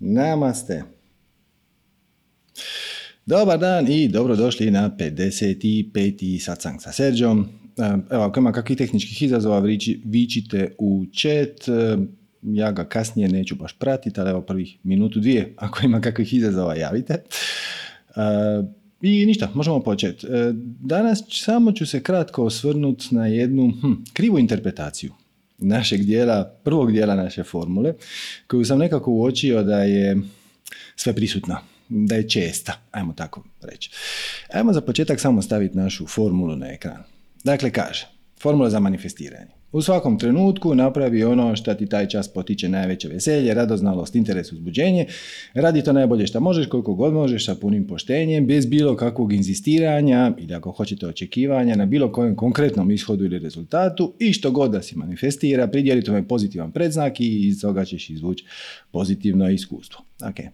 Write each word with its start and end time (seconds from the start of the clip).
Namaste. 0.00 0.84
Dobar 3.26 3.58
dan 3.58 3.88
i 3.88 4.08
dobrodošli 4.08 4.70
na 4.70 4.90
55. 4.98 6.38
satsang 6.40 6.82
sa 6.82 6.92
Serđom. 6.92 7.48
Evo, 8.10 8.22
ako 8.22 8.40
ima 8.40 8.52
kakvih 8.52 8.78
tehničkih 8.78 9.22
izazova, 9.22 9.62
vičite 10.04 10.74
u 10.78 11.04
chat. 11.12 11.76
Ja 12.42 12.72
ga 12.72 12.84
kasnije 12.84 13.28
neću 13.28 13.56
baš 13.56 13.78
pratiti, 13.78 14.20
ali 14.20 14.30
evo 14.30 14.40
prvih 14.40 14.78
minutu, 14.82 15.20
dvije, 15.20 15.54
ako 15.56 15.78
ima 15.84 16.00
kakvih 16.00 16.34
izazova, 16.34 16.74
javite. 16.74 17.22
I 19.02 19.26
ništa, 19.26 19.50
možemo 19.54 19.80
početi. 19.80 20.26
Danas 20.80 21.22
samo 21.28 21.72
ću 21.72 21.86
se 21.86 22.02
kratko 22.02 22.44
osvrnuti 22.44 23.14
na 23.14 23.26
jednu 23.26 23.72
hm, 23.82 23.92
krivu 24.12 24.38
interpretaciju 24.38 25.12
našeg 25.58 26.02
dijela, 26.02 26.44
prvog 26.64 26.92
dijela 26.92 27.14
naše 27.14 27.42
formule, 27.42 27.94
koju 28.46 28.64
sam 28.64 28.78
nekako 28.78 29.10
uočio 29.10 29.62
da 29.62 29.82
je 29.82 30.16
sve 30.96 31.14
prisutna, 31.14 31.60
da 31.88 32.14
je 32.14 32.28
česta, 32.28 32.80
ajmo 32.90 33.12
tako 33.12 33.44
reći. 33.62 33.90
Ajmo 34.52 34.72
za 34.72 34.80
početak 34.80 35.20
samo 35.20 35.42
staviti 35.42 35.76
našu 35.76 36.06
formulu 36.06 36.56
na 36.56 36.72
ekran. 36.72 37.02
Dakle, 37.44 37.70
kaže, 37.70 38.08
formula 38.40 38.70
za 38.70 38.80
manifestiranje. 38.80 39.57
U 39.72 39.82
svakom 39.82 40.18
trenutku 40.18 40.74
napravi 40.74 41.24
ono 41.24 41.56
što 41.56 41.74
ti 41.74 41.86
taj 41.86 42.08
čas 42.08 42.28
potiče 42.28 42.68
najveće 42.68 43.08
veselje, 43.08 43.54
radoznalost, 43.54 44.14
interes, 44.14 44.52
uzbuđenje. 44.52 45.06
Radi 45.54 45.82
to 45.82 45.92
najbolje 45.92 46.26
što 46.26 46.40
možeš, 46.40 46.66
koliko 46.66 46.94
god 46.94 47.12
možeš, 47.12 47.46
sa 47.46 47.54
punim 47.54 47.86
poštenjem, 47.86 48.46
bez 48.46 48.66
bilo 48.66 48.96
kakvog 48.96 49.32
inzistiranja 49.32 50.32
ili 50.38 50.54
ako 50.54 50.70
hoćete 50.70 51.06
očekivanja 51.06 51.76
na 51.76 51.86
bilo 51.86 52.12
kojem 52.12 52.36
konkretnom 52.36 52.90
ishodu 52.90 53.24
ili 53.24 53.38
rezultatu 53.38 54.14
i 54.18 54.32
što 54.32 54.50
god 54.50 54.70
da 54.70 54.82
si 54.82 54.96
manifestira, 54.98 55.66
pridjeli 55.66 56.04
tome 56.04 56.28
pozitivan 56.28 56.72
predznak 56.72 57.20
i 57.20 57.48
iz 57.48 57.60
toga 57.60 57.84
ćeš 57.84 58.10
izvući 58.10 58.44
pozitivno 58.90 59.50
iskustvo. 59.50 60.04
Okay 60.20 60.48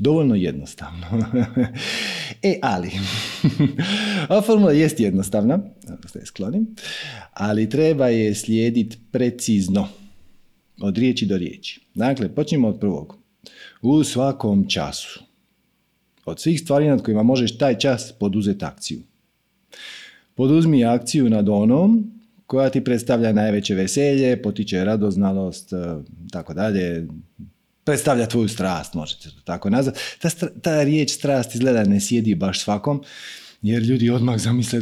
dovoljno 0.00 0.34
jednostavno. 0.34 1.06
e, 2.42 2.58
ali, 2.62 2.90
ova 4.30 4.42
formula 4.42 4.72
jest 4.72 5.00
jednostavna, 5.00 5.58
da 6.14 6.20
je 6.20 6.26
sklonim, 6.26 6.66
ali 7.32 7.70
treba 7.70 8.08
je 8.08 8.34
slijediti 8.34 8.98
precizno, 9.10 9.88
od 10.80 10.98
riječi 10.98 11.26
do 11.26 11.36
riječi. 11.36 11.80
Dakle, 11.94 12.34
počnimo 12.34 12.68
od 12.68 12.80
prvog. 12.80 13.16
U 13.82 14.04
svakom 14.04 14.68
času. 14.68 15.20
Od 16.24 16.40
svih 16.40 16.60
stvari 16.60 16.88
nad 16.88 17.02
kojima 17.02 17.22
možeš 17.22 17.58
taj 17.58 17.78
čas 17.78 18.12
poduzeti 18.18 18.64
akciju. 18.64 19.00
Poduzmi 20.34 20.84
akciju 20.84 21.30
nad 21.30 21.48
onom 21.48 22.12
koja 22.46 22.70
ti 22.70 22.84
predstavlja 22.84 23.32
najveće 23.32 23.74
veselje, 23.74 24.42
potiče 24.42 24.84
radoznalost, 24.84 25.70
tako 26.30 26.54
dalje, 26.54 27.06
predstavlja 27.84 28.26
tvoju 28.26 28.48
strast, 28.48 28.94
možete 28.94 29.30
to 29.30 29.40
tako 29.44 29.70
nazvati. 29.70 30.00
Ta, 30.20 30.28
ta 30.62 30.82
riječ 30.82 31.10
strast 31.10 31.54
izgleda 31.54 31.84
ne 31.84 32.00
sjedi 32.00 32.34
baš 32.34 32.60
svakom, 32.60 33.02
jer 33.62 33.82
ljudi 33.82 34.10
odmah 34.10 34.38
zamisle 34.38 34.80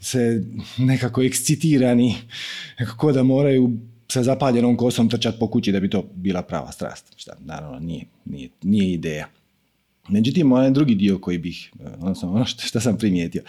se 0.00 0.42
nekako 0.78 1.22
ekscitirani, 1.22 2.14
nekako 2.78 3.12
da 3.12 3.22
moraju 3.22 3.70
sa 4.08 4.22
zapaljenom 4.22 4.76
kosom 4.76 5.08
trčati 5.08 5.38
po 5.38 5.50
kući 5.50 5.72
da 5.72 5.80
bi 5.80 5.90
to 5.90 6.04
bila 6.14 6.42
prava 6.42 6.72
strast. 6.72 7.12
Šta, 7.16 7.32
naravno, 7.44 7.78
nije, 7.78 8.04
nije, 8.24 8.48
nije 8.62 8.92
ideja. 8.92 9.28
Međutim, 10.08 10.52
onaj 10.52 10.70
drugi 10.70 10.94
dio 10.94 11.18
koji 11.18 11.38
bih, 11.38 11.72
odnosno 11.98 12.32
ono 12.32 12.44
što, 12.44 12.62
što 12.62 12.80
sam 12.80 12.98
primijetio, 12.98 13.42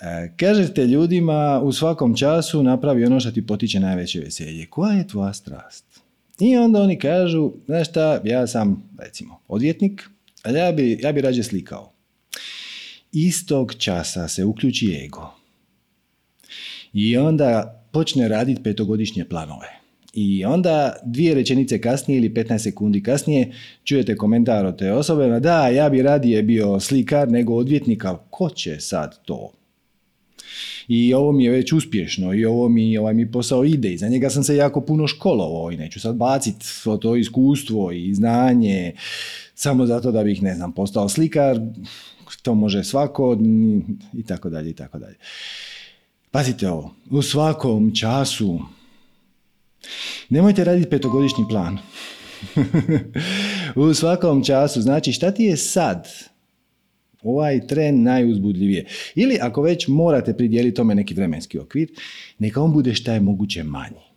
e, 0.00 0.32
Kažete 0.36 0.86
ljudima 0.86 1.60
u 1.62 1.72
svakom 1.72 2.16
času 2.16 2.62
napravi 2.62 3.04
ono 3.04 3.20
što 3.20 3.30
ti 3.30 3.46
potiče 3.46 3.80
najveće 3.80 4.20
veselje. 4.20 4.66
Koja 4.66 4.92
je 4.92 5.08
tvoja 5.08 5.32
strast? 5.32 5.84
I 6.40 6.56
onda 6.56 6.82
oni 6.82 6.98
kažu, 6.98 7.52
znaš 7.66 7.88
šta, 7.88 8.20
ja 8.24 8.46
sam, 8.46 8.90
recimo, 8.98 9.40
odvjetnik, 9.48 10.08
ali 10.42 10.58
ja 10.58 10.72
bi, 10.72 10.98
ja 11.02 11.12
bi 11.12 11.20
rađe 11.20 11.42
slikao. 11.42 11.92
Istog 13.12 13.74
časa 13.74 14.28
se 14.28 14.44
uključi 14.44 15.00
ego. 15.04 15.34
I 16.92 17.16
onda 17.16 17.82
počne 17.92 18.28
raditi 18.28 18.62
petogodišnje 18.62 19.24
planove. 19.24 19.66
I 20.14 20.44
onda 20.44 20.96
dvije 21.04 21.34
rečenice 21.34 21.80
kasnije 21.80 22.18
ili 22.18 22.30
15 22.30 22.58
sekundi 22.58 23.02
kasnije 23.02 23.52
čujete 23.84 24.16
komentar 24.16 24.66
od 24.66 24.78
te 24.78 24.92
osobe, 24.92 25.40
da, 25.40 25.68
ja 25.68 25.88
bi 25.88 26.02
radije 26.02 26.42
bio 26.42 26.80
slikar 26.80 27.28
nego 27.30 27.54
odvjetnik, 27.54 28.04
ali 28.04 28.18
ko 28.30 28.50
će 28.50 28.80
sad 28.80 29.22
to? 29.24 29.52
I 30.88 31.14
ovo 31.14 31.32
mi 31.32 31.44
je 31.44 31.50
već 31.50 31.72
uspješno 31.72 32.34
i 32.34 32.44
ovo 32.44 32.68
mi, 32.68 32.98
ovaj 32.98 33.14
mi 33.14 33.32
posao 33.32 33.64
ide 33.64 33.92
i 33.92 33.98
za 33.98 34.08
njega 34.08 34.30
sam 34.30 34.44
se 34.44 34.56
jako 34.56 34.80
puno 34.80 35.06
školovao 35.06 35.72
i 35.72 35.76
neću 35.76 36.00
sad 36.00 36.16
baciti 36.16 36.66
to 37.00 37.16
iskustvo 37.16 37.92
i 37.92 38.14
znanje 38.14 38.92
samo 39.54 39.86
zato 39.86 40.12
da 40.12 40.24
bih, 40.24 40.42
ne 40.42 40.54
znam, 40.54 40.72
postao 40.72 41.08
slikar, 41.08 41.60
to 42.42 42.54
može 42.54 42.84
svako 42.84 43.38
i 44.12 44.22
tako 44.22 44.50
dalje 44.50 44.70
i 44.70 44.74
tako 44.74 44.98
dalje. 44.98 45.16
Pazite 46.30 46.70
ovo, 46.70 46.94
u 47.10 47.22
svakom 47.22 47.94
času 47.94 48.60
nemojte 50.28 50.64
raditi 50.64 50.90
petogodišnji 50.90 51.44
plan. 51.48 51.78
u 53.88 53.94
svakom 53.94 54.44
času, 54.44 54.82
znači 54.82 55.12
šta 55.12 55.30
ti 55.30 55.44
je 55.44 55.56
sad 55.56 56.08
ovaj 57.22 57.66
tren 57.66 58.02
najuzbudljivije. 58.02 58.86
Ili 59.14 59.38
ako 59.40 59.62
već 59.62 59.88
morate 59.88 60.34
pridjeliti 60.34 60.76
tome 60.76 60.94
neki 60.94 61.14
vremenski 61.14 61.58
okvir, 61.58 61.88
neka 62.38 62.62
on 62.62 62.72
bude 62.72 62.94
šta 62.94 63.14
je 63.14 63.20
moguće 63.20 63.64
manji. 63.64 64.08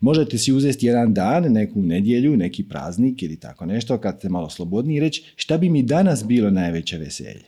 Možete 0.00 0.38
si 0.38 0.52
uzeti 0.52 0.86
jedan 0.86 1.14
dan, 1.14 1.52
neku 1.52 1.82
nedjelju, 1.82 2.36
neki 2.36 2.68
praznik 2.68 3.22
ili 3.22 3.36
tako 3.36 3.66
nešto, 3.66 3.98
kad 3.98 4.18
ste 4.18 4.28
malo 4.28 4.50
slobodniji 4.50 5.00
reći 5.00 5.32
šta 5.36 5.58
bi 5.58 5.68
mi 5.68 5.82
danas 5.82 6.24
bilo 6.24 6.50
najveće 6.50 6.98
veselje. 6.98 7.44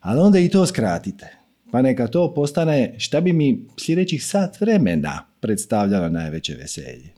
Ali 0.00 0.20
onda 0.20 0.38
i 0.38 0.48
to 0.48 0.66
skratite. 0.66 1.36
Pa 1.70 1.82
neka 1.82 2.06
to 2.06 2.34
postane 2.34 2.94
šta 2.98 3.20
bi 3.20 3.32
mi 3.32 3.66
sljedećih 3.78 4.24
sat 4.24 4.60
vremena 4.60 5.26
predstavljalo 5.40 6.08
najveće 6.08 6.54
veselje. 6.54 7.08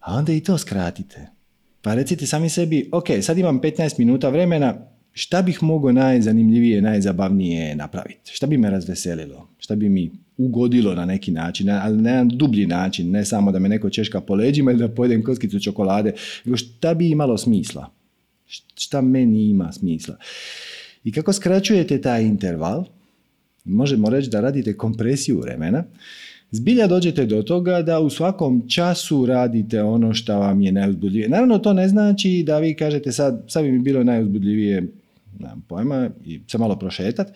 A 0.00 0.14
onda 0.14 0.32
i 0.32 0.40
to 0.40 0.58
skratite. 0.58 1.26
Pa 1.82 1.94
recite 1.94 2.26
sami 2.26 2.48
sebi, 2.48 2.88
ok, 2.92 3.06
sad 3.22 3.38
imam 3.38 3.60
15 3.60 3.98
minuta 3.98 4.28
vremena, 4.28 4.74
šta 5.18 5.42
bih 5.42 5.62
mogao 5.62 5.92
najzanimljivije, 5.92 6.82
najzabavnije 6.82 7.76
napraviti? 7.76 8.32
Šta 8.32 8.46
bi 8.46 8.58
me 8.58 8.70
razveselilo? 8.70 9.48
Šta 9.58 9.74
bi 9.76 9.88
mi 9.88 10.10
ugodilo 10.36 10.94
na 10.94 11.04
neki 11.04 11.30
način, 11.30 11.70
ali 11.70 12.02
na 12.02 12.10
jedan 12.10 12.28
dublji 12.28 12.66
način, 12.66 13.10
ne 13.10 13.24
samo 13.24 13.52
da 13.52 13.58
me 13.58 13.68
neko 13.68 13.90
češka 13.90 14.20
po 14.20 14.34
leđima 14.34 14.70
ili 14.70 14.80
da 14.80 14.88
pojedem 14.88 15.24
koskicu 15.24 15.60
čokolade, 15.60 16.12
nego 16.44 16.56
šta 16.56 16.94
bi 16.94 17.10
imalo 17.10 17.38
smisla? 17.38 17.90
Šta 18.74 19.00
meni 19.00 19.48
ima 19.48 19.72
smisla? 19.72 20.16
I 21.04 21.12
kako 21.12 21.32
skraćujete 21.32 22.00
taj 22.00 22.22
interval, 22.22 22.84
možemo 23.64 24.10
reći 24.10 24.30
da 24.30 24.40
radite 24.40 24.76
kompresiju 24.76 25.40
vremena, 25.40 25.84
zbilja 26.50 26.86
dođete 26.86 27.26
do 27.26 27.42
toga 27.42 27.82
da 27.82 28.00
u 28.00 28.10
svakom 28.10 28.68
času 28.68 29.26
radite 29.26 29.82
ono 29.82 30.14
što 30.14 30.38
vam 30.38 30.60
je 30.60 30.72
najuzbudljivije. 30.72 31.28
Naravno, 31.28 31.58
to 31.58 31.72
ne 31.72 31.88
znači 31.88 32.42
da 32.46 32.58
vi 32.58 32.74
kažete 32.74 33.12
sad, 33.12 33.44
sad 33.48 33.64
bi 33.64 33.72
mi 33.72 33.78
bilo 33.78 34.04
najuzbudljivije 34.04 34.86
nemam 35.38 35.64
pojma, 35.68 36.10
i 36.24 36.40
se 36.48 36.58
malo 36.58 36.76
prošetat. 36.76 37.28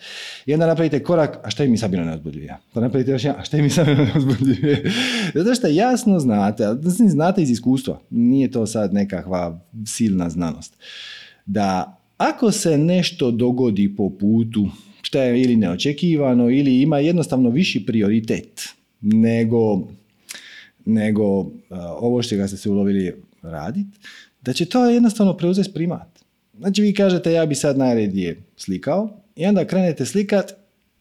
I 0.45 0.53
onda 0.53 0.67
napravite 0.67 1.03
korak, 1.03 1.39
a 1.43 1.49
šta 1.49 1.63
je 1.63 1.69
mi 1.69 1.77
sad 1.77 1.91
bilo 1.91 2.03
neuzbudljivije? 2.03 2.57
Pa 2.73 2.81
napravite 2.81 3.11
još 3.11 3.25
a 3.25 3.43
šta 3.43 3.57
je 3.57 3.63
mi 3.63 3.69
sad 3.69 3.85
bilo 3.85 4.05
neuzbudljivije? 4.05 4.91
Zato 5.35 5.55
što 5.55 5.67
jasno 5.67 6.19
znate, 6.19 6.65
ali 6.65 7.09
znate 7.09 7.41
iz 7.41 7.49
iskustva, 7.49 7.99
nije 8.09 8.51
to 8.51 8.65
sad 8.65 8.93
nekakva 8.93 9.61
silna 9.85 10.29
znanost, 10.29 10.77
da 11.45 11.99
ako 12.17 12.51
se 12.51 12.77
nešto 12.77 13.31
dogodi 13.31 13.95
po 13.95 14.09
putu, 14.09 14.69
šta 15.01 15.23
je 15.23 15.41
ili 15.41 15.55
neočekivano, 15.55 16.49
ili 16.49 16.81
ima 16.81 16.99
jednostavno 16.99 17.49
viši 17.49 17.85
prioritet 17.85 18.61
nego, 19.01 19.87
nego 20.85 21.51
ovo 21.99 22.21
što 22.21 22.35
ga 22.35 22.47
ste 22.47 22.57
se 22.57 22.69
ulovili 22.69 23.13
raditi, 23.41 23.89
da 24.41 24.53
će 24.53 24.65
to 24.65 24.85
jednostavno 24.85 25.33
preuzeti 25.33 25.73
primat. 25.73 26.12
Znači 26.57 26.81
vi 26.81 26.93
kažete 26.93 27.31
ja 27.31 27.45
bi 27.45 27.55
sad 27.55 27.77
najredije 27.77 28.43
slikao 28.57 29.09
i 29.35 29.45
onda 29.45 29.67
krenete 29.67 30.05
slikat 30.05 30.53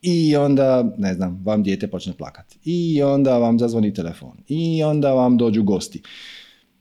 i 0.02 0.36
onda, 0.36 0.94
ne 0.98 1.14
znam, 1.14 1.42
vam 1.44 1.62
dijete 1.62 1.86
počne 1.86 2.12
plakati. 2.12 2.58
I 2.64 3.02
onda 3.02 3.38
vam 3.38 3.58
zazvoni 3.58 3.94
telefon. 3.94 4.32
I 4.48 4.82
onda 4.82 5.12
vam 5.12 5.36
dođu 5.36 5.62
gosti. 5.62 6.02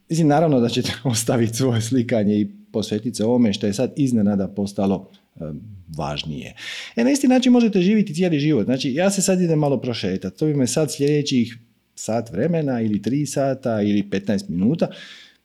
Mislim, 0.09 0.27
naravno 0.27 0.59
da 0.59 0.69
ćete 0.69 0.91
ostaviti 1.03 1.57
svoje 1.57 1.81
slikanje 1.81 2.39
i 2.39 2.47
posvetiti 2.71 3.15
se 3.15 3.25
ovome 3.25 3.53
što 3.53 3.67
je 3.67 3.73
sad 3.73 3.93
iznenada 3.95 4.47
postalo 4.47 5.09
važnije. 5.97 6.55
E, 6.95 7.03
na 7.03 7.11
isti 7.11 7.27
način 7.27 7.51
možete 7.51 7.81
živjeti 7.81 8.13
cijeli 8.13 8.39
život. 8.39 8.65
Znači, 8.65 8.93
ja 8.93 9.09
se 9.09 9.21
sad 9.21 9.41
idem 9.41 9.59
malo 9.59 9.81
prošetati. 9.81 10.37
To 10.37 10.45
bi 10.45 10.53
me 10.53 10.67
sad 10.67 10.93
sljedećih 10.93 11.57
sat 11.95 12.31
vremena 12.31 12.81
ili 12.81 13.01
tri 13.01 13.25
sata 13.25 13.81
ili 13.81 14.03
15 14.03 14.49
minuta 14.49 14.87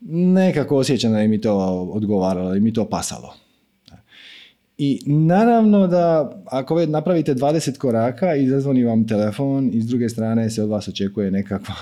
nekako 0.01 0.77
osjećam 0.77 1.13
da 1.13 1.19
je 1.19 1.29
mi 1.29 1.41
to 1.41 1.55
odgovaralo, 1.93 2.49
da 2.49 2.55
je 2.55 2.61
mi 2.61 2.73
to 2.73 2.89
pasalo. 2.89 3.35
I 4.79 5.01
naravno 5.07 5.87
da 5.87 6.37
ako 6.47 6.75
već 6.75 6.89
napravite 6.89 7.35
20 7.35 7.79
koraka 7.79 8.35
i 8.35 8.49
zazvoni 8.49 8.85
vam 8.85 9.07
telefon 9.09 9.71
i 9.73 9.81
s 9.81 9.87
druge 9.87 10.09
strane 10.09 10.51
se 10.51 10.63
od 10.63 10.69
vas 10.69 10.89
očekuje 10.89 11.31
nekakva 11.31 11.75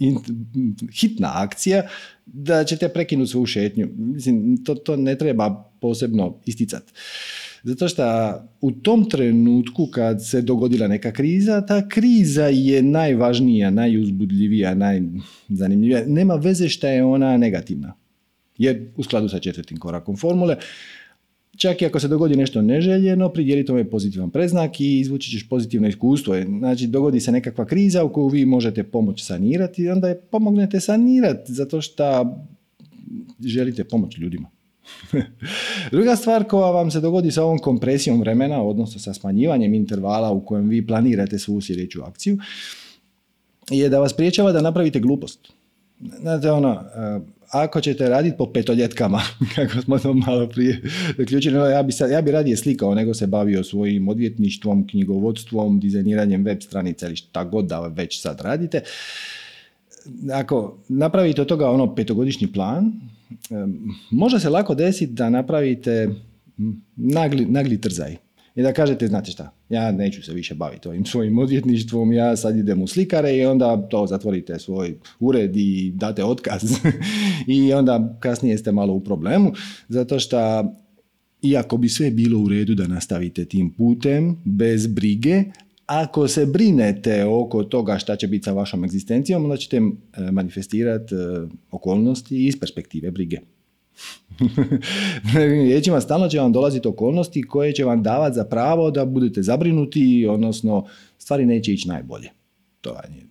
hitna 1.00 1.32
akcija, 1.34 1.82
da 2.26 2.64
ćete 2.64 2.88
prekinuti 2.88 3.30
svu 3.30 3.46
šetnju. 3.46 3.88
Mislim, 3.96 4.64
to, 4.64 4.74
to 4.74 4.96
ne 4.96 5.18
treba 5.18 5.70
posebno 5.80 6.34
isticati. 6.44 6.92
Zato 7.64 7.88
što 7.88 8.02
u 8.60 8.72
tom 8.72 9.10
trenutku 9.10 9.86
kad 9.86 10.26
se 10.26 10.42
dogodila 10.42 10.88
neka 10.88 11.12
kriza, 11.12 11.66
ta 11.66 11.88
kriza 11.88 12.44
je 12.44 12.82
najvažnija, 12.82 13.70
najuzbudljivija, 13.70 14.74
najzanimljivija. 14.74 16.04
Nema 16.06 16.34
veze 16.34 16.68
šta 16.68 16.88
je 16.88 17.04
ona 17.04 17.36
negativna. 17.36 17.94
Jer 18.58 18.90
u 18.96 19.02
skladu 19.02 19.28
sa 19.28 19.38
četvrtim 19.38 19.78
korakom 19.78 20.16
formule, 20.16 20.56
čak 21.56 21.82
i 21.82 21.86
ako 21.86 22.00
se 22.00 22.08
dogodi 22.08 22.36
nešto 22.36 22.62
neželjeno, 22.62 23.28
pridjeli 23.28 23.66
tome 23.66 23.90
pozitivan 23.90 24.30
preznak 24.30 24.80
i 24.80 25.00
izvući 25.00 25.30
ćeš 25.30 25.48
pozitivno 25.48 25.88
iskustvo. 25.88 26.34
Znači, 26.58 26.86
dogodi 26.86 27.20
se 27.20 27.32
nekakva 27.32 27.66
kriza 27.66 28.04
u 28.04 28.12
koju 28.12 28.28
vi 28.28 28.46
možete 28.46 28.82
pomoći 28.82 29.24
sanirati 29.24 29.88
onda 29.88 30.08
je 30.08 30.20
pomognete 30.20 30.80
sanirati 30.80 31.52
zato 31.52 31.80
što 31.80 32.36
želite 33.44 33.84
pomoći 33.84 34.20
ljudima. 34.20 34.50
Druga 35.92 36.16
stvar 36.16 36.44
koja 36.44 36.70
vam 36.70 36.90
se 36.90 37.00
dogodi 37.00 37.30
sa 37.30 37.44
ovom 37.44 37.58
kompresijom 37.58 38.20
vremena, 38.20 38.62
odnosno 38.62 39.00
sa 39.00 39.14
smanjivanjem 39.14 39.74
intervala 39.74 40.30
u 40.30 40.44
kojem 40.44 40.68
vi 40.68 40.86
planirate 40.86 41.38
svu 41.38 41.60
sljedeću 41.60 42.02
akciju, 42.02 42.38
je 43.70 43.88
da 43.88 44.00
vas 44.00 44.12
priječava 44.12 44.52
da 44.52 44.60
napravite 44.60 45.00
glupost. 45.00 45.52
Znate, 46.20 46.50
ono, 46.50 46.72
eh, 46.72 47.20
ako 47.50 47.80
ćete 47.80 48.08
raditi 48.08 48.36
po 48.36 48.46
petoljetkama, 48.46 49.22
kako 49.56 49.82
smo 49.82 49.98
to 49.98 50.14
malo 50.14 50.46
prije 50.46 50.82
zaključili, 51.18 51.72
ja 51.72 51.82
bi, 51.82 51.92
sad, 51.92 52.10
ja 52.10 52.22
bi 52.22 52.30
radije 52.30 52.56
slikao 52.56 52.94
nego 52.94 53.14
se 53.14 53.26
bavio 53.26 53.64
svojim 53.64 54.08
odvjetništvom, 54.08 54.86
knjigovodstvom, 54.86 55.80
dizajniranjem 55.80 56.44
web 56.44 56.60
stranica 56.60 57.06
ili 57.06 57.16
šta 57.16 57.44
god 57.44 57.64
da 57.64 57.80
već 57.80 58.22
sad 58.22 58.40
radite. 58.40 58.80
Ako 60.32 60.78
napravite 60.88 61.42
od 61.42 61.48
toga 61.48 61.70
ono 61.70 61.94
petogodišnji 61.94 62.52
plan, 62.52 62.92
može 64.10 64.40
se 64.40 64.48
lako 64.48 64.74
desiti 64.74 65.12
da 65.12 65.30
napravite 65.30 66.08
nagli, 66.96 67.46
nagli 67.46 67.80
trzaj. 67.80 68.16
I 68.54 68.62
da 68.62 68.72
kažete, 68.72 69.06
znate 69.06 69.30
šta, 69.30 69.54
ja 69.68 69.92
neću 69.92 70.22
se 70.22 70.32
više 70.32 70.54
baviti 70.54 70.88
ovim 70.88 71.04
svojim 71.04 71.38
odvjetništvom, 71.38 72.12
ja 72.12 72.36
sad 72.36 72.56
idem 72.56 72.82
u 72.82 72.86
slikare 72.86 73.36
i 73.36 73.44
onda 73.44 73.88
to 73.88 74.06
zatvorite 74.06 74.58
svoj 74.58 74.94
ured 75.20 75.56
i 75.56 75.92
date 75.94 76.24
otkaz. 76.24 76.62
I 77.46 77.72
onda 77.72 78.16
kasnije 78.20 78.58
ste 78.58 78.72
malo 78.72 78.92
u 78.92 79.00
problemu, 79.00 79.52
zato 79.88 80.18
što 80.18 80.64
iako 81.42 81.76
bi 81.76 81.88
sve 81.88 82.10
bilo 82.10 82.40
u 82.40 82.48
redu 82.48 82.74
da 82.74 82.86
nastavite 82.86 83.44
tim 83.44 83.70
putem, 83.70 84.36
bez 84.44 84.86
brige, 84.86 85.44
ako 86.00 86.28
se 86.28 86.46
brinete 86.46 87.24
oko 87.24 87.64
toga 87.64 87.98
šta 87.98 88.16
će 88.16 88.26
biti 88.26 88.44
sa 88.44 88.52
vašom 88.52 88.84
egzistencijom, 88.84 89.44
onda 89.44 89.56
ćete 89.56 89.76
e, 89.76 89.80
manifestirati 90.30 91.14
e, 91.14 91.18
okolnosti 91.70 92.46
iz 92.46 92.60
perspektive 92.60 93.10
brige. 93.10 93.38
Riječima 95.34 96.00
stalno 96.00 96.28
će 96.28 96.38
vam 96.38 96.52
dolaziti 96.52 96.88
okolnosti 96.88 97.42
koje 97.42 97.72
će 97.72 97.84
vam 97.84 98.02
davati 98.02 98.34
za 98.34 98.44
pravo 98.44 98.90
da 98.90 99.04
budete 99.04 99.42
zabrinuti, 99.42 100.26
odnosno 100.30 100.86
stvari 101.18 101.46
neće 101.46 101.72
ići 101.72 101.88
najbolje. 101.88 102.28
To 102.80 102.90
je 102.90 103.26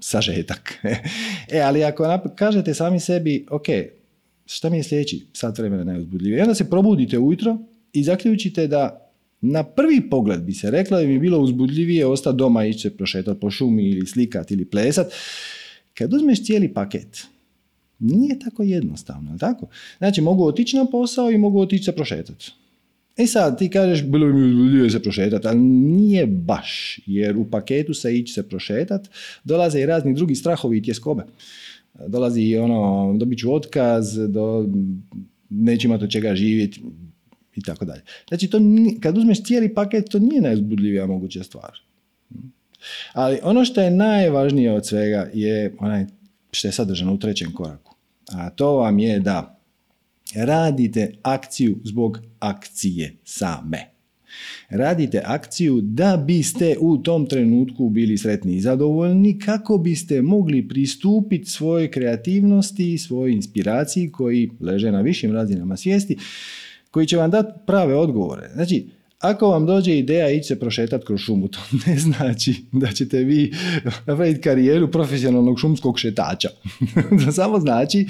sažetak. 0.00 0.78
e, 1.52 1.60
ali 1.60 1.84
ako 1.84 2.04
kažete 2.36 2.74
sami 2.74 3.00
sebi, 3.00 3.46
ok, 3.50 3.66
šta 4.46 4.70
mi 4.70 4.76
je 4.76 4.82
sljedeći 4.82 5.26
sat 5.32 5.58
vremena 5.58 5.84
najuzbudljiviji? 5.84 6.38
I 6.38 6.42
onda 6.42 6.54
se 6.54 6.70
probudite 6.70 7.18
ujutro 7.18 7.58
i 7.92 8.04
zaključite 8.04 8.66
da 8.66 9.01
na 9.42 9.64
prvi 9.64 10.10
pogled 10.10 10.42
bi 10.42 10.52
se 10.52 10.70
reklo 10.70 11.00
da 11.00 11.06
bi 11.06 11.18
bilo 11.18 11.38
uzbudljivije 11.38 12.06
ostati 12.06 12.36
doma 12.36 12.64
ići 12.64 12.78
se 12.78 12.96
prošetati 12.96 13.40
po 13.40 13.50
šumi 13.50 13.88
ili 13.88 14.06
slikat 14.06 14.50
ili 14.50 14.64
plesat. 14.64 15.12
Kad 15.94 16.14
uzmeš 16.14 16.44
cijeli 16.44 16.74
paket, 16.74 17.26
nije 17.98 18.38
tako 18.38 18.62
jednostavno, 18.62 19.38
tako? 19.38 19.68
Znači, 19.98 20.20
mogu 20.20 20.44
otići 20.44 20.76
na 20.76 20.86
posao 20.86 21.30
i 21.30 21.38
mogu 21.38 21.60
otići 21.60 21.84
se 21.84 21.92
prošetati. 21.92 22.52
E 23.16 23.26
sad, 23.26 23.58
ti 23.58 23.70
kažeš, 23.70 24.04
bilo 24.04 24.26
bi 24.26 24.32
mi 24.32 24.50
uzbudljivo 24.50 24.90
se 24.90 25.02
prošetati, 25.02 25.48
ali 25.48 25.58
nije 25.58 26.26
baš, 26.26 27.00
jer 27.06 27.36
u 27.36 27.50
paketu 27.50 27.94
se 27.94 28.18
ići 28.18 28.32
se 28.32 28.48
prošetati 28.48 29.08
dolaze 29.44 29.80
i 29.80 29.86
razni 29.86 30.14
drugi 30.14 30.34
strahovi 30.34 30.78
i 30.78 30.82
tjeskobe. 30.82 31.22
Dolazi 32.08 32.56
ono, 32.56 33.14
dobit 33.18 33.38
ću 33.38 33.54
otkaz, 33.54 34.18
do, 34.28 34.68
neće 35.50 35.88
imati 35.88 36.04
od 36.04 36.10
čega 36.10 36.34
živjeti, 36.34 36.80
i 37.56 37.62
tako 37.62 37.84
dalje. 37.84 38.02
Znači, 38.28 38.50
to, 38.50 38.58
kad 39.00 39.18
uzmeš 39.18 39.42
cijeli 39.42 39.74
paket, 39.74 40.08
to 40.10 40.18
nije 40.18 40.40
najzbudljivija 40.40 41.06
moguća 41.06 41.42
stvar. 41.42 41.78
Ali 43.12 43.38
ono 43.42 43.64
što 43.64 43.80
je 43.80 43.90
najvažnije 43.90 44.72
od 44.72 44.86
svega 44.86 45.30
je 45.34 45.74
onaj 45.78 46.06
što 46.52 46.68
je 46.68 46.72
sadržano 46.72 47.14
u 47.14 47.18
trećem 47.18 47.52
koraku. 47.52 47.94
A 48.32 48.50
to 48.50 48.72
vam 48.76 48.98
je 48.98 49.20
da 49.20 49.58
radite 50.34 51.14
akciju 51.22 51.78
zbog 51.84 52.18
akcije 52.38 53.14
same. 53.24 53.92
Radite 54.70 55.22
akciju 55.24 55.80
da 55.80 56.16
biste 56.26 56.76
u 56.80 56.98
tom 56.98 57.26
trenutku 57.26 57.88
bili 57.88 58.18
sretni 58.18 58.56
i 58.56 58.60
zadovoljni 58.60 59.38
kako 59.38 59.78
biste 59.78 60.22
mogli 60.22 60.68
pristupiti 60.68 61.50
svojoj 61.50 61.90
kreativnosti, 61.90 62.98
svojoj 62.98 63.32
inspiraciji 63.32 64.10
koji 64.12 64.50
leže 64.60 64.92
na 64.92 65.00
višim 65.00 65.32
razinama 65.32 65.76
svijesti 65.76 66.16
koji 66.92 67.06
će 67.06 67.16
vam 67.16 67.30
dati 67.30 67.52
prave 67.66 67.94
odgovore. 67.94 68.50
Znači, 68.54 68.88
ako 69.18 69.48
vam 69.48 69.66
dođe 69.66 69.98
ideja 69.98 70.30
ići 70.30 70.46
se 70.46 70.60
prošetati 70.60 71.06
kroz 71.06 71.20
šumu, 71.20 71.48
to 71.48 71.58
ne 71.86 71.98
znači 71.98 72.54
da 72.72 72.92
ćete 72.92 73.18
vi 73.18 73.52
napraviti 74.06 74.40
karijeru 74.40 74.90
profesionalnog 74.90 75.60
šumskog 75.60 75.98
šetača. 75.98 76.48
to 77.24 77.32
samo 77.32 77.60
znači 77.60 78.06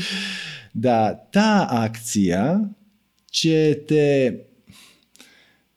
da 0.75 1.29
ta 1.33 1.67
akcija 1.71 2.61
ćete 3.31 4.33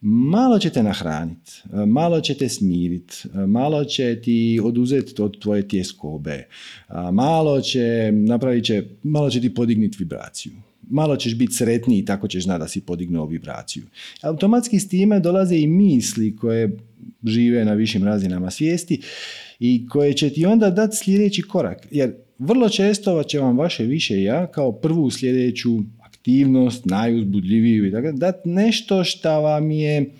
malo 0.01 0.59
ćete 0.59 0.83
nahraniti, 0.83 1.51
malo 1.87 2.21
ćete 2.21 2.49
smiriti, 2.49 3.15
malo 3.47 3.85
će 3.85 4.21
ti 4.21 4.59
oduzeti 4.63 5.21
od 5.21 5.39
tvoje 5.39 5.67
tjeskobe, 5.67 6.47
malo 7.11 7.61
će 7.61 8.11
napravit 8.11 8.65
će, 8.65 8.83
malo 9.03 9.29
će 9.29 9.41
ti 9.41 9.53
podignuti 9.53 9.95
vibraciju 9.99 10.64
malo 10.89 11.15
ćeš 11.15 11.37
biti 11.37 11.53
sretniji 11.53 11.99
i 11.99 12.05
tako 12.05 12.27
ćeš 12.27 12.43
znati 12.43 12.59
da 12.59 12.67
si 12.67 12.81
podignuo 12.81 13.25
vibraciju. 13.25 13.83
Automatski 14.21 14.79
s 14.79 14.89
time 14.89 15.19
dolaze 15.19 15.57
i 15.57 15.67
misli 15.67 16.35
koje 16.35 16.77
žive 17.23 17.65
na 17.65 17.73
višim 17.73 18.03
razinama 18.03 18.51
svijesti 18.51 19.01
i 19.59 19.87
koje 19.87 20.13
će 20.13 20.29
ti 20.29 20.45
onda 20.45 20.69
dati 20.69 20.97
sljedeći 20.97 21.41
korak. 21.41 21.87
Jer 21.91 22.15
vrlo 22.39 22.69
često 22.69 23.23
će 23.23 23.39
vam 23.39 23.57
vaše 23.57 23.83
više 23.83 24.23
ja 24.23 24.47
kao 24.47 24.71
prvu 24.71 25.11
sljedeću 25.11 25.79
aktivnost, 25.99 26.85
najuzbudljiviju 26.85 27.87
i 27.87 27.91
tako 27.91 28.11
dati 28.11 28.49
nešto 28.49 29.03
što 29.03 29.41
vam 29.41 29.71
je 29.71 30.11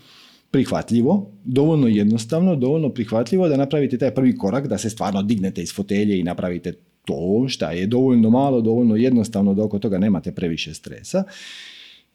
prihvatljivo, 0.51 1.32
dovoljno 1.46 1.88
jednostavno, 1.88 2.56
dovoljno 2.56 2.89
prihvatljivo 2.89 3.48
da 3.50 3.58
napravite 3.58 3.98
taj 3.98 4.13
prvi 4.13 4.38
korak, 4.38 4.68
da 4.68 4.78
se 4.78 4.89
stvarno 4.89 5.24
dignete 5.24 5.62
iz 5.62 5.74
fotelje 5.74 6.20
i 6.20 6.24
napravite 6.24 6.74
to 7.06 7.46
šta 7.48 7.72
je 7.72 7.88
dovoljno 7.88 8.30
malo, 8.30 8.62
dovoljno 8.62 8.96
jednostavno 8.96 9.54
da 9.54 9.64
oko 9.64 9.80
toga 9.80 9.98
nemate 9.98 10.32
previše 10.32 10.74
stresa. 10.74 11.24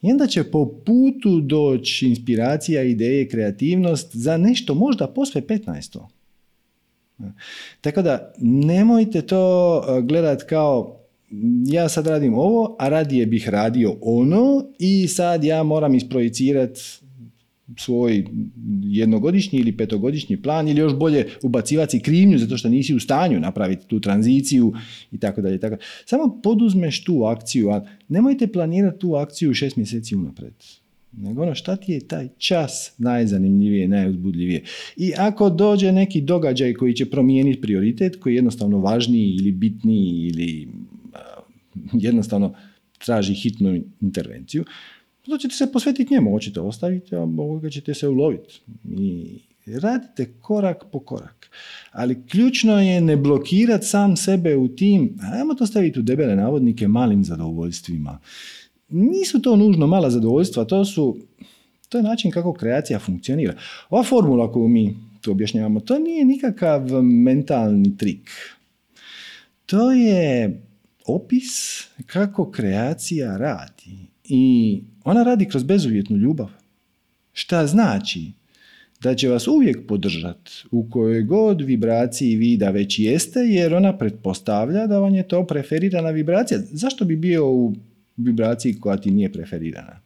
I 0.02 0.10
onda 0.12 0.26
će 0.26 0.44
po 0.44 0.66
putu 0.86 1.40
doći 1.40 2.06
inspiracija, 2.06 2.82
ideje, 2.82 3.28
kreativnost 3.28 4.16
za 4.16 4.36
nešto 4.36 4.74
možda 4.74 5.06
posve 5.06 5.40
15. 5.40 5.98
Tako 7.80 8.02
da 8.02 8.32
nemojte 8.38 9.22
to 9.22 9.76
uh, 9.78 10.04
gledati 10.04 10.44
kao 10.48 10.96
ja 11.66 11.88
sad 11.88 12.06
radim 12.06 12.34
ovo, 12.34 12.76
a 12.78 12.88
radije 12.88 13.26
bih 13.26 13.48
radio 13.48 13.96
ono 14.00 14.64
i 14.78 15.08
sad 15.08 15.44
ja 15.44 15.62
moram 15.62 15.94
isprojicirati 15.94 16.80
svoj 17.76 18.24
jednogodišnji 18.82 19.58
ili 19.58 19.76
petogodišnji 19.76 20.42
plan 20.42 20.68
ili 20.68 20.80
još 20.80 20.94
bolje 20.94 21.26
ubacivati 21.42 22.00
krivnju 22.00 22.38
zato 22.38 22.56
što 22.56 22.68
nisi 22.68 22.94
u 22.94 23.00
stanju 23.00 23.40
napraviti 23.40 23.86
tu 23.86 24.00
tranziciju 24.00 24.72
i 25.12 25.18
tako 25.18 25.40
dalje. 25.40 25.58
Samo 26.04 26.40
poduzmeš 26.42 27.04
tu 27.04 27.24
akciju, 27.24 27.70
a 27.70 27.86
nemojte 28.08 28.46
planirati 28.46 28.98
tu 28.98 29.14
akciju 29.14 29.54
šest 29.54 29.76
mjeseci 29.76 30.16
unapred. 30.16 30.54
Nego 31.12 31.42
ono 31.42 31.54
šta 31.54 31.76
ti 31.76 31.92
je 31.92 32.00
taj 32.00 32.28
čas 32.38 32.94
najzanimljivije, 32.98 33.88
najuzbudljivije. 33.88 34.62
I 34.96 35.12
ako 35.18 35.50
dođe 35.50 35.92
neki 35.92 36.20
događaj 36.20 36.74
koji 36.74 36.94
će 36.94 37.10
promijeniti 37.10 37.60
prioritet, 37.60 38.16
koji 38.16 38.32
je 38.32 38.36
jednostavno 38.36 38.78
važniji 38.78 39.34
ili 39.34 39.52
bitniji 39.52 40.26
ili 40.26 40.68
jednostavno 41.92 42.54
traži 43.04 43.34
hitnu 43.34 43.82
intervenciju, 44.00 44.64
onda 45.26 45.38
ćete 45.38 45.54
se 45.54 45.72
posvetiti 45.72 46.14
njemu, 46.14 46.30
hoćete 46.30 46.60
ostaviti, 46.60 47.14
a 47.14 47.20
ovoga 47.20 47.70
ćete 47.70 47.94
se 47.94 48.08
uloviti. 48.08 48.60
I 48.98 49.38
radite 49.66 50.32
korak 50.40 50.84
po 50.92 51.00
korak. 51.00 51.50
Ali 51.92 52.26
ključno 52.26 52.80
je 52.80 53.00
ne 53.00 53.16
blokirati 53.16 53.86
sam 53.86 54.16
sebe 54.16 54.56
u 54.56 54.68
tim, 54.68 55.18
ajmo 55.32 55.54
to 55.54 55.66
staviti 55.66 55.98
u 55.98 56.02
debele 56.02 56.36
navodnike, 56.36 56.88
malim 56.88 57.24
zadovoljstvima. 57.24 58.18
nisu 58.88 59.42
to 59.42 59.56
nužno 59.56 59.86
mala 59.86 60.10
zadovoljstva, 60.10 60.64
to 60.64 60.84
su 60.84 61.16
to 61.90 61.98
je 61.98 62.02
način 62.02 62.30
kako 62.30 62.52
kreacija 62.52 62.98
funkcionira. 62.98 63.54
Ova 63.90 64.02
formula 64.02 64.52
koju 64.52 64.68
mi 64.68 64.96
tu 65.20 65.30
objašnjavamo, 65.30 65.80
to 65.80 65.98
nije 65.98 66.24
nikakav 66.24 67.02
mentalni 67.02 67.96
trik. 67.96 68.30
To 69.66 69.92
je 69.92 70.60
opis 71.06 71.80
kako 72.06 72.50
kreacija 72.50 73.36
radi. 73.36 74.06
I 74.24 74.82
ona 75.04 75.22
radi 75.22 75.44
kroz 75.44 75.62
bezuvjetnu 75.62 76.16
ljubav. 76.16 76.48
Šta 77.32 77.66
znači? 77.66 78.32
Da 79.02 79.14
će 79.14 79.28
vas 79.28 79.48
uvijek 79.48 79.86
podržati 79.86 80.52
u 80.70 80.90
kojoj 80.90 81.22
god 81.22 81.60
vibraciji 81.60 82.36
vi 82.36 82.56
da 82.56 82.70
već 82.70 82.98
jeste, 82.98 83.40
jer 83.40 83.74
ona 83.74 83.98
pretpostavlja 83.98 84.86
da 84.86 84.98
vam 84.98 85.14
je 85.14 85.28
to 85.28 85.46
preferirana 85.46 86.10
vibracija. 86.10 86.60
Zašto 86.72 87.04
bi 87.04 87.16
bio 87.16 87.50
u 87.50 87.74
vibraciji 88.16 88.80
koja 88.80 88.96
ti 88.96 89.10
nije 89.10 89.32
preferirana? 89.32 90.00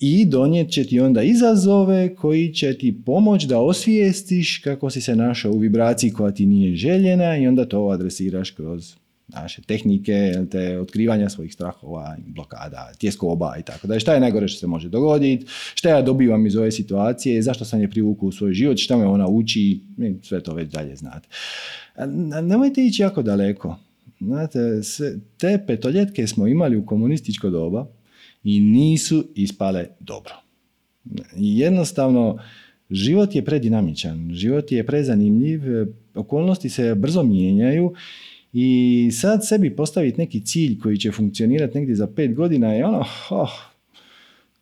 i 0.00 0.24
donijet 0.24 0.70
će 0.70 0.84
ti 0.84 1.00
onda 1.00 1.22
izazove 1.22 2.14
koji 2.14 2.52
će 2.52 2.78
ti 2.78 2.94
pomoći 3.06 3.46
da 3.46 3.60
osvijestiš 3.60 4.58
kako 4.58 4.90
si 4.90 5.00
se 5.00 5.16
našao 5.16 5.52
u 5.52 5.58
vibraciji 5.58 6.10
koja 6.10 6.32
ti 6.32 6.46
nije 6.46 6.76
željena 6.76 7.36
i 7.36 7.46
onda 7.46 7.64
to 7.64 7.88
adresiraš 7.88 8.50
kroz 8.50 8.94
naše 9.28 9.62
tehnike, 9.62 10.32
te 10.50 10.80
otkrivanja 10.80 11.28
svojih 11.28 11.52
strahova, 11.52 12.16
blokada, 12.26 12.92
tjeskoba 12.98 13.54
i 13.60 13.62
tako 13.62 13.86
da. 13.86 14.00
Šta 14.00 14.14
je 14.14 14.20
najgore 14.20 14.48
što 14.48 14.60
se 14.60 14.66
može 14.66 14.88
dogoditi, 14.88 15.46
šta 15.74 15.88
ja 15.88 16.02
dobivam 16.02 16.46
iz 16.46 16.56
ove 16.56 16.72
situacije, 16.72 17.42
zašto 17.42 17.64
sam 17.64 17.80
je 17.80 17.90
privukao 17.90 18.26
u 18.26 18.32
svoj 18.32 18.52
život, 18.52 18.78
šta 18.78 18.96
me 18.96 19.06
ona 19.06 19.28
uči, 19.28 19.80
sve 20.22 20.42
to 20.42 20.54
već 20.54 20.70
dalje 20.70 20.96
znate. 20.96 21.28
Nemojte 22.42 22.84
ići 22.84 23.02
jako 23.02 23.22
daleko. 23.22 23.76
Znate, 24.20 24.58
te 25.36 25.64
petoljetke 25.66 26.26
smo 26.26 26.46
imali 26.46 26.76
u 26.76 26.86
komunističko 26.86 27.50
doba, 27.50 27.86
i 28.44 28.60
nisu 28.60 29.24
ispale 29.34 29.86
dobro. 30.00 30.34
Jednostavno, 31.36 32.38
život 32.90 33.34
je 33.34 33.44
predinamičan, 33.44 34.30
život 34.34 34.72
je 34.72 34.86
prezanimljiv, 34.86 35.62
okolnosti 36.14 36.68
se 36.68 36.94
brzo 36.94 37.22
mijenjaju 37.22 37.94
i 38.56 39.10
sad 39.12 39.46
sebi 39.46 39.76
postaviti 39.76 40.20
neki 40.20 40.40
cilj 40.40 40.78
koji 40.78 40.98
će 40.98 41.12
funkcionirati 41.12 41.78
negdje 41.78 41.94
za 41.94 42.06
pet 42.06 42.34
godina 42.34 42.72
je 42.72 42.84
ono, 42.84 43.04
oh, 43.30 43.50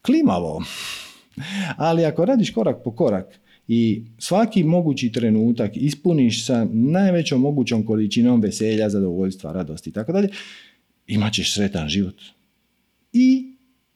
klimavo. 0.02 0.64
Ali 1.76 2.04
ako 2.04 2.24
radiš 2.24 2.50
korak 2.50 2.76
po 2.84 2.90
korak 2.90 3.26
i 3.68 4.04
svaki 4.18 4.64
mogući 4.64 5.12
trenutak 5.12 5.70
ispuniš 5.74 6.46
sa 6.46 6.66
najvećom 6.72 7.40
mogućom 7.40 7.86
količinom 7.86 8.40
veselja, 8.40 8.88
zadovoljstva, 8.88 9.52
radosti 9.52 9.90
i 9.90 9.92
tako 9.92 10.12
dalje, 10.12 10.28
imat 11.06 11.32
ćeš 11.32 11.54
sretan 11.54 11.88
život. 11.88 12.16
I 13.12 13.54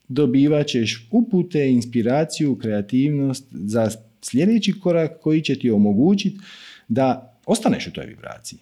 dobivat 0.09 0.67
ćeš 0.67 1.09
upute, 1.11 1.71
inspiraciju, 1.71 2.59
kreativnost 2.59 3.45
za 3.51 3.91
sljedeći 4.23 4.81
korak 4.81 5.21
koji 5.21 5.43
će 5.43 5.59
ti 5.59 5.71
omogućiti 5.71 6.39
da 6.89 7.39
ostaneš 7.47 7.87
u 7.87 7.93
toj 7.93 8.07
vibraciji. 8.07 8.59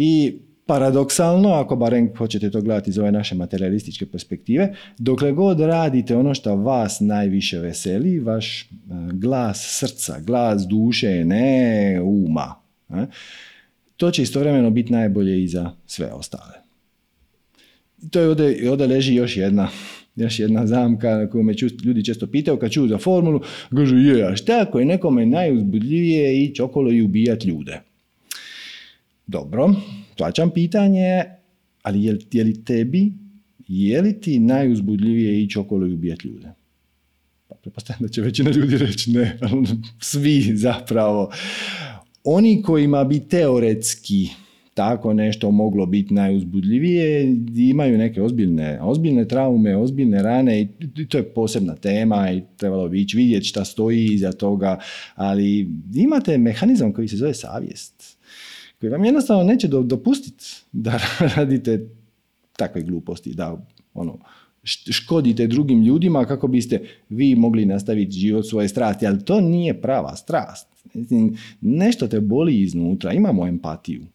I 0.00 0.38
paradoksalno, 0.66 1.48
ako 1.48 1.76
barem 1.76 2.10
hoćete 2.16 2.50
to 2.50 2.60
gledati 2.60 2.90
iz 2.90 2.98
ove 2.98 3.12
naše 3.12 3.34
materialističke 3.34 4.06
perspektive, 4.06 4.74
dokle 4.98 5.32
god 5.32 5.60
radite 5.60 6.16
ono 6.16 6.34
što 6.34 6.56
vas 6.56 7.00
najviše 7.00 7.58
veseli, 7.58 8.20
vaš 8.20 8.62
e, 8.62 8.66
glas 9.12 9.78
srca, 9.78 10.20
glas 10.20 10.66
duše, 10.68 11.24
ne 11.24 12.00
uma, 12.02 12.54
to 13.96 14.10
će 14.10 14.22
istovremeno 14.22 14.70
biti 14.70 14.92
najbolje 14.92 15.44
i 15.44 15.48
za 15.48 15.70
sve 15.86 16.12
ostale. 16.12 16.54
To 18.10 18.20
je 18.20 18.28
ovdje, 18.28 18.70
ovdje 18.70 18.86
leži 18.86 19.14
još 19.14 19.36
jedna 19.36 19.68
još 20.16 20.38
jedna 20.38 20.66
zamka 20.66 21.16
na 21.16 21.30
koju 21.30 21.42
me 21.42 21.54
ljudi 21.84 22.04
često 22.04 22.26
pitaju 22.26 22.58
kad 22.58 22.70
čuju 22.70 22.88
za 22.88 22.98
formulu, 22.98 23.40
kažu 23.76 23.96
je, 23.96 24.26
a 24.26 24.36
šta 24.36 24.64
ako 24.68 24.78
je 24.78 24.84
nekome 24.84 25.26
najuzbudljivije 25.26 26.42
ići 26.44 26.62
okolo 26.62 26.92
i 26.92 27.02
ubijati 27.02 27.48
ljude? 27.48 27.87
Dobro, 29.28 29.74
plaćam 30.16 30.50
pitanje, 30.50 31.24
ali 31.82 32.04
je, 32.04 32.18
je 32.32 32.44
li 32.44 32.64
tebi, 32.64 33.12
je 33.68 34.02
li 34.02 34.20
ti 34.20 34.38
najuzbudljivije 34.38 35.42
ići 35.42 35.58
okolo 35.58 35.86
i 35.86 35.92
ubijati 35.92 36.28
ljude? 36.28 36.48
Pa 37.48 37.54
pretpostavljam 37.54 38.02
da 38.02 38.08
će 38.08 38.22
većina 38.22 38.50
ljudi 38.50 38.78
reći 38.78 39.10
ne, 39.10 39.38
svi 40.00 40.56
zapravo. 40.56 41.32
Oni 42.24 42.62
kojima 42.62 43.04
bi 43.04 43.20
teoretski 43.20 44.28
tako 44.74 45.12
nešto 45.12 45.50
moglo 45.50 45.86
biti 45.86 46.14
najuzbudljivije, 46.14 47.36
imaju 47.56 47.98
neke 47.98 48.22
ozbiljne, 48.22 48.78
ozbiljne 48.82 49.28
traume, 49.28 49.76
ozbiljne 49.76 50.22
rane 50.22 50.60
i 50.60 50.68
to 51.08 51.18
je 51.18 51.34
posebna 51.34 51.74
tema 51.74 52.32
i 52.32 52.42
trebalo 52.56 52.88
bi 52.88 53.00
ići 53.00 53.16
vidjeti 53.16 53.46
šta 53.46 53.64
stoji 53.64 54.04
iza 54.04 54.32
toga, 54.32 54.78
ali 55.14 55.68
imate 55.94 56.38
mehanizam 56.38 56.92
koji 56.92 57.08
se 57.08 57.16
zove 57.16 57.34
savjest, 57.34 58.17
koji 58.80 58.90
vam 58.90 59.04
jednostavno 59.04 59.42
neće 59.42 59.68
dopustiti 59.68 60.44
da 60.72 61.00
radite 61.36 61.88
takve 62.56 62.82
gluposti, 62.82 63.34
da 63.34 63.66
ono, 63.94 64.18
škodite 64.90 65.46
drugim 65.46 65.82
ljudima 65.82 66.24
kako 66.24 66.48
biste 66.48 66.80
vi 67.08 67.34
mogli 67.34 67.66
nastaviti 67.66 68.12
život 68.12 68.46
svoje 68.46 68.68
strasti, 68.68 69.06
ali 69.06 69.24
to 69.24 69.40
nije 69.40 69.80
prava 69.80 70.16
strast. 70.16 70.66
Nešto 71.60 72.08
te 72.08 72.20
boli 72.20 72.60
iznutra, 72.60 73.12
imamo 73.12 73.46
empatiju. 73.46 74.06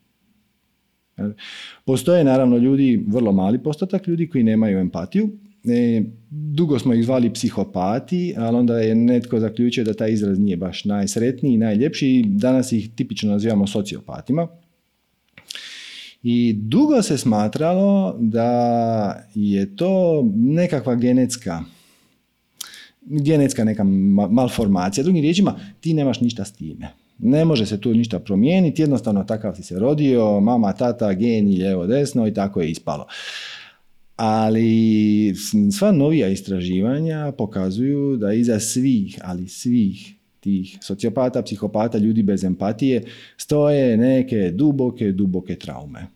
Postoje 1.85 2.23
naravno 2.23 2.57
ljudi, 2.57 3.05
vrlo 3.07 3.31
mali 3.31 3.63
postotak 3.63 4.07
ljudi 4.07 4.27
koji 4.29 4.43
nemaju 4.43 4.79
empatiju. 4.79 5.29
E, 5.65 6.03
dugo 6.29 6.79
smo 6.79 6.93
ih 6.93 7.03
zvali 7.03 7.33
psihopati, 7.33 8.33
ali 8.37 8.57
onda 8.57 8.79
je 8.79 8.95
netko 8.95 9.39
zaključio 9.39 9.83
da 9.83 9.93
taj 9.93 10.11
izraz 10.11 10.39
nije 10.39 10.57
baš 10.57 10.85
najsretniji 10.85 11.53
i 11.53 11.57
najljepši. 11.57 12.23
Danas 12.27 12.71
ih 12.71 12.89
tipično 12.95 13.31
nazivamo 13.31 13.67
sociopatima. 13.67 14.47
I 16.23 16.53
dugo 16.53 17.01
se 17.01 17.17
smatralo 17.17 18.15
da 18.19 19.27
je 19.35 19.75
to 19.75 20.23
nekakva 20.35 20.95
genetska 20.95 21.63
genetska 23.05 23.63
neka 23.63 23.83
malformacija. 24.29 25.03
Drugim 25.03 25.21
riječima, 25.21 25.55
ti 25.81 25.93
nemaš 25.93 26.21
ništa 26.21 26.45
s 26.45 26.51
time. 26.51 26.89
Ne 27.17 27.45
može 27.45 27.65
se 27.65 27.81
tu 27.81 27.93
ništa 27.93 28.19
promijeniti, 28.19 28.81
jednostavno 28.81 29.23
takav 29.23 29.55
si 29.55 29.63
se 29.63 29.79
rodio, 29.79 30.39
mama, 30.39 30.73
tata, 30.73 31.13
geni, 31.13 31.57
lijevo, 31.57 31.87
desno 31.87 32.27
i 32.27 32.33
tako 32.33 32.61
je 32.61 32.71
ispalo. 32.71 33.07
Ali 34.15 35.33
sva 35.71 35.91
novija 35.91 36.27
istraživanja 36.27 37.31
pokazuju 37.37 38.17
da 38.17 38.33
iza 38.33 38.59
svih, 38.59 39.19
ali 39.23 39.47
svih 39.47 40.13
tih 40.39 40.77
sociopata, 40.81 41.41
psihopata, 41.41 41.97
ljudi 41.97 42.23
bez 42.23 42.43
empatije, 42.43 43.03
stoje 43.37 43.97
neke 43.97 44.51
duboke, 44.51 45.11
duboke 45.11 45.55
traume. 45.55 46.07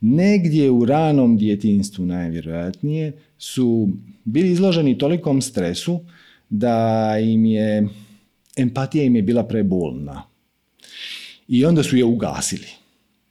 Negdje 0.00 0.70
u 0.70 0.84
ranom 0.84 1.36
djetinstvu 1.36 2.06
najvjerojatnije 2.06 3.12
su 3.38 3.88
bili 4.24 4.50
izloženi 4.52 4.98
tolikom 4.98 5.42
stresu 5.42 6.00
da 6.50 7.10
im 7.22 7.44
je 7.44 7.88
empatija 8.56 9.04
im 9.04 9.16
je 9.16 9.22
bila 9.22 9.44
prebolna 9.44 10.22
i 11.48 11.64
onda 11.64 11.82
su 11.82 11.96
je 11.96 12.04
ugasili. 12.04 12.68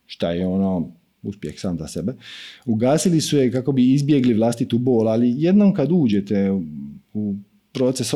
Šta 0.06 0.32
je 0.32 0.48
ono 0.48 0.92
uspjeh 1.24 1.60
sam 1.60 1.78
za 1.78 1.88
sebe. 1.88 2.14
Ugasili 2.66 3.22
su 3.22 3.38
je 3.38 3.52
kako 3.52 3.72
bi 3.72 3.94
izbjegli 3.94 4.34
vlastitu 4.34 4.78
bol, 4.78 5.08
ali 5.08 5.36
jednom 5.38 5.74
kad 5.74 5.90
uđete 5.92 6.52
u 7.14 7.36
proces, 7.74 8.14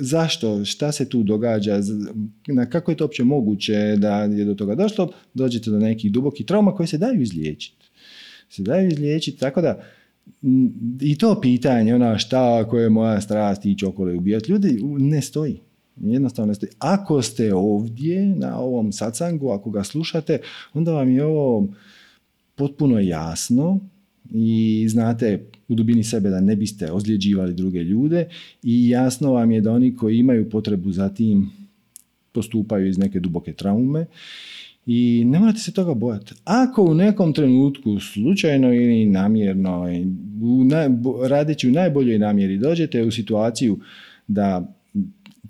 zašto, 0.00 0.64
šta 0.64 0.92
se 0.92 1.08
tu 1.08 1.22
događa, 1.22 1.80
na 2.46 2.66
kako 2.66 2.90
je 2.90 2.96
to 2.96 3.04
uopće 3.04 3.24
moguće 3.24 3.96
da 3.96 4.22
je 4.22 4.44
do 4.44 4.54
toga 4.54 4.74
došlo, 4.74 5.10
dođete 5.34 5.70
do 5.70 5.78
nekih 5.78 6.12
dubokih 6.12 6.46
trauma 6.46 6.74
koje 6.74 6.86
se 6.86 6.98
daju 6.98 7.22
izliječiti. 7.22 7.86
Se 8.48 8.62
daju 8.62 8.88
izliječiti, 8.88 9.38
tako 9.38 9.60
da 9.60 9.82
i 11.00 11.18
to 11.18 11.40
pitanje, 11.40 11.94
ona 11.94 12.18
šta 12.18 12.60
ako 12.64 12.78
je 12.78 12.90
moja 12.90 13.20
strast 13.20 13.66
ići 13.66 13.86
okolo 13.86 14.12
i 14.12 14.16
ubijati 14.16 14.52
ljudi, 14.52 14.78
ne 14.98 15.22
stoji. 15.22 15.60
Jednostavno 15.96 16.54
ste, 16.54 16.68
ako 16.78 17.22
ste 17.22 17.54
ovdje 17.54 18.26
na 18.26 18.58
ovom 18.58 18.92
sacangu, 18.92 19.50
ako 19.50 19.70
ga 19.70 19.84
slušate, 19.84 20.38
onda 20.74 20.92
vam 20.92 21.10
je 21.10 21.24
ovo 21.24 21.68
potpuno 22.58 23.00
jasno 23.00 23.80
i 24.30 24.86
znate 24.88 25.46
u 25.68 25.74
dubini 25.74 26.04
sebe 26.04 26.30
da 26.30 26.40
ne 26.40 26.56
biste 26.56 26.92
ozljeđivali 26.92 27.54
druge 27.54 27.78
ljude 27.78 28.28
i 28.62 28.88
jasno 28.88 29.32
vam 29.32 29.50
je 29.50 29.60
da 29.60 29.72
oni 29.72 29.96
koji 29.96 30.18
imaju 30.18 30.50
potrebu 30.50 30.92
za 30.92 31.08
tim 31.08 31.50
postupaju 32.32 32.88
iz 32.88 32.98
neke 32.98 33.20
duboke 33.20 33.52
traume 33.52 34.06
i 34.86 35.24
ne 35.26 35.38
morate 35.38 35.58
se 35.58 35.72
toga 35.72 35.94
bojati. 35.94 36.34
Ako 36.44 36.82
u 36.82 36.94
nekom 36.94 37.32
trenutku 37.32 38.00
slučajno 38.00 38.74
ili 38.74 39.06
namjerno 39.06 39.86
u 40.42 40.64
radeći 41.28 41.68
u 41.68 41.72
najboljoj 41.72 42.18
namjeri 42.18 42.58
dođete 42.58 43.02
u 43.02 43.10
situaciju 43.10 43.78
da 44.26 44.74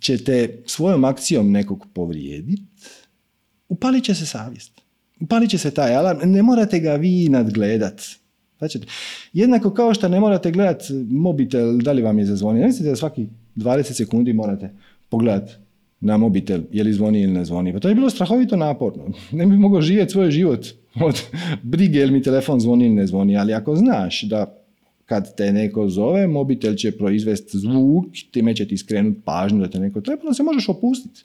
ćete 0.01 0.63
svojom 0.67 1.05
akcijom 1.05 1.51
nekog 1.51 1.87
povrijediti, 1.93 2.63
upalit 3.69 4.05
će 4.05 4.15
se 4.15 4.27
savjest. 4.27 4.88
Upalit 5.21 5.51
će 5.51 5.59
se 5.59 5.71
taj 5.71 5.95
alarm. 5.95 6.31
Ne 6.31 6.43
morate 6.43 6.81
ga 6.81 6.95
vi 6.95 7.29
nadgledat. 7.29 8.03
Znači, 8.59 8.81
jednako 9.33 9.71
kao 9.71 9.95
što 9.95 10.09
ne 10.09 10.21
morate 10.21 10.51
gledati 10.51 10.93
mobitel 11.11 11.79
da 11.79 11.93
li 11.93 12.03
vam 12.03 12.19
je 12.19 12.25
zazvonio. 12.25 12.61
Ne 12.61 12.67
mislite 12.67 12.91
da 12.91 12.97
svaki 12.97 13.27
20 13.57 13.83
sekundi 13.83 14.33
morate 14.33 14.71
pogledati 15.09 15.53
na 16.01 16.17
mobitel 16.17 16.63
je 16.73 16.85
li 16.85 16.93
zvoni 16.93 17.21
ili 17.23 17.33
ne 17.33 17.45
zvoni. 17.45 17.73
Pa 17.73 17.81
to 17.81 17.89
je 17.89 17.95
bilo 17.95 18.11
strahovito 18.11 18.57
naporno. 18.57 19.13
Ne 19.33 19.47
bi 19.47 19.57
mogao 19.57 19.81
živjeti 19.81 20.13
svoj 20.13 20.31
život 20.31 20.67
od 21.01 21.23
brige 21.63 21.99
ili 21.99 22.13
mi 22.13 22.23
telefon 22.23 22.61
zvoni 22.61 22.87
ili 22.87 22.95
ne 22.95 23.07
zvoni. 23.07 23.37
Ali 23.37 23.55
ako 23.55 23.77
znaš 23.77 24.23
da 24.23 24.55
kad 25.05 25.37
te 25.37 25.53
neko 25.53 25.89
zove, 25.89 26.27
mobitel 26.27 26.75
će 26.75 26.93
proizvesti 26.93 27.59
zvuk, 27.59 28.07
time 28.31 28.57
će 28.57 28.69
ti 28.69 28.77
skrenuti 28.77 29.21
pažnju 29.25 29.61
da 29.61 29.71
te 29.71 29.81
neko 29.81 30.01
treba, 30.01 30.23
onda 30.23 30.35
se 30.35 30.43
možeš 30.43 30.69
opustiti. 30.69 31.25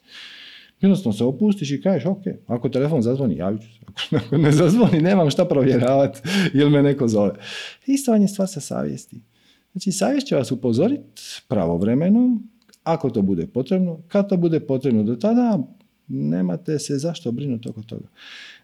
Jednostavno 0.80 1.12
se 1.12 1.24
opustiš 1.24 1.70
i 1.70 1.80
kažeš, 1.80 2.06
ok, 2.06 2.22
ako 2.46 2.68
telefon 2.68 3.02
zazvoni, 3.02 3.36
javit 3.36 3.62
ću 3.62 3.68
se. 3.68 3.83
Ako 4.12 4.38
ne 4.44 4.52
zazvoni, 4.52 5.00
nemam 5.00 5.30
šta 5.30 5.44
provjeravati 5.44 6.20
ili 6.54 6.70
me 6.70 6.82
neko 6.82 7.08
zove. 7.08 7.34
Isto 7.86 8.12
vam 8.12 8.22
je 8.22 8.28
stvar 8.28 8.48
sa 8.48 8.60
savjesti. 8.60 9.20
Znači, 9.72 9.92
savjest 9.92 10.26
će 10.26 10.36
vas 10.36 10.52
upozoriti 10.52 11.22
pravovremeno, 11.48 12.40
ako 12.82 13.10
to 13.10 13.22
bude 13.22 13.46
potrebno. 13.46 14.00
Kad 14.08 14.28
to 14.28 14.36
bude 14.36 14.60
potrebno 14.60 15.02
do 15.02 15.16
tada, 15.16 15.58
nemate 16.08 16.78
se 16.78 16.98
zašto 16.98 17.32
brinuti 17.32 17.68
oko 17.68 17.82
toga. 17.82 18.08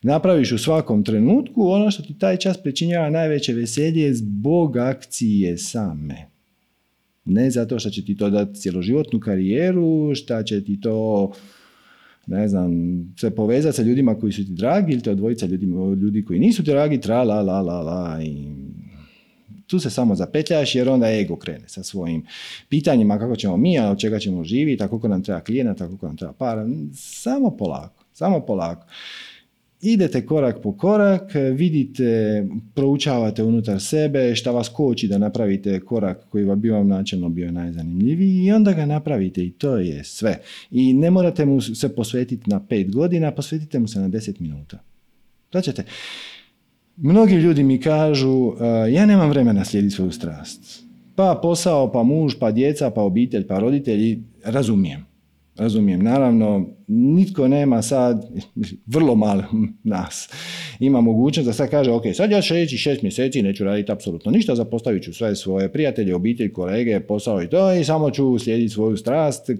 Napraviš 0.02 0.52
u 0.52 0.58
svakom 0.58 1.04
trenutku 1.04 1.68
ono 1.68 1.90
što 1.90 2.02
ti 2.02 2.18
taj 2.18 2.36
čas 2.36 2.62
pričinjava 2.62 3.10
najveće 3.10 3.52
veselje 3.52 4.14
zbog 4.14 4.76
akcije 4.76 5.58
same. 5.58 6.30
Ne 7.24 7.50
zato 7.50 7.78
što 7.78 7.90
će 7.90 8.04
ti 8.04 8.16
to 8.16 8.30
dati 8.30 8.60
cjeloživotnu 8.60 9.20
karijeru, 9.20 10.14
šta 10.14 10.42
će 10.42 10.64
ti 10.64 10.80
to 10.80 11.32
ne 12.30 12.48
znam, 12.48 12.70
se 13.20 13.30
povezati 13.30 13.76
sa 13.76 13.82
ljudima 13.82 14.14
koji 14.14 14.32
su 14.32 14.44
ti 14.44 14.52
dragi 14.52 14.92
ili 14.92 15.02
te 15.02 15.10
odvojiti 15.10 15.40
sa 15.40 15.46
ljudima, 15.46 15.94
ljudi 15.94 16.24
koji 16.24 16.38
nisu 16.38 16.64
ti 16.64 16.70
dragi, 16.70 17.00
tra 17.00 17.22
la 17.22 17.42
la 17.42 17.60
la 17.60 17.80
la 17.80 18.22
i 18.22 18.46
tu 19.66 19.78
se 19.78 19.90
samo 19.90 20.14
zapetljaš 20.14 20.74
jer 20.74 20.88
onda 20.88 21.10
ego 21.10 21.36
krene 21.36 21.68
sa 21.68 21.82
svojim 21.82 22.26
pitanjima 22.68 23.18
kako 23.18 23.36
ćemo 23.36 23.56
mi, 23.56 23.78
a 23.78 23.90
od 23.90 23.98
čega 23.98 24.18
ćemo 24.18 24.44
živjeti, 24.44 24.82
a 24.82 24.88
koliko 24.88 25.08
nam 25.08 25.22
treba 25.22 25.40
klijenata, 25.40 25.86
koliko 25.86 26.06
nam 26.06 26.16
treba 26.16 26.32
para. 26.32 26.66
Samo 26.94 27.56
polako, 27.56 28.04
samo 28.12 28.40
polako. 28.40 28.86
Idete 29.82 30.26
korak 30.26 30.62
po 30.62 30.72
korak, 30.72 31.32
vidite, 31.54 32.46
proučavate 32.74 33.42
unutar 33.42 33.80
sebe 33.80 34.34
šta 34.34 34.50
vas 34.50 34.68
koči 34.68 35.08
da 35.08 35.18
napravite 35.18 35.80
korak 35.80 36.26
koji 36.28 36.56
bi 36.56 36.70
vam 36.70 36.88
načelno 36.88 37.28
bio 37.28 37.52
najzanimljiviji 37.52 38.44
i 38.44 38.52
onda 38.52 38.72
ga 38.72 38.86
napravite 38.86 39.44
i 39.44 39.50
to 39.50 39.76
je 39.76 40.04
sve. 40.04 40.38
I 40.70 40.92
ne 40.92 41.10
morate 41.10 41.44
mu 41.44 41.60
se 41.60 41.94
posvetiti 41.94 42.50
na 42.50 42.66
pet 42.66 42.92
godina, 42.92 43.30
posvetite 43.30 43.78
mu 43.78 43.88
se 43.88 44.00
na 44.00 44.08
deset 44.08 44.40
minuta. 44.40 44.78
Značite, 45.50 45.84
mnogi 46.96 47.34
ljudi 47.34 47.62
mi 47.62 47.80
kažu 47.80 48.52
ja 48.92 49.06
nemam 49.06 49.30
vremena 49.30 49.64
slijediti 49.64 49.94
svoju 49.94 50.12
strast. 50.12 50.84
Pa 51.14 51.38
posao, 51.42 51.92
pa 51.92 52.02
muž, 52.02 52.34
pa 52.40 52.50
djeca, 52.50 52.90
pa 52.90 53.02
obitelj, 53.02 53.46
pa 53.46 53.58
roditelji, 53.58 54.22
razumijem. 54.44 55.09
Razumijem, 55.60 56.02
naravno, 56.02 56.66
nitko 56.86 57.48
nema 57.48 57.82
sad, 57.82 58.24
vrlo 58.94 59.14
malo 59.14 59.44
nas, 59.84 60.28
ima 60.78 61.00
mogućnost 61.00 61.46
da 61.46 61.52
sad 61.52 61.70
kaže, 61.70 61.90
ok, 61.90 62.02
sad 62.14 62.30
ja 62.30 62.42
sljedeći 62.42 62.76
šest 62.76 63.02
mjeseci 63.02 63.42
neću 63.42 63.64
raditi 63.64 63.92
apsolutno 63.92 64.30
ništa, 64.30 64.54
zapostavit 64.54 65.04
ću 65.04 65.14
sve 65.14 65.36
svoje 65.36 65.72
prijatelje, 65.72 66.14
obitelj, 66.14 66.52
kolege, 66.52 67.00
posao 67.00 67.42
i 67.42 67.48
to 67.48 67.74
i 67.74 67.84
samo 67.84 68.10
ću 68.10 68.38
slijediti 68.38 68.74
svoju 68.74 68.96
strast 68.96 69.50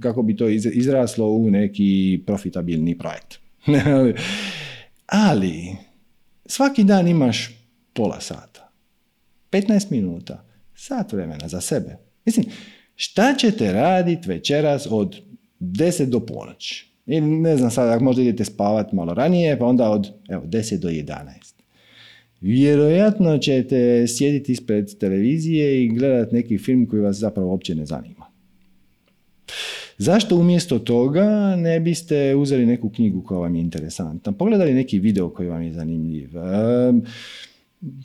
kako 0.00 0.22
bi 0.22 0.36
to 0.36 0.48
izraslo 0.48 1.28
u 1.28 1.50
neki 1.50 2.22
profitabilni 2.26 2.98
projekt. 2.98 3.38
Ali, 5.06 5.76
svaki 6.46 6.84
dan 6.84 7.08
imaš 7.08 7.50
pola 7.92 8.20
sata, 8.20 8.72
15 9.52 9.90
minuta, 9.90 10.44
sat 10.74 11.12
vremena 11.12 11.48
za 11.48 11.60
sebe. 11.60 11.96
Mislim, 12.24 12.46
šta 12.94 13.34
ćete 13.38 13.72
raditi 13.72 14.28
večeras 14.28 14.88
od 14.90 15.29
10 15.60 16.04
do 16.04 16.20
ponoći. 16.20 16.90
I 17.06 17.20
ne 17.20 17.56
znam 17.56 17.70
sad, 17.70 17.88
ako 17.88 18.04
možda 18.04 18.22
idete 18.22 18.44
spavati 18.44 18.96
malo 18.96 19.14
ranije, 19.14 19.58
pa 19.58 19.66
onda 19.66 19.90
od 19.90 20.08
evo, 20.28 20.42
10 20.46 20.78
do 20.78 20.88
11. 20.88 21.14
Vjerojatno 22.40 23.38
ćete 23.38 24.06
sjediti 24.08 24.52
ispred 24.52 24.98
televizije 24.98 25.84
i 25.84 25.88
gledati 25.88 26.34
neki 26.34 26.58
film 26.58 26.86
koji 26.86 27.02
vas 27.02 27.16
zapravo 27.16 27.50
uopće 27.50 27.74
ne 27.74 27.86
zanima. 27.86 28.26
Zašto 29.98 30.36
umjesto 30.36 30.78
toga 30.78 31.56
ne 31.56 31.80
biste 31.80 32.34
uzeli 32.34 32.66
neku 32.66 32.90
knjigu 32.90 33.22
koja 33.22 33.40
vam 33.40 33.54
je 33.54 33.60
interesantna, 33.60 34.32
pogledali 34.32 34.74
neki 34.74 34.98
video 34.98 35.30
koji 35.30 35.48
vam 35.48 35.62
je 35.62 35.72
zanimljiv, 35.72 36.30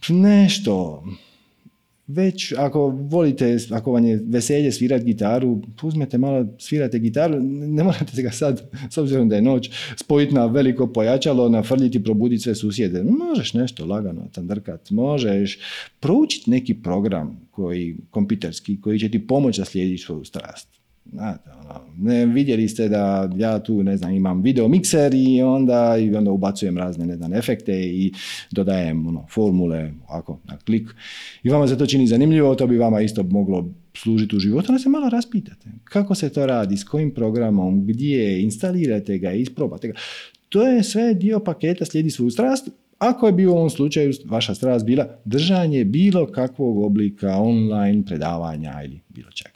nešto, 0.10 1.04
već 2.08 2.54
ako 2.58 2.88
volite, 2.88 3.58
ako 3.72 3.92
vam 3.92 4.06
je 4.06 4.24
veselje 4.28 4.72
svirati 4.72 5.06
gitaru, 5.06 5.62
uzmete 5.84 6.18
malo, 6.18 6.48
svirate 6.60 7.00
gitaru, 7.00 7.40
ne 7.44 7.84
morate 7.84 8.22
ga 8.22 8.32
sad, 8.32 8.70
s 8.90 8.98
obzirom 8.98 9.30
da 9.30 9.36
je 9.36 9.42
noć, 9.42 9.70
spojiti 9.96 10.34
na 10.34 10.46
veliko 10.46 10.88
pojačalo, 10.88 11.50
nafrljiti, 11.50 12.04
probuditi 12.04 12.44
sve 12.44 12.56
susjede. 12.56 13.04
Možeš 13.04 13.54
nešto 13.54 13.86
lagano 13.86 14.28
tandrkat, 14.32 14.92
možeš 14.92 15.60
proučiti 16.00 16.52
neki 16.52 16.74
program 16.74 17.48
koji, 17.52 17.96
kompjuterski, 18.10 18.82
koji 18.82 19.00
će 19.00 19.10
ti 19.10 19.28
pomoći 19.28 19.62
da 19.62 19.66
slijediš 19.66 20.06
svoju 20.06 20.24
strast. 20.24 20.85
Znate, 21.16 21.50
ono, 21.60 21.82
ne, 21.98 22.26
vidjeli 22.26 22.68
ste 22.68 22.90
da 22.90 23.30
ja 23.36 23.60
tu, 23.60 23.84
ne 23.84 23.98
znam, 23.98 24.14
imam 24.14 24.42
video 24.42 24.68
mikser 24.68 25.14
i 25.14 25.42
onda, 25.42 25.98
i 25.98 26.16
onda 26.16 26.32
ubacujem 26.32 26.78
razne, 26.78 27.06
ne 27.06 27.16
znam, 27.16 27.34
efekte 27.34 27.74
i 27.74 28.14
dodajem 28.52 29.08
ono, 29.08 29.26
formule, 29.30 29.92
ovako, 30.08 30.40
na 30.44 30.58
klik. 30.58 30.90
I 31.44 31.50
vama 31.50 31.68
se 31.68 31.78
to 31.78 31.86
čini 31.86 32.08
zanimljivo, 32.08 32.56
to 32.56 32.68
bi 32.68 32.78
vama 32.78 33.02
isto 33.02 33.24
moglo 33.24 33.70
služiti 33.94 34.36
u 34.36 34.40
životu, 34.40 34.66
onda 34.72 34.80
se 34.80 34.90
malo 34.90 35.10
raspitate. 35.10 35.70
Kako 35.84 36.16
se 36.16 36.30
to 36.30 36.46
radi, 36.46 36.78
s 36.78 36.84
kojim 36.84 37.14
programom, 37.14 37.86
gdje, 37.86 38.42
instalirate 38.42 39.18
ga, 39.18 39.32
isprobate 39.32 39.88
ga. 39.88 39.94
To 40.50 40.68
je 40.68 40.84
sve 40.84 41.14
dio 41.14 41.40
paketa 41.40 41.86
slijedi 41.86 42.10
svoju 42.10 42.32
strast, 42.32 42.70
ako 42.98 43.28
je 43.28 43.34
bio 43.34 43.52
u 43.52 43.58
ovom 43.58 43.70
slučaju 43.70 44.14
vaša 44.26 44.56
strast 44.56 44.86
bila 44.86 45.08
držanje 45.26 45.86
bilo 45.86 46.26
kakvog 46.28 46.78
oblika 46.78 47.38
online 47.38 48.06
predavanja 48.06 48.82
ili 48.86 49.00
bilo 49.10 49.32
čega. 49.32 49.55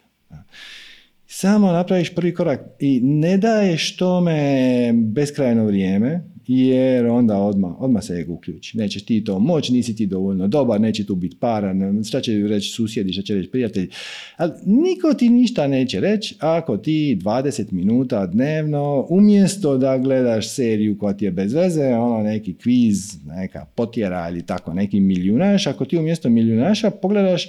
Samo 1.40 1.72
napraviš 1.72 2.14
prvi 2.14 2.34
korak 2.34 2.60
i 2.78 3.00
ne 3.02 3.38
daješ 3.38 3.96
tome 3.96 4.92
beskrajno 4.92 5.64
vrijeme, 5.64 6.24
jer 6.46 7.06
onda 7.06 7.38
odmah, 7.38 7.80
odmah 7.80 8.04
se 8.04 8.14
ego 8.14 8.32
uključi. 8.32 8.78
Nećeš 8.78 9.04
ti 9.04 9.24
to 9.24 9.38
moći, 9.38 9.72
nisi 9.72 9.96
ti 9.96 10.06
dovoljno 10.06 10.48
dobar, 10.48 10.80
neće 10.80 11.06
tu 11.06 11.14
biti 11.14 11.36
para, 11.40 11.74
šta 12.08 12.20
će 12.20 12.32
reći 12.48 12.70
susjedi, 12.70 13.12
šta 13.12 13.22
će 13.22 13.34
reći 13.34 13.50
prijatelji. 13.50 13.88
Ali 14.36 14.52
niko 14.66 15.14
ti 15.14 15.28
ništa 15.28 15.66
neće 15.66 16.00
reći 16.00 16.36
ako 16.38 16.76
ti 16.76 17.18
20 17.22 17.72
minuta 17.72 18.26
dnevno, 18.26 19.06
umjesto 19.08 19.76
da 19.76 19.98
gledaš 19.98 20.48
seriju 20.48 20.98
koja 20.98 21.12
ti 21.12 21.24
je 21.24 21.30
bez 21.30 21.52
veze, 21.52 21.86
ono 21.86 22.22
neki 22.22 22.54
kviz, 22.54 23.16
neka 23.26 23.66
potjera 23.74 24.28
ili 24.30 24.46
tako, 24.46 24.74
neki 24.74 25.00
milijunaš, 25.00 25.66
ako 25.66 25.84
ti 25.84 25.98
umjesto 25.98 26.28
milijunaša 26.28 26.90
pogledaš 26.90 27.48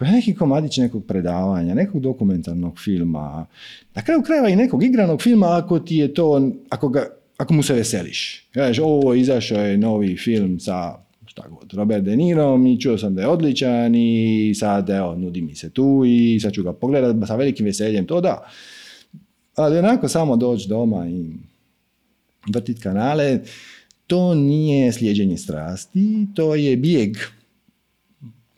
pa 0.00 0.06
neki 0.06 0.34
komadić 0.34 0.76
nekog 0.76 1.04
predavanja, 1.06 1.74
nekog 1.74 2.00
dokumentarnog 2.00 2.78
filma, 2.78 3.46
na 3.94 4.02
kraju 4.02 4.22
krajeva 4.22 4.48
i 4.48 4.56
nekog 4.56 4.84
igranog 4.84 5.22
filma 5.22 5.46
ako 5.56 5.78
ti 5.78 5.96
je 5.96 6.14
to, 6.14 6.50
ako, 6.68 6.88
ga, 6.88 7.06
ako 7.36 7.54
mu 7.54 7.62
se 7.62 7.74
veseliš. 7.74 8.48
Kažeš, 8.52 8.78
ovo 8.78 9.14
izašao 9.14 9.60
je 9.60 9.78
novi 9.78 10.16
film 10.16 10.60
sa 10.60 10.96
šta 11.26 11.42
god, 11.48 11.72
Robert 11.72 12.04
De 12.04 12.16
Niro 12.16 12.60
i 12.66 12.80
čuo 12.80 12.98
sam 12.98 13.14
da 13.14 13.20
je 13.20 13.28
odličan 13.28 13.94
i 13.94 14.52
sad 14.56 14.90
evo, 14.90 15.16
nudi 15.16 15.42
mi 15.42 15.54
se 15.54 15.70
tu 15.70 16.02
i 16.06 16.40
sad 16.40 16.52
ću 16.52 16.62
ga 16.62 16.72
pogledat 16.72 17.28
sa 17.28 17.36
velikim 17.36 17.66
veseljem, 17.66 18.06
to 18.06 18.20
da. 18.20 18.50
Ali 19.56 19.78
onako 19.78 20.08
samo 20.08 20.36
doći 20.36 20.68
doma 20.68 21.08
i 21.08 21.24
vrtit 22.54 22.82
kanale, 22.82 23.40
to 24.06 24.34
nije 24.34 24.92
slijeđenje 24.92 25.36
strasti, 25.36 26.26
to 26.34 26.54
je 26.54 26.76
bijeg 26.76 27.16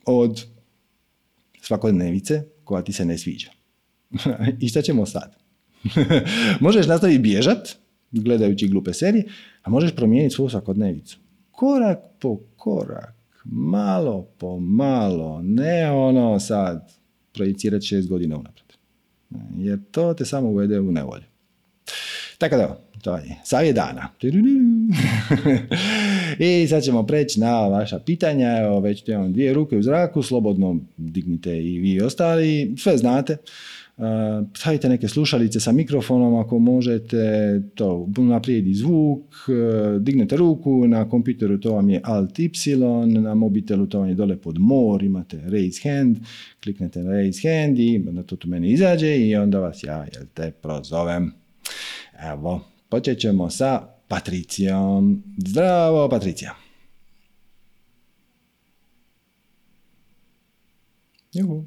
od 0.06 0.51
svakodnevice 1.62 2.42
koja 2.64 2.82
ti 2.82 2.92
se 2.92 3.04
ne 3.04 3.18
sviđa. 3.18 3.50
I 4.60 4.68
šta 4.68 4.82
ćemo 4.82 5.06
sad? 5.06 5.36
možeš 6.60 6.86
nastaviti 6.86 7.18
bježat, 7.18 7.76
gledajući 8.10 8.68
glupe 8.68 8.92
serije, 8.92 9.24
a 9.62 9.70
možeš 9.70 9.94
promijeniti 9.94 10.34
svoju 10.34 10.48
svakodnevicu. 10.48 11.18
Korak 11.50 11.98
po 12.20 12.40
korak, 12.56 13.14
malo 13.44 14.22
po 14.38 14.60
malo, 14.60 15.40
ne 15.42 15.90
ono 15.90 16.40
sad 16.40 16.92
projicirati 17.32 17.86
šest 17.86 18.08
godina 18.08 18.36
unaprijed. 18.36 18.72
Jer 19.56 19.78
to 19.90 20.14
te 20.14 20.24
samo 20.24 20.48
uvede 20.48 20.80
u 20.80 20.92
nevolju. 20.92 21.24
Tako 22.38 22.56
da, 22.56 22.80
to 23.02 23.16
je 23.16 23.36
savjet 23.44 23.74
dana. 23.74 24.08
I 26.62 26.66
sad 26.68 26.82
ćemo 26.82 27.06
preći 27.06 27.40
na 27.40 27.68
vaša 27.68 27.98
pitanja, 27.98 28.58
evo 28.58 28.80
već 28.80 29.08
imam 29.08 29.32
dvije 29.32 29.54
ruke 29.54 29.76
u 29.76 29.82
zraku, 29.82 30.22
slobodno 30.22 30.76
dignite 30.96 31.62
i 31.62 31.78
vi 31.78 32.00
ostali, 32.00 32.74
sve 32.78 32.96
znate. 32.96 33.36
Uh, 33.96 34.04
stavite 34.56 34.88
neke 34.88 35.08
slušalice 35.08 35.60
sa 35.60 35.72
mikrofonom 35.72 36.34
ako 36.34 36.58
možete, 36.58 37.60
to 37.74 38.08
naprijedi 38.18 38.74
zvuk, 38.74 39.20
uh, 39.20 40.02
dignete 40.02 40.36
ruku, 40.36 40.86
na 40.86 41.08
kompjuteru 41.08 41.58
to 41.58 41.74
vam 41.74 41.90
je 41.90 42.00
Alt 42.04 42.38
Y, 42.38 42.76
na 43.06 43.34
mobitelu 43.34 43.86
to 43.86 43.98
vam 43.98 44.08
je 44.08 44.14
dole 44.14 44.36
pod 44.36 44.58
more, 44.58 45.06
imate 45.06 45.40
raise 45.46 45.88
hand, 45.88 46.16
kliknete 46.62 47.02
na 47.02 47.10
raise 47.10 47.48
hand 47.48 47.78
i 47.78 48.04
onda 48.08 48.22
to 48.22 48.36
tu 48.36 48.48
meni 48.48 48.70
izađe 48.70 49.16
i 49.18 49.36
onda 49.36 49.58
vas 49.58 49.84
ja, 49.84 50.06
jel 50.14 50.24
te, 50.34 50.50
prozovem. 50.50 51.32
Evo, 52.32 52.71
počet 52.92 53.18
ćemo 53.18 53.50
sa 53.50 53.82
Patricijom. 54.08 55.22
Zdravo, 55.46 56.08
Patricija. 56.08 56.54
Juhu. 61.32 61.64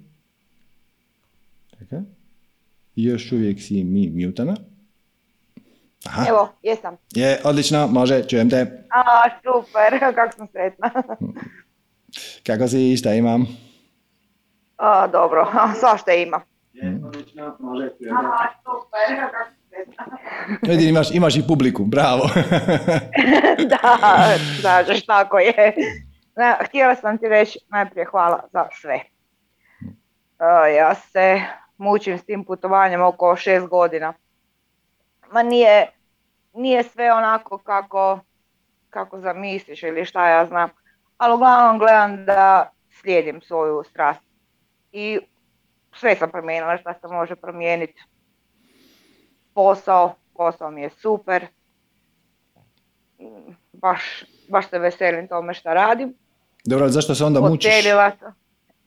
Čekaj. 1.79 1.99
Još 2.95 3.31
uvijek 3.31 3.61
si 3.61 3.83
mi 3.83 4.25
mutana. 4.25 4.55
Aha. 6.05 6.25
Evo, 6.29 6.49
jesam. 6.63 6.97
Je, 7.15 7.41
odlično, 7.43 7.87
može, 7.87 8.23
čujem 8.27 8.49
te. 8.49 8.85
A, 8.89 9.29
super, 9.43 9.99
kako 10.15 10.37
sam 10.37 10.47
sretna. 10.51 10.91
kako 12.47 12.67
si, 12.67 12.97
šta 12.97 13.13
imam? 13.13 13.47
A, 14.77 15.07
dobro, 15.07 15.51
svašta 15.79 16.13
ima. 16.13 16.41
Je, 16.73 16.99
odlično, 17.05 17.57
može, 17.59 17.89
čujem 17.97 18.15
te. 18.15 18.25
A, 18.25 18.47
super, 18.63 19.19
kako 19.19 19.37
sam 19.43 19.53
sretna. 19.53 19.64
Vidim, 20.61 20.89
imaš, 20.89 21.11
imaš 21.11 21.35
i 21.35 21.47
publiku, 21.47 21.83
bravo. 21.83 22.29
da, 23.71 23.97
znaš, 24.59 25.05
tako 25.05 25.39
je. 25.39 25.75
Htjela 26.67 26.95
sam 26.95 27.17
ti 27.17 27.27
reći 27.29 27.59
najprije 27.69 28.05
hvala 28.05 28.43
za 28.53 28.67
sve. 28.81 28.99
Ja 30.77 30.95
se 30.95 31.41
mučim 31.77 32.17
s 32.17 32.25
tim 32.25 32.43
putovanjem 32.45 33.01
oko 33.01 33.35
šest 33.35 33.67
godina. 33.67 34.13
Ma 35.31 35.43
nije, 35.43 35.87
nije 36.53 36.83
sve 36.83 37.13
onako 37.13 37.57
kako, 37.57 38.19
kako 38.89 39.19
zamisliš 39.19 39.83
ili 39.83 40.05
šta 40.05 40.29
ja 40.29 40.45
znam. 40.45 40.69
Ali 41.17 41.33
uglavnom 41.33 41.79
gledam 41.79 42.25
da 42.25 42.71
slijedim 42.89 43.41
svoju 43.41 43.83
strast. 43.89 44.21
I 44.91 45.19
sve 45.95 46.15
sam 46.15 46.31
promijenila 46.31 46.77
što 46.77 46.93
se 46.93 47.07
može 47.07 47.35
promijeniti. 47.35 48.03
Posao, 49.55 50.15
posao 50.33 50.71
mi 50.71 50.81
je 50.81 50.89
super. 50.89 51.47
Baš, 53.73 54.23
baš 54.49 54.69
se 54.69 54.79
veselim 54.79 55.27
tome 55.27 55.53
što 55.53 55.73
radim. 55.73 56.13
Dobro, 56.65 56.89
zašto 56.89 57.15
se 57.15 57.23
onda 57.23 57.39
mučiš? 57.39 57.83
sam. 58.19 58.35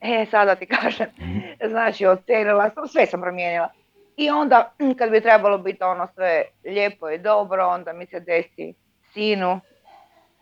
E, 0.01 0.27
sada 0.31 0.55
ti 0.55 0.67
kažem. 0.67 1.07
Mhm. 1.19 1.39
Znači, 1.69 2.07
odselila 2.07 2.71
sam, 2.71 2.89
sve 2.89 3.07
sam 3.07 3.21
promijenila. 3.21 3.69
I 4.17 4.31
onda, 4.31 4.73
kad 4.99 5.11
bi 5.11 5.21
trebalo 5.21 5.59
biti 5.59 5.83
ono 5.83 6.09
sve 6.15 6.45
lijepo 6.65 7.11
i 7.11 7.19
dobro, 7.19 7.67
onda 7.69 7.93
mi 7.93 8.07
se 8.07 8.21
desi 8.21 8.75
sinu, 9.13 9.61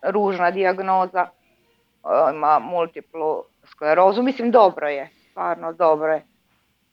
ružna 0.03 0.51
dijagnoza, 0.51 1.27
ima 2.35 2.59
multiplu 2.59 3.43
sklerozu. 3.65 4.23
Mislim, 4.23 4.51
dobro 4.51 4.89
je, 4.89 5.11
stvarno 5.31 5.73
dobro 5.73 6.13
je. 6.13 6.23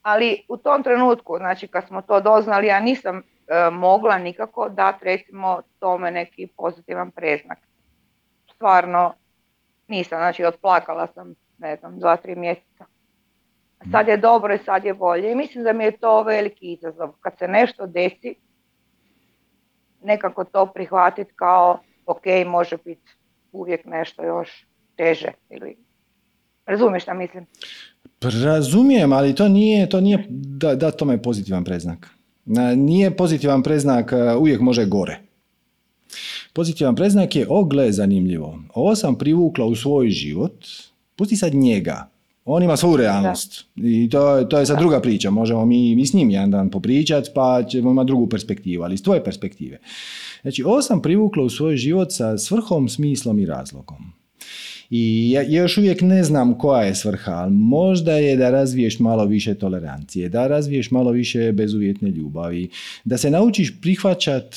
Ali 0.03 0.45
u 0.49 0.57
tom 0.57 0.83
trenutku, 0.83 1.37
znači 1.37 1.67
kad 1.67 1.87
smo 1.87 2.01
to 2.01 2.21
doznali, 2.21 2.67
ja 2.67 2.79
nisam 2.79 3.17
e, 3.17 3.69
mogla 3.69 4.17
nikako 4.17 4.69
dati 4.69 5.05
recimo 5.05 5.61
tome 5.79 6.11
neki 6.11 6.47
pozitivan 6.57 7.11
preznak. 7.11 7.57
Stvarno 8.55 9.13
nisam, 9.87 10.17
znači 10.17 10.45
otplakala 10.45 11.07
sam 11.07 11.35
ne 11.57 11.75
znam, 11.75 11.99
dva, 11.99 12.17
tri 12.17 12.35
mjeseca. 12.35 12.85
Sad 13.91 14.07
je 14.07 14.17
dobro 14.17 14.53
i 14.53 14.57
sad 14.65 14.85
je 14.85 14.93
bolje. 14.93 15.31
I 15.31 15.35
mislim 15.35 15.63
da 15.63 15.73
mi 15.73 15.83
je 15.83 15.97
to 15.97 16.23
veliki 16.23 16.73
izazov. 16.73 17.11
Kad 17.19 17.37
se 17.37 17.47
nešto 17.47 17.87
desi, 17.87 18.35
nekako 20.01 20.43
to 20.43 20.65
prihvatiti 20.65 21.33
kao 21.35 21.79
ok, 22.05 22.23
može 22.45 22.77
biti 22.77 23.11
uvijek 23.51 23.85
nešto 23.85 24.23
još 24.23 24.67
teže. 24.95 25.31
Ili... 25.49 25.77
Razumiješ 26.65 27.03
šta 27.03 27.13
mislim? 27.13 27.45
Razumijem, 28.23 29.13
ali 29.13 29.35
to 29.35 29.49
nije, 29.49 29.89
to 29.89 30.01
nije 30.01 30.25
da, 30.29 30.75
da 30.75 30.91
tome 30.91 31.21
pozitivan 31.21 31.63
preznak. 31.63 32.09
Nije 32.75 33.17
pozitivan 33.17 33.63
preznak, 33.63 34.13
uvijek 34.39 34.61
može 34.61 34.85
gore. 34.85 35.19
Pozitivan 36.53 36.95
preznak 36.95 37.35
je, 37.35 37.45
ogle, 37.49 37.91
zanimljivo. 37.91 38.59
Ovo 38.73 38.95
sam 38.95 39.17
privukla 39.17 39.65
u 39.65 39.75
svoj 39.75 40.09
život, 40.09 40.65
Pusti 41.15 41.35
sad 41.35 41.53
njega. 41.53 42.09
On 42.45 42.63
ima 42.63 42.77
svoju 42.77 42.97
realnost. 42.97 43.65
I 43.75 44.09
to, 44.09 44.43
to 44.43 44.59
je 44.59 44.65
sad 44.65 44.79
druga 44.79 45.01
priča. 45.01 45.29
Možemo 45.29 45.65
mi, 45.65 45.95
mi 45.95 46.05
s 46.07 46.13
njim 46.13 46.29
jedan 46.29 46.51
dan 46.51 46.69
popričati 46.69 47.29
pa 47.35 47.63
ćemo 47.63 47.91
imati 47.91 48.07
drugu 48.07 48.29
perspektivu, 48.29 48.83
ali 48.83 48.93
iz 48.93 49.03
tvoje 49.03 49.23
perspektive. 49.23 49.79
Znači, 50.41 50.63
ovo 50.63 50.81
sam 50.81 51.01
privukla 51.01 51.43
u 51.43 51.49
svoj 51.49 51.77
život 51.77 52.11
sa 52.11 52.37
svrhom, 52.37 52.89
smislom 52.89 53.39
i 53.39 53.45
razlogom. 53.45 54.13
I 54.95 55.31
ja 55.31 55.41
još 55.41 55.77
uvijek 55.77 56.01
ne 56.01 56.23
znam 56.23 56.57
koja 56.57 56.81
je 56.81 56.95
svrha, 56.95 57.31
ali 57.31 57.51
možda 57.51 58.13
je 58.13 58.37
da 58.37 58.49
razviješ 58.49 58.99
malo 58.99 59.25
više 59.25 59.55
tolerancije, 59.55 60.29
da 60.29 60.47
razviješ 60.47 60.91
malo 60.91 61.11
više 61.11 61.51
bezuvjetne 61.51 62.09
ljubavi, 62.09 62.69
da 63.03 63.17
se 63.17 63.31
naučiš 63.31 63.81
prihvaćat 63.81 64.55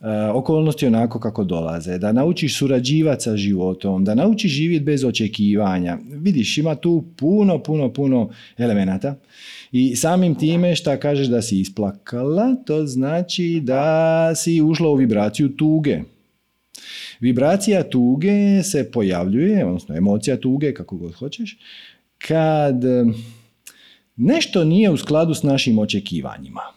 E, 0.00 0.30
okolnosti 0.30 0.86
onako 0.86 1.20
kako 1.20 1.44
dolaze, 1.44 1.98
da 1.98 2.12
naučiš 2.12 2.58
surađivati 2.58 3.22
sa 3.22 3.36
životom, 3.36 4.04
da 4.04 4.14
naučiš 4.14 4.52
živjeti 4.52 4.84
bez 4.84 5.04
očekivanja. 5.04 5.98
Vidiš, 6.10 6.58
ima 6.58 6.74
tu 6.74 7.04
puno, 7.16 7.62
puno, 7.62 7.92
puno 7.92 8.30
elemenata 8.58 9.14
i 9.72 9.96
samim 9.96 10.34
time 10.34 10.76
šta 10.76 10.96
kažeš 10.96 11.26
da 11.26 11.42
si 11.42 11.60
isplakala, 11.60 12.54
to 12.66 12.86
znači 12.86 13.60
da 13.64 14.34
si 14.34 14.62
ušla 14.62 14.88
u 14.88 14.94
vibraciju 14.94 15.48
tuge. 15.48 16.00
Vibracija 17.20 17.82
tuge 17.82 18.62
se 18.62 18.90
pojavljuje, 18.90 19.66
odnosno 19.66 19.96
emocija 19.96 20.36
tuge, 20.36 20.74
kako 20.74 20.96
god 20.96 21.14
hoćeš, 21.14 21.58
kad 22.18 22.82
nešto 24.16 24.64
nije 24.64 24.90
u 24.90 24.96
skladu 24.96 25.34
s 25.34 25.42
našim 25.42 25.78
očekivanjima 25.78 26.76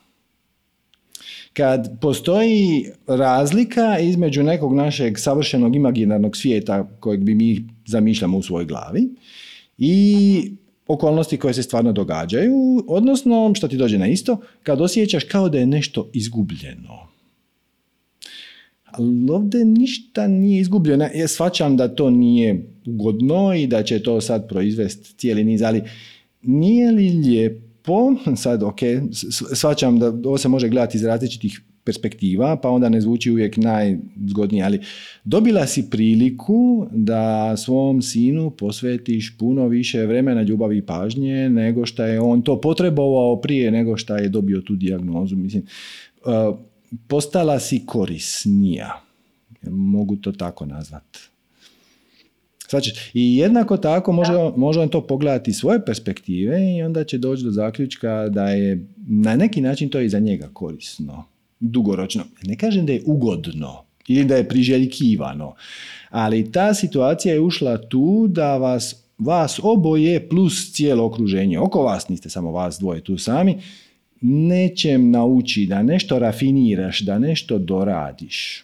kad 1.54 1.99
postoji 2.02 2.86
razlika 3.08 3.99
između 3.99 4.43
nekog 4.43 4.75
našeg 4.75 5.17
savršenog 5.17 5.75
imaginarnog 5.75 6.38
svijeta 6.38 6.89
kojeg 6.99 7.23
bi 7.23 7.36
mi 7.36 7.67
zamišljamo 7.86 8.38
u 8.38 8.41
svojoj 8.41 8.65
glavi 8.65 9.10
i 9.78 10.52
okolnosti 10.88 11.38
koje 11.38 11.54
se 11.54 11.63
stvarno 11.63 11.91
događaju, 11.91 12.86
odnosno 12.88 13.52
što 13.56 13.67
ti 13.67 13.78
dođe 13.78 13.97
na 13.97 14.08
isto, 14.08 14.38
kad 14.63 14.82
osjećaš 14.82 15.23
kao 15.23 15.49
da 15.49 15.60
je 15.60 15.65
nešto 15.65 16.10
izgubljeno. 16.13 17.09
Ali 18.91 19.30
ovdje 19.32 19.65
ništa 19.65 20.28
nije 20.28 20.62
izgubljeno. 20.62 21.08
Ja 21.15 21.28
shvaćam 21.28 21.78
da 21.78 21.95
to 21.95 22.10
nije 22.10 22.65
ugodno 22.86 23.54
i 23.54 23.67
da 23.67 23.84
će 23.84 24.04
to 24.04 24.21
sad 24.21 24.47
proizvesti 24.49 25.13
cijeli 25.17 25.43
niz, 25.43 25.62
ali 25.62 25.82
nije 26.41 26.91
li 26.91 27.10
lijepo 27.10 27.69
po, 27.89 28.15
sad 28.43 28.63
ok, 28.63 28.80
svačam 29.54 29.99
da 29.99 30.08
ovo 30.08 30.38
se 30.38 30.47
može 30.47 30.69
gledati 30.69 30.97
iz 30.97 31.04
različitih 31.04 31.62
perspektiva, 31.84 32.56
pa 32.56 32.69
onda 32.69 32.89
ne 32.89 33.02
zvuči 33.02 33.32
uvijek 33.32 33.58
najzgodnije, 33.58 34.63
ali 34.63 34.80
dobila 35.23 35.67
si 35.67 35.89
priliku 35.89 36.88
da 36.91 37.58
svom 37.58 38.02
sinu 38.02 38.49
posvetiš 38.49 39.38
puno 39.38 39.67
više 39.67 40.06
vremena 40.06 40.41
ljubavi 40.41 40.78
i 40.78 40.86
pažnje 40.86 41.49
nego 41.49 41.86
što 41.86 42.04
je 42.04 42.19
on 42.19 42.41
to 42.41 42.62
potrebovao 42.62 43.41
prije 43.41 43.71
nego 43.71 43.97
što 43.97 44.15
je 44.15 44.30
dobio 44.30 44.62
tu 44.62 44.75
dijagnozu. 44.75 45.36
Mislim, 45.36 45.63
uh, 46.25 46.60
postala 47.08 47.60
si 47.60 47.86
korisnija. 47.86 49.02
Mogu 49.69 50.15
to 50.15 50.32
tako 50.32 50.65
nazvati. 50.65 51.19
I 53.13 53.38
jednako 53.38 53.78
tako 53.78 54.12
može, 54.12 54.34
može 54.56 54.80
on 54.80 54.89
to 54.89 55.08
pogledati 55.08 55.54
svoje 55.54 55.86
perspektive 55.86 56.75
i 56.78 56.82
onda 56.84 57.04
će 57.04 57.17
doći 57.17 57.43
do 57.43 57.52
zaključka 57.52 58.30
da 58.30 58.49
je 58.49 58.88
na 59.08 59.36
neki 59.36 59.62
način 59.62 59.89
to 59.89 59.99
i 59.99 60.10
za 60.10 60.19
njega 60.19 60.49
korisno, 60.54 61.23
dugoročno. 61.60 62.23
Ne 62.43 62.58
kažem 62.58 62.86
da 62.86 62.93
je 62.93 63.04
ugodno 63.06 63.84
ili 64.08 64.25
da 64.25 64.36
je 64.36 64.47
priželjkivano, 64.47 65.56
ali 66.10 66.52
ta 66.52 66.73
situacija 66.73 67.34
je 67.34 67.41
ušla 67.41 67.78
tu 67.78 68.28
da 68.28 68.58
vas, 68.58 68.95
vas 69.17 69.60
oboje 69.63 70.30
plus 70.30 70.73
cijelo 70.73 71.06
okruženje, 71.06 71.60
oko 71.60 71.84
vas 71.84 72.10
niste 72.10 72.30
samo 72.30 72.52
vas 72.52 72.80
dvoje 72.80 73.02
tu 73.02 73.17
sami, 73.17 73.58
nečem 74.21 75.12
nauči 75.12 75.65
da 75.65 75.84
nešto 75.84 76.19
rafiniraš, 76.19 76.99
da 76.99 77.19
nešto 77.19 77.58
doradiš. 77.58 78.63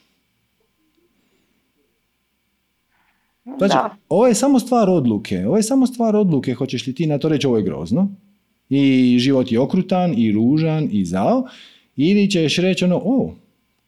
Znači, 3.57 3.77
ovo 4.09 4.27
je 4.27 4.35
samo 4.35 4.59
stvar 4.59 4.89
odluke. 4.89 5.47
Ovo 5.47 5.57
je 5.57 5.63
samo 5.63 5.87
stvar 5.87 6.15
odluke, 6.15 6.53
hoćeš 6.53 6.87
li 6.87 6.95
ti 6.95 7.07
na 7.07 7.17
to 7.17 7.29
reći 7.29 7.47
ovo 7.47 7.57
je 7.57 7.63
grozno 7.63 8.09
i 8.69 9.17
život 9.19 9.51
je 9.51 9.59
okrutan 9.59 10.13
i 10.17 10.31
ružan 10.31 10.89
i 10.91 11.05
zao 11.05 11.47
ili 11.95 12.31
ćeš 12.31 12.57
reći 12.57 12.85
ono, 12.85 13.01
o, 13.05 13.33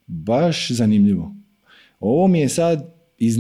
baš 0.08 0.72
zanimljivo. 0.72 1.36
Ovo 2.00 2.28
mi 2.28 2.40
je 2.40 2.50
sad, 2.50 2.97
iz, 3.18 3.38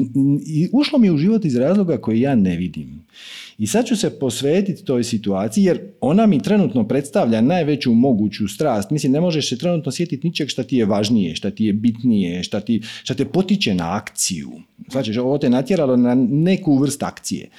ušlo 0.71 0.99
mi 0.99 1.11
u 1.11 1.17
život 1.17 1.45
iz 1.45 1.55
razloga 1.55 1.97
koji 1.97 2.21
ja 2.21 2.35
ne 2.35 2.57
vidim. 2.57 3.07
I 3.57 3.67
sad 3.67 3.85
ću 3.85 3.95
se 3.95 4.19
posvetiti 4.19 4.85
toj 4.85 5.03
situaciji 5.03 5.63
jer 5.63 5.79
ona 6.01 6.25
mi 6.25 6.41
trenutno 6.41 6.87
predstavlja 6.87 7.41
najveću 7.41 7.93
moguću 7.93 8.47
strast. 8.47 8.91
Mislim, 8.91 9.11
ne 9.11 9.21
možeš 9.21 9.49
se 9.49 9.57
trenutno 9.57 9.91
sjetiti 9.91 10.27
ničeg 10.27 10.49
šta 10.49 10.63
ti 10.63 10.77
je 10.77 10.85
važnije, 10.85 11.35
šta 11.35 11.51
ti 11.51 11.65
je 11.65 11.73
bitnije, 11.73 12.43
šta, 12.43 12.59
ti, 12.59 12.81
šta 13.03 13.13
te 13.13 13.25
potiče 13.25 13.73
na 13.73 13.95
akciju. 13.95 14.51
Znači, 14.91 15.17
ovo 15.17 15.37
te 15.37 15.49
natjeralo 15.49 15.95
na 15.95 16.15
neku 16.29 16.77
vrst 16.77 17.03
akcije. 17.03 17.49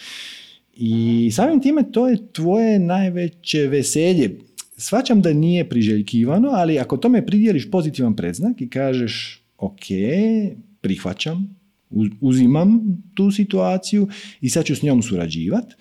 I 0.76 1.31
samim 1.33 1.61
time 1.61 1.92
to 1.92 2.09
je 2.09 2.33
tvoje 2.33 2.78
najveće 2.78 3.66
veselje. 3.66 4.38
Svačam 4.76 5.22
da 5.22 5.33
nije 5.33 5.68
priželjkivano, 5.68 6.48
ali 6.52 6.78
ako 6.78 6.96
tome 6.96 7.26
pridjeliš 7.26 7.70
pozitivan 7.70 8.16
predznak 8.16 8.61
i 8.61 8.68
kažeš 8.68 9.42
ok, 9.59 9.85
prihvaćam, 10.81 11.58
uzimam 12.20 12.81
tu 13.14 13.31
situaciju 13.31 14.09
i 14.40 14.51
sad 14.51 14.64
ću 14.64 14.77
s 14.77 14.83
njom 14.83 15.03
surađivati, 15.03 15.74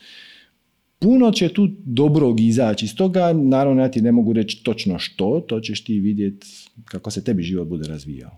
puno 1.00 1.32
će 1.32 1.54
tu 1.54 1.68
dobrog 1.86 2.40
izaći 2.40 2.86
iz 2.86 2.96
toga, 2.96 3.34
naravno 3.34 3.82
ja 3.82 3.92
ti 3.92 4.02
ne 4.02 4.12
mogu 4.12 4.34
reći 4.34 4.64
točno 4.64 5.00
što, 5.00 5.40
to 5.48 5.60
ćeš 5.60 5.84
ti 5.84 6.00
vidjeti 6.00 6.48
kako 6.86 7.12
se 7.12 7.24
tebi 7.24 7.44
život 7.44 7.68
bude 7.68 7.88
razvijao. 7.90 8.32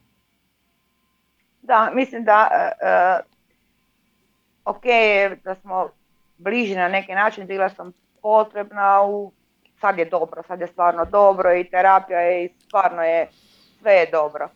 Da, 1.62 1.92
mislim 1.96 2.24
da 2.24 2.48
uh, 2.52 3.26
ok 4.66 4.84
da 5.44 5.56
smo 5.56 5.90
bliži 6.38 6.76
na 6.76 6.88
neki 6.88 7.12
način, 7.12 7.48
bila 7.48 7.70
sam 7.70 7.92
potrebna, 8.22 9.02
u, 9.02 9.32
sad 9.82 9.98
je 9.98 10.06
dobro, 10.06 10.44
sad 10.48 10.62
je 10.62 10.68
stvarno 10.68 11.06
dobro 11.06 11.56
i 11.56 11.70
terapija 11.70 12.20
je 12.20 12.46
i 12.46 12.50
stvarno 12.66 13.02
je, 13.02 13.28
sve 13.82 13.92
je 13.92 14.10
dobro. 14.12 14.50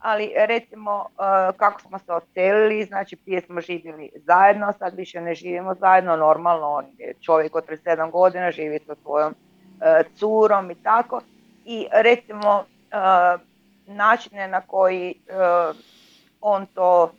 Ali 0.00 0.32
recimo 0.36 1.06
e, 1.08 1.12
kako 1.56 1.80
smo 1.80 1.98
se 1.98 2.12
odselili, 2.12 2.84
znači 2.84 3.16
prije 3.16 3.40
smo 3.40 3.60
živjeli 3.60 4.10
zajedno, 4.14 4.72
sad 4.78 4.94
više 4.94 5.20
ne 5.20 5.34
živimo 5.34 5.74
zajedno, 5.74 6.16
normalno 6.16 6.68
on 6.68 6.84
je 6.98 7.14
čovjek 7.20 7.56
od 7.56 7.66
37 7.68 8.10
godina, 8.10 8.50
živi 8.50 8.78
sa 8.86 8.94
svojom 9.02 9.34
e, 9.80 10.02
curom 10.14 10.70
i 10.70 10.74
tako. 10.74 11.20
I 11.64 11.86
recimo 11.92 12.64
e, 12.64 12.96
načine 13.86 14.48
na 14.48 14.60
koji 14.60 15.14
on 16.40 16.66
to 16.66 17.12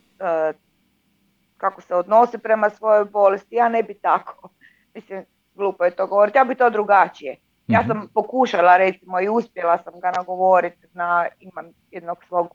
kako 1.56 1.80
se 1.80 1.94
odnosi 1.94 2.38
prema 2.38 2.70
svojoj 2.70 3.04
bolesti, 3.04 3.54
ja 3.54 3.68
ne 3.68 3.82
bi 3.82 3.94
tako. 3.94 4.48
Mislim, 4.94 5.24
glupo 5.54 5.84
je 5.84 5.96
to 5.96 6.06
govoriti, 6.06 6.38
ja 6.38 6.44
bi 6.44 6.54
to 6.54 6.70
drugačije. 6.70 7.36
Ja 7.66 7.80
mhm. 7.80 7.88
sam 7.88 8.08
pokušala 8.14 8.76
recimo 8.76 9.20
i 9.20 9.28
uspjela 9.28 9.78
sam 9.78 10.00
ga 10.00 10.10
nagovoriti 10.16 10.86
na, 10.92 11.26
imam 11.40 11.66
jednog 11.90 12.24
svog 12.28 12.54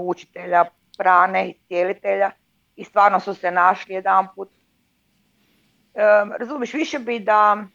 učitelja 0.00 0.64
prane 0.98 1.48
i 1.48 1.54
cijelitelja 1.66 2.30
i 2.76 2.84
stvarno 2.84 3.20
su 3.20 3.34
se 3.34 3.50
našli 3.50 3.94
jedan 3.94 4.26
put. 4.34 4.48
Um, 4.48 6.32
razumiješ, 6.38 6.72
više 6.72 6.98
bi 6.98 7.18
da 7.18 7.66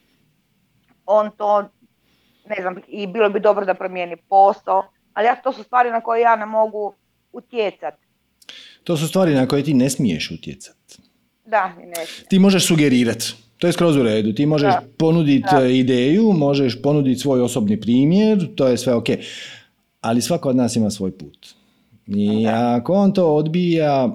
on 1.06 1.32
to, 1.38 1.62
ne 2.46 2.56
znam, 2.62 2.76
i 2.88 3.08
bilo 3.08 3.30
bi 3.30 3.40
dobro 3.40 3.66
da 3.66 3.74
promijeni 3.74 4.18
posao, 4.18 4.84
ali 5.14 5.28
ja, 5.28 5.36
to 5.36 5.54
su 5.54 5.64
stvari 5.64 5.92
na 5.92 6.02
koje 6.02 6.22
ja 6.22 6.36
ne 6.36 6.46
mogu 6.46 6.94
utjecati. 7.32 8.08
To 8.84 8.98
su 8.98 9.08
stvari 9.08 9.36
na 9.36 9.48
koje 9.48 9.64
ti 9.64 9.74
ne 9.74 9.90
smiješ 9.90 10.32
utjecati. 10.32 10.98
Da, 11.46 11.68
ne 11.68 12.06
Ti 12.30 12.40
možeš 12.40 12.68
sugerirati. 12.68 13.34
To 13.58 13.68
je 13.68 13.74
skroz 13.74 13.98
u 13.98 14.04
redu. 14.04 14.34
Ti 14.34 14.46
možeš 14.46 14.74
ponuditi 14.98 15.56
e, 15.62 15.78
ideju, 15.78 16.34
možeš 16.34 16.82
ponuditi 16.82 17.20
svoj 17.20 17.42
osobni 17.42 17.82
primjer, 17.82 18.56
to 18.56 18.68
je 18.68 18.78
sve 18.78 18.94
ok. 18.94 19.08
Ali 20.02 20.22
svako 20.22 20.50
od 20.50 20.56
nas 20.56 20.76
ima 20.76 20.90
svoj 20.90 21.18
put. 21.18 21.48
I 22.16 22.48
ako 22.48 22.94
on 22.94 23.14
to 23.14 23.36
odbija, 23.36 24.10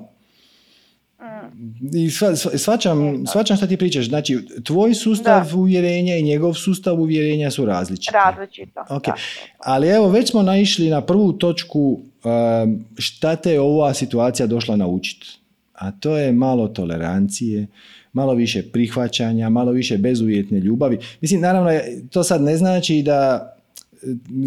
i 1.95 2.11
svačam, 2.57 3.27
svačam 3.27 3.57
što 3.57 3.67
ti 3.67 3.77
pričaš. 3.77 4.09
Znači, 4.09 4.39
tvoj 4.65 4.95
sustav 4.95 5.59
uvjerenja 5.59 6.17
i 6.17 6.23
njegov 6.23 6.55
sustav 6.55 7.01
uvjerenja 7.01 7.51
su 7.51 7.65
različiti. 7.65 8.13
Različito. 8.15 8.81
Okay. 8.89 9.13
Ali 9.59 9.89
evo, 9.89 10.09
već 10.09 10.31
smo 10.31 10.43
naišli 10.43 10.89
na 10.89 11.01
prvu 11.01 11.33
točku 11.33 11.81
um, 11.81 12.85
šta 12.99 13.37
te 13.37 13.61
ova 13.61 13.95
situacija 13.95 14.47
došla 14.47 14.77
naučiti. 14.77 15.27
A 15.75 15.91
to 15.91 16.17
je 16.17 16.33
malo 16.33 16.69
tolerancije, 16.69 17.67
malo 18.13 18.35
više 18.35 18.63
prihvaćanja, 18.63 19.49
malo 19.49 19.73
više 19.73 19.99
bezuvjetne 19.99 20.61
ljubavi. 20.61 20.99
Mislim, 21.21 21.41
naravno, 21.41 21.71
to 22.11 22.25
sad 22.25 22.43
ne 22.43 22.57
znači 22.57 23.03
da 23.03 23.51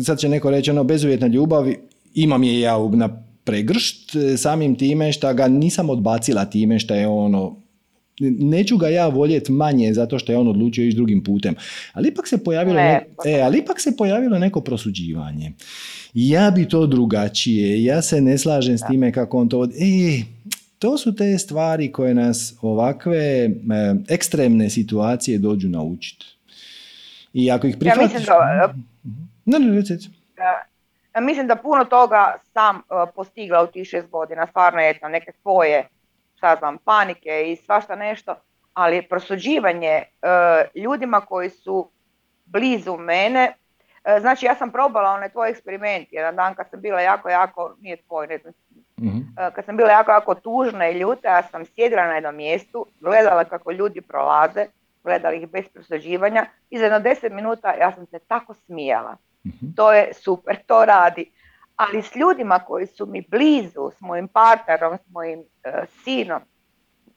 sad 0.06 0.20
će 0.20 0.30
neko 0.30 0.52
reći 0.52 0.72
ono 0.72 0.84
bezuvjetna 0.84 1.28
ljubav 1.28 1.66
imam 2.14 2.44
je 2.44 2.60
ja 2.60 2.78
na 2.92 3.27
pregršt 3.48 4.16
e, 4.16 4.38
samim 4.38 4.76
time 4.76 5.14
što 5.14 5.34
ga 5.34 5.48
nisam 5.48 5.90
odbacila 5.90 6.46
time 6.46 6.80
što 6.80 6.96
je 6.96 7.08
ono 7.08 7.68
neću 8.20 8.78
ga 8.78 8.88
ja 8.88 9.08
voljeti 9.08 9.52
manje 9.52 9.94
zato 9.94 10.20
što 10.20 10.32
je 10.32 10.38
on 10.38 10.48
odlučio 10.48 10.86
ići 10.86 10.96
drugim 10.96 11.24
putem. 11.24 11.56
Ali 11.94 12.10
ipak 12.10 12.28
se 12.28 12.44
pojavilo, 12.44 12.78
ne. 12.78 13.06
e, 13.26 13.42
ali 13.42 13.58
ipak 13.58 13.82
se 13.82 13.98
pojavilo 13.98 14.40
neko 14.40 14.62
prosuđivanje. 14.62 15.52
Ja 16.14 16.52
bi 16.52 16.68
to 16.68 16.88
drugačije, 16.88 17.84
ja 17.84 18.02
se 18.02 18.22
ne 18.22 18.38
slažem 18.38 18.78
s 18.78 18.82
time 18.88 19.12
kako 19.12 19.38
on 19.38 19.50
to... 19.50 19.64
E, 19.66 20.24
to 20.80 20.98
su 20.98 21.16
te 21.16 21.38
stvari 21.38 21.92
koje 21.92 22.14
nas 22.14 22.54
ovakve 22.62 23.18
e, 23.18 23.50
ekstremne 24.10 24.70
situacije 24.70 25.38
dođu 25.38 25.70
naučiti. 25.70 26.26
I 27.34 27.52
ako 27.52 27.68
ih 27.68 27.78
prihvatiš... 27.78 28.14
Ja 28.14 28.20
mislim 28.20 28.26
da... 28.26 28.74
Ne, 29.46 29.60
ne, 29.60 29.84
Mislim 31.22 31.48
da 31.48 31.56
puno 31.56 31.86
toga 31.86 32.36
sam 32.54 32.76
uh, 32.76 33.10
postigla 33.16 33.64
u 33.64 33.68
tih 33.68 33.88
šest 33.88 34.10
godina, 34.10 34.48
stvarno 34.48 34.82
je 34.82 35.00
neke 35.10 35.32
svoje, 35.42 35.88
šta 36.36 36.56
znam, 36.60 36.78
panike 36.78 37.52
i 37.52 37.56
svašta 37.56 37.96
nešto, 37.96 38.36
ali 38.74 39.02
prosuđivanje 39.02 40.04
uh, 40.04 40.82
ljudima 40.84 41.22
koji 41.22 41.50
su 41.50 41.90
blizu 42.46 42.98
mene, 42.98 43.54
znači 44.20 44.46
ja 44.46 44.56
sam 44.56 44.72
probala 44.72 45.10
onaj 45.10 45.30
tvoj 45.30 45.50
eksperiment 45.50 46.08
jedan 46.12 46.36
dan 46.36 46.56
kad 46.56 46.70
sam 46.70 46.82
bila 46.82 47.02
jako, 47.02 47.30
jako, 47.30 47.76
nije 47.82 47.98
tvoj, 47.98 48.28
ne 48.28 48.38
znam, 48.38 48.54
mhm. 49.02 49.20
kad 49.56 49.66
sam 49.66 49.78
bila 49.78 49.90
jako, 49.90 50.12
jako 50.12 50.36
tužna 50.36 50.90
i 50.90 51.00
ljuta, 51.00 51.36
ja 51.36 51.44
sam 51.44 51.66
sjedila 51.66 52.08
na 52.08 52.14
jednom 52.14 52.36
mjestu, 52.36 52.86
gledala 53.00 53.44
kako 53.44 53.72
ljudi 53.72 54.02
prolaze, 54.02 54.66
gledala 55.04 55.34
ih 55.34 55.50
bez 55.50 55.66
prosuđivanja 55.74 56.46
i 56.70 56.78
za 56.78 56.84
jedno 56.84 57.00
deset 57.00 57.34
minuta 57.34 57.74
ja 57.74 57.92
sam 57.92 58.06
se 58.06 58.20
tako 58.20 58.54
smijala. 58.54 59.18
Mhm. 59.48 59.72
To 59.76 59.94
je 59.94 60.14
super, 60.24 60.56
to 60.68 60.86
radi. 60.86 61.32
Ali 61.76 62.02
s 62.02 62.16
ljudima 62.16 62.60
koji 62.60 62.88
su 62.88 63.06
mi 63.06 63.24
blizu, 63.32 63.92
s 63.98 64.02
mojim 64.02 64.28
partnerom, 64.28 64.98
s 64.98 65.12
mojim 65.12 65.40
uh, 65.40 65.90
sinom, 66.04 66.42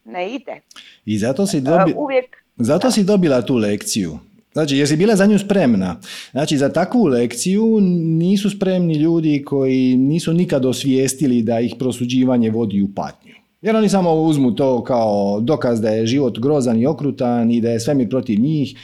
ne 0.05 0.35
ide. 0.35 0.61
I 1.05 1.19
zato 1.19 1.47
si, 1.47 1.61
dobi... 1.61 1.95
uvijek... 1.97 2.37
zato 2.57 2.91
si 2.91 3.05
dobila 3.05 3.43
tu 3.43 3.57
lekciju. 3.57 4.19
Znači, 4.53 4.77
jesi 4.77 4.97
bila 4.97 5.17
za 5.17 5.27
nju 5.27 5.39
spremna? 5.39 6.01
Znači, 6.31 6.57
za 6.57 6.69
takvu 6.69 7.05
lekciju 7.05 7.81
nisu 8.19 8.51
spremni 8.51 8.95
ljudi 8.95 9.43
koji 9.47 9.97
nisu 9.97 10.33
nikad 10.33 10.65
osvijestili 10.65 11.43
da 11.43 11.61
ih 11.61 11.75
prosuđivanje 11.79 12.51
vodi 12.51 12.83
u 12.83 12.89
patnju. 12.95 13.35
Jer 13.63 13.77
oni 13.77 13.89
samo 13.89 14.15
uzmu 14.15 14.55
to 14.55 14.85
kao 14.85 15.41
dokaz 15.41 15.81
da 15.81 15.89
je 15.89 16.07
život 16.07 16.39
grozan 16.39 16.81
i 16.81 16.87
okrutan 16.87 17.51
i 17.51 17.61
da 17.61 17.71
je 17.71 17.81
svemir 17.81 18.09
protiv 18.09 18.41
njih 18.41 18.77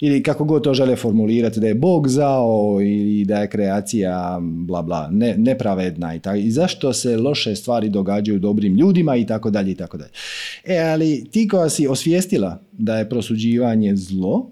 ili 0.00 0.22
kako 0.22 0.44
god 0.44 0.64
to 0.64 0.74
žele 0.74 0.96
formulirati, 0.96 1.60
da 1.60 1.66
je 1.66 1.74
Bog 1.74 2.08
zao 2.08 2.78
ili 2.80 3.24
da 3.24 3.38
je 3.38 3.50
kreacija 3.50 4.38
bla 4.40 4.82
bla, 4.82 5.08
ne, 5.10 5.34
nepravedna 5.38 6.14
i, 6.14 6.20
tako, 6.20 6.36
i 6.36 6.50
zašto 6.50 6.92
se 6.92 7.16
loše 7.16 7.56
stvari 7.56 7.88
događaju 7.88 8.38
dobrim 8.38 8.74
ljudima 8.74 9.16
i 9.16 9.26
tako 9.26 9.50
dalje 9.50 9.70
i 9.70 9.74
tako 9.74 9.96
dalje. 9.96 10.10
E, 10.64 10.78
ali 10.78 11.24
ti 11.30 11.48
koja 11.48 11.68
si 11.68 11.88
osvijestila 11.88 12.60
da 12.72 12.98
je 12.98 13.08
prosuđivanje 13.08 13.96
zlo, 13.96 14.50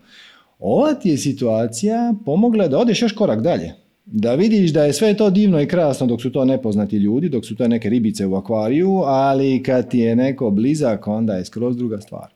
ova 0.58 0.94
ti 0.94 1.08
je 1.08 1.18
situacija 1.18 2.14
pomogla 2.24 2.68
da 2.68 2.78
odeš 2.78 3.02
još 3.02 3.12
korak 3.12 3.40
dalje. 3.40 3.81
Da 4.14 4.34
vidiš 4.34 4.72
da 4.72 4.84
je 4.84 4.92
sve 4.92 5.16
to 5.16 5.30
divno 5.30 5.60
i 5.60 5.66
krasno 5.66 6.06
dok 6.06 6.22
su 6.22 6.32
to 6.32 6.44
nepoznati 6.44 6.96
ljudi, 6.96 7.28
dok 7.28 7.46
su 7.46 7.56
to 7.56 7.68
neke 7.68 7.88
ribice 7.88 8.26
u 8.26 8.34
akvariju, 8.34 9.02
ali 9.04 9.62
kad 9.62 9.90
ti 9.90 9.98
je 9.98 10.16
neko 10.16 10.50
blizak, 10.50 11.06
onda 11.06 11.34
je 11.34 11.44
skroz 11.44 11.76
druga 11.76 12.00
stvar. 12.00 12.26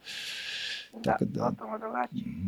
Tako 1.05 1.25
da, 1.25 1.53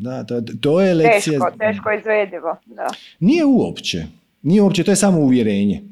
da 0.01 0.25
to, 0.25 0.41
to 0.61 0.81
je 0.81 0.95
lekcija... 0.95 1.33
Teško, 1.33 1.59
teško 1.59 1.91
izvedivo, 1.93 2.57
da. 2.67 2.87
Nije 3.21 3.45
uopće. 3.45 4.05
Nije 4.43 4.63
uopće, 4.63 4.85
to 4.85 4.93
je 4.93 4.97
samo 4.97 5.21
uvjerenje. 5.21 5.83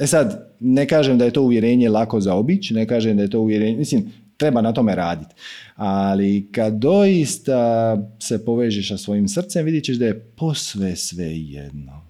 E 0.00 0.06
sad, 0.06 0.54
ne 0.60 0.86
kažem 0.86 1.18
da 1.18 1.24
je 1.24 1.30
to 1.30 1.42
uvjerenje 1.42 1.88
lako 1.88 2.20
za 2.20 2.34
obić, 2.34 2.70
ne 2.70 2.86
kažem 2.86 3.16
da 3.16 3.22
je 3.22 3.30
to 3.30 3.40
uvjerenje, 3.40 3.76
mislim, 3.76 4.12
treba 4.36 4.60
na 4.60 4.72
tome 4.72 4.94
raditi. 4.94 5.34
Ali 5.76 6.48
kad 6.52 6.74
doista 6.74 7.96
se 8.18 8.44
povežeš 8.44 8.88
sa 8.88 8.98
svojim 8.98 9.28
srcem, 9.28 9.64
vidit 9.64 9.84
ćeš 9.84 9.96
da 9.96 10.06
je 10.06 10.20
posve 10.20 10.96
sve 10.96 11.38
jedno. 11.40 12.07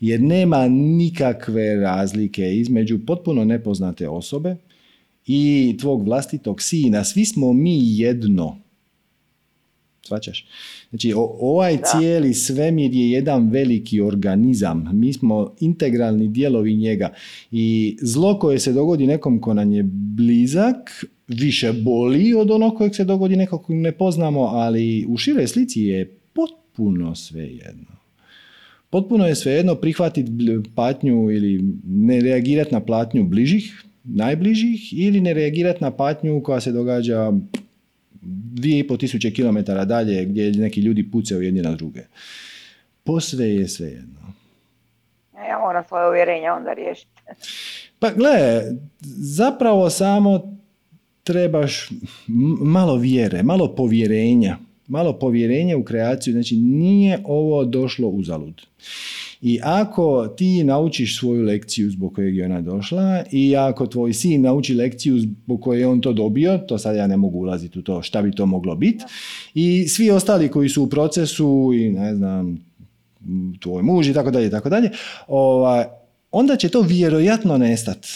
Jer 0.00 0.20
nema 0.20 0.68
nikakve 0.68 1.76
razlike 1.76 2.56
između 2.56 2.98
potpuno 3.06 3.44
nepoznate 3.44 4.08
osobe 4.08 4.56
i 5.26 5.76
tvog 5.80 6.04
vlastitog 6.04 6.62
sina. 6.62 7.04
Svi 7.04 7.24
smo 7.24 7.52
mi 7.52 7.98
jedno. 7.98 8.58
Svačaš? 10.06 10.46
Znači, 10.90 11.12
ovaj 11.40 11.78
cijeli 11.84 12.34
svemir 12.34 12.94
je 12.94 13.10
jedan 13.10 13.50
veliki 13.50 14.00
organizam. 14.00 14.90
Mi 14.92 15.12
smo 15.12 15.54
integralni 15.60 16.28
dijelovi 16.28 16.76
njega. 16.76 17.14
I 17.50 17.96
zlo 18.02 18.38
koje 18.38 18.58
se 18.58 18.72
dogodi 18.72 19.06
nekom 19.06 19.40
ko 19.40 19.54
nam 19.54 19.72
je 19.72 19.82
blizak, 20.16 21.04
više 21.28 21.72
boli 21.72 22.34
od 22.34 22.50
onog 22.50 22.76
kojeg 22.76 22.94
se 22.94 23.04
dogodi 23.04 23.36
nekog 23.36 23.64
ne 23.68 23.92
poznamo, 23.92 24.40
ali 24.40 25.06
u 25.08 25.16
šire 25.16 25.46
slici 25.46 25.82
je 25.82 26.18
potpuno 26.34 27.14
svejedno. 27.14 27.95
Potpuno 28.90 29.26
je 29.26 29.34
svejedno 29.34 29.74
prihvatiti 29.74 30.32
patnju 30.74 31.30
ili 31.30 31.64
ne 31.84 32.20
reagirati 32.20 32.74
na 32.74 32.80
patnju 32.80 33.24
bližih, 33.24 33.84
najbližih 34.04 34.98
ili 34.98 35.20
ne 35.20 35.34
reagirati 35.34 35.84
na 35.84 35.90
patnju 35.90 36.42
koja 36.42 36.60
se 36.60 36.72
događa 36.72 37.32
dvije 38.52 38.78
i 38.78 38.86
po 38.86 38.96
tisuće 38.96 39.30
kilometara 39.30 39.84
dalje 39.84 40.24
gdje 40.24 40.50
neki 40.50 40.80
ljudi 40.80 41.10
pucaju 41.10 41.42
jedni 41.42 41.62
na 41.62 41.74
druge. 41.74 42.00
Posve 43.04 43.44
je 43.44 43.68
svejedno. 43.68 44.20
Ja 45.48 45.58
moram 45.58 45.84
svoje 45.88 46.08
uvjerenja 46.08 46.54
onda 46.54 46.72
riješiti. 46.72 47.20
Pa 47.98 48.10
gle, 48.10 48.62
zapravo 49.36 49.90
samo 49.90 50.58
trebaš 51.22 51.88
malo 52.60 52.96
vjere, 52.96 53.42
malo 53.42 53.74
povjerenja. 53.74 54.58
Malo 54.86 55.18
povjerenja 55.18 55.76
u 55.76 55.84
kreaciju, 55.84 56.32
znači 56.32 56.56
nije 56.56 57.18
ovo 57.24 57.64
došlo 57.64 58.08
uzalud. 58.08 58.62
I 59.42 59.60
ako 59.62 60.28
ti 60.36 60.64
naučiš 60.64 61.18
svoju 61.18 61.42
lekciju 61.42 61.90
zbog 61.90 62.14
kojeg 62.14 62.36
je 62.36 62.44
ona 62.44 62.60
došla 62.60 63.22
i 63.32 63.56
ako 63.56 63.86
tvoj 63.86 64.12
sin 64.12 64.42
nauči 64.42 64.74
lekciju 64.74 65.18
zbog 65.18 65.60
koje 65.60 65.80
je 65.80 65.86
on 65.86 66.00
to 66.00 66.12
dobio, 66.12 66.58
to 66.58 66.78
sad 66.78 66.96
ja 66.96 67.06
ne 67.06 67.16
mogu 67.16 67.38
ulaziti 67.38 67.78
u 67.78 67.82
to 67.82 68.02
šta 68.02 68.22
bi 68.22 68.32
to 68.32 68.46
moglo 68.46 68.76
biti, 68.76 69.04
i 69.54 69.88
svi 69.88 70.10
ostali 70.10 70.48
koji 70.48 70.68
su 70.68 70.82
u 70.82 70.86
procesu 70.86 71.72
i 71.74 71.90
ne 71.90 72.14
znam, 72.14 72.66
tvoj 73.60 73.82
muž 73.82 74.08
i 74.08 74.14
tako 74.14 74.30
dalje, 74.30 74.50
tako 74.50 74.68
dalje, 74.68 74.90
ovaj, 75.26 75.84
onda 76.30 76.56
će 76.56 76.68
to 76.68 76.80
vjerojatno 76.80 77.58
nestati 77.58 78.08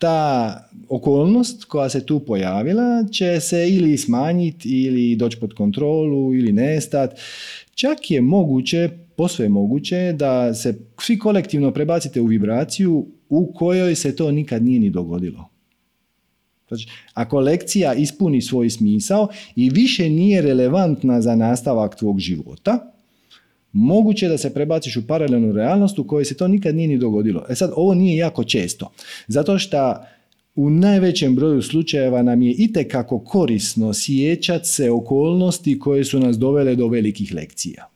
ta 0.00 0.68
okolnost 0.88 1.64
koja 1.64 1.88
se 1.88 2.06
tu 2.06 2.20
pojavila 2.20 3.04
će 3.12 3.40
se 3.40 3.70
ili 3.70 3.98
smanjiti 3.98 4.82
ili 4.82 5.16
doći 5.16 5.40
pod 5.40 5.54
kontrolu 5.54 6.34
ili 6.34 6.52
nestat. 6.52 7.20
Čak 7.74 8.10
je 8.10 8.20
moguće, 8.20 8.88
posve 9.16 9.48
moguće 9.48 10.12
da 10.12 10.54
se 10.54 10.78
svi 11.00 11.18
kolektivno 11.18 11.70
prebacite 11.70 12.20
u 12.20 12.26
vibraciju 12.26 13.06
u 13.28 13.52
kojoj 13.54 13.94
se 13.94 14.16
to 14.16 14.30
nikad 14.30 14.64
nije 14.64 14.80
ni 14.80 14.90
dogodilo. 14.90 15.48
Znači, 16.68 16.88
ako 17.14 17.40
lekcija 17.40 17.94
ispuni 17.94 18.42
svoj 18.42 18.70
smisao 18.70 19.28
i 19.56 19.70
više 19.70 20.10
nije 20.10 20.42
relevantna 20.42 21.20
za 21.20 21.36
nastavak 21.36 21.98
tvog 21.98 22.18
života, 22.18 22.92
moguće 23.72 24.28
da 24.28 24.38
se 24.38 24.54
prebaciš 24.54 24.96
u 24.96 25.06
paralelnu 25.06 25.52
realnost 25.52 25.98
u 25.98 26.04
kojoj 26.04 26.24
se 26.24 26.36
to 26.36 26.48
nikad 26.48 26.74
nije 26.74 26.88
ni 26.88 26.98
dogodilo. 26.98 27.44
E 27.48 27.54
sad, 27.54 27.70
ovo 27.76 27.94
nije 27.94 28.16
jako 28.16 28.44
često, 28.44 28.92
zato 29.26 29.58
što 29.58 29.96
u 30.54 30.70
najvećem 30.70 31.34
broju 31.34 31.62
slučajeva 31.62 32.22
nam 32.22 32.42
je 32.42 32.52
itekako 32.52 33.18
korisno 33.18 33.94
sjećati 33.94 34.68
se 34.68 34.90
okolnosti 34.90 35.78
koje 35.78 36.04
su 36.04 36.20
nas 36.20 36.38
dovele 36.38 36.76
do 36.76 36.88
velikih 36.88 37.34
lekcija. 37.34 37.86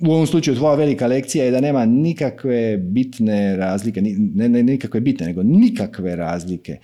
U 0.00 0.10
ovom 0.12 0.26
slučaju 0.26 0.56
tvoja 0.56 0.74
velika 0.74 1.06
lekcija 1.06 1.44
je 1.44 1.50
da 1.50 1.60
nema 1.60 1.84
nikakve 1.84 2.76
bitne 2.76 3.56
razlike, 3.56 4.02
ne, 4.02 4.48
ne 4.48 4.62
nikakve 4.62 5.00
bitne, 5.00 5.26
nego 5.26 5.42
nikakve 5.42 6.16
razlike 6.16 6.76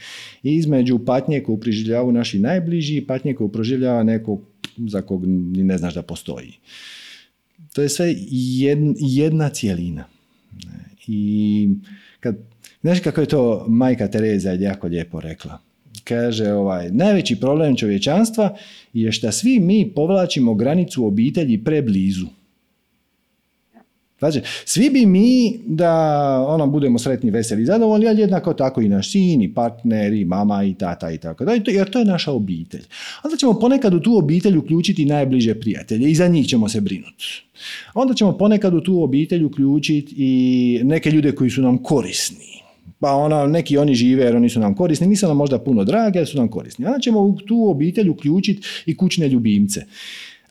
između 0.43 0.99
patnje 0.99 1.41
koju 1.41 1.61
priživljavaju 1.61 2.13
naši 2.13 2.39
najbliži 2.39 2.97
i 2.97 3.07
patnje 3.07 3.35
koju 3.35 3.49
proživljava 3.49 4.03
neko 4.03 4.41
za 4.77 5.03
kog 5.03 5.27
ni 5.27 5.65
ne 5.65 5.79
znaš 5.79 5.95
da 5.95 6.03
postoji. 6.03 6.53
To 7.73 7.83
je 7.83 7.89
sve 7.89 8.15
jedna 8.99 9.49
cijelina. 9.49 10.05
I 11.07 11.69
kad, 12.21 12.37
znaš 12.81 13.01
kako 13.01 13.21
je 13.21 13.27
to 13.27 13.65
majka 13.69 14.09
Tereza 14.09 14.53
jako 14.53 14.87
lijepo 14.87 15.21
rekla? 15.21 15.59
Kaže, 16.05 16.53
ovaj, 16.53 16.91
najveći 16.91 17.37
problem 17.41 17.77
čovječanstva 17.77 18.57
je 18.93 19.13
što 19.13 19.33
svi 19.33 19.61
mi 19.61 19.93
povlačimo 19.95 20.55
granicu 20.55 21.07
obitelji 21.07 21.65
preblizu. 21.65 22.27
Znači, 24.19 24.41
svi 24.65 24.91
bi 24.91 25.07
mi 25.07 25.59
da 25.67 25.93
ono, 26.49 26.67
budemo 26.67 26.99
sretni, 26.99 27.31
veseli, 27.31 27.65
zadovoljni, 27.65 28.09
ali 28.09 28.21
jednako 28.21 28.55
tako 28.55 28.81
i 28.81 28.89
naš 28.89 29.11
sin, 29.11 29.43
i 29.43 29.55
partner, 29.55 30.13
i 30.13 30.25
mama, 30.25 30.65
i 30.65 30.75
tata, 30.75 31.11
i 31.11 31.19
tako 31.19 31.45
da, 31.45 31.53
jer 31.67 31.91
to 31.91 31.99
je 31.99 32.05
naša 32.05 32.33
obitelj. 32.33 32.85
Onda 33.25 33.37
ćemo 33.37 33.59
ponekad 33.61 33.95
u 33.95 34.01
tu 34.01 34.19
obitelj 34.19 34.57
uključiti 34.57 35.05
najbliže 35.05 35.55
prijatelje 35.55 36.11
i 36.11 36.15
za 36.15 36.29
njih 36.29 36.47
ćemo 36.49 36.69
se 36.69 36.81
brinuti. 36.81 37.43
Onda 37.95 38.15
ćemo 38.15 38.39
ponekad 38.39 38.75
u 38.75 38.81
tu 38.81 39.03
obitelj 39.03 39.45
uključiti 39.45 40.15
i 40.19 40.81
neke 40.85 41.11
ljude 41.11 41.33
koji 41.33 41.51
su 41.51 41.63
nam 41.63 41.79
korisni. 41.79 42.57
Pa 43.01 43.13
ono, 43.13 43.47
neki 43.47 43.79
oni 43.79 43.95
žive 43.95 44.25
jer 44.25 44.37
oni 44.37 44.49
su 44.49 44.61
nam 44.61 44.75
korisni, 44.75 45.07
nisu 45.07 45.27
nam 45.27 45.37
možda 45.37 45.59
puno 45.59 45.85
drage, 45.85 46.19
ali 46.19 46.27
su 46.27 46.37
nam 46.37 46.49
korisni. 46.49 46.87
Onda 46.87 46.99
ćemo 46.99 47.21
u 47.21 47.37
tu 47.37 47.71
obitelj 47.71 48.09
uključiti 48.09 48.69
i 48.87 48.97
kućne 48.97 49.29
ljubimce 49.29 49.85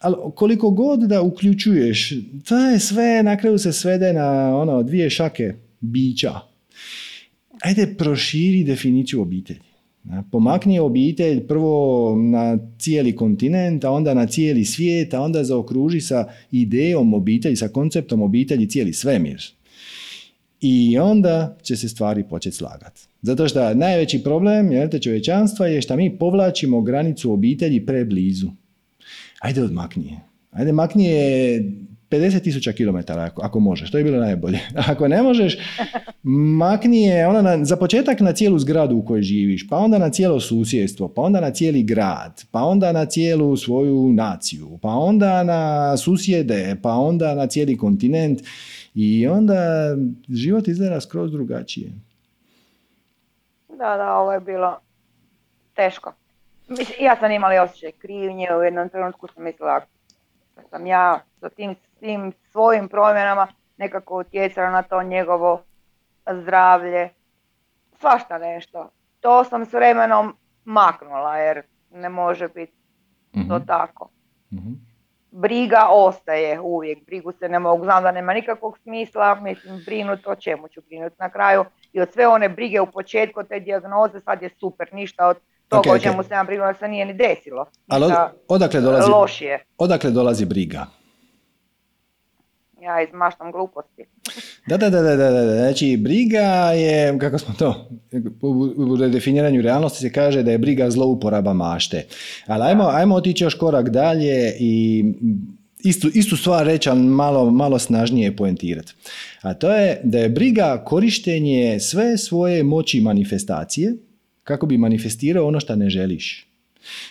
ali 0.06 0.16
koliko 0.36 0.72
god 0.72 1.00
da 1.00 1.22
uključuješ, 1.22 2.14
to 2.48 2.58
je 2.58 2.80
sve, 2.80 3.24
na 3.24 3.38
kraju 3.38 3.58
se 3.58 3.74
svede 3.74 4.14
na 4.14 4.58
ono, 4.58 4.84
dvije 4.84 5.10
šake 5.10 5.54
bića. 5.80 6.34
Ajde, 7.62 7.96
proširi 7.98 8.64
definiciju 8.64 9.22
obitelji. 9.22 9.60
Pomakni 10.32 10.80
obitelj 10.80 11.48
prvo 11.48 12.16
na 12.16 12.58
cijeli 12.80 13.16
kontinent, 13.16 13.84
a 13.84 13.92
onda 13.92 14.14
na 14.14 14.28
cijeli 14.28 14.66
svijet, 14.66 15.14
a 15.14 15.22
onda 15.22 15.44
zaokruži 15.44 16.02
sa 16.02 16.28
idejom 16.52 17.14
obitelji, 17.14 17.56
sa 17.56 17.68
konceptom 17.68 18.22
obitelji 18.22 18.70
cijeli 18.70 18.94
svemir. 18.94 19.42
I 20.62 20.98
onda 20.98 21.58
će 21.62 21.78
se 21.78 21.90
stvari 21.90 22.24
početi 22.30 22.56
slagati. 22.56 23.02
Zato 23.22 23.48
što 23.48 23.74
najveći 23.74 24.24
problem 24.24 24.90
te 24.92 25.00
čovječanstva 25.00 25.68
je 25.68 25.82
što 25.82 25.96
mi 25.96 26.18
povlačimo 26.18 26.82
granicu 26.82 27.32
obitelji 27.32 27.86
preblizu 27.86 28.52
ajde 29.40 29.64
odmakni 29.64 30.06
je. 30.06 30.20
Ajde 30.52 30.72
makni 30.72 31.06
je 31.06 31.62
50 32.10 32.44
tisuća 32.44 32.72
kilometara 32.72 33.24
ako, 33.24 33.42
ako 33.42 33.60
možeš, 33.60 33.92
to 33.92 33.98
je 33.98 34.04
bilo 34.04 34.20
najbolje. 34.20 34.60
Ako 34.90 35.08
ne 35.08 35.22
možeš, 35.22 35.58
makni 36.58 37.04
je 37.04 37.28
ono 37.28 37.42
na, 37.42 37.66
za 37.66 37.76
početak 37.76 38.20
na 38.20 38.34
cijelu 38.34 38.60
zgradu 38.60 38.96
u 38.96 39.06
kojoj 39.06 39.22
živiš, 39.22 39.70
pa 39.70 39.78
onda 39.78 39.98
na 39.98 40.10
cijelo 40.10 40.40
susjedstvo, 40.40 41.08
pa 41.08 41.22
onda 41.22 41.42
na 41.42 41.52
cijeli 41.52 41.84
grad, 41.84 42.44
pa 42.52 42.64
onda 42.64 42.92
na 42.92 43.06
cijelu 43.06 43.58
svoju 43.58 44.14
naciju, 44.14 44.80
pa 44.82 44.90
onda 44.90 45.44
na 45.44 45.98
susjede, 45.98 46.76
pa 46.84 46.92
onda 46.92 47.36
na 47.36 47.48
cijeli 47.48 47.78
kontinent 47.78 48.42
i 48.96 49.28
onda 49.28 49.56
život 50.30 50.68
izgleda 50.68 51.02
skroz 51.02 51.32
drugačije. 51.32 51.92
Da, 53.70 53.98
da, 53.98 54.18
ovo 54.18 54.34
je 54.34 54.40
bilo 54.40 54.78
teško. 55.76 56.14
Mislim, 56.68 56.98
ja 57.00 57.16
sam 57.16 57.32
imala 57.32 57.64
osjećaj 57.64 57.92
krivnje, 57.92 58.48
u 58.60 58.64
jednom 58.64 58.90
trenutku 58.90 59.28
sam 59.28 59.44
mislila 59.44 59.82
da 60.56 60.62
sam 60.70 60.88
ja 60.88 61.20
sa 61.40 61.50
tim, 61.50 61.76
tim 62.00 62.34
svojim 62.52 62.88
promjenama 62.88 63.48
nekako 63.78 64.20
utjecala 64.20 64.70
na 64.70 64.84
to 64.84 65.04
njegovo 65.04 65.62
zdravlje, 66.32 67.10
svašta 68.00 68.38
nešto. 68.38 68.90
To 69.20 69.44
sam 69.44 69.66
s 69.66 69.74
vremenom 69.74 70.36
maknula 70.66 71.38
jer 71.38 71.62
ne 71.92 72.10
može 72.10 72.48
biti 72.48 72.74
to 73.34 73.56
mhm. 73.56 73.66
tako. 73.68 74.10
Mhm. 74.54 74.74
Briga 75.32 75.88
ostaje 75.92 76.60
uvijek, 76.60 77.06
brigu 77.06 77.32
se 77.32 77.50
ne 77.50 77.60
mogu, 77.60 77.84
znam 77.84 78.04
da 78.04 78.12
nema 78.12 78.34
nikakvog 78.34 78.78
smisla, 78.78 79.36
mislim 79.36 79.82
brinut 79.86 80.28
o 80.28 80.36
čemu 80.36 80.68
ću 80.68 80.82
brinuti 80.82 81.16
na 81.20 81.30
kraju 81.30 81.66
i 81.94 82.02
od 82.02 82.14
sve 82.14 82.28
one 82.28 82.50
brige 82.50 82.82
u 82.82 82.92
početku 82.92 83.44
te 83.44 83.60
dijagnoze 83.60 84.20
sad 84.20 84.42
je 84.42 84.50
super, 84.50 84.94
ništa 84.94 85.28
od 85.28 85.38
to 85.70 85.78
okay, 85.78 85.96
o 85.96 86.00
čemu 86.00 86.18
okay. 86.18 86.28
se 86.28 86.34
nam 86.34 86.46
brigala 86.46 86.74
se 86.74 86.88
nije 86.88 87.06
ni 87.06 87.14
desilo. 87.14 87.66
Ali 87.88 88.14
odakle 88.48 88.82
dolazi, 88.82 89.10
lošije. 89.12 89.64
odakle 89.78 90.12
dolazi 90.12 90.46
briga? 90.46 90.86
Ja 92.82 93.02
izmaštam 93.02 93.52
gluposti. 93.52 94.06
Da, 94.68 94.78
da, 94.78 94.90
da, 94.90 95.02
da, 95.02 95.16
da, 95.16 95.32
da. 95.32 95.56
Znači, 95.56 95.98
briga 95.98 96.72
je, 96.72 97.20
kako 97.20 97.38
smo 97.38 97.54
to, 97.60 97.90
u 98.78 98.96
redefiniranju 98.96 99.62
realnosti 99.62 100.00
se 100.00 100.14
kaže 100.14 100.44
da 100.44 100.52
je 100.52 100.58
briga 100.58 100.90
zlouporaba 100.90 101.54
mašte. 101.54 102.06
Ali 102.48 102.64
ajmo, 102.64 102.84
ajmo 102.84 103.16
otići 103.16 103.44
još 103.44 103.56
korak 103.56 103.90
dalje 103.90 104.54
i 104.60 105.06
istu, 105.80 106.10
istu 106.14 106.38
stvar 106.38 106.66
reći, 106.66 106.90
ali 106.90 107.00
malo, 107.00 107.52
malo 107.52 107.80
snažnije 107.80 108.36
poentirati. 108.36 108.94
A 109.42 109.54
to 109.54 109.72
je 109.72 110.02
da 110.04 110.20
je 110.20 110.30
briga 110.30 110.84
korištenje 110.86 111.80
sve 111.80 112.18
svoje 112.18 112.64
moći 112.64 113.02
manifestacije, 113.02 113.94
kako 114.46 114.66
bi 114.66 114.78
manifestirao 114.78 115.48
ono 115.48 115.60
što 115.60 115.76
ne 115.76 115.90
želiš. 115.90 116.48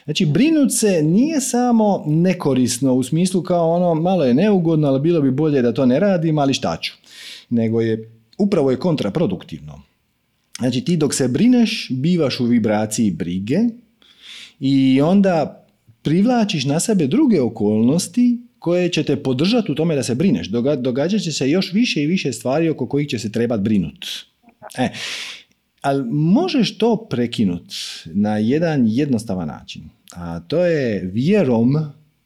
Znači, 0.04 0.26
brinut 0.26 0.72
se 0.72 1.02
nije 1.02 1.40
samo 1.40 2.04
nekorisno 2.06 2.94
u 2.94 3.02
smislu 3.02 3.42
kao 3.42 3.70
ono, 3.70 3.94
malo 3.94 4.24
je 4.24 4.34
neugodno, 4.34 4.88
ali 4.88 5.00
bilo 5.00 5.20
bi 5.20 5.30
bolje 5.30 5.62
da 5.62 5.72
to 5.72 5.86
ne 5.86 6.00
radim, 6.00 6.38
ali 6.38 6.54
šta 6.54 6.76
ću. 6.82 6.92
Nego 7.50 7.80
je, 7.80 8.10
upravo 8.38 8.70
je 8.70 8.78
kontraproduktivno. 8.78 9.82
Znači, 10.58 10.80
ti 10.80 10.96
dok 10.96 11.14
se 11.14 11.28
brineš, 11.28 11.88
bivaš 11.90 12.40
u 12.40 12.44
vibraciji 12.44 13.10
brige 13.10 13.58
i 14.60 15.00
onda 15.02 15.66
privlačiš 16.02 16.64
na 16.64 16.80
sebe 16.80 17.06
druge 17.06 17.40
okolnosti 17.40 18.38
koje 18.58 18.88
će 18.88 19.02
te 19.02 19.16
podržati 19.16 19.72
u 19.72 19.74
tome 19.74 19.94
da 19.94 20.02
se 20.02 20.14
brineš. 20.14 20.48
događat 20.78 21.20
će 21.20 21.32
se 21.32 21.50
još 21.50 21.72
više 21.72 22.02
i 22.02 22.06
više 22.06 22.32
stvari 22.32 22.68
oko 22.68 22.88
kojih 22.88 23.08
će 23.08 23.18
se 23.18 23.32
trebati 23.32 23.62
brinuti. 23.62 24.08
E, 24.78 24.88
ali 25.84 26.04
možeš 26.10 26.78
to 26.78 27.06
prekinut 27.10 27.74
na 28.04 28.38
jedan 28.38 28.86
jednostavan 28.86 29.48
način. 29.48 29.82
A 30.12 30.40
to 30.40 30.64
je 30.64 31.10
vjerom, 31.12 31.76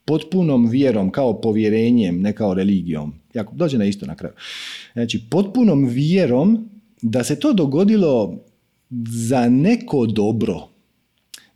potpunom 0.05 0.71
vjerom, 0.71 1.11
kao 1.11 1.41
povjerenjem, 1.41 2.21
ne 2.21 2.33
kao 2.33 2.55
religijom. 2.55 3.15
Jako, 3.35 3.55
dođe 3.57 3.79
na 3.79 3.85
isto 3.85 4.07
na 4.07 4.15
kraju. 4.15 4.35
Znači, 4.93 5.21
potpunom 5.31 5.85
vjerom 5.85 6.69
da 7.03 7.25
se 7.25 7.41
to 7.41 7.53
dogodilo 7.53 8.39
za 9.09 9.49
neko 9.49 10.07
dobro. 10.07 10.69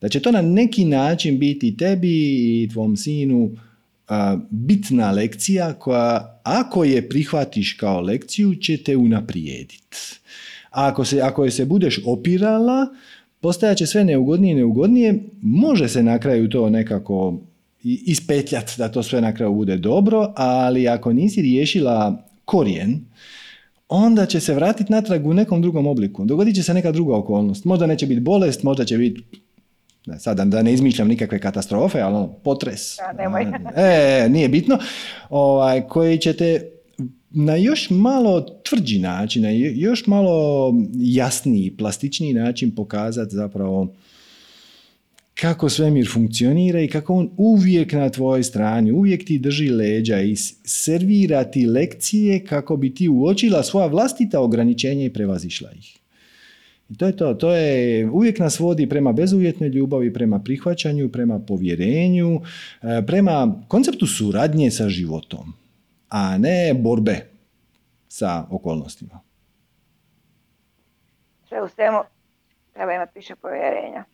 Da 0.01 0.09
će 0.09 0.21
to 0.21 0.33
na 0.33 0.43
neki 0.43 0.85
način 0.85 1.39
biti 1.39 1.77
tebi 1.77 2.15
i 2.63 2.69
tvom 2.73 2.97
sinu 2.97 3.51
bitna 4.51 5.11
lekcija 5.11 5.73
koja 5.75 6.41
ako 6.43 6.85
je 6.85 7.09
prihvatiš 7.09 7.73
kao 7.73 8.01
lekciju 8.01 8.55
će 8.55 8.83
te 8.83 8.97
unaprijediti. 8.97 10.22
A 10.73 10.87
ako, 10.87 11.05
se, 11.05 11.21
ako 11.21 11.45
je 11.45 11.51
se 11.51 11.65
budeš 11.65 12.01
opirala, 12.07 12.87
postajat 13.41 13.77
će 13.79 13.87
sve 13.87 14.05
neugodnije 14.05 14.53
i 14.53 14.55
neugodnije, 14.55 15.25
može 15.43 15.89
se 15.89 16.03
na 16.03 16.19
kraju 16.19 16.49
to 16.49 16.71
nekako 16.71 17.39
ispetljati 17.83 18.75
da 18.79 18.89
to 18.89 19.03
sve 19.03 19.21
na 19.21 19.35
kraju 19.35 19.55
bude 19.55 19.77
dobro, 19.77 20.33
ali 20.37 20.89
ako 20.89 21.13
nisi 21.13 21.43
riješila 21.43 22.25
korijen, 22.45 23.01
onda 23.89 24.27
će 24.27 24.41
se 24.41 24.55
vratiti 24.55 24.93
natrag 24.93 25.27
u 25.27 25.35
nekom 25.35 25.63
drugom 25.63 25.87
obliku. 25.87 26.25
Dogodit 26.25 26.55
će 26.55 26.63
se 26.63 26.75
neka 26.75 26.93
druga 26.93 27.17
okolnost. 27.17 27.65
Možda 27.65 27.87
neće 27.87 28.07
biti 28.07 28.21
bolest, 28.21 28.63
možda 28.63 28.85
će 28.85 28.99
biti 28.99 29.23
sad 30.19 30.37
da 30.37 30.63
ne 30.63 30.73
izmišljam 30.73 31.09
nikakve 31.09 31.39
katastrofe, 31.39 32.01
ali 32.01 32.15
ono, 32.15 32.29
potres. 32.29 32.99
E, 33.77 34.29
nije 34.29 34.49
bitno. 34.49 34.79
Ovaj, 35.31 35.89
koji 35.89 36.19
ćete 36.19 36.71
na 37.31 37.57
još 37.57 37.91
malo 37.91 38.41
tvrđi 38.41 38.99
način, 38.99 39.43
na 39.43 39.51
još 39.51 40.07
malo 40.07 40.75
jasniji, 40.95 41.77
plastičniji 41.77 42.35
način 42.35 42.75
pokazati 42.75 43.35
zapravo 43.35 43.95
kako 45.35 45.69
svemir 45.69 46.09
funkcionira 46.13 46.81
i 46.81 46.89
kako 46.89 47.15
on 47.15 47.31
uvijek 47.37 47.93
na 47.93 48.11
tvojoj 48.11 48.43
strani, 48.43 48.93
uvijek 48.93 49.25
ti 49.25 49.39
drži 49.39 49.69
leđa 49.69 50.21
i 50.21 50.37
servira 50.65 51.45
ti 51.45 51.67
lekcije 51.67 52.45
kako 52.45 52.77
bi 52.77 52.95
ti 52.95 53.09
uočila 53.09 53.63
svoja 53.63 53.87
vlastita 53.87 54.41
ograničenja 54.41 55.05
i 55.05 55.13
prevazišla 55.13 55.73
ih. 55.73 55.99
I 56.91 56.97
to 56.97 57.07
je 57.07 57.17
to. 57.17 57.35
To 57.35 57.55
je, 57.55 58.11
uvijek 58.11 58.39
nas 58.39 58.59
vodi 58.61 58.89
prema 58.89 59.13
bezuvjetnoj 59.13 59.69
ljubavi, 59.69 60.13
prema 60.13 60.39
prihvaćanju, 60.39 61.09
prema 61.09 61.39
povjerenju, 61.39 62.41
e, 62.83 63.07
prema 63.07 63.63
konceptu 63.69 64.07
suradnje 64.07 64.71
sa 64.71 64.89
životom, 64.89 65.53
a 66.13 66.39
ne 66.39 66.75
borbe 66.75 67.31
sa 68.09 68.47
okolnostima. 68.51 69.21
Sve 71.49 71.63
u 71.63 71.69
svemu 71.69 71.99
treba 72.73 72.93
imati 72.93 73.19
više 73.19 73.37
povjerenja. 73.37 74.05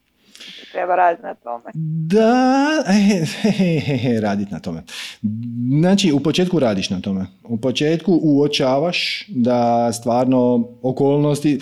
Treba 0.72 0.96
raditi 0.96 1.22
na 1.22 1.34
tome. 1.34 1.70
Da, 1.74 2.66
raditi 4.26 4.52
na 4.52 4.60
tome. 4.60 4.82
Znači, 5.80 6.12
u 6.12 6.20
početku 6.20 6.58
radiš 6.58 6.90
na 6.90 7.00
tome. 7.00 7.26
U 7.44 7.56
početku 7.56 8.20
uočavaš 8.22 9.24
da 9.28 9.92
stvarno 9.92 10.68
okolnosti, 10.82 11.58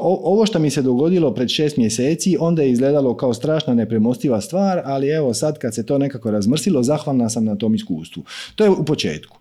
ovo 0.00 0.46
što 0.46 0.58
mi 0.58 0.70
se 0.70 0.82
dogodilo 0.82 1.34
pred 1.34 1.48
šest 1.48 1.76
mjeseci, 1.76 2.36
onda 2.40 2.62
je 2.62 2.70
izgledalo 2.70 3.16
kao 3.16 3.34
strašna 3.34 3.74
nepremostiva 3.74 4.40
stvar, 4.40 4.82
ali 4.84 5.08
evo 5.08 5.34
sad 5.34 5.58
kad 5.58 5.74
se 5.74 5.86
to 5.86 5.98
nekako 5.98 6.30
razmrsilo, 6.30 6.82
zahvalna 6.82 7.28
sam 7.28 7.44
na 7.44 7.56
tom 7.56 7.74
iskustvu. 7.74 8.22
To 8.54 8.64
je 8.64 8.70
u 8.70 8.84
početku. 8.84 9.38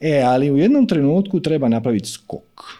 E, 0.00 0.22
ali 0.26 0.50
u 0.50 0.56
jednom 0.56 0.86
trenutku 0.86 1.40
treba 1.40 1.68
napraviti 1.68 2.08
skok 2.08 2.79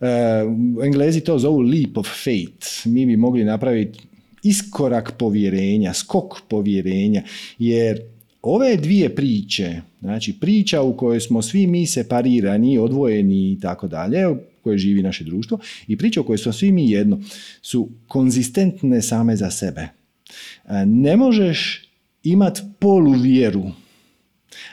Uh, 0.00 0.84
Englezi 0.84 1.20
to 1.20 1.38
zovu 1.38 1.60
leap 1.60 1.96
of 1.96 2.08
faith. 2.24 2.86
Mi 2.86 3.06
bi 3.06 3.16
mogli 3.16 3.44
napraviti 3.44 3.98
iskorak 4.42 5.12
povjerenja, 5.18 5.94
skok 5.94 6.40
povjerenja, 6.48 7.22
jer 7.58 8.00
ove 8.42 8.76
dvije 8.76 9.14
priče, 9.14 9.80
znači 10.00 10.32
priča 10.40 10.82
u 10.82 10.96
kojoj 10.96 11.20
smo 11.20 11.42
svi 11.42 11.66
mi 11.66 11.86
separirani, 11.86 12.78
odvojeni 12.78 13.52
i 13.52 13.60
tako 13.60 13.88
dalje, 13.88 14.28
u 14.28 14.36
kojoj 14.62 14.78
živi 14.78 15.02
naše 15.02 15.24
društvo, 15.24 15.58
i 15.86 15.96
priča 15.96 16.20
u 16.20 16.24
kojoj 16.24 16.38
smo 16.38 16.52
svi 16.52 16.72
mi 16.72 16.90
jedno, 16.90 17.20
su 17.62 17.88
konzistentne 18.06 19.02
same 19.02 19.36
za 19.36 19.50
sebe. 19.50 19.88
Ne 20.86 21.16
možeš 21.16 21.88
imati 22.22 22.60
poluvjeru. 22.78 23.64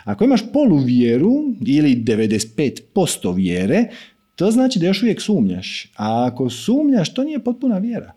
Ako 0.03 0.23
imaš 0.23 0.41
poluvjeru 0.53 1.55
ili 1.65 1.95
95% 1.95 3.35
vjere, 3.35 3.85
to 4.43 4.51
znači 4.51 4.79
da 4.79 4.85
još 4.85 5.01
uvijek 5.03 5.21
sumnjaš. 5.21 5.91
A 5.95 6.25
ako 6.27 6.49
sumnjaš, 6.49 7.13
to 7.13 7.23
nije 7.23 7.39
potpuna 7.39 7.77
vjera. 7.77 8.11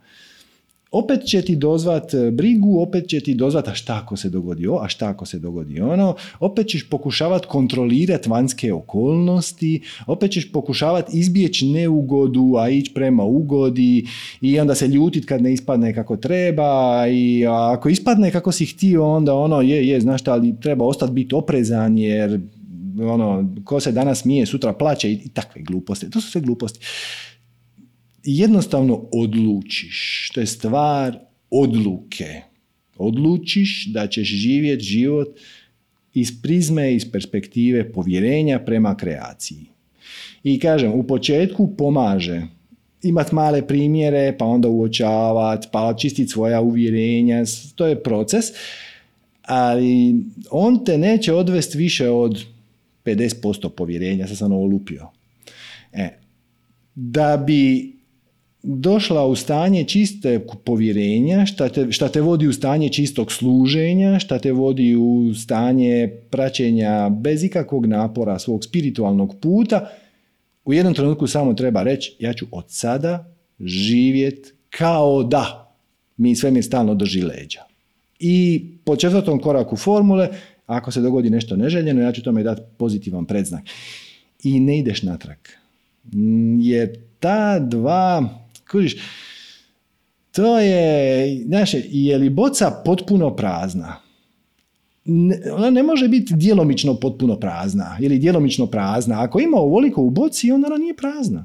Opet 0.90 1.24
će 1.24 1.42
ti 1.42 1.56
dozvat 1.56 2.14
e, 2.14 2.30
brigu, 2.30 2.80
opet 2.80 3.08
će 3.08 3.20
ti 3.20 3.34
dozvat 3.34 3.68
a 3.68 3.74
šta 3.74 4.00
ako 4.04 4.16
se 4.16 4.28
dogodi 4.28 4.66
ovo, 4.66 4.80
a 4.82 4.88
šta 4.88 5.08
ako 5.08 5.26
se 5.26 5.38
dogodi 5.38 5.80
ono, 5.80 6.14
opet 6.40 6.66
ćeš 6.66 6.88
pokušavati 6.88 7.46
kontrolirati 7.46 8.28
vanjske 8.28 8.72
okolnosti, 8.72 9.80
opet 10.06 10.30
ćeš 10.30 10.52
pokušavati 10.52 11.18
izbjeći 11.18 11.66
neugodu, 11.66 12.54
a 12.58 12.68
ići 12.68 12.94
prema 12.94 13.24
ugodi 13.24 14.06
i 14.40 14.60
onda 14.60 14.74
se 14.74 14.88
ljutit 14.88 15.24
kad 15.24 15.42
ne 15.42 15.52
ispadne 15.52 15.94
kako 15.94 16.16
treba 16.16 17.04
i 17.08 17.46
ako 17.46 17.88
ispadne 17.88 18.30
kako 18.30 18.52
si 18.52 18.66
htio, 18.66 19.06
onda 19.06 19.34
ono 19.34 19.60
je, 19.60 19.88
je, 19.88 20.00
znaš 20.00 20.20
šta, 20.20 20.32
ali 20.32 20.60
treba 20.60 20.84
ostati 20.84 21.12
biti 21.12 21.34
oprezan 21.34 21.98
jer 21.98 22.40
ono, 23.00 23.54
ko 23.64 23.80
se 23.80 23.92
danas 23.92 24.20
smije, 24.20 24.46
sutra 24.46 24.72
plaće 24.72 25.12
i, 25.12 25.28
takve 25.28 25.62
gluposti. 25.62 26.10
To 26.10 26.20
su 26.20 26.30
sve 26.30 26.40
gluposti. 26.40 26.80
Jednostavno 28.24 29.08
odlučiš. 29.12 30.30
To 30.34 30.40
je 30.40 30.46
stvar 30.46 31.18
odluke. 31.50 32.40
Odlučiš 32.96 33.86
da 33.86 34.06
ćeš 34.06 34.28
živjeti 34.28 34.84
život 34.84 35.28
iz 36.14 36.42
prizme, 36.42 36.94
iz 36.94 37.12
perspektive 37.12 37.92
povjerenja 37.92 38.58
prema 38.58 38.96
kreaciji. 38.96 39.66
I 40.44 40.58
kažem, 40.58 40.92
u 40.92 41.02
početku 41.02 41.76
pomaže 41.76 42.42
imati 43.02 43.34
male 43.34 43.66
primjere, 43.66 44.36
pa 44.38 44.44
onda 44.44 44.68
uočavati, 44.68 45.68
pa 45.72 45.86
očistiti 45.86 46.30
svoja 46.30 46.60
uvjerenja, 46.60 47.44
to 47.74 47.86
je 47.86 48.02
proces, 48.02 48.44
ali 49.42 50.16
on 50.50 50.84
te 50.84 50.98
neće 50.98 51.32
odvesti 51.32 51.78
više 51.78 52.10
od 52.10 52.55
50% 53.06 53.68
povjerenja, 53.68 54.26
sad 54.26 54.36
sam 54.36 54.52
ovo 54.52 54.66
lupio. 54.66 55.08
E, 55.92 56.08
da 56.94 57.36
bi 57.46 57.96
došla 58.62 59.26
u 59.26 59.36
stanje 59.36 59.84
čiste 59.84 60.46
povjerenja, 60.64 61.46
šta 61.46 61.68
te, 61.68 61.92
šta 61.92 62.08
te 62.08 62.20
vodi 62.20 62.46
u 62.46 62.52
stanje 62.52 62.88
čistog 62.88 63.32
služenja, 63.32 64.18
šta 64.18 64.38
te 64.38 64.52
vodi 64.52 64.96
u 64.96 65.34
stanje 65.34 66.08
praćenja 66.30 67.08
bez 67.08 67.44
ikakvog 67.44 67.86
napora 67.86 68.38
svog 68.38 68.64
spiritualnog 68.64 69.36
puta, 69.40 69.90
u 70.64 70.72
jednom 70.72 70.94
trenutku 70.94 71.26
samo 71.26 71.54
treba 71.54 71.82
reći 71.82 72.16
ja 72.18 72.32
ću 72.32 72.46
od 72.50 72.64
sada 72.68 73.32
živjet 73.60 74.54
kao 74.70 75.22
da 75.22 75.74
mi 76.16 76.36
sve 76.36 76.50
mi 76.50 76.62
stalno 76.62 76.94
drži 76.94 77.22
leđa. 77.22 77.60
I 78.18 78.64
po 78.84 78.96
četvrtom 78.96 79.38
koraku 79.40 79.76
formule 79.76 80.28
ako 80.66 80.90
se 80.90 81.00
dogodi 81.00 81.30
nešto 81.30 81.56
neželjeno, 81.56 82.02
ja 82.02 82.12
ću 82.12 82.22
tome 82.22 82.42
dati 82.42 82.62
pozitivan 82.76 83.24
predznak. 83.24 83.62
I 84.42 84.60
ne 84.60 84.78
ideš 84.78 85.02
natrag. 85.02 85.38
Mm, 86.12 86.60
jer 86.60 86.98
ta 87.20 87.58
dva, 87.58 88.28
kužiš, 88.70 88.96
to 90.32 90.58
je, 90.58 91.44
znaš, 91.46 91.70
je 91.84 92.18
li 92.18 92.30
boca 92.30 92.82
potpuno 92.84 93.36
prazna? 93.36 94.06
ona 95.52 95.70
ne 95.70 95.82
može 95.82 96.08
biti 96.08 96.34
djelomično 96.36 96.94
potpuno 96.94 97.36
prazna 97.36 97.96
ili 98.00 98.18
djelomično 98.18 98.66
prazna. 98.66 99.22
Ako 99.22 99.40
ima 99.40 99.56
ovoliko 99.56 100.02
u 100.02 100.10
boci, 100.10 100.52
onda 100.52 100.66
ona 100.66 100.76
nije 100.76 100.96
prazna. 100.96 101.44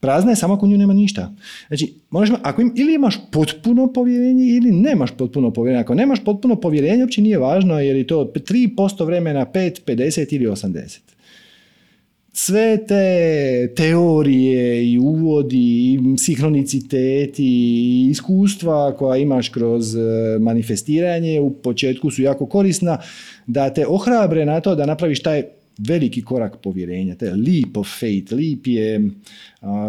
Prazna 0.00 0.32
je 0.32 0.36
samo 0.36 0.54
ako 0.54 0.66
nju 0.66 0.78
nema 0.78 0.92
ništa. 0.92 1.34
Znači, 1.68 1.94
možeš, 2.10 2.36
ako 2.42 2.62
im, 2.62 2.72
ili 2.76 2.94
imaš 2.94 3.20
potpuno 3.30 3.92
povjerenje 3.92 4.46
ili 4.46 4.70
nemaš 4.70 5.10
potpuno 5.10 5.50
povjerenje. 5.50 5.82
Ako 5.82 5.94
nemaš 5.94 6.24
potpuno 6.24 6.56
povjerenje, 6.56 7.02
uopće 7.02 7.22
nije 7.22 7.38
važno 7.38 7.80
jer 7.80 7.96
je 7.96 8.06
to 8.06 8.32
3% 8.34 9.06
vremena, 9.06 9.46
5, 9.46 9.80
50 9.86 10.34
ili 10.34 10.46
80. 10.46 10.98
Sve 12.32 12.86
te 12.86 13.74
teorije 13.76 14.92
i 14.92 14.98
uvodi 14.98 15.92
i 15.92 16.00
sinhroniciteti 16.18 17.44
i 17.44 18.08
iskustva 18.10 18.96
koja 18.96 19.16
imaš 19.16 19.48
kroz 19.48 19.96
e, 19.96 20.00
manifestiranje 20.40 21.40
u 21.40 21.50
početku 21.50 22.10
su 22.10 22.22
jako 22.22 22.46
korisna 22.46 22.98
da 23.46 23.74
te 23.74 23.86
ohrabre 23.86 24.44
na 24.46 24.60
to 24.60 24.74
da 24.74 24.86
napraviš 24.86 25.22
taj 25.22 25.42
veliki 25.88 26.22
korak 26.22 26.56
povjerenja, 26.62 27.14
to 27.14 27.24
je 27.24 27.34
leap 27.34 27.76
of 27.76 27.88
faith. 28.00 28.32
Leap 28.32 28.66
je 28.66 29.10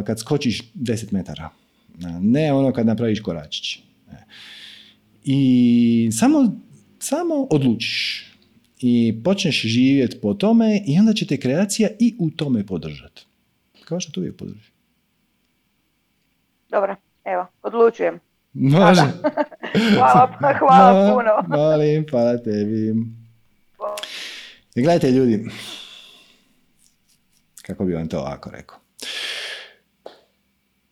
kad 0.05 0.19
skočiš 0.19 0.61
10 0.75 1.13
metara. 1.13 1.49
Ne 2.21 2.53
ono 2.53 2.73
kad 2.73 2.85
napraviš 2.85 3.21
koračić. 3.21 3.79
I 5.23 6.09
samo, 6.11 6.51
samo 6.99 7.47
odlučiš 7.49 8.27
i 8.79 9.21
počneš 9.23 9.61
živjeti 9.61 10.19
po 10.21 10.33
tome 10.33 10.81
i 10.87 10.99
onda 10.99 11.13
će 11.13 11.27
te 11.27 11.37
kreacija 11.37 11.89
i 11.99 12.15
u 12.19 12.29
tome 12.29 12.65
podržati. 12.65 13.25
Kao 13.85 13.99
što 13.99 14.11
to 14.11 14.19
uvijek 14.19 14.35
podrži. 14.35 14.71
Dobro, 16.69 16.95
evo, 17.23 17.47
odlučujem. 17.63 18.19
Može. 18.53 19.01
hvala, 19.97 20.37
hvala 20.59 21.13
puno. 21.13 21.57
Molim, 21.57 22.05
hvala 22.09 22.37
tebi. 22.37 22.95
I 24.75 24.81
gledajte 24.81 25.11
ljudi, 25.11 25.45
kako 27.61 27.85
bi 27.85 27.93
vam 27.93 28.07
to 28.07 28.19
ovako 28.19 28.49
rekao. 28.49 28.77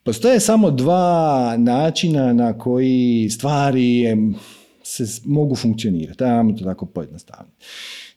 Postoje 0.03 0.39
samo 0.39 0.71
dva 0.71 1.55
načina 1.57 2.33
na 2.33 2.57
koji 2.57 3.29
stvari 3.29 4.05
se 4.83 5.21
mogu 5.25 5.55
funkcionirati. 5.55 6.23
Ajmo 6.23 6.53
to 6.53 6.65
tako 6.65 6.85
pojednostavno. 6.85 7.51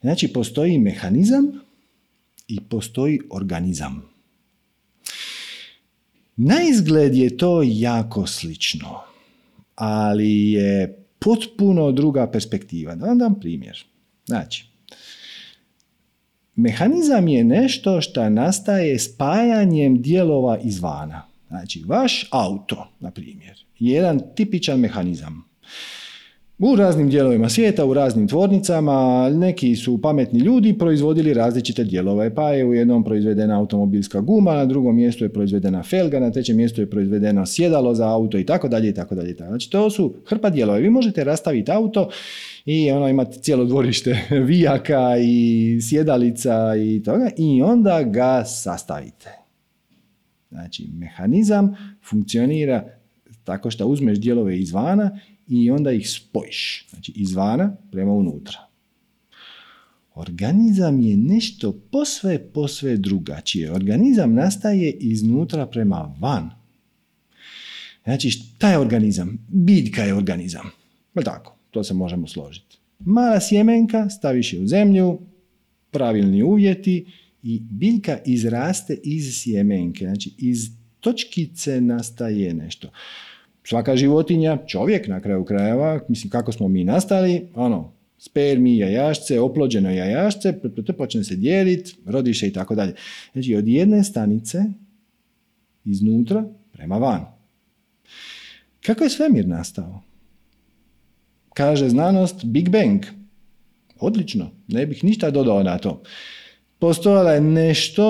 Znači, 0.01 0.33
postoji 0.33 0.79
mehanizam 0.79 1.51
i 2.47 2.59
postoji 2.69 3.19
organizam. 3.31 4.13
Na 6.35 6.55
izgled 6.69 7.15
je 7.15 7.37
to 7.37 7.61
jako 7.65 8.27
slično, 8.27 8.99
ali 9.75 10.51
je 10.51 11.05
potpuno 11.19 11.91
druga 11.91 12.31
perspektiva. 12.31 12.95
Da 12.95 13.05
vam 13.05 13.17
dam 13.17 13.39
primjer. 13.39 13.85
Znači, 14.25 14.72
mehanizam 16.55 17.27
je 17.27 17.43
nešto 17.43 18.01
što 18.01 18.29
nastaje 18.29 18.99
spajanjem 18.99 20.01
dijelova 20.01 20.57
izvana. 20.57 21.21
Znači, 21.47 21.83
vaš 21.87 22.27
auto, 22.31 22.87
na 22.99 23.11
primjer, 23.11 23.63
je 23.79 23.93
jedan 23.93 24.21
tipičan 24.35 24.79
mehanizam. 24.79 25.53
U 26.59 26.75
raznim 26.75 27.09
dijelovima 27.09 27.49
svijeta, 27.49 27.85
u 27.85 27.93
raznim 27.93 28.27
tvornicama, 28.27 29.29
neki 29.29 29.75
su 29.75 30.01
pametni 30.01 30.39
ljudi 30.39 30.77
proizvodili 30.77 31.33
različite 31.33 31.83
dijelove, 31.83 32.35
pa 32.35 32.49
je 32.49 32.65
u 32.65 32.73
jednom 32.73 33.03
proizvedena 33.03 33.59
automobilska 33.59 34.21
guma, 34.21 34.53
na 34.53 34.65
drugom 34.65 34.95
mjestu 34.95 35.23
je 35.23 35.33
proizvedena 35.33 35.83
felga, 35.83 36.19
na 36.19 36.31
trećem 36.31 36.57
mjestu 36.57 36.81
je 36.81 36.89
proizvedeno 36.89 37.45
sjedalo 37.45 37.95
za 37.95 38.09
auto 38.09 38.37
i 38.37 38.45
tako 38.45 38.67
dalje 38.67 38.89
i 38.89 38.93
tako 38.93 39.15
dalje. 39.15 39.33
Znači 39.33 39.69
to 39.69 39.89
su 39.89 40.13
hrpa 40.25 40.49
dijelova. 40.49 40.79
Vi 40.79 40.89
možete 40.89 41.23
rastaviti 41.23 41.71
auto 41.71 42.09
i 42.65 42.91
ono 42.91 43.09
imate 43.09 43.39
cijelo 43.39 43.65
dvorište 43.65 44.27
vijaka 44.49 45.17
i 45.21 45.79
sjedalica 45.81 46.75
i 46.75 47.03
toga 47.03 47.29
i 47.37 47.61
onda 47.61 48.03
ga 48.03 48.45
sastavite. 48.45 49.29
Znači, 50.51 50.89
mehanizam 50.93 51.75
funkcionira 52.09 52.85
tako 53.43 53.71
što 53.71 53.87
uzmeš 53.87 54.19
dijelove 54.19 54.59
izvana 54.59 55.19
i 55.47 55.71
onda 55.71 55.91
ih 55.91 56.09
spojiš. 56.09 56.87
Znači, 56.89 57.11
izvana 57.15 57.75
prema 57.91 58.11
unutra. 58.11 58.57
Organizam 60.15 61.01
je 61.01 61.17
nešto 61.17 61.71
posve, 61.91 62.39
posve 62.39 62.97
drugačije. 62.97 63.71
Organizam 63.71 64.33
nastaje 64.33 64.91
iznutra 64.91 65.65
prema 65.65 66.15
van. 66.19 66.49
Znači, 68.03 68.29
šta 68.29 68.69
je 68.71 68.77
organizam? 68.77 69.45
Biljka 69.47 70.03
je 70.03 70.13
organizam. 70.13 70.71
tako, 71.23 71.57
to 71.73 71.83
se 71.83 71.93
možemo 71.93 72.27
složiti. 72.27 72.77
Mala 72.99 73.39
sjemenka, 73.39 74.09
staviš 74.09 74.53
je 74.53 74.61
u 74.61 74.67
zemlju, 74.67 75.19
pravilni 75.91 76.43
uvjeti 76.43 77.05
i 77.43 77.59
biljka 77.59 78.17
izraste 78.25 78.97
iz 79.03 79.41
sjemenke. 79.41 80.05
Znači, 80.05 80.31
iz 80.37 80.69
točkice 80.99 81.81
nastaje 81.81 82.53
nešto 82.53 82.89
svaka 83.63 83.95
životinja, 83.95 84.57
čovjek 84.67 85.07
na 85.07 85.21
kraju 85.21 85.45
krajeva, 85.45 85.99
mislim 86.07 86.29
kako 86.29 86.51
smo 86.51 86.67
mi 86.67 86.83
nastali, 86.83 87.47
ono, 87.55 87.93
spermi, 88.17 88.77
jajašce, 88.77 89.39
oplođeno 89.39 89.91
jajašce, 89.91 90.59
počne 90.97 91.23
se 91.23 91.35
dijeliti, 91.35 91.95
rodiše 92.05 92.47
i 92.47 92.53
tako 92.53 92.75
dalje. 92.75 92.93
Znači 93.33 93.55
od 93.55 93.67
jedne 93.67 94.03
stanice 94.03 94.63
iznutra 95.85 96.45
prema 96.71 96.97
van. 96.97 97.25
Kako 98.85 99.03
je 99.03 99.09
svemir 99.09 99.47
nastao? 99.47 100.01
Kaže 101.53 101.89
znanost 101.89 102.45
Big 102.45 102.69
Bang. 102.69 103.05
Odlično, 103.99 104.51
ne 104.67 104.85
bih 104.85 105.03
ništa 105.03 105.31
dodao 105.31 105.63
na 105.63 105.77
to 105.77 106.01
postojalo 106.83 107.29
je 107.29 107.41
nešto 107.41 108.05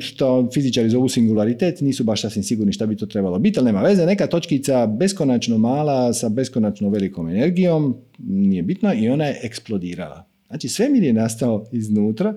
što 0.00 0.48
fizičari 0.54 0.90
zovu 0.90 1.08
singularitet, 1.08 1.80
nisu 1.80 2.04
baš 2.04 2.22
sasvim 2.22 2.42
sigurni 2.42 2.72
šta 2.72 2.86
bi 2.86 2.96
to 2.96 3.06
trebalo 3.06 3.38
biti, 3.38 3.58
ali 3.58 3.66
nema 3.66 3.82
veze, 3.82 4.06
neka 4.06 4.26
točkica 4.26 4.86
beskonačno 4.86 5.58
mala 5.58 6.12
sa 6.12 6.28
beskonačno 6.28 6.88
velikom 6.88 7.28
energijom, 7.28 7.96
nije 8.18 8.62
bitno, 8.62 8.94
i 8.94 9.08
ona 9.08 9.24
je 9.24 9.40
eksplodirala. 9.42 10.24
Znači 10.46 10.68
svemir 10.68 11.02
je 11.02 11.12
nastao 11.12 11.66
iznutra 11.72 12.34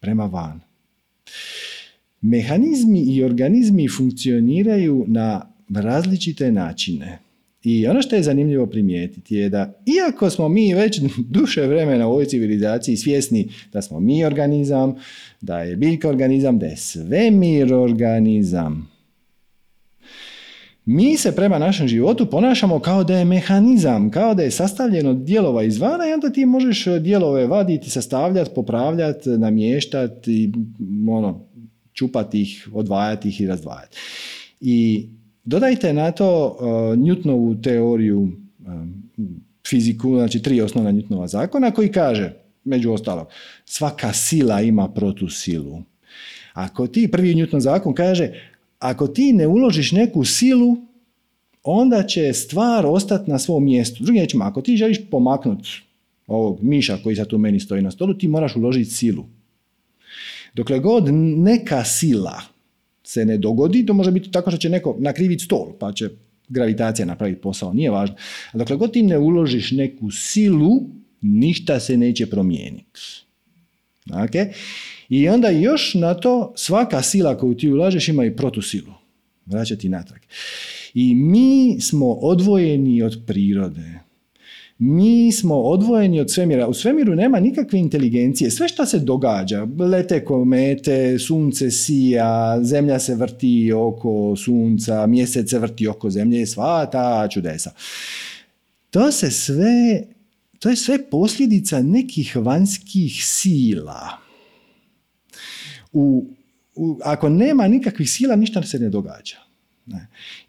prema 0.00 0.26
van. 0.26 0.60
Mehanizmi 2.20 3.00
i 3.00 3.24
organizmi 3.24 3.88
funkcioniraju 3.88 5.04
na 5.08 5.52
različite 5.74 6.52
načine. 6.52 7.18
I 7.64 7.86
ono 7.86 8.02
što 8.02 8.16
je 8.16 8.22
zanimljivo 8.22 8.66
primijetiti 8.66 9.34
je 9.34 9.48
da 9.48 9.82
iako 9.86 10.30
smo 10.30 10.48
mi 10.48 10.74
već 10.74 11.00
duše 11.18 11.66
vremena 11.66 12.08
u 12.08 12.10
ovoj 12.10 12.24
civilizaciji 12.24 12.96
svjesni 12.96 13.48
da 13.72 13.82
smo 13.82 14.00
mi 14.00 14.24
organizam, 14.24 14.94
da 15.40 15.58
je 15.58 15.76
biljka 15.76 16.08
organizam, 16.08 16.58
da 16.58 16.66
je 16.66 16.76
svemir 16.76 17.74
organizam, 17.74 18.92
mi 20.84 21.16
se 21.16 21.36
prema 21.36 21.58
našem 21.58 21.88
životu 21.88 22.26
ponašamo 22.26 22.78
kao 22.78 23.04
da 23.04 23.18
je 23.18 23.24
mehanizam, 23.24 24.10
kao 24.10 24.34
da 24.34 24.42
je 24.42 24.50
sastavljeno 24.50 25.10
od 25.10 25.16
dijelova 25.16 25.62
izvana 25.62 26.08
i 26.08 26.12
onda 26.12 26.30
ti 26.30 26.46
možeš 26.46 26.84
dijelove 26.84 27.46
vaditi, 27.46 27.90
sastavljati, 27.90 28.50
popravljati, 28.54 29.28
namještati, 29.28 30.52
ono, 31.10 31.46
čupati 31.92 32.42
ih, 32.42 32.68
odvajati 32.72 33.28
ih 33.28 33.40
i 33.40 33.46
razdvajati. 33.46 33.96
I 34.60 35.08
Dodajte 35.44 35.92
na 35.92 36.10
to 36.10 36.46
uh, 36.46 36.66
Newtonovu 36.98 37.62
teoriju 37.62 38.18
um, 38.18 39.02
fiziku, 39.68 40.16
znači 40.16 40.42
tri 40.42 40.60
osnovna 40.60 40.92
Newtonova 40.92 41.26
zakona 41.26 41.70
koji 41.70 41.92
kaže, 41.92 42.32
među 42.64 42.92
ostalog, 42.92 43.26
svaka 43.64 44.12
sila 44.12 44.60
ima 44.60 44.88
protusilu. 44.88 45.82
Ako 46.52 46.86
ti, 46.86 47.08
prvi 47.10 47.34
Newton 47.34 47.60
zakon 47.60 47.94
kaže, 47.94 48.30
ako 48.78 49.06
ti 49.06 49.32
ne 49.32 49.46
uložiš 49.46 49.92
neku 49.92 50.24
silu, 50.24 50.76
onda 51.62 52.02
će 52.02 52.32
stvar 52.32 52.86
ostati 52.86 53.30
na 53.30 53.38
svom 53.38 53.64
mjestu. 53.64 54.04
Drugim 54.04 54.20
riječima, 54.20 54.46
ako 54.46 54.62
ti 54.62 54.76
želiš 54.76 54.98
pomaknuti 55.10 55.82
ovog 56.26 56.62
miša 56.62 56.98
koji 57.02 57.16
sad 57.16 57.26
tu 57.26 57.38
meni 57.38 57.60
stoji 57.60 57.82
na 57.82 57.90
stolu, 57.90 58.14
ti 58.14 58.28
moraš 58.28 58.56
uložiti 58.56 58.90
silu. 58.90 59.24
Dokle 60.54 60.78
god 60.78 61.04
neka 61.38 61.84
sila 61.84 62.51
se 63.04 63.24
ne 63.24 63.38
dogodi, 63.38 63.86
to 63.86 63.94
može 63.94 64.10
biti 64.10 64.30
tako 64.30 64.50
što 64.50 64.58
će 64.58 64.68
neko 64.68 64.96
nakriviti 64.98 65.44
stol, 65.44 65.72
pa 65.78 65.92
će 65.92 66.08
gravitacija 66.48 67.06
napraviti 67.06 67.40
posao, 67.40 67.72
nije 67.72 67.90
važno. 67.90 68.16
A 68.52 68.58
dokle 68.58 68.76
god 68.76 68.92
ti 68.92 69.02
ne 69.02 69.18
uložiš 69.18 69.70
neku 69.70 70.10
silu, 70.10 70.80
ništa 71.20 71.80
se 71.80 71.96
neće 71.96 72.26
promijeniti. 72.26 73.00
Okay? 74.06 74.52
I 75.08 75.28
onda 75.28 75.48
još 75.48 75.94
na 75.94 76.14
to 76.14 76.52
svaka 76.56 77.02
sila 77.02 77.38
koju 77.38 77.56
ti 77.56 77.68
ulažeš 77.68 78.08
ima 78.08 78.24
i 78.24 78.36
protusilu. 78.36 78.92
Vraća 79.46 79.76
ti 79.76 79.88
natrag. 79.88 80.20
I 80.94 81.14
mi 81.14 81.80
smo 81.80 82.12
odvojeni 82.12 83.02
od 83.02 83.22
prirode 83.26 84.01
mi 84.84 85.32
smo 85.32 85.54
odvojeni 85.54 86.20
od 86.20 86.30
svemira. 86.30 86.68
U 86.68 86.74
svemiru 86.74 87.14
nema 87.14 87.40
nikakve 87.40 87.78
inteligencije. 87.78 88.50
Sve 88.50 88.68
što 88.68 88.86
se 88.86 88.98
događa, 88.98 89.66
lete 89.78 90.24
komete, 90.24 91.18
sunce 91.18 91.70
sija, 91.70 92.58
zemlja 92.62 92.98
se 92.98 93.14
vrti 93.14 93.72
oko 93.72 94.36
sunca, 94.36 95.06
mjesec 95.06 95.50
se 95.50 95.58
vrti 95.58 95.88
oko 95.88 96.10
zemlje, 96.10 96.46
sva 96.46 96.86
ta 96.86 97.28
čudesa. 97.28 97.70
To 98.90 99.12
se 99.12 99.30
sve, 99.30 100.02
to 100.58 100.70
je 100.70 100.76
sve 100.76 101.10
posljedica 101.10 101.82
nekih 101.82 102.36
vanjskih 102.36 103.24
sila. 103.24 104.18
U, 105.92 106.26
u, 106.74 106.98
ako 107.04 107.28
nema 107.28 107.68
nikakvih 107.68 108.10
sila, 108.10 108.36
ništa 108.36 108.62
se 108.62 108.78
ne 108.78 108.88
događa. 108.88 109.51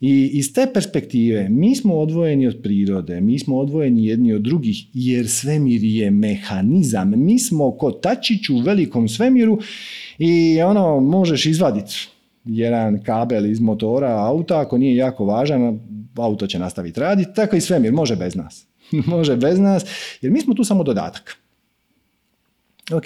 I 0.01 0.29
iz 0.33 0.53
te 0.53 0.67
perspektive 0.73 1.49
mi 1.49 1.75
smo 1.75 1.95
odvojeni 1.95 2.47
od 2.47 2.59
prirode, 2.63 3.21
mi 3.21 3.39
smo 3.39 3.57
odvojeni 3.57 4.05
jedni 4.05 4.33
od 4.33 4.41
drugih 4.41 4.85
jer 4.93 5.29
svemir 5.29 5.83
je 5.83 6.11
mehanizam. 6.11 7.13
Mi 7.17 7.39
smo 7.39 7.71
ko 7.71 7.91
tačić 7.91 8.49
u 8.49 8.57
velikom 8.57 9.07
svemiru 9.09 9.59
i 10.17 10.61
ono 10.61 10.99
možeš 10.99 11.45
izvaditi 11.45 12.07
jedan 12.45 13.03
kabel 13.03 13.45
iz 13.45 13.59
motora 13.59 14.09
auta, 14.09 14.59
ako 14.59 14.77
nije 14.77 14.95
jako 14.95 15.25
važan, 15.25 15.79
auto 16.15 16.47
će 16.47 16.59
nastaviti 16.59 16.99
raditi, 16.99 17.31
tako 17.35 17.55
i 17.55 17.61
svemir 17.61 17.93
može 17.93 18.15
bez 18.15 18.35
nas. 18.35 18.67
može 19.05 19.35
bez 19.35 19.59
nas, 19.59 19.85
jer 20.21 20.31
mi 20.31 20.41
smo 20.41 20.53
tu 20.53 20.63
samo 20.63 20.83
dodatak. 20.83 21.37
Ok, 22.91 23.03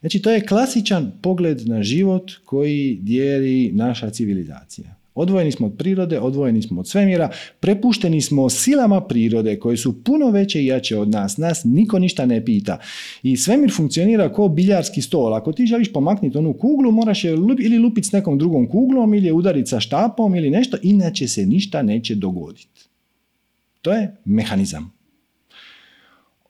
znači 0.00 0.22
to 0.22 0.30
je 0.30 0.46
klasičan 0.46 1.12
pogled 1.22 1.68
na 1.68 1.82
život 1.82 2.32
koji 2.44 2.98
dijeli 3.02 3.70
naša 3.74 4.10
civilizacija 4.10 4.97
Odvojeni 5.20 5.52
smo 5.52 5.66
od 5.66 5.76
prirode, 5.78 6.20
odvojeni 6.20 6.62
smo 6.62 6.80
od 6.80 6.88
svemira, 6.88 7.30
prepušteni 7.60 8.20
smo 8.20 8.50
silama 8.50 9.00
prirode 9.00 9.58
koje 9.58 9.76
su 9.76 10.04
puno 10.04 10.30
veće 10.30 10.62
i 10.62 10.66
jače 10.66 10.98
od 10.98 11.08
nas. 11.08 11.36
Nas 11.36 11.64
niko 11.64 11.98
ništa 11.98 12.26
ne 12.26 12.44
pita. 12.44 12.78
I 13.22 13.36
svemir 13.36 13.72
funkcionira 13.76 14.32
kao 14.32 14.48
biljarski 14.48 15.02
stol. 15.02 15.34
Ako 15.34 15.52
ti 15.52 15.66
želiš 15.66 15.92
pomaknuti 15.92 16.38
onu 16.38 16.52
kuglu, 16.52 16.92
moraš 16.92 17.24
je 17.24 17.36
ili 17.58 17.78
lupiti 17.78 18.08
s 18.08 18.12
nekom 18.12 18.38
drugom 18.38 18.68
kuglom, 18.68 19.14
ili 19.14 19.26
je 19.26 19.32
udariti 19.32 19.70
sa 19.70 19.80
štapom, 19.80 20.34
ili 20.34 20.50
nešto, 20.50 20.76
inače 20.82 21.28
se 21.28 21.46
ništa 21.46 21.82
neće 21.82 22.14
dogoditi. 22.14 22.88
To 23.82 23.92
je 23.92 24.16
mehanizam. 24.24 24.92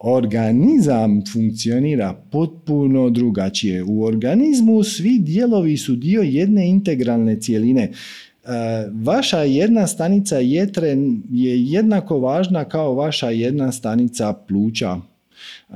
Organizam 0.00 1.22
funkcionira 1.32 2.14
potpuno 2.30 3.10
drugačije. 3.10 3.82
U 3.82 4.04
organizmu 4.04 4.82
svi 4.82 5.18
dijelovi 5.18 5.76
su 5.76 5.96
dio 5.96 6.22
jedne 6.22 6.68
integralne 6.68 7.40
cijeline. 7.40 7.90
E, 8.49 8.88
vaša 8.94 9.38
jedna 9.38 9.86
stanica 9.86 10.38
jetre 10.38 10.88
je 11.30 11.64
jednako 11.64 12.18
važna 12.18 12.64
kao 12.64 12.94
vaša 12.94 13.30
jedna 13.30 13.72
stanica 13.72 14.32
pluća. 14.32 14.96
E, 15.70 15.74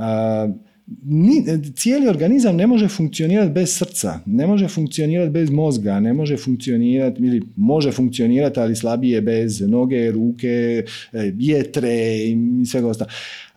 cijeli 1.74 2.08
organizam 2.08 2.56
ne 2.56 2.66
može 2.66 2.88
funkcionirati 2.88 3.52
bez 3.52 3.76
srca, 3.78 4.20
ne 4.26 4.46
može 4.46 4.68
funkcionirati 4.68 5.30
bez 5.30 5.50
mozga, 5.50 6.00
ne 6.00 6.12
može 6.12 6.36
funkcionirati 6.36 7.22
ili 7.22 7.42
može 7.56 7.92
funkcionirati 7.92 8.60
ali 8.60 8.76
slabije 8.76 9.20
bez 9.20 9.60
noge, 9.60 10.10
ruke, 10.10 10.84
e, 11.12 11.32
jetre 11.38 12.16
i 12.16 12.36
svega 12.66 12.88
ostalo 12.88 13.10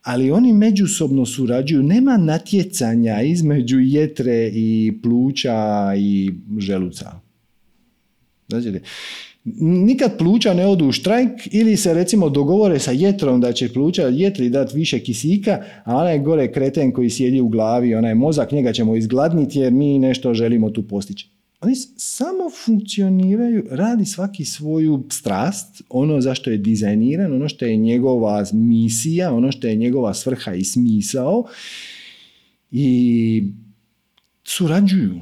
ali 0.04 0.32
oni 0.32 0.54
međusobno 0.54 1.26
surađuju. 1.26 1.84
Nema 1.84 2.18
natjecanja 2.18 3.22
između 3.22 3.80
jetre 3.80 4.52
i 4.54 4.94
pluća 5.04 5.94
i 5.98 6.32
želuca. 6.60 7.25
Znači, 8.48 8.80
nikad 9.60 10.18
pluća 10.18 10.54
ne 10.54 10.68
odu 10.68 10.88
u 10.88 10.92
štrajk 10.92 11.32
ili 11.52 11.78
se 11.78 11.94
recimo 11.94 12.30
dogovore 12.30 12.80
sa 12.80 12.92
jetrom 12.92 13.42
da 13.42 13.54
će 13.54 13.74
pluća 13.74 14.08
jetri 14.08 14.50
dati 14.50 14.78
više 14.78 15.00
kisika, 15.00 15.64
a 15.84 15.96
onaj 15.98 16.20
gore 16.20 16.52
kreten 16.52 16.92
koji 16.92 17.10
sjedi 17.10 17.42
u 17.42 17.48
glavi, 17.48 17.96
onaj 17.96 18.16
mozak, 18.16 18.52
njega 18.52 18.74
ćemo 18.74 18.96
izgladniti 18.96 19.60
jer 19.60 19.74
mi 19.74 20.00
nešto 20.00 20.34
želimo 20.34 20.70
tu 20.70 20.88
postići. 20.88 21.30
Oni 21.62 21.76
samo 21.98 22.50
funkcioniraju, 22.66 23.64
radi 23.72 24.06
svaki 24.06 24.46
svoju 24.46 25.04
strast, 25.12 25.82
ono 25.90 26.22
zašto 26.22 26.50
je 26.50 26.58
dizajniran, 26.58 27.34
ono 27.34 27.50
što 27.50 27.66
je 27.66 27.78
njegova 27.78 28.46
misija, 28.54 29.34
ono 29.34 29.52
što 29.52 29.68
je 29.68 29.76
njegova 29.76 30.14
svrha 30.14 30.54
i 30.54 30.64
smisao 30.64 31.44
i 32.72 33.44
surađuju. 34.44 35.20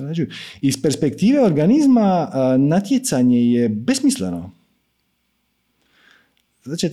Surađuju. 0.00 0.28
Iz 0.60 0.82
perspektive 0.82 1.40
organizma 1.40 2.30
natjecanje 2.58 3.52
je 3.52 3.68
besmisleno. 3.68 4.50
Znači, 6.64 6.90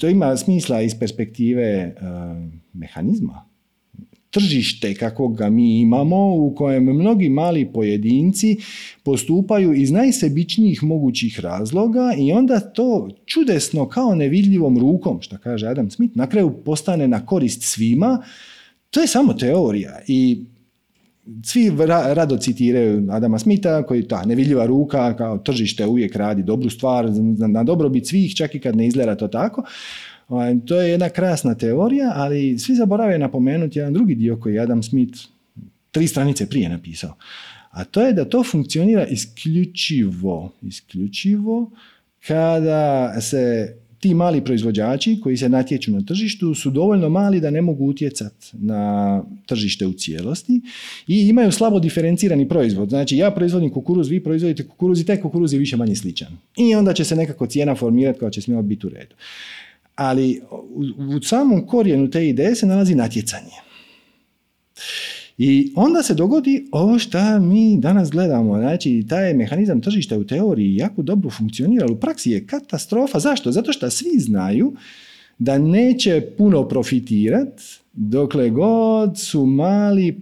to 0.00 0.08
ima 0.08 0.36
smisla 0.36 0.82
iz 0.82 0.94
perspektive 0.98 1.94
mehanizma 2.72 3.52
tržište 4.32 4.94
kako 4.94 5.28
ga 5.28 5.50
mi 5.50 5.80
imamo 5.80 6.34
u 6.36 6.54
kojem 6.54 6.84
mnogi 6.84 7.28
mali 7.28 7.72
pojedinci 7.72 8.56
postupaju 9.02 9.74
iz 9.74 9.90
najsebičnijih 9.90 10.82
mogućih 10.82 11.40
razloga 11.40 12.14
i 12.18 12.32
onda 12.32 12.60
to 12.60 13.08
čudesno 13.26 13.88
kao 13.88 14.14
nevidljivom 14.14 14.78
rukom, 14.78 15.22
što 15.22 15.38
kaže 15.38 15.66
Adam 15.66 15.90
Smith, 15.90 16.16
na 16.16 16.26
kraju 16.26 16.52
postane 16.64 17.08
na 17.08 17.26
korist 17.26 17.62
svima. 17.62 18.22
To 18.90 19.00
je 19.00 19.06
samo 19.06 19.32
teorija 19.32 20.00
i 20.06 20.44
svi 21.44 21.72
rado 22.14 22.36
citiraju 22.36 23.06
Adama 23.10 23.38
Smitha 23.38 23.82
koji 23.82 24.08
ta 24.08 24.24
nevidljiva 24.24 24.66
ruka 24.66 25.16
kao 25.16 25.38
tržište 25.38 25.86
uvijek 25.86 26.16
radi 26.16 26.42
dobru 26.42 26.70
stvar 26.70 27.10
na 27.48 27.64
dobrobit 27.64 28.08
svih 28.08 28.34
čak 28.34 28.54
i 28.54 28.60
kad 28.60 28.76
ne 28.76 28.86
izgleda 28.86 29.14
to 29.14 29.28
tako. 29.28 29.64
Ovaj, 30.28 30.56
to 30.66 30.80
je 30.80 30.90
jedna 30.90 31.08
krasna 31.08 31.54
teorija, 31.54 32.12
ali 32.14 32.58
svi 32.58 32.74
zaboravaju 32.74 33.18
napomenuti 33.18 33.78
jedan 33.78 33.92
drugi 33.92 34.14
dio 34.14 34.36
koji 34.36 34.54
je 34.54 34.60
Adam 34.60 34.82
Smith 34.82 35.18
tri 35.90 36.06
stranice 36.06 36.48
prije 36.48 36.68
napisao. 36.68 37.14
A 37.70 37.84
to 37.84 38.02
je 38.02 38.12
da 38.12 38.24
to 38.24 38.44
funkcionira 38.44 39.06
isključivo, 39.06 40.52
isključivo 40.62 41.70
kada 42.26 43.12
se 43.20 43.76
ti 44.02 44.14
mali 44.14 44.44
proizvođači 44.44 45.20
koji 45.20 45.36
se 45.36 45.48
natječu 45.48 45.90
na 45.90 46.02
tržištu 46.06 46.54
su 46.54 46.70
dovoljno 46.70 47.08
mali 47.08 47.40
da 47.40 47.50
ne 47.50 47.62
mogu 47.62 47.86
utjecati 47.86 48.46
na 48.52 49.22
tržište 49.46 49.86
u 49.86 49.92
cijelosti 49.92 50.60
i 51.06 51.28
imaju 51.28 51.52
slabo 51.52 51.80
diferencirani 51.80 52.48
proizvod. 52.48 52.88
Znači 52.88 53.16
ja 53.16 53.30
proizvodim 53.30 53.70
kukuruz, 53.70 54.08
vi 54.08 54.24
proizvodite 54.24 54.68
kukuruz 54.68 55.00
i 55.00 55.06
taj 55.06 55.20
kukuruz 55.20 55.52
je 55.52 55.58
više 55.58 55.76
manje 55.76 55.96
sličan. 55.96 56.38
I 56.56 56.74
onda 56.74 56.92
će 56.92 57.04
se 57.04 57.16
nekako 57.16 57.46
cijena 57.46 57.74
formirati 57.74 58.18
kao 58.18 58.30
će 58.30 58.40
smjela 58.40 58.62
biti 58.62 58.86
u 58.86 58.90
redu 58.90 59.14
ali 59.94 60.40
u, 61.16 61.22
samom 61.22 61.66
korijenu 61.66 62.10
te 62.10 62.28
ideje 62.28 62.54
se 62.54 62.66
nalazi 62.66 62.94
natjecanje. 62.94 63.56
I 65.44 65.72
onda 65.76 66.02
se 66.02 66.14
dogodi 66.14 66.66
ovo 66.72 66.98
što 66.98 67.40
mi 67.40 67.78
danas 67.78 68.10
gledamo. 68.10 68.58
Znači, 68.58 69.04
taj 69.08 69.34
mehanizam 69.34 69.80
tržišta 69.80 70.18
u 70.18 70.24
teoriji 70.24 70.76
jako 70.76 71.02
dobro 71.02 71.30
funkcionira, 71.30 71.84
ali 71.84 71.92
u 71.92 72.00
praksi 72.00 72.30
je 72.30 72.46
katastrofa. 72.46 73.18
Zašto? 73.18 73.52
Zato 73.52 73.72
što 73.72 73.90
svi 73.90 74.18
znaju 74.18 74.72
da 75.38 75.58
neće 75.58 76.20
puno 76.38 76.68
profitirati 76.68 77.62
dokle 77.92 78.50
god 78.50 79.18
su 79.18 79.46
mali 79.46 80.20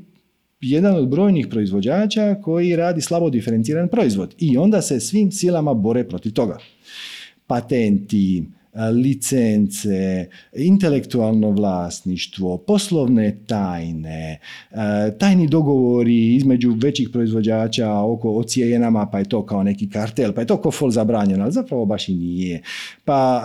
jedan 0.61 0.97
od 0.97 1.09
brojnih 1.09 1.47
proizvođača 1.51 2.35
koji 2.43 2.77
radi 2.77 3.01
slabo 3.01 3.31
diferenciran 3.31 3.89
proizvod. 3.89 4.35
I 4.39 4.59
onda 4.59 4.83
se 4.83 5.01
svim 5.01 5.33
silama 5.33 5.75
bore 5.75 6.05
protiv 6.05 6.33
toga. 6.33 6.59
Patenti, 7.47 8.45
licence, 8.75 10.29
intelektualno 10.57 11.51
vlasništvo, 11.51 12.57
poslovne 12.57 13.37
tajne, 13.47 14.39
tajni 15.19 15.49
dogovori 15.49 16.35
između 16.35 16.75
većih 16.77 17.09
proizvođača 17.13 17.93
oko 17.93 18.31
o 18.31 18.43
cijenama, 18.43 19.07
pa 19.07 19.19
je 19.19 19.29
to 19.29 19.47
kao 19.47 19.63
neki 19.63 19.91
kartel, 19.91 20.33
pa 20.33 20.41
je 20.41 20.47
to 20.47 20.57
ko 20.57 20.71
fol 20.71 20.91
zabranjeno, 20.91 21.43
ali 21.43 21.53
zapravo 21.53 21.87
baš 21.87 22.09
i 22.09 22.15
nije. 22.15 22.63
Pa 23.05 23.45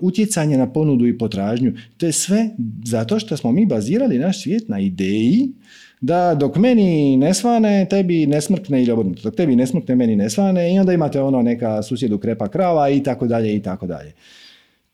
utjecanje 0.00 0.58
na 0.58 0.72
ponudu 0.72 1.06
i 1.06 1.18
potražnju, 1.18 1.72
to 1.96 2.06
je 2.06 2.12
sve 2.12 2.48
zato 2.84 3.18
što 3.18 3.36
smo 3.36 3.52
mi 3.52 3.66
bazirali 3.66 4.18
naš 4.18 4.42
svijet 4.42 4.68
na 4.68 4.80
ideji 4.80 5.52
da 6.00 6.34
dok 6.34 6.56
meni 6.56 7.16
ne 7.16 7.34
svane, 7.34 7.86
tebi 7.90 8.26
ne 8.26 8.40
smrkne 8.40 8.82
ili 8.82 8.92
obrnuto, 8.92 9.22
dok 9.22 9.36
tebi 9.36 9.56
ne 9.56 9.66
smrkne, 9.66 9.94
meni 9.94 10.16
ne 10.16 10.30
svane 10.30 10.74
i 10.74 10.78
onda 10.78 10.92
imate 10.92 11.20
ono 11.20 11.42
neka 11.42 11.82
susjedu 11.82 12.18
krepa 12.18 12.48
krava 12.48 12.90
i 12.90 13.02
tako 13.02 13.26
dalje 13.26 13.56
i 13.56 13.62
tako 13.62 13.86
dalje. 13.86 14.12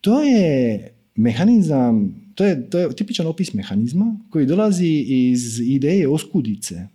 To 0.00 0.22
je 0.22 0.78
mehanizam, 1.14 2.14
to 2.34 2.44
je, 2.44 2.70
to 2.70 2.78
je 2.78 2.96
tipičan 2.96 3.26
opis 3.26 3.54
mehanizma 3.54 4.16
koji 4.30 4.46
dolazi 4.46 5.04
iz 5.08 5.60
ideje 5.60 6.08
oskudice. 6.08 6.86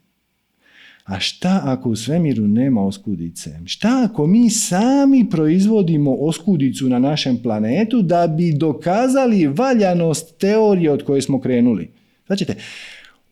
A 1.06 1.20
šta 1.20 1.62
ako 1.64 1.90
u 1.90 1.96
svemiru 1.96 2.48
nema 2.48 2.86
oskudice? 2.86 3.60
Šta 3.66 4.08
ako 4.10 4.28
mi 4.28 4.50
sami 4.50 5.30
proizvodimo 5.30 6.16
oskudicu 6.20 6.90
na 6.90 7.00
našem 7.00 7.38
planetu 7.44 8.02
da 8.02 8.28
bi 8.28 8.54
dokazali 8.54 9.48
valjanost 9.48 10.38
teorije 10.38 10.92
od 10.92 11.04
koje 11.04 11.22
smo 11.22 11.42
krenuli? 11.42 11.92
Znači, 12.28 12.46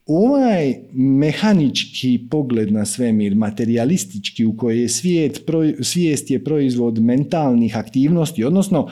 ovaj 0.05 0.75
mehanički 0.93 2.19
pogled 2.29 2.71
na 2.71 2.85
svemir, 2.85 3.35
materialistički 3.35 4.45
u 4.45 4.57
kojoj 4.57 4.81
je 4.81 4.89
svijet, 4.89 5.41
svijest 5.81 6.31
je 6.31 6.43
proizvod 6.43 6.99
mentalnih 6.99 7.77
aktivnosti, 7.77 8.43
odnosno 8.43 8.89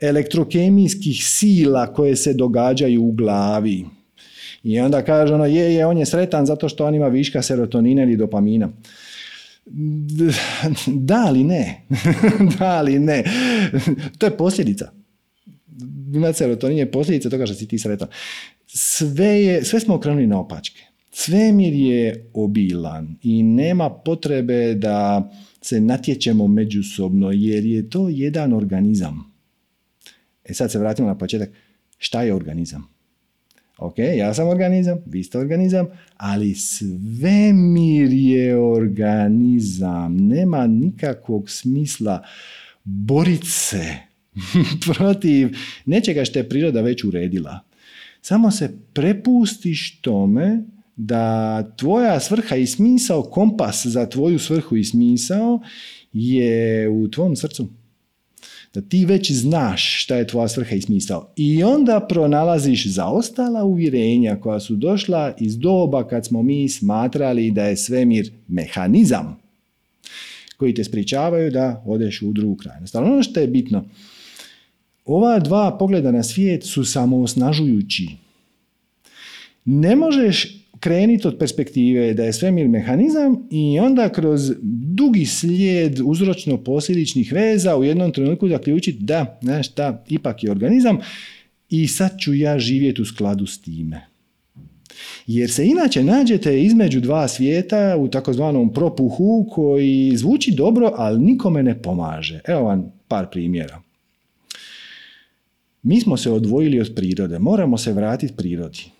elektrokemijskih 0.00 1.26
sila 1.26 1.92
koje 1.92 2.16
se 2.16 2.34
događaju 2.34 3.04
u 3.04 3.12
glavi. 3.12 3.84
I 4.62 4.80
onda 4.80 5.02
kaže 5.02 5.34
ono, 5.34 5.44
je, 5.44 5.74
je, 5.74 5.86
on 5.86 5.98
je 5.98 6.06
sretan 6.06 6.46
zato 6.46 6.68
što 6.68 6.86
on 6.86 6.94
ima 6.94 7.08
viška 7.08 7.42
serotonina 7.42 8.02
ili 8.02 8.16
dopamina. 8.16 8.68
Da 10.86 11.24
ali 11.26 11.44
ne. 11.44 11.82
da 12.58 12.66
ali 12.66 12.98
ne. 12.98 13.24
to 14.18 14.26
je 14.26 14.36
posljedica. 14.36 14.92
Imati 16.14 16.38
serotonin 16.38 16.78
je 16.78 16.90
posljedica 16.90 17.30
toga 17.30 17.46
što 17.46 17.54
si 17.54 17.68
ti 17.68 17.78
sretan. 17.78 18.08
Sve, 18.66 19.26
je, 19.26 19.64
sve 19.64 19.80
smo 19.80 19.94
okrenuli 19.94 20.26
na 20.26 20.40
opačke. 20.40 20.82
Svemir 21.12 21.72
je 21.72 22.30
obilan 22.34 23.16
i 23.22 23.42
nema 23.42 23.90
potrebe 23.90 24.74
da 24.74 25.30
se 25.60 25.80
natječemo 25.80 26.46
međusobno 26.46 27.30
jer 27.32 27.64
je 27.64 27.90
to 27.90 28.08
jedan 28.08 28.52
organizam. 28.52 29.35
E 30.48 30.54
sad 30.54 30.72
se 30.72 30.78
vratimo 30.78 31.08
na 31.08 31.18
početak. 31.18 31.50
Šta 31.98 32.22
je 32.22 32.34
organizam? 32.34 32.96
Ok, 33.78 33.98
ja 33.98 34.34
sam 34.34 34.48
organizam, 34.48 34.98
vi 35.06 35.22
ste 35.22 35.38
organizam, 35.38 35.86
ali 36.16 36.54
svemir 36.54 38.12
je 38.12 38.58
organizam. 38.58 40.16
Nema 40.16 40.66
nikakvog 40.66 41.50
smisla 41.50 42.22
boriti 42.84 43.46
se 43.46 43.94
protiv 44.94 45.56
nečega 45.86 46.24
što 46.24 46.38
je 46.38 46.48
priroda 46.48 46.80
već 46.80 47.04
uredila. 47.04 47.60
Samo 48.20 48.50
se 48.50 48.78
prepustiš 48.92 50.00
tome 50.00 50.62
da 50.96 51.62
tvoja 51.76 52.20
svrha 52.20 52.56
i 52.56 52.66
smisao, 52.66 53.22
kompas 53.22 53.86
za 53.86 54.06
tvoju 54.06 54.38
svrhu 54.38 54.76
i 54.76 54.84
smisao 54.84 55.60
je 56.12 56.88
u 56.88 57.08
tvom 57.10 57.36
srcu. 57.36 57.68
Da 58.76 58.82
ti 58.82 59.06
već 59.06 59.32
znaš 59.32 60.02
šta 60.02 60.16
je 60.16 60.26
tvoja 60.26 60.48
svrha 60.48 60.74
i 60.74 60.80
smisao. 60.80 61.28
I 61.36 61.64
onda 61.64 62.06
pronalaziš 62.08 62.86
zaostala 62.86 63.64
uvjerenja 63.64 64.36
koja 64.40 64.60
su 64.60 64.76
došla 64.76 65.34
iz 65.40 65.58
doba 65.58 66.08
kad 66.08 66.26
smo 66.26 66.42
mi 66.42 66.68
smatrali 66.68 67.50
da 67.50 67.64
je 67.64 67.76
svemir 67.76 68.30
mehanizam 68.48 69.38
koji 70.56 70.74
te 70.74 70.84
spričavaju 70.84 71.50
da 71.50 71.82
odeš 71.86 72.22
u 72.22 72.32
drugu 72.32 72.56
krajnost. 72.56 72.94
Ali 72.94 73.06
ono 73.06 73.22
što 73.22 73.40
je 73.40 73.46
bitno, 73.46 73.84
ova 75.04 75.38
dva 75.38 75.76
pogleda 75.78 76.12
na 76.12 76.22
svijet 76.22 76.64
su 76.64 76.84
samo 76.84 77.22
osnažujući. 77.22 78.08
Ne 79.64 79.96
možeš 79.96 80.65
krenuti 80.80 81.28
od 81.28 81.38
perspektive 81.38 82.14
da 82.14 82.24
je 82.24 82.32
svemir 82.32 82.68
mehanizam 82.68 83.48
i 83.50 83.78
onda 83.78 84.08
kroz 84.08 84.52
dugi 84.94 85.26
slijed 85.26 86.00
uzročno-posljedičnih 86.04 87.32
veza 87.32 87.76
u 87.76 87.84
jednom 87.84 88.12
trenutku 88.12 88.48
zaključiti 88.48 89.04
da, 89.04 89.38
znaš 89.42 89.68
šta, 89.68 90.04
ipak 90.08 90.44
je 90.44 90.50
organizam 90.50 90.98
i 91.70 91.88
sad 91.88 92.10
ću 92.20 92.34
ja 92.34 92.58
živjeti 92.58 93.02
u 93.02 93.04
skladu 93.04 93.46
s 93.46 93.62
time. 93.62 94.06
Jer 95.26 95.50
se 95.50 95.66
inače 95.66 96.04
nađete 96.04 96.62
između 96.62 97.00
dva 97.00 97.28
svijeta 97.28 97.96
u 97.98 98.08
takozvanom 98.08 98.72
propuhu 98.72 99.48
koji 99.50 100.16
zvuči 100.16 100.54
dobro, 100.54 100.92
ali 100.96 101.20
nikome 101.20 101.62
ne 101.62 101.82
pomaže. 101.82 102.40
Evo 102.48 102.62
vam 102.62 102.92
par 103.08 103.26
primjera. 103.30 103.82
Mi 105.82 106.00
smo 106.00 106.16
se 106.16 106.30
odvojili 106.30 106.80
od 106.80 106.92
prirode, 106.96 107.38
moramo 107.38 107.78
se 107.78 107.92
vratiti 107.92 108.34
prirodi. 108.36 108.95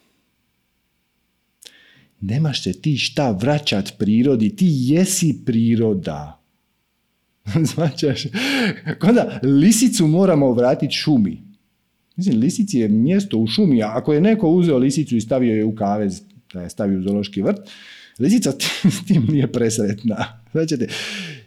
Nemaš 2.20 2.62
se 2.62 2.72
ti 2.72 2.96
šta 2.96 3.30
vraćat 3.30 3.92
prirodi, 3.98 4.56
ti 4.56 4.66
jesi 4.68 5.42
priroda. 5.46 6.42
Značaš? 7.74 8.24
Onda 9.02 9.40
lisicu 9.42 10.06
moramo 10.06 10.52
vratiti 10.52 10.94
šumi. 10.94 11.42
Mislim, 12.16 12.40
lisici 12.40 12.78
je 12.78 12.88
mjesto 12.88 13.38
u 13.38 13.46
šumi, 13.46 13.82
a 13.82 13.92
ako 13.94 14.12
je 14.12 14.20
neko 14.20 14.48
uzeo 14.48 14.78
lisicu 14.78 15.16
i 15.16 15.20
stavio 15.20 15.56
je 15.56 15.64
u 15.64 15.74
kavez, 15.74 16.22
da 16.52 16.62
je 16.62 16.70
stavio 16.70 16.98
u 16.98 17.02
zoološki 17.02 17.42
vrt, 17.42 17.60
lisica 18.18 18.52
s 18.96 19.06
tim 19.06 19.26
nije 19.28 19.52
presretna. 19.52 20.42
Znači, 20.52 20.76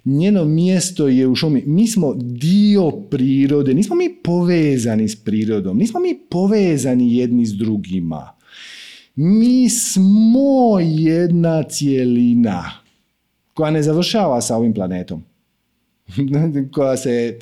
njeno 0.05 0.45
mjesto 0.45 1.07
je 1.07 1.27
u 1.27 1.35
šumi. 1.35 1.63
Mi 1.65 1.87
smo 1.87 2.13
dio 2.15 2.91
prirode, 2.91 3.73
nismo 3.73 3.95
mi 3.95 4.15
povezani 4.23 5.09
s 5.09 5.15
prirodom, 5.15 5.77
nismo 5.77 5.99
mi 5.99 6.19
povezani 6.29 7.17
jedni 7.17 7.45
s 7.45 7.53
drugima. 7.53 8.38
Mi 9.21 9.69
smo 9.69 10.79
jedna 10.79 11.63
cijelina 11.63 12.71
koja 13.53 13.71
ne 13.71 13.83
završava 13.83 14.41
sa 14.41 14.55
ovim 14.55 14.73
planetom. 14.73 15.23
koja 16.73 16.97
se 16.97 17.39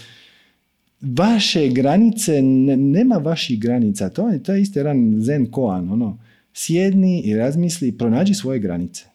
vaše 1.01 1.67
granice, 1.67 2.41
nema 2.41 3.15
vaših 3.15 3.59
granica. 3.59 4.09
To 4.09 4.29
je, 4.29 4.43
to 4.43 4.53
je 4.53 4.61
isti 4.61 4.79
jedan 4.79 5.15
zen 5.21 5.51
koan. 5.51 5.91
Ono. 5.91 6.17
Sjedni 6.53 7.21
i 7.21 7.35
razmisli, 7.35 7.97
pronađi 7.97 8.33
svoje 8.33 8.59
granice. 8.59 9.05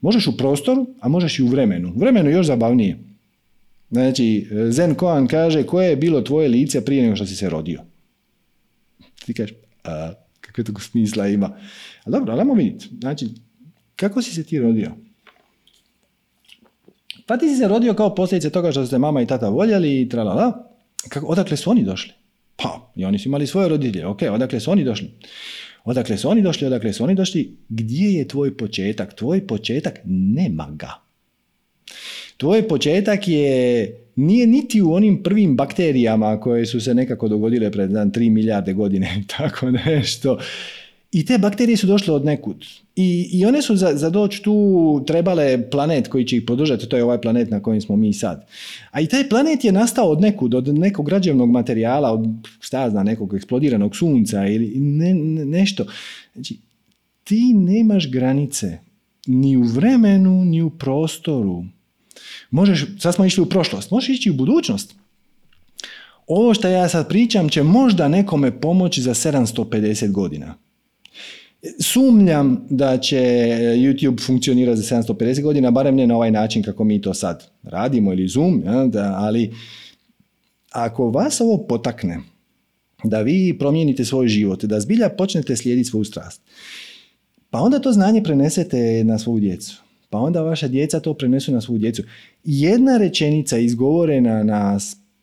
Možeš 0.00 0.26
u 0.26 0.36
prostoru, 0.36 0.86
a 1.00 1.08
možeš 1.08 1.38
i 1.38 1.42
u 1.42 1.48
vremenu. 1.48 1.92
Vremenu 1.96 2.30
još 2.30 2.46
zabavnije. 2.46 2.98
Znači, 3.90 4.48
Zen 4.68 4.94
Koan 4.94 5.26
kaže 5.26 5.62
koje 5.62 5.90
je 5.90 5.96
bilo 5.96 6.20
tvoje 6.20 6.48
lice 6.48 6.84
prije 6.84 7.02
nego 7.02 7.16
što 7.16 7.26
si 7.26 7.36
se 7.36 7.50
rodio. 7.50 7.82
Ti 9.26 9.34
kažeš, 9.34 9.56
a, 9.84 10.12
kakve 10.40 10.64
to 10.64 10.80
smisla 10.80 11.28
ima. 11.28 11.56
A 12.04 12.10
dobro, 12.10 12.32
ali 12.32 12.62
vidjeti. 12.64 12.88
Znači, 13.00 13.28
kako 13.96 14.22
si 14.22 14.34
se 14.34 14.44
ti 14.44 14.58
rodio? 14.58 14.90
Pa 17.26 17.36
ti 17.36 17.48
si 17.48 17.56
se 17.56 17.68
rodio 17.68 17.94
kao 17.94 18.14
posljedice 18.14 18.50
toga 18.50 18.70
što 18.72 18.86
ste 18.86 18.98
mama 18.98 19.22
i 19.22 19.26
tata 19.26 19.48
voljeli 19.48 20.00
i 20.00 20.08
tralala. 20.08 20.70
Kako, 21.08 21.26
odakle 21.26 21.56
su 21.56 21.70
oni 21.70 21.84
došli? 21.84 22.12
Pa, 22.56 22.92
i 22.96 23.04
oni 23.04 23.18
su 23.18 23.28
imali 23.28 23.46
svoje 23.46 23.68
roditelje. 23.68 24.06
Ok, 24.06 24.22
odakle 24.30 24.60
su 24.60 24.70
oni 24.70 24.84
došli? 24.84 25.10
Odakle 25.84 26.16
su 26.16 26.28
oni 26.28 26.42
došli, 26.42 26.66
odakle 26.66 26.92
su 26.92 27.04
oni 27.04 27.14
došli? 27.14 27.56
Gdje 27.68 28.12
je 28.12 28.28
tvoj 28.28 28.56
početak? 28.56 29.14
Tvoj 29.14 29.46
početak 29.46 30.00
nema 30.04 30.68
ga. 30.70 30.90
Tvoj 32.36 32.68
početak 32.68 33.28
je 33.28 33.96
nije 34.16 34.46
niti 34.46 34.82
u 34.82 34.92
onim 34.92 35.22
prvim 35.22 35.56
bakterijama 35.56 36.40
koje 36.40 36.66
su 36.66 36.80
se 36.80 36.94
nekako 36.94 37.28
dogodile 37.28 37.70
pred 37.70 37.90
3 37.90 38.30
milijarde 38.30 38.72
godine, 38.72 39.22
tako 39.36 39.70
nešto. 39.70 40.38
I 41.12 41.24
te 41.24 41.38
bakterije 41.38 41.76
su 41.76 41.86
došle 41.86 42.14
od 42.14 42.24
nekud. 42.24 42.66
I, 42.96 43.28
i 43.32 43.46
one 43.46 43.62
su 43.62 43.76
za, 43.76 43.96
za 43.96 44.10
doći 44.10 44.42
tu 44.42 45.04
trebale 45.06 45.70
planet 45.70 46.08
koji 46.08 46.24
će 46.24 46.36
ih 46.36 46.42
podržati, 46.46 46.88
to 46.88 46.96
je 46.96 47.04
ovaj 47.04 47.20
planet 47.20 47.50
na 47.50 47.62
kojem 47.62 47.80
smo 47.80 47.96
mi 47.96 48.12
sad. 48.12 48.46
A 48.90 49.00
i 49.00 49.06
taj 49.06 49.28
planet 49.28 49.64
je 49.64 49.72
nastao 49.72 50.10
od 50.10 50.20
nekud, 50.20 50.54
od 50.54 50.78
nekog 50.78 51.06
građevnog 51.06 51.50
materijala, 51.50 52.12
od 52.12 52.26
šta 52.60 52.90
zna, 52.90 53.02
nekog 53.02 53.34
eksplodiranog 53.34 53.96
sunca 53.96 54.46
ili 54.46 54.72
ne, 54.76 55.14
nešto. 55.44 55.84
Znači, 56.34 56.56
ti 57.24 57.54
nemaš 57.54 58.10
granice 58.10 58.78
ni 59.26 59.56
u 59.56 59.62
vremenu, 59.62 60.44
ni 60.44 60.62
u 60.62 60.70
prostoru. 60.70 61.64
Možeš, 62.50 62.86
sad 62.98 63.14
smo 63.14 63.24
išli 63.24 63.42
u 63.42 63.46
prošlost, 63.46 63.90
možeš 63.90 64.08
ići 64.08 64.30
u 64.30 64.34
budućnost. 64.34 64.94
Ovo 66.26 66.54
što 66.54 66.68
ja 66.68 66.88
sad 66.88 67.08
pričam 67.08 67.48
će 67.48 67.62
možda 67.62 68.08
nekome 68.08 68.60
pomoći 68.60 69.02
za 69.02 69.14
750 69.14 70.12
godina. 70.12 70.54
Sumnjam 71.80 72.66
da 72.70 72.98
će 72.98 73.16
YouTube 73.76 74.26
funkcionirati 74.26 74.80
za 74.80 74.96
750 74.96 75.42
godina, 75.42 75.70
barem 75.70 75.96
ne 75.96 76.06
na 76.06 76.16
ovaj 76.16 76.30
način 76.30 76.62
kako 76.62 76.84
mi 76.84 77.00
to 77.00 77.14
sad 77.14 77.46
radimo 77.62 78.12
ili 78.12 78.28
Zoom, 78.28 78.62
ja, 78.66 78.86
da, 78.86 79.14
ali 79.18 79.54
ako 80.70 81.10
vas 81.10 81.40
ovo 81.40 81.58
potakne 81.58 82.20
da 83.04 83.20
vi 83.20 83.56
promijenite 83.58 84.04
svoj 84.04 84.28
život, 84.28 84.64
da 84.64 84.80
zbilja 84.80 85.08
počnete 85.08 85.56
slijediti 85.56 85.88
svoju 85.88 86.04
strast, 86.04 86.42
pa 87.50 87.60
onda 87.60 87.78
to 87.78 87.92
znanje 87.92 88.22
prenesete 88.22 89.04
na 89.04 89.18
svoju 89.18 89.40
djecu. 89.40 89.82
Pa 90.10 90.18
onda 90.18 90.42
vaša 90.42 90.68
djeca 90.68 91.00
to 91.00 91.14
prenesu 91.14 91.52
na 91.52 91.60
svoju 91.60 91.78
djecu. 91.78 92.02
Jedna 92.44 92.96
rečenica 92.96 93.58
izgovorena 93.58 94.42
na 94.42 94.78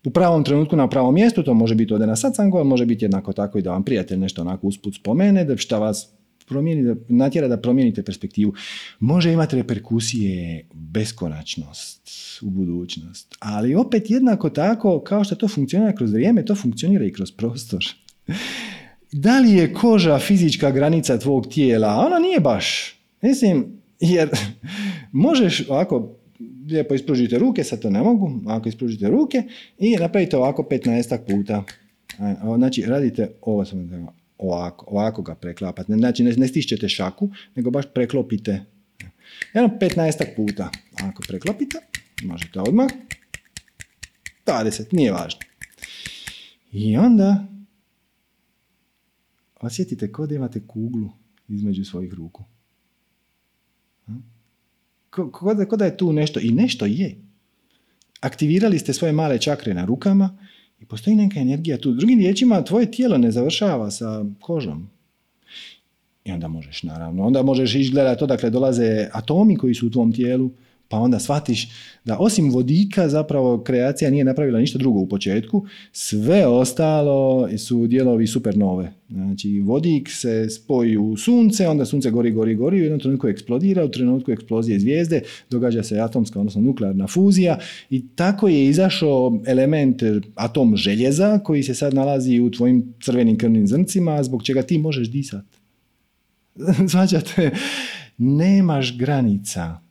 u 0.05 0.09
pravom 0.09 0.43
trenutku 0.43 0.75
na 0.75 0.89
pravom 0.89 1.13
mjestu, 1.13 1.43
to 1.43 1.53
može 1.53 1.75
biti 1.75 1.93
ode 1.93 2.07
na 2.07 2.15
satsangu, 2.15 2.63
može 2.63 2.85
biti 2.85 3.05
jednako 3.05 3.33
tako 3.33 3.59
i 3.59 3.61
da 3.61 3.71
vam 3.71 3.83
prijatelj 3.83 4.17
nešto 4.17 4.41
onako 4.41 4.67
usput 4.67 4.95
spomene, 4.95 5.45
da 5.45 5.57
šta 5.57 5.79
vas 5.79 6.09
promijeni, 6.47 6.83
da 6.83 6.95
natjera 7.07 7.47
da 7.47 7.57
promijenite 7.57 8.03
perspektivu. 8.03 8.53
Može 8.99 9.33
imati 9.33 9.55
reperkusije 9.55 10.65
beskonačnost 10.73 12.09
u 12.41 12.49
budućnost, 12.49 13.35
ali 13.39 13.75
opet 13.75 14.11
jednako 14.11 14.49
tako 14.49 14.99
kao 14.99 15.23
što 15.23 15.35
to 15.35 15.47
funkcionira 15.47 15.95
kroz 15.95 16.13
vrijeme, 16.13 16.45
to 16.45 16.55
funkcionira 16.55 17.05
i 17.05 17.13
kroz 17.13 17.31
prostor. 17.31 17.85
Da 19.11 19.39
li 19.39 19.51
je 19.51 19.73
koža 19.73 20.19
fizička 20.19 20.71
granica 20.71 21.19
tvog 21.19 21.47
tijela? 21.47 22.05
Ona 22.07 22.19
nije 22.19 22.39
baš. 22.39 22.95
Mislim, 23.21 23.65
jer 23.99 24.29
možeš 25.11 25.69
ovako 25.69 26.17
lijepo 26.69 26.93
ispružite 26.93 27.39
ruke, 27.39 27.63
sad 27.63 27.81
to 27.81 27.89
ne 27.89 28.03
mogu, 28.03 28.31
ovako 28.45 28.69
ispružite 28.69 29.07
ruke 29.07 29.43
i 29.79 29.95
napravite 29.95 30.37
ovako 30.37 30.67
15 30.71 31.17
puta. 31.27 31.63
Znači, 32.57 32.81
radite 32.81 33.31
ovo 33.41 33.65
sam 33.65 34.07
ovako, 34.37 34.85
ovako 34.89 35.21
ga 35.21 35.35
preklapate. 35.35 35.93
Znači, 35.93 36.23
ne, 36.23 36.33
ne 36.37 36.47
stišćete 36.47 36.89
šaku, 36.89 37.29
nego 37.55 37.71
baš 37.71 37.85
preklopite. 37.93 38.65
Jedno 39.53 39.77
15 39.79 40.35
puta. 40.35 40.69
Ako 41.03 41.23
preklopite, 41.27 41.77
možete 42.23 42.59
odmah. 42.59 42.87
20, 44.45 44.93
nije 44.93 45.11
važno. 45.11 45.39
I 46.71 46.97
onda 46.97 47.45
osjetite 49.61 50.11
kod 50.11 50.31
imate 50.31 50.67
kuglu 50.67 51.09
između 51.47 51.85
svojih 51.85 52.13
ruku. 52.13 52.43
Kod 55.09 55.79
da 55.79 55.85
je 55.85 55.97
tu 55.97 56.13
nešto, 56.13 56.39
i 56.39 56.51
nešto 56.51 56.85
je. 56.85 57.15
Aktivirali 58.19 58.79
ste 58.79 58.93
svoje 58.93 59.13
male 59.13 59.39
čakre 59.39 59.73
na 59.73 59.85
rukama, 59.85 60.37
i 60.79 60.85
postoji 60.85 61.15
neka 61.15 61.39
energija 61.39 61.77
tu. 61.77 61.91
Drugim 61.91 62.19
riječima, 62.19 62.63
tvoje 62.63 62.91
tijelo 62.91 63.17
ne 63.17 63.31
završava 63.31 63.91
sa 63.91 64.25
kožom. 64.39 64.89
I 66.25 66.31
onda 66.31 66.47
možeš, 66.47 66.83
naravno, 66.83 67.25
onda 67.25 67.41
možeš 67.41 67.75
ići 67.75 67.91
gledati 67.91 68.23
odakle 68.23 68.49
dolaze 68.49 69.07
atomi 69.13 69.57
koji 69.57 69.73
su 69.73 69.87
u 69.87 69.89
tvom 69.89 70.13
tijelu, 70.13 70.51
pa 70.89 70.97
onda 70.97 71.19
shvatiš 71.19 71.69
da 72.05 72.17
osim 72.19 72.51
vodika 72.51 73.09
zapravo 73.09 73.63
kreacija 73.63 74.11
nije 74.11 74.23
napravila 74.23 74.59
ništa 74.59 74.77
drugo 74.77 74.99
u 74.99 75.07
početku, 75.07 75.65
sve 75.91 76.47
ostalo 76.47 77.49
su 77.57 77.87
dijelovi 77.87 78.27
supernove. 78.27 78.93
Znači 79.09 79.59
vodik 79.59 80.09
se 80.09 80.49
spoji 80.49 80.97
u 80.97 81.17
sunce, 81.17 81.67
onda 81.67 81.85
sunce 81.85 82.11
gori, 82.11 82.31
gori, 82.31 82.55
gori, 82.55 82.79
u 82.79 82.83
jednom 82.83 82.99
trenutku 82.99 83.27
eksplodira, 83.27 83.85
u 83.85 83.89
trenutku 83.89 84.31
eksplozije 84.31 84.79
zvijezde 84.79 85.21
događa 85.49 85.83
se 85.83 85.99
atomska, 85.99 86.39
odnosno 86.39 86.61
nuklearna 86.61 87.07
fuzija 87.07 87.59
i 87.89 88.07
tako 88.15 88.47
je 88.47 88.65
izašao 88.65 89.39
element 89.45 90.03
atom 90.35 90.77
željeza 90.77 91.39
koji 91.39 91.63
se 91.63 91.73
sad 91.73 91.93
nalazi 91.93 92.39
u 92.39 92.51
tvojim 92.51 92.93
crvenim 93.01 93.37
krvnim 93.37 93.67
zrncima, 93.67 94.23
zbog 94.23 94.43
čega 94.43 94.61
ti 94.61 94.77
možeš 94.77 95.09
disati. 95.11 95.57
Svađate, 96.91 97.51
nemaš 98.17 98.97
granica 98.97 99.86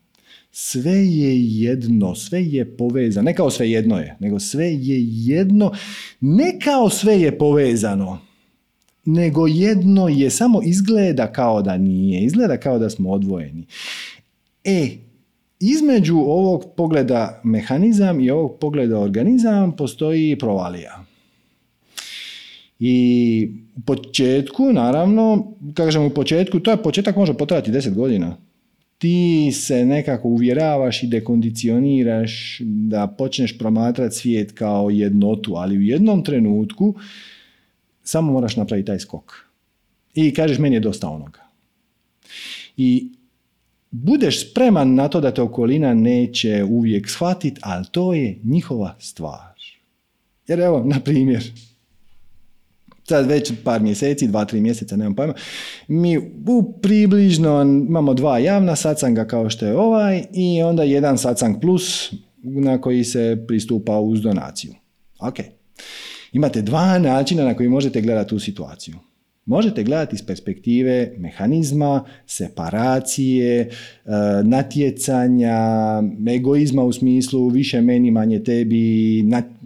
Sve 0.59 0.93
je 0.93 1.61
jedno, 1.61 2.15
sve 2.15 2.45
je 2.45 2.77
povezano. 2.77 3.25
Ne 3.25 3.35
kao 3.35 3.51
sve 3.51 3.71
jedno 3.71 3.99
je, 3.99 4.17
nego 4.21 4.39
sve 4.39 4.65
je 4.65 5.05
jedno. 5.09 5.73
Ne 6.21 6.59
kao 6.61 6.91
sve 6.91 7.21
je 7.21 7.39
povezano, 7.39 8.19
nego 9.05 9.47
jedno 9.47 10.09
je 10.09 10.31
samo 10.31 10.61
izgleda 10.65 11.33
kao 11.33 11.63
da 11.63 11.77
nije. 11.77 12.25
Izgleda 12.25 12.57
kao 12.57 12.79
da 12.79 12.91
smo 12.91 13.11
odvojeni. 13.11 13.67
E, 14.65 14.89
između 15.61 16.17
ovog 16.17 16.65
pogleda 16.77 17.41
mehanizam 17.45 18.21
i 18.21 18.31
ovog 18.31 18.59
pogleda 18.61 18.99
organizam 18.99 19.77
postoji 19.77 20.39
provalija. 20.39 21.05
I 22.79 23.49
u 23.77 23.81
početku, 23.81 24.73
naravno, 24.73 25.53
kažem 25.75 26.03
u 26.03 26.11
početku, 26.11 26.61
to 26.61 26.71
je 26.71 26.83
početak 26.83 27.17
može 27.17 27.35
potrajati 27.35 27.71
10 27.71 27.95
godina. 27.95 28.46
Ti 28.99 29.53
se 29.53 29.85
nekako 29.85 30.29
uvjeravaš 30.29 31.03
i 31.03 31.07
dekondicioniraš 31.07 32.61
da 32.61 33.07
počneš 33.07 33.59
promatrati 33.59 34.17
svijet 34.17 34.53
kao 34.53 34.91
jednotu, 34.91 35.55
ali 35.57 35.79
u 35.79 35.83
jednom 35.83 36.25
trenutku 36.25 36.95
samo 38.03 38.33
moraš 38.33 38.57
napraviti 38.57 38.87
taj 38.87 38.99
skok. 38.99 39.33
I 40.15 40.35
kažeš, 40.35 40.59
meni 40.59 40.77
je 40.77 40.81
dosta 40.81 41.09
onoga. 41.09 41.41
I 42.77 43.11
budeš 43.91 44.51
spreman 44.51 44.95
na 44.95 45.09
to 45.09 45.21
da 45.21 45.35
te 45.35 45.43
okolina 45.43 45.95
neće 45.95 46.65
uvijek 46.65 47.09
shvatiti, 47.09 47.61
ali 47.63 47.85
to 47.93 48.15
je 48.15 48.39
njihova 48.45 48.97
stvar. 48.99 49.57
Jer 50.49 50.61
evo, 50.61 50.85
na 50.85 51.01
primjer, 51.01 51.53
sad 53.09 53.27
već 53.27 53.53
par 53.65 53.83
mjeseci, 53.83 54.27
dva, 54.27 54.45
tri 54.45 54.61
mjeseca, 54.61 54.97
nemam 54.97 55.15
pojma, 55.15 55.35
mi 55.89 56.19
u 56.47 56.73
približno 56.83 57.63
imamo 57.89 58.15
dva 58.15 58.39
javna 58.39 58.77
sacanga 58.77 59.25
kao 59.25 59.51
što 59.51 59.67
je 59.67 59.77
ovaj 59.77 60.25
i 60.33 60.63
onda 60.63 60.83
jedan 60.83 61.19
sacang 61.19 61.57
plus 61.61 62.13
na 62.43 62.81
koji 62.81 63.05
se 63.05 63.45
pristupa 63.49 63.99
uz 63.99 64.21
donaciju. 64.23 64.75
Ok. 65.19 65.35
Imate 66.33 66.63
dva 66.63 66.99
načina 66.99 67.45
na 67.45 67.55
koji 67.55 67.69
možete 67.69 68.01
gledati 68.01 68.29
tu 68.29 68.39
situaciju. 68.39 68.95
Možete 69.47 69.83
gledati 69.83 70.15
iz 70.15 70.27
perspektive 70.27 71.13
mehanizma, 71.19 72.05
separacije, 72.27 73.61
e, 73.61 73.69
natjecanja, 74.45 75.59
egoizma 76.37 76.83
u 76.85 76.93
smislu 76.93 77.49
više 77.49 77.81
meni, 77.81 78.11
manje 78.11 78.45
tebi 78.45 79.19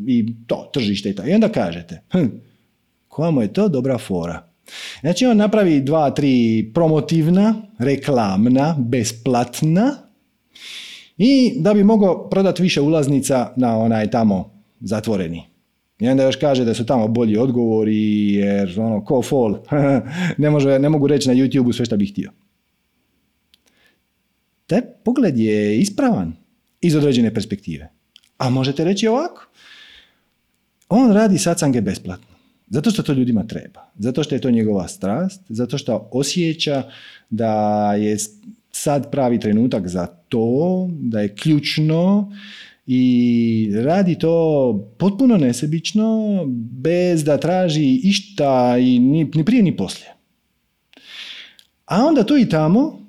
i 0.06 0.34
to, 0.46 0.70
tržište 0.72 1.10
i 1.10 1.14
to. 1.14 1.26
I 1.26 1.32
onda 1.32 1.48
kažete, 1.48 2.02
hm, 2.10 2.26
koja 3.20 3.30
mu 3.30 3.42
je 3.42 3.52
to 3.52 3.68
dobra 3.68 3.98
fora. 3.98 4.48
Znači 5.00 5.26
on 5.26 5.36
napravi 5.36 5.80
dva, 5.80 6.10
tri 6.10 6.70
promotivna, 6.74 7.54
reklamna, 7.78 8.76
besplatna 8.78 9.96
i 11.18 11.52
da 11.56 11.74
bi 11.74 11.84
mogao 11.84 12.28
prodati 12.30 12.62
više 12.62 12.80
ulaznica 12.80 13.52
na 13.56 13.78
onaj 13.78 14.10
tamo 14.10 14.62
zatvoreni. 14.80 15.42
I 15.98 16.08
onda 16.08 16.22
još 16.22 16.36
kaže 16.36 16.64
da 16.64 16.74
su 16.74 16.86
tamo 16.86 17.08
bolji 17.08 17.36
odgovori 17.36 18.32
jer 18.32 18.80
ono 18.80 19.04
ko 19.04 19.22
fol 19.22 19.58
ne, 20.42 20.50
može, 20.50 20.78
ne 20.78 20.88
mogu 20.88 21.06
reći 21.06 21.28
na 21.28 21.34
YouTube-u 21.34 21.72
sve 21.72 21.84
što 21.84 21.96
bih 21.96 22.12
htio. 22.12 22.32
Te 24.66 24.82
pogled 25.04 25.38
je 25.38 25.78
ispravan 25.78 26.32
iz 26.80 26.96
određene 26.96 27.34
perspektive. 27.34 27.92
A 28.38 28.50
možete 28.50 28.84
reći 28.84 29.08
ovako. 29.08 29.46
On 30.88 31.12
radi 31.12 31.38
sacange 31.38 31.80
besplatno. 31.80 32.29
Zato 32.70 32.90
što 32.90 33.02
to 33.02 33.12
ljudima 33.12 33.46
treba. 33.46 33.90
Zato 33.98 34.22
što 34.22 34.34
je 34.34 34.40
to 34.40 34.50
njegova 34.50 34.88
strast. 34.88 35.42
Zato 35.48 35.78
što 35.78 36.08
osjeća 36.12 36.82
da 37.30 37.94
je 37.94 38.16
sad 38.72 39.10
pravi 39.10 39.40
trenutak 39.40 39.88
za 39.88 40.06
to, 40.06 40.88
da 40.90 41.20
je 41.20 41.34
ključno 41.34 42.32
i 42.86 43.72
radi 43.74 44.18
to 44.18 44.94
potpuno 44.98 45.36
nesebično, 45.36 46.42
bez 46.72 47.24
da 47.24 47.38
traži 47.38 48.00
išta 48.02 48.78
i 48.78 48.98
ni, 48.98 49.30
ni 49.34 49.44
prije 49.44 49.62
ni 49.62 49.76
poslije. 49.76 50.14
A 51.86 52.04
onda 52.04 52.24
tu 52.24 52.36
i 52.36 52.48
tamo 52.48 52.99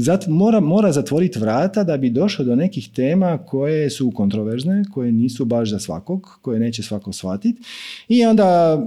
zat, 0.00 0.26
mora, 0.26 0.60
mora 0.60 0.92
zatvoriti 0.92 1.38
vrata 1.38 1.84
da 1.84 1.96
bi 1.96 2.10
došao 2.10 2.44
do 2.44 2.56
nekih 2.56 2.88
tema 2.94 3.38
koje 3.38 3.90
su 3.90 4.10
kontroverzne, 4.10 4.84
koje 4.92 5.12
nisu 5.12 5.44
baš 5.44 5.70
za 5.70 5.78
svakog, 5.78 6.38
koje 6.42 6.60
neće 6.60 6.82
svako 6.82 7.12
shvatiti. 7.12 7.62
I 8.08 8.24
onda 8.24 8.78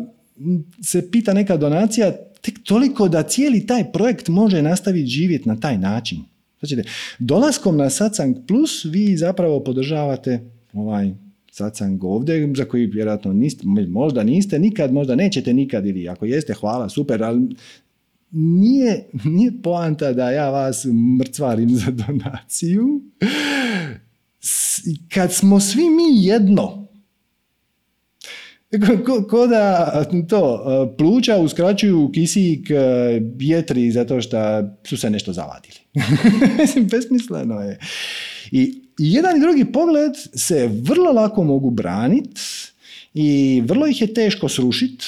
se 0.83 1.11
pita 1.11 1.33
neka 1.33 1.57
donacija 1.57 2.11
tek 2.41 2.63
toliko 2.63 3.07
da 3.07 3.23
cijeli 3.23 3.65
taj 3.65 3.91
projekt 3.91 4.27
može 4.27 4.61
nastaviti 4.61 5.07
živjeti 5.07 5.49
na 5.49 5.59
taj 5.59 5.77
način. 5.77 6.19
Znači, 6.59 6.89
dolaskom 7.19 7.77
na 7.77 7.89
Satsang 7.89 8.35
Plus 8.47 8.85
vi 8.85 9.17
zapravo 9.17 9.59
podržavate 9.59 10.39
ovaj 10.73 11.11
Satsang 11.51 12.03
ovdje, 12.03 12.53
za 12.55 12.65
koji 12.65 12.85
vjerojatno 12.85 13.33
niste, 13.33 13.63
možda 13.87 14.23
niste 14.23 14.59
nikad, 14.59 14.93
možda 14.93 15.15
nećete 15.15 15.53
nikad 15.53 15.85
ili 15.85 16.09
ako 16.09 16.25
jeste, 16.25 16.53
hvala, 16.53 16.89
super, 16.89 17.23
ali 17.23 17.55
nije, 18.35 19.09
nije 19.23 19.51
poanta 19.63 20.13
da 20.13 20.31
ja 20.31 20.49
vas 20.49 20.85
mrcvarim 21.19 21.69
za 21.69 21.91
donaciju. 21.91 23.01
Kad 25.13 25.33
smo 25.33 25.59
svi 25.59 25.83
mi 25.89 26.25
jedno, 26.25 26.87
ko, 29.29 29.47
da 29.47 30.05
to, 30.29 30.65
pluća 30.97 31.37
uskraćuju 31.37 32.11
kisik 32.13 32.69
vjetri 33.35 33.91
zato 33.91 34.21
što 34.21 34.37
su 34.83 34.97
se 34.97 35.09
nešto 35.09 35.33
zavadili. 35.33 35.77
Besmisleno 36.91 37.61
je. 37.61 37.79
I 38.51 38.81
jedan 38.97 39.37
i 39.37 39.41
drugi 39.41 39.65
pogled 39.65 40.11
se 40.33 40.69
vrlo 40.81 41.11
lako 41.11 41.43
mogu 41.43 41.69
braniti 41.69 42.41
i 43.13 43.61
vrlo 43.65 43.87
ih 43.87 44.01
je 44.01 44.13
teško 44.13 44.49
srušiti 44.49 45.05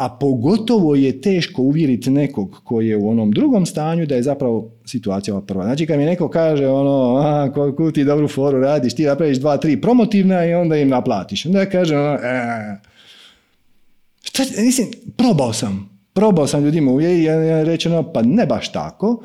a 0.00 0.08
pogotovo 0.08 0.94
je 0.94 1.20
teško 1.20 1.62
uvjeriti 1.62 2.10
nekog 2.10 2.60
koji 2.64 2.88
je 2.88 2.96
u 2.96 3.08
onom 3.08 3.32
drugom 3.32 3.66
stanju 3.66 4.06
da 4.06 4.14
je 4.14 4.22
zapravo 4.22 4.70
situacija 4.84 5.34
ova 5.34 5.46
prva. 5.46 5.64
Znači 5.64 5.86
kad 5.86 5.98
mi 5.98 6.04
neko 6.04 6.28
kaže 6.28 6.66
ono, 6.68 7.16
a, 7.16 7.52
koliko 7.54 7.90
ti 7.90 8.04
dobru 8.04 8.28
foru 8.28 8.60
radiš, 8.60 8.94
ti 8.94 9.04
napraviš 9.04 9.38
dva, 9.38 9.56
tri 9.56 9.80
promotivna 9.80 10.44
i 10.44 10.54
onda 10.54 10.76
im 10.76 10.88
naplatiš. 10.88 11.46
Onda 11.46 11.60
ja 11.60 11.70
kažem 11.70 11.98
ono, 11.98 12.14
e, 12.14 12.80
šta, 14.22 14.42
mislim, 14.58 14.88
probao 15.16 15.52
sam, 15.52 16.00
probao 16.12 16.46
sam 16.46 16.64
ljudima 16.64 16.90
uvjeriti, 16.90 17.24
ja, 17.24 17.34
ja 17.34 17.62
rečeno, 17.64 18.12
pa 18.12 18.22
ne 18.22 18.46
baš 18.46 18.72
tako, 18.72 19.22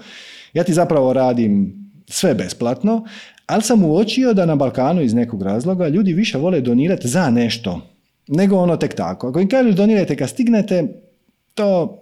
ja 0.53 0.63
ti 0.63 0.73
zapravo 0.73 1.13
radim 1.13 1.73
sve 2.07 2.33
besplatno, 2.33 3.05
ali 3.45 3.63
sam 3.63 3.83
uočio 3.83 4.33
da 4.33 4.45
na 4.45 4.55
Balkanu 4.55 5.01
iz 5.01 5.13
nekog 5.13 5.41
razloga 5.41 5.87
ljudi 5.87 6.13
više 6.13 6.37
vole 6.37 6.61
donirati 6.61 7.07
za 7.07 7.29
nešto 7.29 7.94
nego 8.27 8.57
ono 8.57 8.77
tek 8.77 8.93
tako. 8.93 9.27
Ako 9.27 9.39
im 9.39 9.49
kažeš 9.49 9.75
donirajte 9.75 10.15
kad 10.15 10.29
stignete, 10.29 10.87
to 11.53 12.01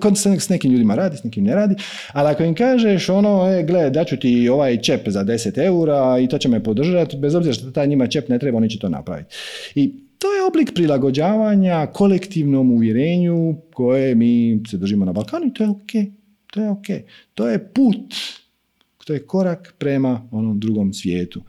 kod 0.00 0.18
se 0.18 0.40
s 0.40 0.48
nekim 0.48 0.72
ljudima 0.72 0.94
radi, 0.94 1.16
s 1.16 1.24
nekim 1.24 1.44
ne 1.44 1.54
radi, 1.54 1.74
ali 2.12 2.28
ako 2.28 2.42
im 2.42 2.54
kažeš 2.54 3.08
ono, 3.08 3.52
e, 3.52 3.62
gle, 3.62 3.90
daću 3.90 4.16
ti 4.16 4.48
ovaj 4.48 4.80
čep 4.82 5.08
za 5.08 5.24
10 5.24 5.58
eura 5.64 6.18
i 6.18 6.28
to 6.28 6.38
će 6.38 6.48
me 6.48 6.64
podržati, 6.64 7.16
bez 7.16 7.34
obzira 7.34 7.54
što 7.54 7.70
taj 7.70 7.86
njima 7.86 8.06
čep 8.06 8.28
ne 8.28 8.38
treba, 8.38 8.58
oni 8.58 8.70
će 8.70 8.78
to 8.78 8.88
napraviti. 8.88 9.34
I 9.74 9.94
to 10.18 10.34
je 10.34 10.44
oblik 10.46 10.74
prilagođavanja 10.74 11.86
kolektivnom 11.86 12.70
uvjerenju 12.70 13.56
koje 13.74 14.14
mi 14.14 14.62
se 14.70 14.76
držimo 14.76 15.04
na 15.04 15.12
Balkanu 15.12 15.46
i 15.46 15.54
to 15.54 15.62
je 15.62 15.70
ok. 15.70 15.90
To 16.46 16.60
je 16.60 16.70
ok. 16.70 16.86
To 17.34 17.48
je 17.48 17.58
put, 17.58 18.14
to 19.04 19.12
je 19.12 19.26
korak 19.26 19.74
prema 19.78 20.28
onom 20.30 20.60
drugom 20.60 20.92
svijetu. 20.92 21.42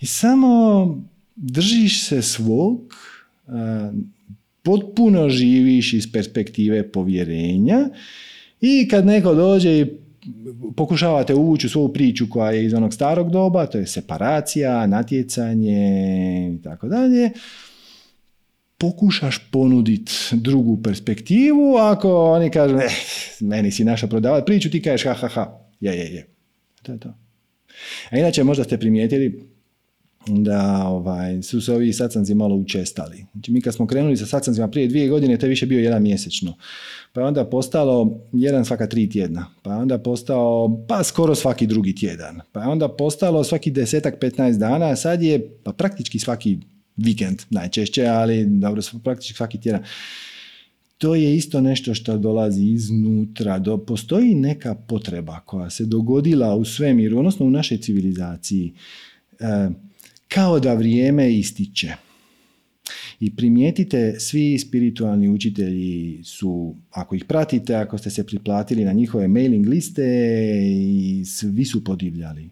I 0.00 0.06
samo 0.06 1.04
držiš 1.36 2.04
se 2.04 2.22
svog, 2.22 2.94
potpuno 4.62 5.28
živiš 5.28 5.92
iz 5.92 6.12
perspektive 6.12 6.92
povjerenja 6.92 7.88
i 8.60 8.88
kad 8.90 9.06
neko 9.06 9.34
dođe 9.34 9.78
i 9.78 9.86
pokušavate 10.76 11.34
uvući 11.34 11.66
u 11.66 11.70
svoju 11.70 11.92
priču 11.92 12.26
koja 12.30 12.50
je 12.50 12.64
iz 12.64 12.74
onog 12.74 12.94
starog 12.94 13.30
doba, 13.30 13.66
to 13.66 13.78
je 13.78 13.86
separacija, 13.86 14.86
natjecanje 14.86 16.50
i 16.58 16.62
tako 16.62 16.88
dalje, 16.88 17.30
pokušaš 18.78 19.38
ponuditi 19.50 20.12
drugu 20.32 20.82
perspektivu, 20.82 21.76
ako 21.76 22.30
oni 22.30 22.50
kažu, 22.50 22.76
eh, 22.76 22.88
meni 23.40 23.70
si 23.70 23.84
naša 23.84 24.06
prodavati 24.06 24.46
priču, 24.46 24.70
ti 24.70 24.82
kažeš 24.82 25.04
ha, 25.04 25.14
ha, 25.14 25.28
ha, 25.28 25.58
je, 25.80 25.92
je, 25.92 26.14
je. 26.14 26.26
To 26.82 26.92
je 26.92 26.98
to. 26.98 27.14
A 28.10 28.18
inače, 28.18 28.44
možda 28.44 28.64
ste 28.64 28.78
primijetili, 28.78 29.42
da 30.26 30.88
ovaj, 30.88 31.42
su 31.42 31.60
se 31.60 31.72
ovi 31.72 31.92
sacanci 31.92 32.34
malo 32.34 32.54
učestali. 32.54 33.26
Znači 33.32 33.52
mi 33.52 33.60
kad 33.60 33.74
smo 33.74 33.86
krenuli 33.86 34.16
sa 34.16 34.26
sacancima 34.26 34.68
prije 34.68 34.88
dvije 34.88 35.08
godine, 35.08 35.38
to 35.38 35.46
je 35.46 35.50
više 35.50 35.66
bio 35.66 35.80
jedan 35.80 36.02
mjesečno. 36.02 36.54
Pa 37.12 37.20
je 37.20 37.26
onda 37.26 37.44
postalo 37.44 38.20
jedan 38.32 38.64
svaka 38.64 38.86
tri 38.86 39.10
tjedna. 39.10 39.46
Pa 39.62 39.72
je 39.72 39.78
onda 39.78 39.98
postao 39.98 40.80
pa 40.88 41.04
skoro 41.04 41.34
svaki 41.34 41.66
drugi 41.66 41.94
tjedan. 41.94 42.40
Pa 42.52 42.60
je 42.60 42.68
onda 42.68 42.88
postalo 42.88 43.44
svaki 43.44 43.70
desetak, 43.70 44.22
15 44.22 44.58
dana, 44.58 44.96
sad 44.96 45.22
je 45.22 45.50
pa 45.64 45.72
praktički 45.72 46.18
svaki 46.18 46.58
vikend 46.96 47.42
najčešće, 47.50 48.06
ali 48.06 48.46
dobro, 48.46 48.82
praktički 49.04 49.34
svaki 49.34 49.60
tjedan. 49.60 49.82
to 50.98 51.14
je 51.14 51.36
isto 51.36 51.60
nešto 51.60 51.94
što 51.94 52.18
dolazi 52.18 52.64
iznutra. 52.64 53.58
Do, 53.58 53.78
postoji 53.78 54.34
neka 54.34 54.74
potreba 54.74 55.40
koja 55.40 55.70
se 55.70 55.84
dogodila 55.84 56.56
u 56.56 56.64
svemiru, 56.64 57.18
odnosno 57.18 57.46
u 57.46 57.50
našoj 57.50 57.78
civilizaciji, 57.78 58.72
e, 59.40 59.70
kao 60.28 60.60
da 60.60 60.74
vrijeme 60.74 61.32
ističe. 61.32 61.92
I 63.20 63.36
primijetite, 63.36 64.20
svi 64.20 64.58
spiritualni 64.58 65.28
učitelji 65.28 66.20
su, 66.24 66.76
ako 66.90 67.14
ih 67.14 67.24
pratite, 67.24 67.74
ako 67.74 67.98
ste 67.98 68.10
se 68.10 68.26
priplatili 68.26 68.84
na 68.84 68.92
njihove 68.92 69.28
mailing 69.28 69.66
liste, 69.66 70.04
i 70.64 71.24
svi 71.26 71.64
su 71.64 71.84
podivljali. 71.84 72.50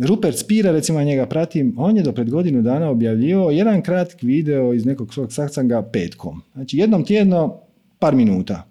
Rupert 0.00 0.38
Spira, 0.38 0.72
recimo 0.72 1.02
njega 1.02 1.26
pratim, 1.26 1.74
on 1.76 1.96
je 1.96 2.02
do 2.02 2.12
pred 2.12 2.30
godinu 2.30 2.62
dana 2.62 2.90
objavljivao 2.90 3.50
jedan 3.50 3.82
kratki 3.82 4.26
video 4.26 4.72
iz 4.72 4.86
nekog 4.86 5.14
svog 5.14 5.32
saksanga 5.32 5.82
petkom. 5.92 6.42
Znači 6.52 6.76
jednom 6.76 7.04
tjedno 7.04 7.60
par 7.98 8.14
minuta. 8.14 8.68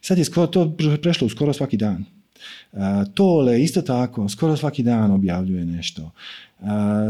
Sad 0.00 0.18
je 0.18 0.24
skoro, 0.24 0.46
to 0.46 0.76
prešlo 1.02 1.28
skoro 1.28 1.52
svaki 1.52 1.76
dan. 1.76 2.04
Tole 3.14 3.62
isto 3.62 3.82
tako, 3.82 4.28
skoro 4.28 4.56
svaki 4.56 4.82
dan 4.82 5.10
objavljuje 5.10 5.64
nešto. 5.64 6.10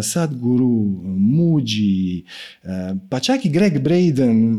Sad 0.02 0.34
guru, 0.34 0.84
Muđi, 1.18 2.24
pa 3.10 3.20
čak 3.20 3.44
i 3.44 3.50
Greg 3.50 3.78
Braden, 3.78 4.58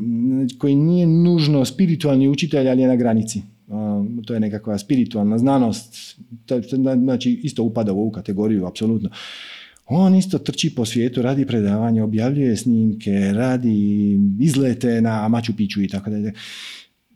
koji 0.58 0.76
nije 0.76 1.08
nužno 1.08 1.66
spiritualni 1.66 2.30
učitelj, 2.30 2.70
ali 2.70 2.82
je 2.82 2.88
na 2.88 2.96
granici 2.96 3.42
to 4.26 4.34
je 4.34 4.40
nekakva 4.40 4.78
spiritualna 4.78 5.38
znanost, 5.38 6.18
znači 7.04 7.32
isto 7.44 7.64
upada 7.64 7.94
u 7.94 8.00
ovu 8.00 8.12
kategoriju, 8.12 8.66
apsolutno. 8.66 9.10
On 9.88 10.16
isto 10.16 10.38
trči 10.38 10.76
po 10.76 10.86
svijetu, 10.86 11.22
radi 11.22 11.46
predavanje, 11.46 12.04
objavljuje 12.04 12.58
snimke, 12.58 13.32
radi 13.34 14.18
izlete 14.40 15.02
na 15.02 15.28
Machu 15.28 15.54
Picchu 15.58 15.82
i 15.82 15.88
tako 15.88 16.10
dalje. 16.10 16.34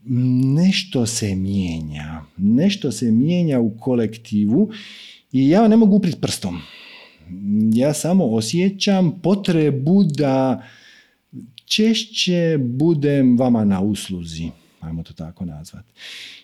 Nešto 0.04 1.06
se 1.06 1.34
mijenja. 1.34 2.22
Nešto 2.36 2.92
se 2.92 3.10
mijenja 3.10 3.60
u 3.60 3.78
kolektivu 3.78 4.70
i 5.32 5.48
ja 5.48 5.68
ne 5.68 5.76
mogu 5.76 5.96
uprit 5.96 6.20
prstom. 6.20 6.58
Ja 7.72 7.94
samo 7.94 8.26
osjećam 8.26 9.20
potrebu 9.22 10.04
da 10.04 10.62
češće 11.64 12.58
budem 12.58 13.38
vama 13.38 13.64
na 13.64 13.80
usluzi 13.80 14.50
ajmo 14.80 15.02
to 15.02 15.12
tako 15.12 15.44
nazvati. 15.44 15.92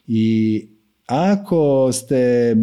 I 0.07 0.66
ako 1.07 1.92
ste 1.92 2.57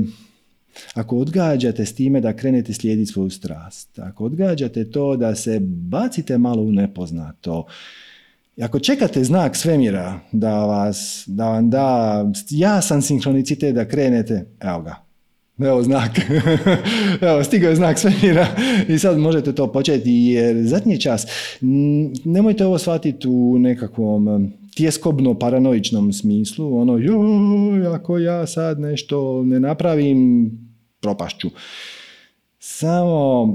ako 0.93 1.17
odgađate 1.17 1.85
s 1.85 1.95
time 1.95 2.21
da 2.21 2.35
krenete 2.35 2.73
slijediti 2.73 3.11
svoju 3.11 3.29
strast, 3.29 3.99
ako 3.99 4.25
odgađate 4.25 4.91
to 4.91 5.17
da 5.17 5.35
se 5.35 5.59
bacite 5.61 6.37
malo 6.37 6.61
u 6.61 6.71
nepoznato, 6.71 7.65
ako 8.61 8.79
čekate 8.79 9.23
znak 9.23 9.55
svemira 9.55 10.19
da 10.31 10.65
vas, 10.65 11.23
da 11.27 11.49
vam 11.49 11.69
da 11.69 12.25
jasan 12.49 13.01
sinkronicitet 13.01 13.75
da 13.75 13.87
krenete, 13.87 14.45
evo 14.59 14.81
ga, 14.81 15.03
Evo 15.59 15.83
znak. 15.83 16.11
Evo, 17.21 17.43
stigao 17.43 17.69
je 17.69 17.75
znak 17.75 17.99
svemira 17.99 18.47
i 18.87 18.99
sad 18.99 19.17
možete 19.17 19.55
to 19.55 19.71
početi 19.71 20.11
jer 20.11 20.67
zadnji 20.67 21.01
čas 21.01 21.25
nemojte 22.25 22.65
ovo 22.65 22.77
shvatiti 22.77 23.27
u 23.27 23.57
nekakvom 23.59 24.51
tjeskobno 24.75 25.39
paranoičnom 25.39 26.13
smislu, 26.13 26.77
ono 26.77 26.97
joj, 26.97 27.87
ako 27.95 28.17
ja 28.17 28.47
sad 28.47 28.79
nešto 28.79 29.43
ne 29.43 29.59
napravim, 29.59 30.51
propašću. 31.01 31.49
Samo 32.59 33.45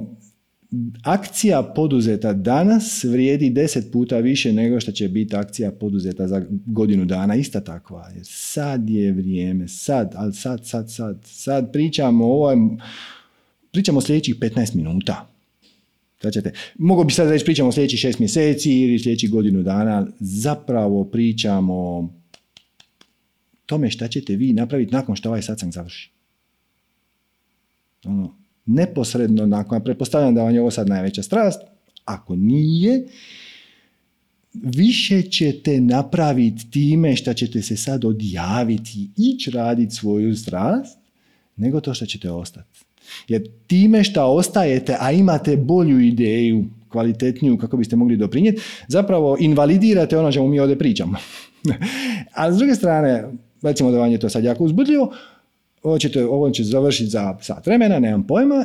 akcija 1.03 1.73
poduzeta 1.77 2.33
danas 2.33 3.05
vrijedi 3.05 3.51
deset 3.51 3.93
puta 3.93 4.19
više 4.19 4.53
nego 4.53 4.81
što 4.81 4.93
će 4.93 5.09
biti 5.09 5.37
akcija 5.37 5.73
poduzeta 5.73 6.29
za 6.29 6.47
godinu 6.67 7.05
dana, 7.05 7.35
ista 7.35 7.61
takva. 7.61 8.11
Jer 8.15 8.25
sad 8.27 8.91
je 8.91 9.13
vrijeme, 9.13 9.69
sad, 9.69 10.13
ali 10.17 10.35
sad, 10.35 10.67
sad, 10.67 10.93
sad, 10.93 11.21
sad 11.25 11.73
pričamo 11.73 12.25
o 12.25 12.33
ovom, 12.33 12.81
pričamo 13.73 14.01
sljedećih 14.01 14.37
15 14.37 14.75
minuta. 14.75 15.29
Znači, 16.21 16.41
mogu 16.79 17.05
bi 17.05 17.13
sad 17.13 17.31
reći 17.31 17.45
pričamo 17.45 17.73
sljedećih 17.73 18.01
šest 18.01 18.19
mjeseci 18.19 18.73
ili 18.73 18.99
sljedećih 18.99 19.31
godinu 19.31 19.63
dana, 19.63 20.07
zapravo 20.21 21.05
pričamo 21.05 22.09
tome 23.67 23.91
šta 23.91 24.09
ćete 24.09 24.37
vi 24.37 24.53
napraviti 24.53 24.93
nakon 24.93 25.17
što 25.17 25.29
ovaj 25.29 25.43
satsang 25.43 25.73
završi. 25.73 26.11
Ono, 28.05 28.38
neposredno 28.69 29.47
nakon, 29.47 29.85
pretpostavljam 29.85 30.35
da 30.35 30.43
vam 30.43 30.55
je 30.55 30.61
ovo 30.61 30.71
sad 30.71 30.89
najveća 30.89 31.23
strast, 31.23 31.61
ako 32.05 32.37
nije, 32.37 33.07
više 34.53 35.23
ćete 35.23 35.81
napraviti 35.81 36.71
time 36.71 37.17
što 37.17 37.35
ćete 37.35 37.63
se 37.63 37.77
sad 37.77 38.05
odjaviti, 38.05 39.11
ići 39.17 39.51
raditi 39.51 39.95
svoju 39.95 40.37
strast, 40.37 40.99
nego 41.57 41.81
to 41.81 41.95
što 41.95 42.07
ćete 42.07 42.31
ostati. 42.31 42.81
Jer 43.29 43.49
time 43.67 44.05
što 44.05 44.25
ostajete, 44.25 44.97
a 45.01 45.13
imate 45.13 45.57
bolju 45.57 46.01
ideju, 46.01 46.65
kvalitetniju 46.89 47.59
kako 47.59 47.77
biste 47.77 47.97
mogli 47.97 48.17
doprinijeti, 48.17 48.61
zapravo 48.89 49.37
invalidirate 49.41 50.19
ono 50.19 50.33
čemu 50.33 50.49
mi 50.49 50.61
ovdje 50.61 50.79
pričamo. 50.79 51.17
a 52.35 52.53
s 52.53 52.57
druge 52.57 52.75
strane, 52.75 53.25
recimo 53.63 53.91
da 53.91 53.99
vam 53.99 54.13
je 54.13 54.19
to 54.19 54.29
sad 54.29 54.45
jako 54.45 54.65
uzbudljivo, 54.65 55.13
ćete, 56.01 56.27
ovo 56.27 56.51
će 56.51 56.65
završiti 56.65 57.11
za 57.11 57.39
sat 57.41 57.67
vremena, 57.67 57.99
nemam 57.99 58.27
pojma, 58.27 58.65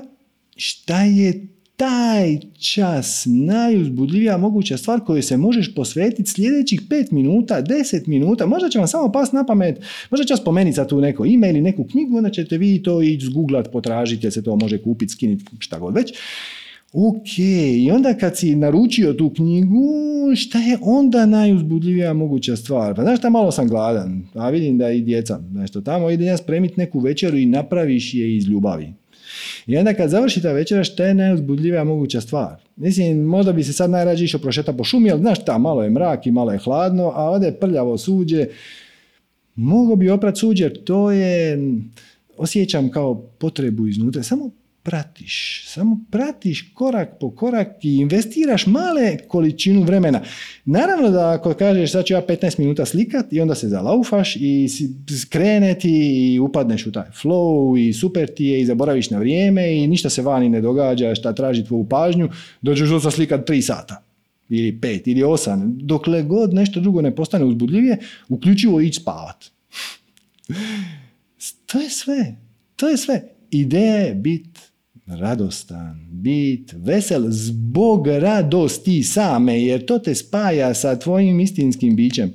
šta 0.56 1.04
je 1.04 1.48
taj 1.78 2.40
čas 2.60 3.24
najuzbudljivija 3.26 4.38
moguća 4.38 4.78
stvar 4.78 5.00
koju 5.00 5.24
se 5.24 5.38
možeš 5.38 5.76
posvetiti 5.76 6.32
sljedećih 6.32 6.82
5 6.82 7.12
minuta, 7.12 7.62
10 7.62 8.08
minuta, 8.08 8.46
možda 8.46 8.70
će 8.70 8.80
vam 8.80 8.88
samo 8.88 9.12
pas 9.12 9.32
na 9.32 9.46
pamet, 9.46 9.82
možda 10.12 10.26
će 10.26 10.36
spomenuti 10.36 10.76
za 10.76 10.88
tu 10.88 11.02
neko 11.02 11.26
ime 11.26 11.50
ili 11.50 11.62
neku 11.62 11.84
knjigu, 11.84 12.18
onda 12.18 12.30
ćete 12.30 12.58
vi 12.58 12.84
to 12.84 13.02
ići 13.02 13.26
zgooglat, 13.26 13.72
potražiti, 13.72 14.26
jer 14.26 14.34
se 14.34 14.44
to 14.44 14.56
može 14.56 14.82
kupiti, 14.82 15.14
skiniti, 15.14 15.46
šta 15.60 15.80
god 15.80 15.96
već. 15.96 16.14
Ok, 16.94 17.40
i 17.78 17.92
onda 17.92 18.14
kad 18.14 18.38
si 18.38 18.56
naručio 18.56 19.14
tu 19.14 19.34
knjigu, 19.36 19.82
šta 20.36 20.60
je 20.60 20.78
onda 20.82 21.26
najuzbudljivija 21.26 22.14
moguća 22.14 22.56
stvar? 22.56 22.96
Pa 22.96 23.02
znaš 23.02 23.20
šta, 23.20 23.30
malo 23.30 23.52
sam 23.52 23.68
gladan, 23.68 24.28
a 24.34 24.50
vidim 24.50 24.78
da 24.78 24.92
i 24.92 25.02
djeca 25.02 25.40
nešto 25.52 25.82
tamo, 25.82 26.10
ide 26.10 26.26
ja 26.26 26.38
spremiti 26.38 26.74
neku 26.78 27.00
večeru 27.00 27.38
i 27.38 27.46
napraviš 27.46 28.14
je 28.14 28.38
iz 28.38 28.48
ljubavi. 28.48 28.94
I 29.68 29.78
onda 29.78 29.94
kad 29.94 30.10
završi 30.10 30.42
ta 30.42 30.52
večera, 30.52 30.84
što 30.84 31.04
je 31.04 31.14
najuzbudljivija 31.14 31.84
moguća 31.84 32.22
stvar? 32.22 32.56
Mislim, 32.76 33.22
možda 33.22 33.54
bi 33.54 33.64
se 33.64 33.74
sad 33.74 33.90
najrađe 33.90 34.26
išao 34.26 34.42
prošeta 34.42 34.74
po 34.74 34.84
šumi, 34.84 35.12
ali 35.12 35.22
znaš 35.22 35.42
šta, 35.42 35.58
malo 35.58 35.84
je 35.84 35.90
mrak 35.90 36.28
i 36.28 36.32
malo 36.32 36.52
je 36.52 36.58
hladno, 36.58 37.12
a 37.16 37.30
ovdje 37.30 37.48
je 37.48 37.60
prljavo 37.60 37.98
suđe. 37.98 38.46
Mogu 39.56 39.96
bi 39.96 40.10
oprat 40.10 40.38
suđe, 40.38 40.74
to 40.74 41.12
je, 41.12 41.58
osjećam 42.38 42.92
kao 42.92 43.16
potrebu 43.16 43.88
iznutra. 43.88 44.24
Samo 44.24 44.52
pratiš, 44.84 45.64
samo 45.68 46.00
pratiš 46.12 46.72
korak 46.74 47.10
po 47.20 47.36
korak 47.36 47.68
i 47.82 47.96
investiraš 47.98 48.68
male 48.68 49.18
količinu 49.28 49.84
vremena. 49.84 50.22
Naravno 50.66 51.10
da 51.10 51.32
ako 51.32 51.54
kažeš 51.54 51.92
sad 51.92 52.06
ću 52.06 52.14
ja 52.14 52.26
15 52.28 52.60
minuta 52.60 52.86
slikat 52.86 53.34
i 53.34 53.42
onda 53.42 53.56
se 53.56 53.70
zalaufaš 53.70 54.36
i 54.36 54.68
skreneti 55.22 55.92
i 56.34 56.40
upadneš 56.40 56.88
u 56.88 56.92
taj 56.92 57.10
flow 57.24 57.88
i 57.88 57.94
super 57.94 58.28
ti 58.36 58.46
je 58.46 58.62
i 58.62 58.66
zaboraviš 58.66 59.10
na 59.10 59.18
vrijeme 59.18 59.78
i 59.78 59.88
ništa 59.88 60.10
se 60.10 60.22
vani 60.22 60.50
ne 60.50 60.62
događa 60.62 61.16
šta 61.16 61.34
traži 61.34 61.66
tvoju 61.66 61.90
pažnju, 61.90 62.30
dođeš 62.62 62.90
do 62.90 63.12
slikat 63.12 63.50
3 63.50 63.62
sata 63.62 64.04
ili 64.50 64.80
5 64.82 65.02
ili 65.06 65.22
8, 65.22 65.76
dokle 65.78 66.24
god 66.24 66.54
nešto 66.54 66.80
drugo 66.80 67.02
ne 67.02 67.16
postane 67.16 67.46
uzbudljivije, 67.46 67.98
uključivo 68.30 68.82
ići 68.82 69.00
spavat. 69.00 69.46
to 71.72 71.80
je 71.80 71.90
sve. 71.90 72.36
To 72.76 72.90
je 72.90 72.98
sve. 72.98 73.24
Ideja 73.52 73.96
je 73.96 74.16
biti 74.16 74.60
radostan, 75.06 76.08
bit 76.12 76.74
vesel 76.78 77.24
zbog 77.30 78.08
radosti 78.08 79.04
same, 79.04 79.64
jer 79.64 79.86
to 79.86 80.00
te 80.00 80.16
spaja 80.16 80.74
sa 80.74 81.00
tvojim 81.00 81.40
istinskim 81.40 81.96
bićem. 81.96 82.34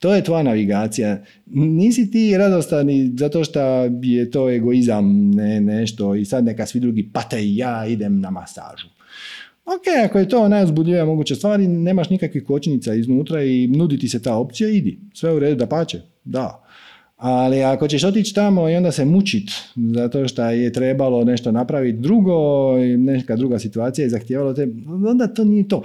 To 0.00 0.14
je 0.14 0.24
tvoja 0.24 0.42
navigacija. 0.42 1.24
Nisi 1.46 2.10
ti 2.10 2.36
radostan 2.38 2.88
zato 3.18 3.44
što 3.44 3.60
je 4.02 4.30
to 4.30 4.50
egoizam, 4.50 5.30
ne 5.30 5.60
nešto 5.60 6.14
i 6.14 6.24
sad 6.24 6.44
neka 6.44 6.66
svi 6.66 6.80
drugi 6.80 7.10
pate 7.12 7.44
i 7.44 7.56
ja 7.56 7.86
idem 7.86 8.20
na 8.20 8.30
masažu. 8.30 8.86
Ok, 9.64 10.04
ako 10.04 10.18
je 10.18 10.28
to 10.28 10.48
najuzbudljivija 10.48 11.04
moguća 11.04 11.34
stvar 11.34 11.60
nemaš 11.60 12.10
nikakvih 12.10 12.44
kočnica 12.44 12.94
iznutra 12.94 13.44
i 13.44 13.66
nudi 13.66 13.98
ti 13.98 14.08
se 14.08 14.22
ta 14.22 14.36
opcija, 14.36 14.68
idi. 14.68 15.00
Sve 15.14 15.32
u 15.32 15.38
redu 15.38 15.56
da 15.56 15.66
pače. 15.66 16.00
Da. 16.24 16.63
Ali 17.26 17.62
ako 17.62 17.88
ćeš 17.88 18.04
otići 18.04 18.34
tamo 18.34 18.68
i 18.68 18.76
onda 18.76 18.92
se 18.92 19.04
mučit 19.04 19.50
zato 19.76 20.28
što 20.28 20.44
je 20.44 20.72
trebalo 20.72 21.24
nešto 21.24 21.52
napraviti 21.52 21.98
drugo, 21.98 22.32
neka 22.98 23.36
druga 23.36 23.58
situacija 23.58 24.04
je 24.04 24.10
zahtijevalo 24.10 24.54
te, 24.54 24.68
onda 25.10 25.26
to 25.26 25.44
nije 25.44 25.68
to. 25.68 25.82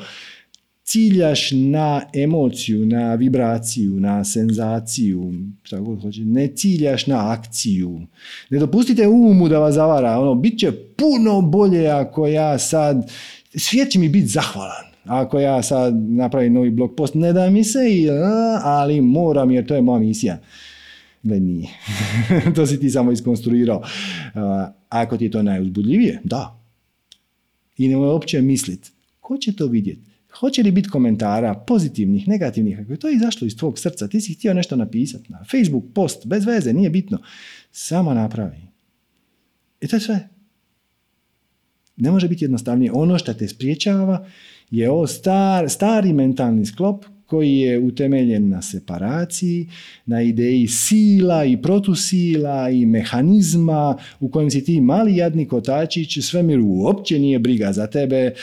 Ciljaš 0.83 1.51
na 1.51 2.01
emociju, 2.13 2.85
na 2.85 3.15
vibraciju, 3.15 3.99
na 3.99 4.23
senzaciju, 4.23 5.33
šta 5.63 5.79
god 5.79 6.01
hoće. 6.01 6.21
Ne 6.21 6.47
ciljaš 6.47 7.07
na 7.07 7.31
akciju. 7.31 8.01
Ne 8.49 8.59
dopustite 8.59 9.07
umu 9.07 9.49
da 9.49 9.59
vas 9.59 9.75
zavara. 9.75 10.19
Ono, 10.19 10.35
bit 10.35 10.59
će 10.59 10.71
puno 10.71 11.41
bolje 11.41 11.87
ako 11.87 12.27
ja 12.27 12.57
sad, 12.57 13.11
svijet 13.55 13.89
će 13.89 13.99
mi 13.99 14.09
biti 14.09 14.27
zahvalan 14.27 14.85
Ako 15.05 15.39
ja 15.39 15.61
sad 15.61 15.95
napravim 15.95 16.53
novi 16.53 16.69
blog 16.69 16.95
post, 16.97 17.13
ne 17.13 17.33
da 17.33 17.49
mi 17.49 17.63
se, 17.63 17.79
ali 18.63 19.01
moram 19.01 19.51
jer 19.51 19.65
to 19.65 19.75
je 19.75 19.81
moja 19.81 19.99
misija. 19.99 20.37
Ne, 21.23 21.39
nije. 21.39 21.69
to 22.55 22.65
si 22.65 22.79
ti 22.79 22.89
samo 22.89 23.11
iskonstruirao. 23.11 23.83
Ako 24.89 25.17
ti 25.17 25.23
je 25.23 25.31
to 25.31 25.43
najuzbudljivije, 25.43 26.21
da. 26.23 26.63
I 27.77 27.87
nemoj 27.87 28.07
uopće 28.07 28.41
mislit, 28.41 28.91
ko 29.19 29.37
će 29.37 29.55
to 29.55 29.67
vidjeti? 29.67 30.09
Hoće 30.39 30.63
li 30.63 30.71
biti 30.71 30.89
komentara, 30.89 31.53
pozitivnih, 31.53 32.27
negativnih, 32.27 32.79
ako 32.79 32.91
je 32.91 32.99
to 32.99 33.09
izašlo 33.09 33.47
iz 33.47 33.57
tvog 33.57 33.79
srca, 33.79 34.07
ti 34.07 34.21
si 34.21 34.33
htio 34.33 34.53
nešto 34.53 34.75
napisati 34.75 35.31
na 35.31 35.43
Facebook 35.51 35.83
post, 35.93 36.27
bez 36.27 36.45
veze, 36.45 36.73
nije 36.73 36.89
bitno. 36.89 37.17
Samo 37.71 38.13
napravi. 38.13 38.57
I 39.81 39.87
to 39.87 39.95
je 39.95 39.99
sve. 39.99 40.29
Ne 41.97 42.11
može 42.11 42.27
biti 42.27 42.43
jednostavnije. 42.43 42.91
Ono 42.91 43.17
što 43.17 43.33
te 43.33 43.47
spriječava 43.47 44.25
je 44.71 44.89
ovo 44.89 45.07
star, 45.07 45.69
stari 45.69 46.13
mentalni 46.13 46.65
sklop 46.65 47.05
koji 47.29 47.57
je 47.57 47.79
utemeljen 47.79 48.49
na 48.49 48.61
separaciji, 48.61 49.67
na 50.05 50.21
ideji 50.21 50.67
sila 50.67 51.45
i 51.45 51.57
protusila 51.57 52.69
i 52.69 52.85
mehanizma 52.85 53.97
u 54.19 54.29
kojem 54.29 54.51
si 54.51 54.63
ti 54.63 54.81
mali 54.81 55.15
jadni 55.15 55.47
kotačić, 55.47 56.19
svemir 56.19 56.59
uopće 56.59 57.19
nije 57.19 57.39
briga 57.39 57.73
za 57.73 57.87
tebe 57.87 58.15
e, 58.15 58.33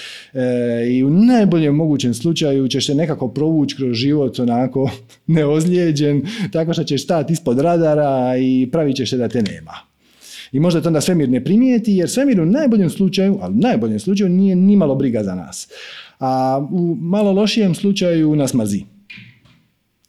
i 0.91 1.05
u 1.05 1.11
najboljem 1.11 1.75
mogućem 1.75 2.15
slučaju 2.15 2.69
ćeš 2.69 2.87
se 2.87 2.95
nekako 2.95 3.29
provući 3.29 3.77
kroz 3.77 3.97
život 3.97 4.39
onako 4.39 4.91
neozlijeđen, 5.37 6.23
tako 6.53 6.73
što 6.73 6.85
ćeš 6.85 7.05
stati 7.05 7.33
ispod 7.33 7.59
radara 7.59 8.37
i 8.39 8.69
pravit 8.73 8.97
ćeš 8.97 9.11
se 9.11 9.17
da 9.17 9.29
te 9.29 9.43
nema. 9.43 9.73
I 10.53 10.61
možda 10.61 10.81
to 10.81 10.89
onda 10.89 11.01
svemir 11.01 11.29
ne 11.29 11.45
primijeti, 11.45 11.93
jer 11.93 12.11
svemir 12.11 12.41
u 12.41 12.47
najboljem 12.47 12.91
slučaju, 12.91 13.39
ali 13.41 13.55
u 13.55 13.59
najboljem 13.59 13.99
slučaju 13.99 14.31
nije 14.31 14.57
nimalo 14.57 14.95
briga 14.95 15.23
za 15.23 15.35
nas 15.35 15.69
a 16.19 16.67
u 16.71 16.95
malo 16.95 17.33
lošijem 17.33 17.75
slučaju 17.75 18.37
nas 18.37 18.55
mrzi. 18.55 18.85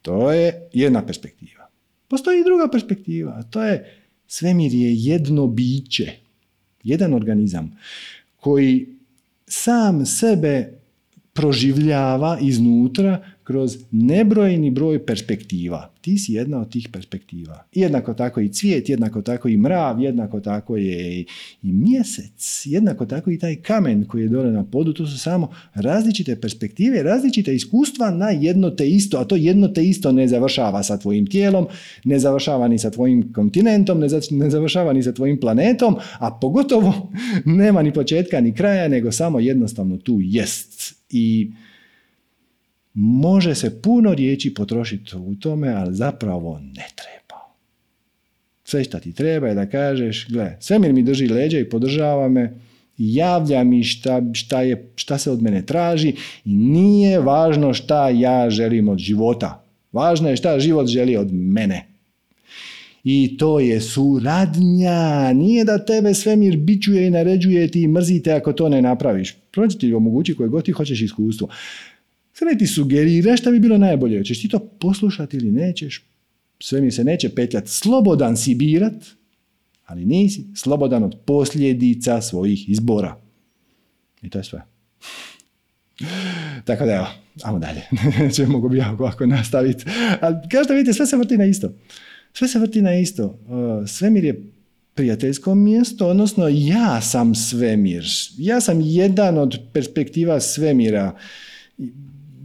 To 0.01 0.31
je 0.31 0.69
jedna 0.73 1.05
perspektiva. 1.05 1.69
Postoji 2.07 2.39
i 2.39 2.43
druga 2.43 2.67
perspektiva, 2.71 3.31
a 3.31 3.43
to 3.43 3.63
je 3.63 4.01
svemir 4.27 4.73
je 4.73 4.95
jedno 4.95 5.47
biće, 5.47 6.11
jedan 6.83 7.13
organizam 7.13 7.77
koji 8.35 8.87
sam 9.47 10.05
sebe 10.05 10.79
proživljava 11.33 12.37
iznutra 12.41 13.25
kroz 13.47 13.77
nebrojni 13.91 14.71
broj 14.71 15.05
perspektiva. 15.05 15.93
Ti 16.01 16.17
si 16.17 16.33
jedna 16.33 16.59
od 16.61 16.71
tih 16.71 16.89
perspektiva. 16.91 17.63
Jednako 17.73 18.13
tako 18.13 18.41
i 18.41 18.49
cvijet, 18.49 18.89
jednako 18.89 19.21
tako 19.21 19.47
i 19.47 19.57
mrav, 19.57 20.01
jednako 20.01 20.39
tako 20.39 20.77
je 20.77 21.19
i 21.63 21.73
mjesec, 21.73 22.61
jednako 22.65 23.05
tako 23.05 23.31
i 23.31 23.39
taj 23.39 23.55
kamen 23.55 24.05
koji 24.05 24.21
je 24.21 24.29
dole 24.29 24.51
na 24.51 24.63
podu. 24.63 24.93
To 24.93 25.05
su 25.05 25.19
samo 25.19 25.49
različite 25.73 26.35
perspektive, 26.35 27.03
različite 27.03 27.55
iskustva 27.55 28.11
na 28.11 28.29
jedno 28.29 28.69
te 28.69 28.89
isto, 28.89 29.17
a 29.17 29.25
to 29.25 29.35
jedno 29.35 29.67
te 29.67 29.85
isto 29.85 30.11
ne 30.11 30.27
završava 30.27 30.83
sa 30.83 30.97
tvojim 30.97 31.27
tijelom, 31.27 31.67
ne 32.03 32.19
završava 32.19 32.67
ni 32.67 32.79
sa 32.79 32.91
tvojim 32.91 33.33
kontinentom, 33.33 33.99
ne 34.31 34.49
završava 34.49 34.93
ni 34.93 35.03
sa 35.03 35.11
tvojim 35.11 35.39
planetom, 35.39 35.95
a 36.19 36.31
pogotovo 36.41 37.11
nema 37.45 37.81
ni 37.81 37.93
početka 37.93 38.41
ni 38.41 38.53
kraja, 38.53 38.87
nego 38.87 39.11
samo 39.11 39.39
jednostavno 39.39 39.97
tu 39.97 40.17
jest. 40.21 40.97
I 41.09 41.51
može 42.99 43.55
se 43.55 43.81
puno 43.81 44.13
riječi 44.13 44.53
potrošiti 44.53 45.15
u 45.15 45.35
tome, 45.35 45.69
ali 45.69 45.95
zapravo 45.95 46.59
ne 46.59 46.87
treba. 46.95 47.41
Sve 48.63 48.83
što 48.83 48.99
ti 48.99 49.13
treba 49.13 49.47
je 49.47 49.55
da 49.55 49.65
kažeš, 49.65 50.27
gle, 50.29 50.57
svemir 50.59 50.93
mi 50.93 51.03
drži 51.03 51.27
leđa 51.27 51.59
i 51.59 51.69
podržava 51.69 52.29
me, 52.29 52.53
javlja 52.97 53.63
mi 53.63 53.83
šta, 53.83 54.21
šta, 54.33 54.61
je, 54.61 54.91
šta 54.95 55.17
se 55.17 55.31
od 55.31 55.41
mene 55.41 55.65
traži 55.65 56.13
i 56.45 56.55
nije 56.55 57.19
važno 57.19 57.73
šta 57.73 58.09
ja 58.09 58.49
želim 58.49 58.89
od 58.89 58.97
života. 58.97 59.63
Važno 59.91 60.29
je 60.29 60.35
šta 60.35 60.59
život 60.59 60.87
želi 60.87 61.17
od 61.17 61.33
mene. 61.33 61.87
I 63.03 63.37
to 63.37 63.59
je 63.59 63.81
suradnja. 63.81 65.33
Nije 65.33 65.63
da 65.63 65.85
tebe 65.85 66.13
svemir 66.13 66.57
bićuje 66.57 67.07
i 67.07 67.09
naređuje 67.09 67.67
ti 67.67 67.87
mrzite 67.87 68.33
ako 68.33 68.53
to 68.53 68.69
ne 68.69 68.81
napraviš. 68.81 69.35
Prođi 69.51 69.77
ti 69.77 69.93
omogući 69.93 70.35
koje 70.35 70.49
god 70.49 70.65
ti 70.65 70.71
hoćeš 70.71 71.01
iskustvo. 71.01 71.47
Sve 72.37 72.57
ti 72.57 72.67
sugerira 72.67 73.37
šta 73.37 73.51
bi 73.51 73.59
bilo 73.59 73.77
najbolje. 73.77 74.25
Češ 74.25 74.41
ti 74.41 74.49
to 74.49 74.59
poslušati 74.59 75.37
ili 75.37 75.51
nećeš? 75.51 76.03
Sve 76.59 76.81
mi 76.81 76.91
se 76.91 77.03
neće 77.03 77.29
petljati. 77.29 77.71
Slobodan 77.71 78.37
si 78.37 78.55
birat, 78.55 79.05
ali 79.85 80.05
nisi 80.05 80.45
slobodan 80.55 81.03
od 81.03 81.15
posljedica 81.25 82.21
svojih 82.21 82.69
izbora. 82.69 83.21
I 84.21 84.29
to 84.29 84.37
je 84.37 84.43
sve. 84.43 84.61
Tako 86.65 86.85
da 86.85 86.93
evo, 86.93 87.07
ajmo 87.43 87.59
dalje. 87.59 87.81
Če 88.35 88.45
mogu 88.45 88.69
bi 88.69 88.81
ovako 88.81 89.25
nastaviti. 89.25 89.85
Ali 90.21 90.35
kao 90.51 90.63
što 90.63 90.73
vidite, 90.73 90.93
sve 90.93 91.05
se 91.05 91.17
vrti 91.17 91.37
na 91.37 91.45
isto. 91.45 91.73
Sve 92.33 92.47
se 92.47 92.59
vrti 92.59 92.81
na 92.81 92.95
isto. 92.95 93.25
Uh, 93.25 93.87
svemir 93.87 94.23
je 94.23 94.43
prijateljsko 94.93 95.55
mjesto, 95.55 96.07
odnosno 96.07 96.47
ja 96.51 97.01
sam 97.01 97.35
svemir. 97.35 98.05
Ja 98.37 98.61
sam 98.61 98.81
jedan 98.81 99.37
od 99.37 99.59
perspektiva 99.73 100.39
svemira 100.39 101.17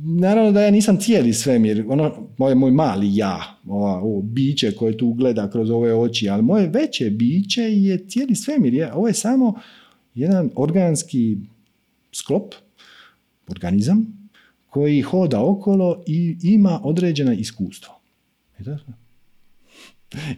naravno 0.05 0.53
da 0.53 0.61
ja 0.63 0.71
nisam 0.71 1.01
cijeli 1.01 1.33
svemir, 1.33 1.85
ono, 1.89 2.29
moj, 2.39 2.55
moj 2.55 2.71
mali 2.71 3.17
ja, 3.17 3.59
ova, 3.67 4.01
ovo 4.01 4.23
biće 4.23 4.73
koje 4.73 4.97
tu 4.97 5.13
gleda 5.13 5.51
kroz 5.51 5.71
ove 5.71 5.95
oči, 5.95 6.29
ali 6.29 6.43
moje 6.43 6.69
veće 6.69 7.11
biće 7.11 7.63
je 7.63 8.09
cijeli 8.09 8.35
svemir. 8.35 8.75
Ja, 8.75 8.95
ovo 8.95 9.09
je 9.09 9.15
samo 9.15 9.55
jedan 10.15 10.51
organski 10.57 11.37
sklop, 12.13 12.55
organizam, 13.49 14.29
koji 14.71 15.01
hoda 15.01 15.45
okolo 15.45 16.03
i 16.07 16.37
ima 16.43 16.81
određena 16.85 17.35
iskustva. 17.35 17.95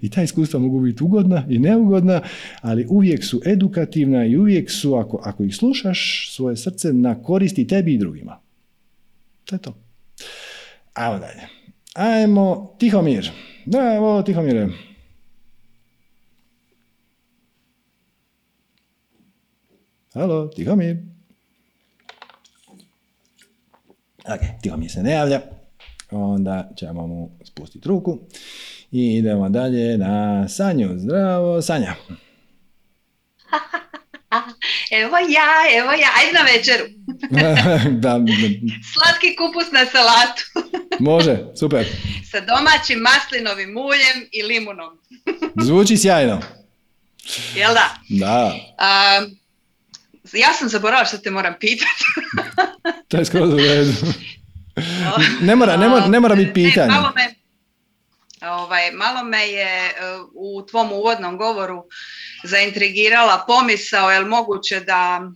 I 0.03 0.11
ta 0.11 0.23
iskustva 0.23 0.61
mogu 0.61 0.81
biti 0.81 1.05
ugodna 1.05 1.47
i 1.49 1.59
neugodna, 1.59 2.21
ali 2.61 2.87
uvijek 2.89 3.25
su 3.25 3.41
edukativna 3.47 4.27
i 4.27 4.37
uvijek 4.37 4.71
su, 4.71 4.95
ako, 4.95 5.21
ako 5.23 5.45
ih 5.45 5.57
slušaš, 5.57 6.31
svoje 6.35 6.57
srce 6.57 6.93
na 6.93 7.23
koristi 7.23 7.67
tebi 7.67 7.95
i 7.95 7.99
drugima. 7.99 8.41
To 9.55 9.57
je 9.57 9.63
to. 9.63 9.75
Ajmo 10.95 11.19
dalje. 11.19 11.49
Ajmo, 11.95 12.77
Tihomir. 12.79 13.31
Da, 13.67 13.95
evo, 13.95 14.23
Tihomire. 14.23 14.69
Halo, 20.15 20.49
Tihomir. 20.49 20.97
Ok, 24.25 24.41
Tihomir 24.63 24.91
se 24.91 25.03
ne 25.03 25.13
javlja. 25.13 25.41
Onda 26.11 26.71
ćemo 26.77 27.07
mu 27.07 27.31
spustiti 27.45 27.89
ruku. 27.89 28.19
I 28.91 29.17
idemo 29.17 29.49
dalje 29.49 29.99
na 29.99 30.49
Sanju. 30.49 30.99
Zdravo, 30.99 31.63
Sanja. 31.63 31.95
evo 35.03 35.17
ja, 35.19 35.49
evo 35.79 35.93
ja, 35.93 36.09
ajde 36.19 36.33
na 36.33 36.43
večeru. 36.43 37.04
da, 38.05 38.21
Slatki 38.93 39.37
kupus 39.37 39.73
na 39.73 39.87
salatu. 39.87 40.43
Može, 41.11 41.39
super. 41.59 41.87
Sa 42.31 42.41
domaćim 42.41 42.99
maslinovim 42.99 43.73
muljem 43.73 44.29
i 44.33 44.43
limunom. 44.43 44.99
Zvuči 45.63 45.97
sjajno. 45.97 46.41
Jel 47.55 47.75
da? 47.75 47.97
Da. 48.09 48.53
ja 50.33 50.53
sam 50.53 50.69
zaboravila 50.69 51.05
što 51.05 51.19
te 51.19 51.31
moram 51.31 51.55
pitati. 51.61 52.05
to 53.09 53.17
je 53.17 53.25
skoro 53.25 53.47
ne 55.41 55.57
mora, 55.57 55.77
ne 55.77 55.89
mora, 55.89 56.07
ne 56.07 56.21
mora 56.21 56.35
biti 56.35 56.53
pitanje. 56.53 56.93
malo 56.93 57.13
me, 57.17 57.35
ovaj, 58.49 58.93
malo 58.93 59.25
me 59.25 59.49
je 59.49 59.91
uh, 59.91 60.31
u 60.35 60.67
tvom 60.67 60.93
uvodnom 60.93 61.37
govoru 61.37 61.85
zaintrigirala 62.45 63.45
pomisao, 63.47 64.11
je 64.11 64.25
moguće 64.25 64.81
da 64.81 65.31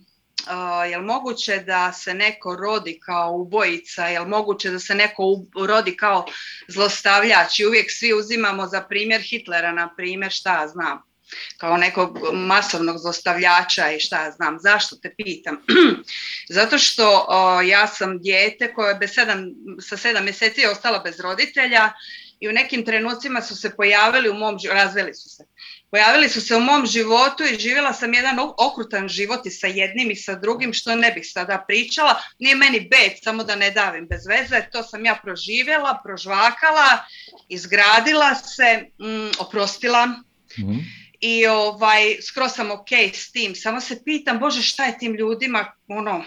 uh, 0.47 0.91
jel 0.91 1.01
moguće 1.01 1.57
da 1.57 1.93
se 1.93 2.13
neko 2.13 2.55
rodi 2.55 2.99
kao 3.05 3.31
ubojica, 3.31 4.07
jel 4.07 4.25
moguće 4.25 4.69
da 4.69 4.79
se 4.79 4.95
neko 4.95 5.23
rodi 5.67 5.97
kao 5.97 6.25
zlostavljač? 6.67 7.59
I 7.59 7.65
uvijek 7.65 7.91
svi 7.91 8.13
uzimamo 8.13 8.67
za 8.67 8.81
primjer 8.81 9.21
Hitlera, 9.21 9.71
na 9.71 9.95
primjer, 9.95 10.31
šta 10.31 10.67
znam, 10.67 11.09
kao 11.57 11.77
nekog 11.77 12.19
masovnog 12.33 12.97
zlostavljača 12.97 13.91
i 13.91 13.99
šta 13.99 14.31
znam, 14.31 14.57
zašto 14.59 14.95
te 14.95 15.13
pitam? 15.17 15.65
Zato 16.57 16.77
što 16.77 17.27
ja 17.61 17.87
sam 17.87 18.19
dijete 18.19 18.73
koje 18.73 18.97
je 19.01 19.07
sedam, 19.07 19.45
sa 19.81 19.97
sedam 19.97 20.23
mjeseci 20.23 20.61
je 20.61 20.69
ostala 20.69 20.99
bez 20.99 21.19
roditelja 21.19 21.91
i 22.39 22.49
u 22.49 22.51
nekim 22.51 22.85
trenucima 22.85 23.41
su 23.41 23.55
se 23.55 23.75
pojavili 23.75 24.29
u 24.29 24.33
mom, 24.33 24.57
razveli 24.71 25.13
su 25.13 25.29
se, 25.29 25.43
pojavili 25.91 26.29
su 26.29 26.41
se 26.41 26.55
u 26.55 26.59
mom 26.59 26.85
životu 26.85 27.43
i 27.43 27.59
živjela 27.59 27.93
sam 27.93 28.13
jedan 28.13 28.39
okrutan 28.57 29.07
život 29.07 29.45
i 29.45 29.51
sa 29.51 29.67
jednim 29.67 30.11
i 30.11 30.15
sa 30.15 30.35
drugim, 30.35 30.73
što 30.73 30.95
ne 30.95 31.11
bih 31.11 31.29
sada 31.31 31.63
pričala. 31.67 32.21
Nije 32.39 32.55
meni 32.55 32.79
bet, 32.79 33.23
samo 33.23 33.43
da 33.43 33.55
ne 33.55 33.71
davim 33.71 34.07
bez 34.07 34.27
veze, 34.27 34.65
to 34.71 34.83
sam 34.83 35.05
ja 35.05 35.19
proživjela, 35.23 36.01
prožvakala, 36.03 37.05
izgradila 37.49 38.35
se, 38.35 38.85
mm, 38.99 39.31
oprostila. 39.39 40.05
Mhm. 40.59 40.77
I 41.21 41.47
ovaj, 41.47 42.17
skoro 42.21 42.49
sam 42.49 42.71
ok 42.71 42.91
s 43.13 43.31
tim, 43.31 43.55
samo 43.55 43.81
se 43.81 44.03
pitam, 44.03 44.39
Bože, 44.39 44.61
šta 44.61 44.85
je 44.85 44.97
tim 44.97 45.15
ljudima, 45.15 45.73
ono, 45.87 46.23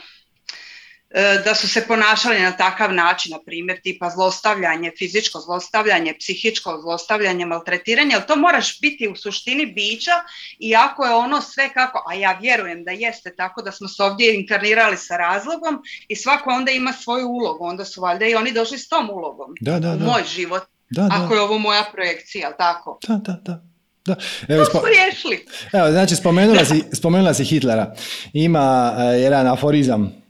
da 1.44 1.54
su 1.54 1.68
se 1.68 1.86
ponašali 1.86 2.40
na 2.40 2.52
takav 2.52 2.94
način, 2.94 3.32
na 3.32 3.38
primjer 3.46 3.80
tipa 3.82 4.10
zlostavljanje, 4.10 4.92
fizičko 4.98 5.40
zlostavljanje, 5.40 6.14
psihičko 6.18 6.78
zlostavljanje, 6.82 7.46
maltretiranje, 7.46 8.14
ali 8.14 8.24
to 8.26 8.36
moraš 8.36 8.80
biti 8.80 9.08
u 9.08 9.16
suštini 9.16 9.66
bića 9.66 10.12
i 10.58 10.74
ako 10.76 11.04
je 11.04 11.14
ono 11.14 11.40
sve 11.40 11.72
kako, 11.74 12.04
a 12.10 12.14
ja 12.14 12.38
vjerujem 12.40 12.84
da 12.84 12.90
jeste 12.90 13.34
tako 13.36 13.62
da 13.62 13.72
smo 13.72 13.88
se 13.88 14.02
ovdje 14.02 14.34
inkarnirali 14.34 14.96
sa 14.96 15.16
razlogom 15.16 15.82
i 16.08 16.16
svako 16.16 16.50
onda 16.50 16.70
ima 16.70 16.92
svoju 16.92 17.28
ulogu, 17.28 17.64
onda 17.64 17.84
su 17.84 18.00
valjda 18.00 18.26
i 18.26 18.34
oni 18.34 18.52
došli 18.52 18.78
s 18.78 18.88
tom 18.88 19.10
ulogom 19.10 19.54
da, 19.60 19.78
da, 19.78 19.92
u 19.92 19.96
da. 19.96 20.04
moj 20.04 20.22
život, 20.36 20.62
Da, 20.90 21.02
da. 21.02 21.08
ako 21.24 21.34
je 21.34 21.40
ovo 21.40 21.58
moja 21.58 21.84
projekcija, 21.92 22.56
tako? 22.56 22.98
Da, 23.08 23.16
da, 23.16 23.32
da. 23.44 23.62
Da. 24.04 24.16
Evo, 24.48 24.64
To 24.64 24.70
spo- 24.70 24.80
smo 24.80 24.88
riješili. 24.88 25.46
Evo, 25.72 25.90
znači, 25.90 26.16
spomenula 26.16 26.64
si, 26.64 26.82
spomenula 26.92 27.34
si 27.34 27.44
Hitlera. 27.44 27.94
Ima 28.32 28.94
e, 28.98 29.02
jedan 29.02 29.46
aforizam 29.46 30.21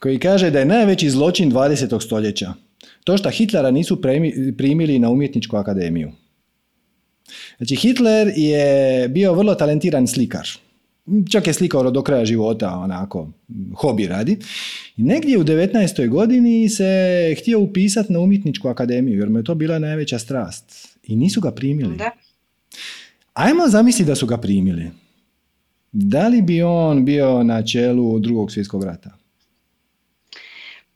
koji 0.00 0.18
kaže 0.18 0.50
da 0.50 0.58
je 0.58 0.64
najveći 0.64 1.10
zločin 1.10 1.52
20. 1.52 2.02
stoljeća 2.02 2.54
to 3.04 3.16
što 3.16 3.30
Hitlera 3.30 3.70
nisu 3.70 3.96
premi- 3.96 4.56
primili 4.56 4.98
na 4.98 5.10
umjetničku 5.10 5.56
akademiju. 5.56 6.12
Znači, 7.56 7.76
Hitler 7.76 8.32
je 8.36 9.08
bio 9.08 9.34
vrlo 9.34 9.54
talentiran 9.54 10.06
slikar. 10.06 10.48
Čak 11.30 11.46
je 11.46 11.52
slikao 11.52 11.90
do 11.90 12.02
kraja 12.02 12.24
života, 12.24 12.70
onako, 12.74 13.28
hobi 13.74 14.06
radi. 14.06 14.38
I 14.96 15.02
negdje 15.02 15.38
u 15.38 15.44
19. 15.44 16.08
godini 16.08 16.68
se 16.68 17.34
htio 17.38 17.60
upisati 17.60 18.12
na 18.12 18.20
umjetničku 18.20 18.68
akademiju, 18.68 19.18
jer 19.18 19.28
mu 19.28 19.38
je 19.38 19.44
to 19.44 19.54
bila 19.54 19.78
najveća 19.78 20.18
strast. 20.18 20.98
I 21.02 21.16
nisu 21.16 21.40
ga 21.40 21.50
primili. 21.50 21.96
Da. 21.96 22.10
Ajmo 23.34 23.68
zamisliti 23.68 24.08
da 24.08 24.14
su 24.14 24.26
ga 24.26 24.36
primili. 24.38 24.90
Da 25.92 26.28
li 26.28 26.42
bi 26.42 26.62
on 26.62 27.04
bio 27.04 27.42
na 27.42 27.62
čelu 27.62 28.18
drugog 28.18 28.52
svjetskog 28.52 28.84
rata? 28.84 29.19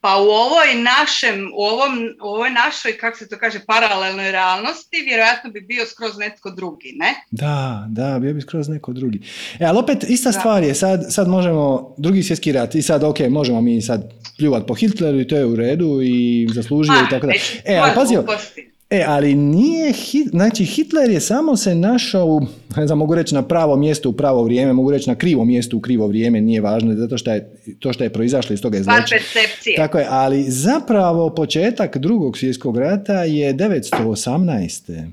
Pa 0.04 0.16
u 0.16 0.28
ovoj 0.28 0.74
našem, 0.82 1.50
u, 1.56 1.62
ovom, 1.62 1.92
u 2.22 2.26
ovoj 2.26 2.50
našoj, 2.50 2.98
kako 2.98 3.18
se 3.18 3.28
to 3.28 3.38
kaže, 3.38 3.58
paralelnoj 3.66 4.32
realnosti, 4.32 4.96
vjerojatno 5.04 5.50
bi 5.50 5.60
bio 5.60 5.86
skroz 5.86 6.18
netko 6.18 6.50
drugi, 6.50 6.92
ne? 6.96 7.14
Da, 7.30 7.86
da, 7.88 8.18
bio 8.18 8.34
bi 8.34 8.40
skroz 8.40 8.68
neko 8.68 8.92
drugi. 8.92 9.20
E, 9.60 9.64
ali 9.64 9.78
opet, 9.78 10.04
ista 10.08 10.30
Da. 10.30 10.38
stvar 10.38 10.62
je, 10.62 10.74
sad, 10.74 11.06
sad 11.10 11.28
možemo, 11.28 11.94
drugi 11.96 12.22
svjetski 12.22 12.52
rat, 12.52 12.74
i 12.74 12.82
sad, 12.82 13.04
ok, 13.04 13.18
možemo 13.28 13.60
mi 13.60 13.82
sad 13.82 14.12
pljuvat 14.38 14.66
po 14.66 14.74
Hitleru 14.74 15.20
i 15.20 15.28
to 15.28 15.36
je 15.36 15.46
u 15.46 15.56
redu 15.56 16.00
i 16.02 16.48
zaslužio 16.54 16.94
i 17.06 17.10
tako 17.10 17.26
da. 17.26 17.32
E, 17.64 17.76
ali 17.76 17.92
tvoje 17.92 17.94
pazi, 17.94 18.14
gluposti. 18.14 18.73
E, 18.90 19.04
ali 19.06 19.34
nije, 19.34 19.92
Hit- 19.92 20.30
znači 20.30 20.64
Hitler 20.64 21.10
je 21.10 21.20
samo 21.20 21.56
se 21.56 21.74
našao, 21.74 22.26
u, 22.26 22.40
ne 22.76 22.86
znam, 22.86 22.98
mogu 22.98 23.14
reći 23.14 23.34
na 23.34 23.42
pravo 23.42 23.76
mjesto 23.76 24.08
u 24.08 24.12
pravo 24.12 24.44
vrijeme, 24.44 24.72
mogu 24.72 24.90
reći 24.90 25.10
na 25.10 25.14
krivo 25.14 25.44
mjesto 25.44 25.76
u 25.76 25.80
krivo 25.80 26.06
vrijeme, 26.06 26.40
nije 26.40 26.60
važno, 26.60 26.94
zato 26.94 27.18
što 27.18 27.32
je 27.32 27.52
to 27.78 27.92
što 27.92 28.04
je 28.04 28.10
proizašlo 28.10 28.54
iz 28.54 28.60
toga 28.60 28.76
je 28.76 28.82
zločin. 28.82 29.04
percepcije. 29.18 29.76
Tako 29.76 29.98
je, 29.98 30.06
ali 30.10 30.42
zapravo 30.50 31.30
početak 31.30 31.98
drugog 31.98 32.38
svjetskog 32.38 32.76
rata 32.78 33.22
je 33.24 33.54
918. 33.54 35.10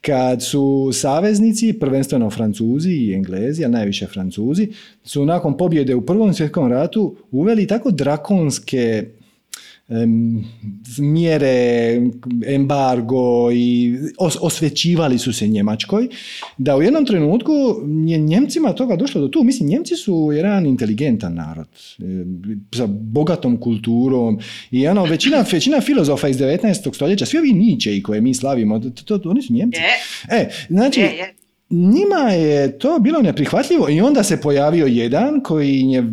Kad 0.00 0.42
su 0.42 0.90
saveznici, 0.92 1.72
prvenstveno 1.72 2.30
Francuzi 2.30 2.90
i 2.90 3.14
Englezi, 3.14 3.64
a 3.64 3.68
najviše 3.68 4.06
Francuzi, 4.06 4.68
su 5.04 5.24
nakon 5.24 5.56
pobjede 5.56 5.94
u 5.94 6.06
prvom 6.06 6.34
svjetskom 6.34 6.72
ratu 6.72 7.16
uveli 7.30 7.66
tako 7.66 7.90
drakonske 7.90 9.04
mjere, 10.98 11.96
embargo 12.46 13.22
i 13.52 13.94
os- 14.18 14.38
osvećivali 14.40 15.18
su 15.18 15.32
se 15.32 15.48
Njemačkoj, 15.48 16.08
da 16.58 16.76
u 16.76 16.82
jednom 16.82 17.06
trenutku 17.06 17.52
je 18.06 18.18
Njemcima 18.18 18.72
toga 18.72 18.96
došlo 18.96 19.20
do 19.20 19.28
tu. 19.28 19.44
Mislim, 19.44 19.68
Njemci 19.68 19.96
su 19.96 20.30
jedan 20.34 20.66
inteligentan 20.66 21.34
narod 21.34 21.66
sa 22.74 22.86
bogatom 22.88 23.56
kulturom 23.56 24.38
i 24.70 24.86
ono, 24.86 25.04
većina, 25.04 25.44
većina 25.52 25.80
filozofa 25.80 26.28
iz 26.28 26.36
19. 26.36 26.94
stoljeća, 26.94 27.26
svi 27.26 27.38
ovi 27.38 27.52
Nietzsche 27.52 28.02
koje 28.02 28.20
mi 28.20 28.34
slavimo, 28.34 28.78
to, 28.80 29.18
to, 29.18 29.30
oni 29.30 29.42
su 29.42 29.52
Njemci. 29.52 29.78
Je, 29.78 29.84
E, 30.32 30.48
znači, 30.68 31.00
je, 31.00 31.06
je. 31.06 31.34
njima 31.70 32.30
je 32.30 32.78
to 32.78 32.98
bilo 32.98 33.22
neprihvatljivo 33.22 33.88
i 33.90 34.00
onda 34.00 34.22
se 34.22 34.40
pojavio 34.40 34.86
jedan 34.86 35.40
koji 35.40 35.80
je 35.80 36.12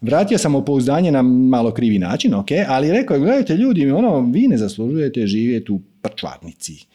vratio 0.00 0.38
samopouzdanje 0.38 1.12
na 1.12 1.22
malo 1.22 1.70
krivi 1.70 1.98
način, 1.98 2.34
ok, 2.34 2.48
ali 2.68 2.92
rekao 2.92 3.14
je, 3.14 3.20
gledajte 3.20 3.56
ljudi, 3.56 3.90
ono, 3.90 4.20
vi 4.20 4.48
ne 4.48 4.58
zaslužujete 4.58 5.26
živjeti 5.26 5.72
u 5.72 5.80
prčvarnici. 6.02 6.86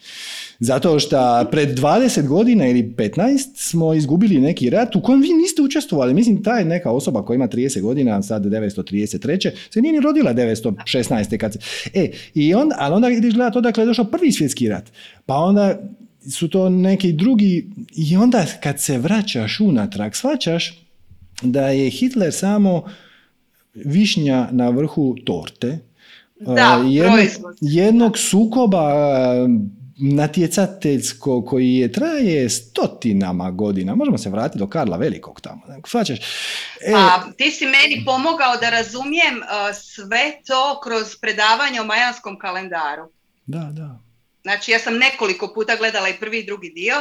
Zato 0.58 0.98
što 0.98 1.46
pred 1.50 1.78
20 1.78 2.26
godina 2.26 2.68
ili 2.68 2.82
15 2.82 3.38
smo 3.56 3.94
izgubili 3.94 4.40
neki 4.40 4.70
rat 4.70 4.96
u 4.96 5.02
kojem 5.02 5.20
vi 5.20 5.28
niste 5.28 5.62
učestvovali. 5.62 6.14
Mislim, 6.14 6.42
ta 6.42 6.58
je 6.58 6.64
neka 6.64 6.90
osoba 6.90 7.22
koja 7.22 7.34
ima 7.34 7.48
30 7.48 7.80
godina, 7.80 8.22
sad 8.22 8.44
933. 8.44 9.50
se 9.70 9.80
nije 9.80 9.92
ni 9.92 10.00
rodila 10.00 10.34
916. 10.34 11.36
kad 11.36 11.52
se... 11.52 11.58
E, 11.94 12.10
i 12.34 12.54
onda, 12.54 12.76
ali 12.78 12.94
onda 12.94 13.08
ideš 13.08 13.34
gledati 13.34 13.58
odakle 13.58 13.82
je 13.82 13.86
došao 13.86 14.04
prvi 14.04 14.32
svjetski 14.32 14.68
rat. 14.68 14.92
Pa 15.26 15.34
onda 15.36 15.78
su 16.30 16.48
to 16.48 16.68
neki 16.68 17.12
drugi 17.12 17.70
i 17.96 18.16
onda 18.16 18.46
kad 18.62 18.80
se 18.80 18.98
vraćaš 18.98 19.60
unatrag, 19.60 20.14
shvaćaš 20.14 20.83
da 21.44 21.68
je 21.68 21.90
Hitler 21.90 22.32
samo 22.32 22.84
višnja 23.74 24.48
na 24.50 24.68
vrhu 24.68 25.14
torte. 25.26 25.78
Da, 26.40 26.84
jednog, 26.86 27.20
jednog 27.60 28.18
sukoba 28.18 28.92
natjecateljsko 29.96 31.44
koji 31.44 31.74
je 31.74 31.92
traje 31.92 32.50
stotinama 32.50 33.50
godina. 33.50 33.94
Možemo 33.94 34.18
se 34.18 34.30
vratiti 34.30 34.58
do 34.58 34.66
Karla 34.66 34.96
Velikog 34.96 35.40
tamo. 35.40 35.62
E, 36.80 36.92
A 36.94 37.22
ti 37.36 37.50
si 37.50 37.64
meni 37.64 38.04
pomogao 38.04 38.56
da 38.60 38.70
razumijem 38.70 39.34
uh, 39.36 39.76
sve 39.76 40.32
to 40.46 40.80
kroz 40.84 41.16
predavanje 41.20 41.80
o 41.80 41.84
majanskom 41.84 42.38
kalendaru. 42.38 43.08
da, 43.46 43.70
da. 43.72 44.03
Znači 44.44 44.70
ja 44.70 44.78
sam 44.78 44.98
nekoliko 44.98 45.52
puta 45.54 45.76
gledala 45.76 46.08
i 46.08 46.18
prvi 46.20 46.38
i 46.38 46.46
drugi 46.46 46.70
dio 46.70 46.94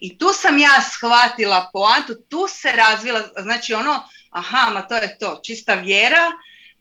i 0.00 0.18
tu 0.18 0.26
sam 0.34 0.58
ja 0.58 0.82
shvatila 0.92 1.70
poantu, 1.72 2.14
tu 2.28 2.46
se 2.48 2.68
razvila, 2.72 3.20
znači 3.42 3.74
ono, 3.74 4.02
aha, 4.30 4.70
ma 4.74 4.82
to 4.82 4.94
je 4.94 5.18
to, 5.18 5.40
čista 5.46 5.74
vjera 5.74 6.26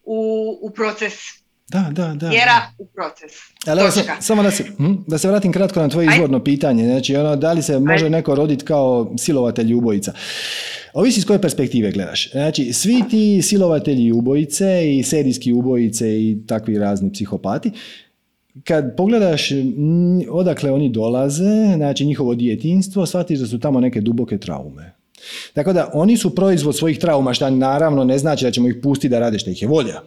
u, 0.04 0.20
u 0.62 0.74
proces, 0.74 1.14
Da, 1.70 1.90
da, 1.92 2.08
da. 2.08 2.30
vjera 2.30 2.62
u 2.78 2.86
proces. 2.86 3.32
Ali 3.68 3.82
evo, 3.82 3.92
samo 4.20 4.44
da 4.44 4.52
se, 4.52 4.64
hm, 4.64 4.94
da 5.08 5.18
se 5.18 5.28
vratim 5.28 5.54
kratko 5.54 5.80
na 5.80 5.90
tvoje 5.90 6.08
izvorno 6.14 6.44
pitanje. 6.44 6.84
Znači, 6.84 7.16
ono, 7.16 7.36
da 7.36 7.54
li 7.54 7.64
se 7.64 7.80
može 7.80 8.06
Ajde. 8.06 8.10
neko 8.10 8.36
roditi 8.36 8.66
kao 8.66 9.14
silovatelj 9.18 9.72
i 9.72 9.74
ubojica? 9.74 10.14
Ovisi 10.94 11.22
s 11.22 11.26
koje 11.26 11.42
perspektive 11.42 11.92
gledaš. 11.92 12.32
Znači, 12.32 12.74
svi 12.74 13.04
ti 13.10 13.42
silovatelji 13.42 14.04
i 14.04 14.12
ubojice 14.12 14.96
i 14.98 15.04
serijski 15.04 15.54
ubojice 15.54 16.08
i 16.10 16.38
takvi 16.48 16.78
razni 16.78 17.12
psihopati, 17.12 17.72
kad 18.64 18.96
pogledaš 18.98 19.50
odakle 20.30 20.72
oni 20.72 20.90
dolaze, 20.90 21.74
znači 21.76 22.06
njihovo 22.06 22.36
djetinstvo, 22.36 23.06
shvatiš 23.06 23.40
da 23.40 23.48
su 23.48 23.60
tamo 23.60 23.80
neke 23.80 24.02
duboke 24.02 24.38
traume. 24.38 24.96
Tako 25.54 25.74
da 25.74 25.90
oni 25.94 26.18
su 26.18 26.36
proizvod 26.36 26.78
svojih 26.78 27.00
trauma, 27.00 27.34
što 27.34 27.50
naravno 27.50 28.04
ne 28.04 28.18
znači 28.18 28.46
da 28.46 28.52
ćemo 28.52 28.68
ih 28.68 28.76
pustiti 28.84 29.10
da 29.10 29.20
rade 29.20 29.40
što 29.40 29.50
ih 29.50 29.62
je 29.62 29.68
volja. 29.68 30.02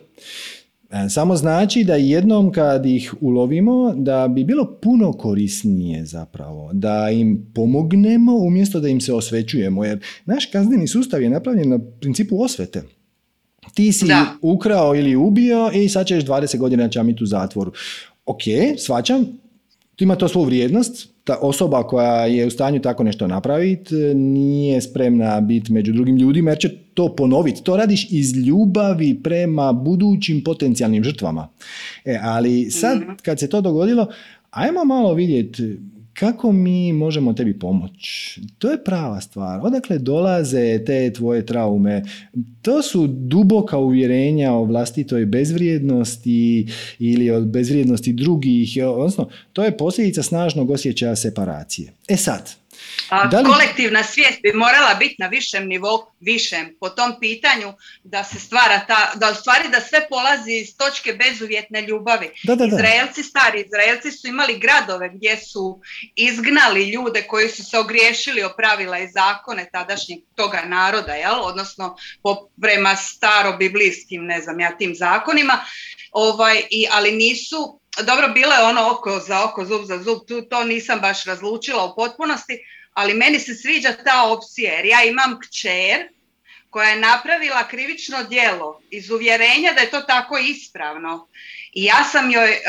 E, 0.91 1.09
Samo 1.09 1.37
znači 1.37 1.85
da 1.85 1.95
jednom 1.95 2.53
kad 2.53 2.87
ih 2.87 3.15
ulovimo, 3.21 3.95
da 3.97 4.29
bi 4.29 4.45
bilo 4.45 4.79
puno 4.83 5.13
korisnije 5.13 6.05
zapravo, 6.05 6.71
da 6.73 7.11
im 7.11 7.51
pomognemo 7.55 8.37
umjesto 8.37 8.81
da 8.81 8.89
im 8.89 9.01
se 9.01 9.13
osvećujemo, 9.13 9.85
jer 9.85 10.01
naš 10.25 10.47
kazneni 10.47 10.89
sustav 10.89 11.23
je 11.23 11.31
napravljen 11.31 11.69
na 11.69 11.79
principu 12.01 12.43
osvete. 12.43 12.83
Ti 13.75 13.93
si 13.93 14.07
Da. 14.07 14.27
ukrao 14.43 14.95
ili 14.95 15.17
ubio 15.17 15.71
i 15.75 15.89
sad 15.89 16.07
ćeš 16.07 16.25
20 16.25 16.59
godina 16.59 16.89
čamiti 16.89 17.23
u 17.23 17.27
zatvoru. 17.27 17.73
Ok, 18.29 18.43
svačam, 18.79 19.25
tu 19.97 20.05
ima 20.05 20.17
to 20.17 20.29
svoju 20.29 20.47
vrijednost, 20.47 21.09
ta 21.25 21.37
osoba 21.41 21.83
koja 21.83 22.27
je 22.27 22.47
u 22.47 22.51
stanju 22.51 22.81
tako 22.81 23.05
nešto 23.05 23.27
napraviti 23.27 23.95
nije 24.15 24.81
spremna 24.81 25.41
biti 25.41 25.73
među 25.73 25.93
drugim 25.93 26.17
ljudima 26.17 26.51
jer 26.51 26.59
će 26.59 26.71
to 26.95 27.17
ponoviti. 27.17 27.63
To 27.65 27.77
radiš 27.77 28.07
iz 28.11 28.37
ljubavi 28.37 29.21
prema 29.23 29.73
budućim 29.73 30.45
potencijalnim 30.45 31.05
žrtvama. 31.05 31.49
E, 32.05 32.19
ali 32.23 32.71
sad 32.71 32.99
kad 33.23 33.39
se 33.39 33.49
to 33.49 33.61
dogodilo, 33.61 34.07
ajmo 34.51 34.85
malo 34.85 35.15
vidjeti 35.15 35.79
kako 36.19 36.53
mi 36.53 36.93
možemo 36.93 37.33
tebi 37.33 37.59
pomoći. 37.59 38.41
To 38.59 38.71
je 38.71 38.85
prava 38.85 39.21
stvar. 39.21 39.61
Odakle 39.63 39.99
dolaze 39.99 40.85
te 40.85 41.13
tvoje 41.13 41.47
traume? 41.47 42.03
To 42.63 42.83
su 42.83 43.07
duboka 43.07 43.79
uvjerenja 43.79 44.53
o 44.53 44.65
vlastitoj 44.65 45.27
bezvrijednosti 45.27 46.69
ili 46.99 47.31
o 47.31 47.41
bezvrijednosti 47.41 48.13
drugih. 48.13 48.79
Odnosno, 48.87 49.29
to 49.53 49.65
je 49.65 49.77
posljedica 49.77 50.23
snažnog 50.23 50.71
osjećaja 50.71 51.17
separacije. 51.17 51.93
E 52.09 52.17
sad, 52.17 52.51
A 53.09 53.23
li... 53.23 53.45
Kolektivna 53.45 54.05
svijest 54.05 54.43
bi 54.43 54.53
morala 54.53 54.95
biti 54.95 55.15
na 55.19 55.27
višem 55.27 55.67
nivou, 55.67 56.07
višem, 56.21 56.77
po 56.81 56.89
tom 56.89 57.21
pitanju 57.21 57.73
da 58.05 58.25
se 58.25 58.41
stvara 58.41 58.81
ta, 58.87 59.13
da 59.15 59.31
u 59.31 59.35
stvari 59.35 59.69
da 59.69 59.81
sve 59.81 60.09
polazi 60.09 60.53
iz 60.53 60.77
točke 60.77 61.13
bezuvjetne 61.13 61.83
ljubavi. 61.83 62.31
Da, 62.45 62.55
da, 62.55 62.65
Izraelci, 62.65 63.23
stari 63.23 63.65
Izraelci 63.67 64.11
su 64.11 64.29
imali 64.29 64.59
gradove 64.59 65.11
gdje 65.15 65.37
su 65.37 65.81
izgnali 66.17 66.91
ljude 66.91 67.23
koji 67.23 67.49
su 67.49 67.65
se 67.65 67.79
ogriješili 67.79 68.43
o 68.43 68.53
pravila 68.57 68.99
i 68.99 69.09
zakone 69.09 69.69
tadašnjeg 69.73 70.19
toga 70.35 70.63
naroda, 70.67 71.13
jel? 71.13 71.41
odnosno 71.41 71.97
po, 72.23 72.49
prema 72.61 72.97
starobiblijskim, 72.97 74.25
ne 74.25 74.41
znam 74.41 74.61
ja, 74.61 74.77
tim 74.77 74.95
zakonima, 74.95 75.65
ovaj, 76.13 76.63
i, 76.71 76.87
ali 76.91 77.13
nisu 77.13 77.81
dobro, 78.03 78.29
bilo 78.29 78.55
je 78.55 78.63
ono 78.63 78.91
oko 78.91 79.21
za 79.21 79.45
oko, 79.45 79.65
zub 79.65 79.85
za 79.85 79.99
zub, 79.99 80.19
tu 80.29 80.43
to 80.43 80.65
nisam 80.65 81.01
baš 81.01 81.25
razlučila 81.25 81.85
u 81.85 81.95
potpunosti, 81.97 82.59
ali 82.99 83.15
meni 83.15 83.41
se 83.41 83.55
sviđa 83.55 83.93
ta 84.05 84.25
opcija 84.25 84.73
jer 84.73 84.85
ja 84.85 85.05
imam 85.05 85.39
kćer 85.41 86.09
koja 86.71 86.89
je 86.89 87.01
napravila 87.01 87.69
krivično 87.69 88.23
djelo 88.23 88.81
iz 88.91 89.11
uvjerenja 89.11 89.73
da 89.73 89.81
je 89.81 89.91
to 89.91 90.01
tako 90.01 90.39
ispravno. 90.39 91.29
I 91.73 91.85
ja 91.85 92.05
sam 92.05 92.31
joj 92.31 92.61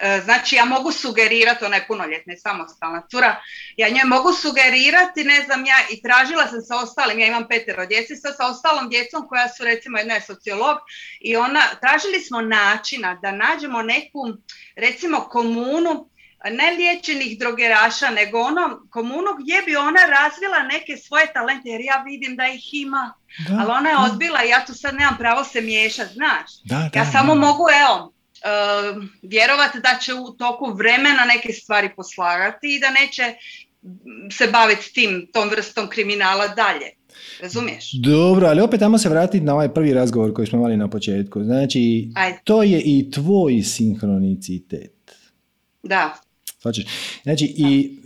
E, 0.00 0.20
znači 0.24 0.56
ja 0.56 0.64
mogu 0.64 0.92
sugerirati, 0.92 1.64
ona 1.64 1.76
je 1.76 1.86
punoljetna 1.86 2.32
i 2.32 2.36
samostalna 2.36 3.06
cura, 3.10 3.42
ja 3.76 3.88
njoj 3.88 4.04
mogu 4.04 4.32
sugerirati, 4.32 5.24
ne 5.24 5.42
znam 5.42 5.66
ja, 5.66 5.76
i 5.90 6.02
tražila 6.02 6.46
sam 6.46 6.60
sa 6.60 6.76
ostalim, 6.76 7.18
ja 7.18 7.26
imam 7.26 7.48
petero 7.48 7.86
djeci, 7.86 8.16
sa, 8.16 8.32
sa 8.32 8.46
ostalom 8.46 8.88
djecom 8.88 9.28
koja 9.28 9.48
su 9.48 9.64
recimo 9.64 9.98
jedna 9.98 10.14
je 10.14 10.20
sociolog 10.20 10.78
i 11.20 11.36
ona, 11.36 11.62
tražili 11.80 12.20
smo 12.20 12.40
načina 12.40 13.18
da 13.22 13.32
nađemo 13.32 13.82
neku 13.82 14.28
recimo 14.76 15.20
komunu, 15.20 16.08
ne 16.44 16.70
liječenih 16.70 17.38
drogeraša, 17.38 18.10
nego 18.10 18.38
ono 18.38 18.86
komunu 18.90 19.30
gdje 19.40 19.62
bi 19.66 19.76
ona 19.76 20.00
razvila 20.00 20.62
neke 20.72 20.96
svoje 20.96 21.32
talente, 21.32 21.68
jer 21.68 21.80
ja 21.80 22.02
vidim 22.06 22.36
da 22.36 22.46
ih 22.46 22.74
ima, 22.74 23.14
ali 23.58 23.70
ona 23.70 23.90
je 23.90 24.12
odbila 24.12 24.44
i 24.44 24.48
ja 24.48 24.64
tu 24.66 24.74
sad 24.74 24.94
nemam 24.94 25.16
pravo 25.18 25.44
se 25.44 25.60
miješati, 25.60 26.14
znaš. 26.14 26.50
ja 26.94 27.04
samo 27.12 27.34
mogu, 27.34 27.64
evo, 27.84 27.96
uh, 28.04 29.04
vjerovati 29.22 29.80
da 29.80 29.98
će 30.00 30.14
u 30.14 30.30
toku 30.30 30.72
vremena 30.72 31.24
neke 31.24 31.52
stvari 31.52 31.90
poslagati 31.96 32.74
i 32.74 32.80
da 32.80 32.90
neće 32.90 33.34
se 34.32 34.46
baviti 34.52 34.92
tim, 34.92 35.30
tom 35.32 35.48
vrstom 35.48 35.88
kriminala 35.88 36.48
dalje. 36.48 36.90
Razumiješ? 37.42 37.92
Dobro, 37.92 38.46
ali 38.46 38.60
opet 38.60 38.80
tamo 38.80 38.98
se 38.98 39.08
vratiti 39.08 39.44
na 39.44 39.54
ovaj 39.54 39.74
prvi 39.74 39.92
razgovor 39.92 40.34
koji 40.34 40.46
smo 40.46 40.58
imali 40.58 40.76
na 40.76 40.88
početku. 40.90 41.44
Znači, 41.44 42.08
to 42.44 42.62
je 42.62 42.82
i 42.84 43.10
tvoj 43.10 43.62
sinhronicitet. 43.62 45.16
Da. 45.82 46.14
Znači, 47.22 47.54
i 47.56 47.98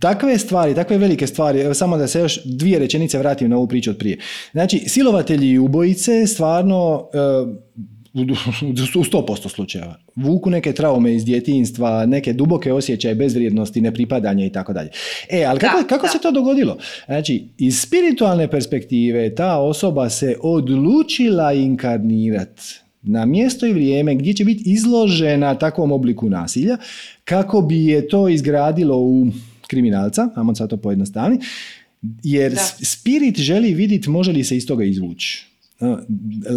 takve 0.00 0.38
stvari, 0.38 0.74
takve 0.74 0.98
velike 0.98 1.26
stvari, 1.26 1.60
evo 1.60 1.74
samo 1.74 1.96
da 1.96 2.06
se 2.06 2.20
još 2.20 2.40
dvije 2.44 2.78
rečenice 2.78 3.18
vratim 3.18 3.50
na 3.50 3.56
ovu 3.56 3.68
priču 3.68 3.90
od 3.90 3.98
prije. 3.98 4.18
Znači, 4.52 4.78
silovatelji 4.78 5.50
i 5.50 5.58
ubojice 5.58 6.26
stvarno 6.26 7.08
u 8.14 9.04
100% 9.04 9.48
slučajeva. 9.48 9.96
Vuku 10.16 10.50
neke 10.50 10.72
traume 10.72 11.14
iz 11.14 11.24
djetinstva, 11.24 12.06
neke 12.06 12.32
duboke 12.32 12.72
osjećaje 12.72 13.14
bezvrijednosti, 13.14 13.80
nepripadanja 13.80 14.44
i 14.44 14.52
tako 14.52 14.72
dalje. 14.72 14.90
E, 15.30 15.44
ali 15.44 15.60
kako, 15.60 15.84
kako 15.88 16.08
se 16.08 16.18
to 16.22 16.32
dogodilo? 16.32 16.78
Znači, 17.06 17.48
iz 17.58 17.80
spiritualne 17.80 18.50
perspektive 18.50 19.34
ta 19.34 19.58
osoba 19.58 20.08
se 20.10 20.36
odlučila 20.42 21.52
inkarnirati 21.52 22.85
na 23.06 23.26
mjesto 23.26 23.66
i 23.66 23.72
vrijeme 23.72 24.14
gdje 24.14 24.34
će 24.34 24.44
biti 24.44 24.70
izložena 24.70 25.54
takvom 25.54 25.92
obliku 25.92 26.30
nasilja 26.30 26.76
kako 27.24 27.60
bi 27.60 27.86
je 27.86 28.08
to 28.08 28.28
izgradilo 28.28 28.98
u 28.98 29.26
kriminalca, 29.66 30.28
ajmo 30.34 30.54
sad 30.54 30.70
to 30.70 30.76
pojednostavni, 30.76 31.38
jer 32.22 32.56
spirit 32.82 33.38
želi 33.38 33.74
vidjeti 33.74 34.10
može 34.10 34.32
li 34.32 34.44
se 34.44 34.56
iz 34.56 34.66
toga 34.66 34.84
izvući. 34.84 35.46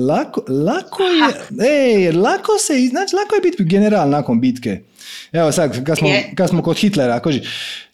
Lako, 0.08 0.44
lako 0.50 1.04
je, 1.04 2.06
ej, 2.06 2.12
lako 2.12 2.52
se, 2.60 2.88
znači 2.90 3.16
lako 3.16 3.36
je 3.36 3.42
biti 3.42 3.64
general 3.64 4.10
nakon 4.10 4.42
bitke. 4.42 4.82
Evo 5.32 5.52
sad, 5.52 5.84
kad 5.84 5.98
smo, 5.98 6.10
kad 6.36 6.50
smo 6.50 6.62
kod 6.62 6.78
Hitlera, 6.78 7.20
koži, 7.20 7.42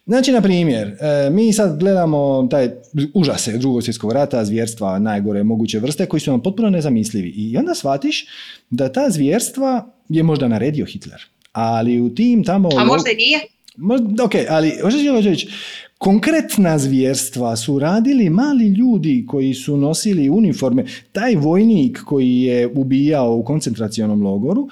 Znači, 0.05 0.31
na 0.31 0.41
primjer, 0.41 0.87
e, 0.87 1.29
mi 1.29 1.53
sad 1.53 1.79
gledamo 1.79 2.47
taj 2.51 2.69
užase 3.13 3.57
drugog 3.57 3.83
svjetskog 3.83 4.11
rata, 4.11 4.45
zvjerstva 4.45 4.99
najgore 4.99 5.43
moguće 5.43 5.79
vrste 5.79 6.05
koji 6.05 6.19
su 6.19 6.31
nam 6.31 6.43
potpuno 6.43 6.69
nezamislivi. 6.69 7.29
I 7.29 7.57
onda 7.57 7.75
shvatiš 7.75 8.25
da 8.69 8.91
ta 8.91 9.09
zvjerstva 9.09 9.93
je 10.09 10.23
možda 10.23 10.47
naredio 10.47 10.85
Hitler. 10.85 11.21
Ali 11.51 12.01
u 12.01 12.15
tim 12.15 12.43
tamo... 12.43 12.69
A 12.77 12.83
možda 12.83 13.11
i 13.11 13.15
nije? 13.15 13.39
ok, 14.23 14.31
ali 14.49 14.71
hoćeš 14.81 15.25
reći, 15.25 15.47
konkretna 15.97 16.77
zvjerstva 16.77 17.55
su 17.55 17.79
radili 17.79 18.29
mali 18.29 18.67
ljudi 18.67 19.25
koji 19.27 19.53
su 19.53 19.77
nosili 19.77 20.29
uniforme. 20.29 20.85
Taj 21.11 21.35
vojnik 21.35 21.99
koji 22.05 22.41
je 22.41 22.67
ubijao 22.67 23.35
u 23.35 23.43
koncentracionom 23.43 24.23
logoru 24.23 24.69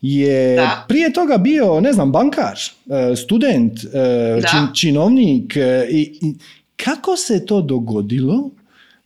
je 0.00 0.68
prije 0.88 1.12
toga 1.12 1.38
bio, 1.38 1.80
ne 1.80 1.92
znam, 1.92 2.12
bankar, 2.12 2.58
e, 2.90 3.16
student, 3.16 3.84
e, 3.84 4.40
činovnik. 4.74 5.56
E, 5.56 5.86
I, 5.90 6.34
kako 6.76 7.16
se 7.16 7.46
to 7.46 7.60
dogodilo 7.62 8.50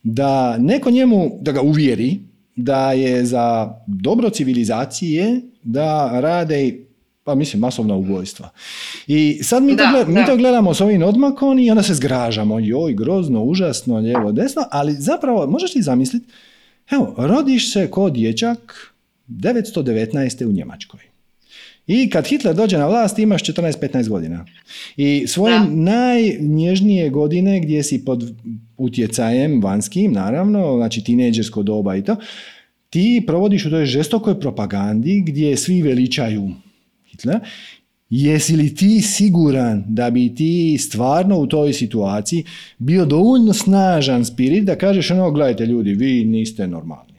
da 0.03 0.57
neko 0.57 0.91
njemu, 0.91 1.37
da 1.41 1.51
ga 1.51 1.61
uvjeri 1.61 2.19
da 2.55 2.91
je 2.91 3.25
za 3.25 3.75
dobro 3.87 4.29
civilizacije 4.29 5.41
da 5.63 6.19
rade 6.19 6.79
pa 7.23 7.35
mislim 7.35 7.59
masovna 7.59 7.95
ubojstva. 7.95 8.49
I 9.07 9.39
sad 9.43 9.63
mi, 9.63 9.77
to, 9.77 9.83
mi 10.07 10.25
to 10.25 10.37
gledamo 10.37 10.73
s 10.73 10.81
ovim 10.81 11.03
odmakom 11.03 11.59
i 11.59 11.69
onda 11.69 11.83
se 11.83 11.93
zgražamo, 11.93 12.59
joj, 12.59 12.93
grozno, 12.93 13.43
užasno, 13.43 13.97
lijevo, 13.97 14.31
desno, 14.31 14.63
ali 14.71 14.93
zapravo, 14.93 15.47
možeš 15.47 15.73
ti 15.73 15.81
zamisliti, 15.81 16.25
evo, 16.91 17.15
rodiš 17.17 17.73
se 17.73 17.91
ko 17.91 18.09
dječak 18.09 18.92
919. 19.27 20.45
u 20.45 20.51
Njemačkoj. 20.51 20.99
I 21.87 22.09
kad 22.09 22.27
Hitler 22.27 22.55
dođe 22.55 22.77
na 22.77 22.87
vlast 22.87 23.19
imaš 23.19 23.43
14-15 23.43 24.09
godina. 24.09 24.45
I 24.97 25.27
svoje 25.27 25.59
najnježnije 25.69 27.09
godine 27.09 27.59
gdje 27.59 27.83
si 27.83 28.05
pod 28.05 28.35
utjecajem 28.77 29.61
vanskim, 29.61 30.11
naravno, 30.11 30.77
znači 30.77 31.03
tineđersko 31.03 31.63
doba 31.63 31.95
i 31.95 32.03
to, 32.03 32.15
ti 32.89 33.23
provodiš 33.27 33.65
u 33.65 33.69
toj 33.69 33.85
žestokoj 33.85 34.39
propagandi 34.39 35.23
gdje 35.27 35.57
svi 35.57 35.81
veličaju 35.81 36.51
Hitler, 37.11 37.39
jesi 38.09 38.55
li 38.55 38.75
ti 38.75 39.01
siguran 39.01 39.83
da 39.87 40.09
bi 40.09 40.35
ti 40.35 40.77
stvarno 40.79 41.39
u 41.39 41.47
toj 41.47 41.73
situaciji 41.73 42.43
bio 42.77 43.05
dovoljno 43.05 43.53
snažan 43.53 44.25
spirit 44.25 44.65
da 44.65 44.75
kažeš 44.75 45.11
ono, 45.11 45.31
gledajte 45.31 45.65
ljudi, 45.65 45.93
vi 45.93 46.25
niste 46.25 46.67
normalni. 46.67 47.12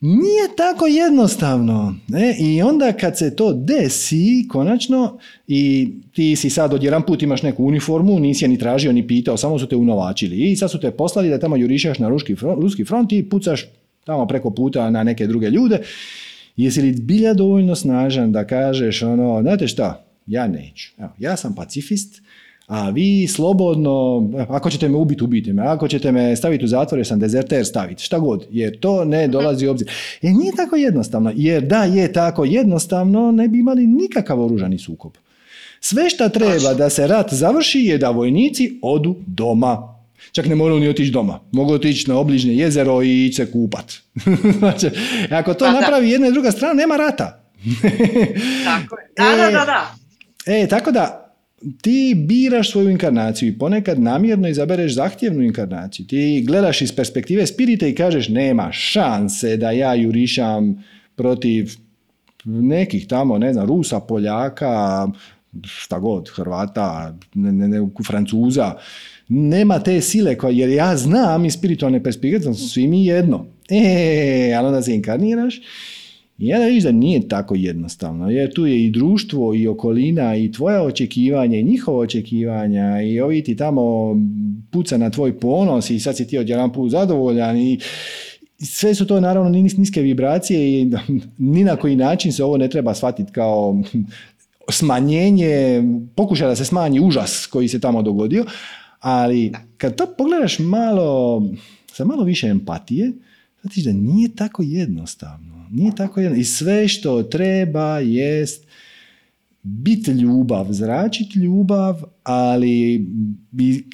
Nije 0.00 0.56
tako 0.56 0.86
jednostavno. 0.86 1.94
Ne? 2.08 2.36
I 2.40 2.62
onda 2.62 2.92
kad 2.92 3.18
se 3.18 3.36
to 3.36 3.52
desi 3.52 4.46
konačno 4.48 5.18
i 5.46 5.92
ti 6.12 6.36
si 6.36 6.50
sad 6.50 6.74
odjedan 6.74 7.02
put 7.02 7.22
imaš 7.22 7.42
neku 7.42 7.64
uniformu, 7.64 8.20
nisi 8.20 8.44
je 8.44 8.48
ni 8.48 8.58
tražio 8.58 8.92
ni 8.92 9.06
pitao, 9.06 9.36
samo 9.36 9.58
su 9.58 9.66
te 9.66 9.76
unovačili 9.76 10.36
i 10.36 10.56
sad 10.56 10.70
su 10.70 10.80
te 10.80 10.90
poslali 10.90 11.28
da 11.28 11.38
tamo 11.38 11.56
jurišaš 11.56 11.98
na 11.98 12.08
ruski 12.08 12.36
front, 12.36 12.62
ruski 12.62 12.84
front 12.84 13.12
i 13.12 13.28
pucaš 13.28 13.66
tamo 14.04 14.26
preko 14.26 14.50
puta 14.50 14.90
na 14.90 15.02
neke 15.02 15.26
druge 15.26 15.50
ljude 15.50 15.80
Jesi 16.58 16.82
li 16.82 16.92
bilja 16.92 17.34
dovoljno 17.34 17.74
snažan 17.74 18.32
da 18.32 18.46
kažeš 18.46 19.02
ono, 19.02 19.42
znate 19.42 19.68
šta, 19.68 20.04
ja 20.26 20.48
neću. 20.48 20.90
Evo, 20.98 21.10
ja 21.18 21.36
sam 21.36 21.54
pacifist, 21.54 22.22
a 22.68 22.90
vi 22.90 23.26
slobodno, 23.26 24.28
ako 24.48 24.70
ćete 24.70 24.88
me 24.88 24.96
ubiti, 24.96 25.24
ubiti 25.24 25.52
me, 25.52 25.62
ako 25.62 25.88
ćete 25.88 26.12
me 26.12 26.36
staviti 26.36 26.64
u 26.64 26.68
zatvor 26.68 26.98
jer 26.98 27.06
sam 27.06 27.18
dezerter, 27.18 27.66
staviti, 27.66 28.02
šta 28.02 28.18
god, 28.18 28.46
jer 28.50 28.78
to 28.80 29.04
ne 29.04 29.28
dolazi 29.28 29.66
u 29.66 29.70
obzir. 29.70 29.90
E 30.22 30.30
nije 30.30 30.52
tako 30.56 30.76
jednostavno, 30.76 31.32
jer 31.34 31.62
da 31.62 31.84
je 31.84 32.12
tako 32.12 32.44
jednostavno, 32.44 33.32
ne 33.32 33.48
bi 33.48 33.58
imali 33.58 33.86
nikakav 33.86 34.44
oružani 34.44 34.78
sukob. 34.78 35.12
Sve 35.80 36.10
što 36.10 36.28
treba 36.28 36.74
da 36.74 36.90
se 36.90 37.06
rat 37.06 37.34
završi 37.34 37.78
je 37.78 37.98
da 37.98 38.10
vojnici 38.10 38.78
odu 38.82 39.16
doma. 39.26 39.94
Čak 40.32 40.46
ne 40.46 40.54
moraju 40.54 40.80
ni 40.80 40.88
otići 40.88 41.10
doma. 41.10 41.40
Mogu 41.52 41.72
otići 41.72 42.10
na 42.10 42.18
obližnje 42.18 42.54
jezero 42.54 43.02
i 43.02 43.26
ići 43.26 43.36
se 43.36 43.52
kupat. 43.52 43.92
znači, 44.58 44.90
ako 45.30 45.54
to 45.54 45.64
pa 45.64 45.72
napravi 45.72 46.10
jedna 46.10 46.28
i 46.28 46.32
druga 46.32 46.50
strana, 46.50 46.74
nema 46.74 46.96
rata. 46.96 47.42
tako 48.64 48.96
je. 48.98 49.08
Da, 49.16 49.36
da, 49.36 49.58
da, 49.58 49.64
da. 49.64 49.94
E, 50.54 50.66
tako 50.68 50.90
da, 50.90 51.27
ti 51.82 52.14
biraš 52.28 52.70
svoju 52.70 52.90
inkarnaciju 52.90 53.48
i 53.48 53.58
ponekad 53.58 54.00
namjerno 54.00 54.48
izabereš 54.48 54.94
zahtjevnu 54.94 55.42
inkarnaciju. 55.42 56.06
Ti 56.06 56.44
gledaš 56.46 56.82
iz 56.82 56.92
perspektive 56.92 57.46
spirita 57.46 57.86
i 57.86 57.94
kažeš 57.94 58.28
nema 58.28 58.72
šanse 58.72 59.56
da 59.56 59.70
ja 59.70 59.94
jurišam 59.94 60.84
protiv 61.16 61.70
nekih 62.44 63.06
tamo, 63.06 63.38
ne 63.38 63.52
znam, 63.52 63.66
Rusa, 63.66 64.00
Poljaka, 64.00 65.08
šta 65.64 65.98
god, 65.98 66.30
Hrvata, 66.34 67.16
ne, 67.34 67.52
ne, 67.52 67.68
ne, 67.68 67.88
Francuza 68.06 68.74
nema 69.28 69.78
te 69.78 70.00
sile 70.00 70.38
koja, 70.38 70.52
jer 70.52 70.68
ja 70.68 70.96
znam 70.96 71.44
iz 71.44 71.54
spiritualne 71.54 72.02
perspektive 72.02 72.54
svi 72.54 72.86
mi 72.86 73.06
jedno. 73.06 73.46
E, 73.70 74.54
ali 74.58 74.66
onda 74.66 74.82
se 74.82 74.94
inkarniraš 74.94 75.60
ja 76.38 76.58
da 76.58 76.64
vidiš 76.64 76.84
da 76.84 76.92
nije 76.92 77.28
tako 77.28 77.54
jednostavno, 77.54 78.30
jer 78.30 78.54
tu 78.54 78.66
je 78.66 78.84
i 78.84 78.90
društvo, 78.90 79.54
i 79.54 79.68
okolina, 79.68 80.36
i 80.36 80.52
tvoja 80.52 80.82
očekivanja, 80.82 81.58
i 81.58 81.62
njihova 81.62 81.98
očekivanja, 81.98 83.02
i 83.02 83.20
ovi 83.20 83.44
ti 83.44 83.56
tamo 83.56 84.16
puca 84.70 84.96
na 84.96 85.10
tvoj 85.10 85.40
ponos 85.40 85.90
i 85.90 86.00
sad 86.00 86.16
si 86.16 86.26
ti 86.26 86.38
odjedan 86.38 86.72
put 86.72 86.90
zadovoljan 86.90 87.56
i 87.56 87.78
sve 88.58 88.94
su 88.94 89.06
to 89.06 89.20
naravno 89.20 89.50
niske 89.50 90.02
vibracije 90.02 90.82
i 90.82 90.90
ni 91.54 91.64
na 91.64 91.76
koji 91.76 91.96
način 91.96 92.32
se 92.32 92.44
ovo 92.44 92.56
ne 92.56 92.68
treba 92.68 92.94
shvatiti 92.94 93.32
kao 93.32 93.82
smanjenje, 94.70 95.82
pokušaj 96.16 96.48
da 96.48 96.56
se 96.56 96.64
smanji 96.64 97.00
užas 97.00 97.46
koji 97.46 97.68
se 97.68 97.80
tamo 97.80 98.02
dogodio, 98.02 98.44
ali 99.00 99.52
kad 99.76 99.94
to 99.94 100.06
pogledaš 100.18 100.58
malo, 100.58 101.42
sa 101.92 102.04
malo 102.04 102.24
više 102.24 102.48
empatije, 102.48 103.12
znači 103.60 103.82
da 103.82 103.92
nije 103.92 104.28
tako 104.36 104.62
jednostavno. 104.62 105.57
Nije 105.70 105.94
tako 105.96 106.20
jednostavno. 106.20 106.40
I 106.40 106.44
sve 106.44 106.88
što 106.88 107.22
treba 107.22 107.98
jest 107.98 108.66
biti 109.62 110.10
ljubav, 110.10 110.66
zračiti 110.70 111.38
ljubav, 111.38 112.02
ali 112.22 113.06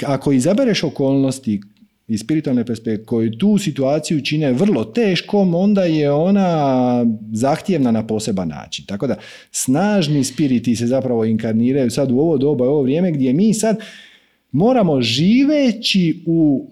ako 0.07 0.33
izabereš 0.33 0.83
okolnosti 0.85 1.61
iz 2.09 2.21
spiritualne 2.21 2.65
perspektive 2.65 3.05
koji 3.05 3.39
tu 3.39 3.59
situaciju 3.59 4.21
čine 4.21 4.53
vrlo 4.53 4.85
teškom, 4.85 5.55
onda 5.55 5.85
je 5.85 6.11
ona 6.13 7.07
zahtjevna 7.33 7.91
na 7.91 8.07
poseban 8.07 8.49
način. 8.49 8.85
Tako 8.85 9.07
da 9.07 9.17
snažni 9.51 10.25
spiriti 10.25 10.77
se 10.77 10.87
zapravo 10.87 11.25
inkarniraju 11.25 11.91
sad 11.91 12.11
u 12.13 12.19
ovo 12.19 12.39
doba, 12.39 12.65
u 12.65 12.73
ovo 12.73 12.83
vrijeme 12.83 13.13
gdje 13.13 13.33
mi 13.33 13.55
sad 13.55 13.77
moramo 14.53 15.03
živeći 15.03 16.23
u 16.27 16.71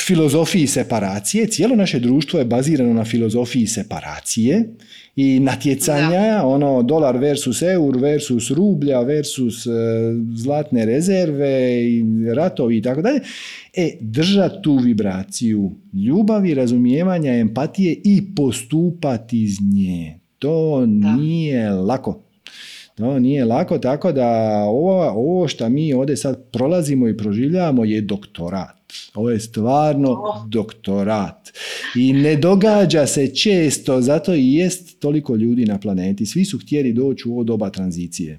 filozofiji 0.00 0.66
separacije, 0.66 1.46
cijelo 1.46 1.76
naše 1.76 1.98
društvo 1.98 2.38
je 2.38 2.44
bazirano 2.44 2.94
na 2.94 3.04
filozofiji 3.04 3.66
separacije 3.66 4.74
i 5.16 5.40
natjecanja, 5.40 6.42
ono 6.44 6.82
dolar 6.82 7.16
versus 7.16 7.62
eur 7.62 7.98
versus 7.98 8.50
rublja 8.50 9.00
versus 9.00 9.66
e, 9.66 9.70
zlatne 10.34 10.84
rezerve 10.84 11.84
i 11.84 12.04
ratovi 12.34 12.76
i 12.76 12.82
tako 12.82 13.02
dalje. 13.02 13.20
E, 13.74 13.96
držati 14.00 14.62
tu 14.62 14.76
vibraciju 14.76 15.70
ljubavi, 15.92 16.54
razumijevanja, 16.54 17.34
empatije 17.34 17.96
i 18.04 18.22
postupati 18.36 19.42
iz 19.42 19.60
nje. 19.60 20.18
To 20.38 20.86
nije 20.86 21.70
lako. 21.70 22.27
To 22.98 23.18
nije 23.18 23.44
lako, 23.44 23.78
tako 23.78 24.12
da 24.12 24.28
ovo, 24.64 25.10
ovo 25.10 25.48
što 25.48 25.68
mi 25.68 25.92
ovdje 25.92 26.16
sad 26.16 26.50
prolazimo 26.52 27.08
i 27.08 27.16
proživljavamo 27.16 27.84
je 27.84 28.00
doktorat. 28.00 28.78
Ovo 29.14 29.30
je 29.30 29.40
stvarno 29.40 30.16
doktorat. 30.48 31.52
I 31.96 32.12
ne 32.12 32.36
događa 32.36 33.06
se 33.06 33.34
često, 33.34 34.00
zato 34.00 34.34
i 34.34 34.52
jest 34.52 35.00
toliko 35.00 35.34
ljudi 35.34 35.64
na 35.64 35.78
planeti. 35.78 36.26
Svi 36.26 36.44
su 36.44 36.58
htjeli 36.58 36.92
doći 36.92 37.28
u 37.28 37.32
ovo 37.32 37.44
doba 37.44 37.70
tranzicije. 37.70 38.38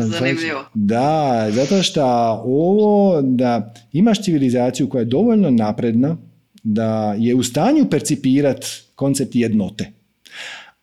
Zanimljivo. 0.00 0.64
Da, 0.74 1.48
zato 1.50 1.82
što 1.82 2.04
ovo, 2.44 3.22
da 3.22 3.74
imaš 3.92 4.22
civilizaciju 4.22 4.88
koja 4.88 5.00
je 5.00 5.04
dovoljno 5.04 5.50
napredna, 5.50 6.16
da 6.62 7.14
je 7.18 7.34
u 7.34 7.42
stanju 7.42 7.86
percipirati 7.90 8.66
koncept 8.94 9.34
jednote 9.34 9.97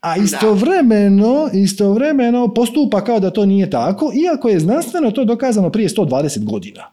a 0.05 0.17
istovremeno, 0.17 1.49
istovremeno 1.53 2.53
postupa 2.53 3.03
kao 3.03 3.19
da 3.19 3.29
to 3.29 3.45
nije 3.45 3.69
tako, 3.69 4.11
iako 4.15 4.49
je 4.49 4.59
znanstveno 4.59 5.11
to 5.11 5.25
dokazano 5.25 5.69
prije 5.69 5.89
120 5.89 6.43
godina. 6.43 6.83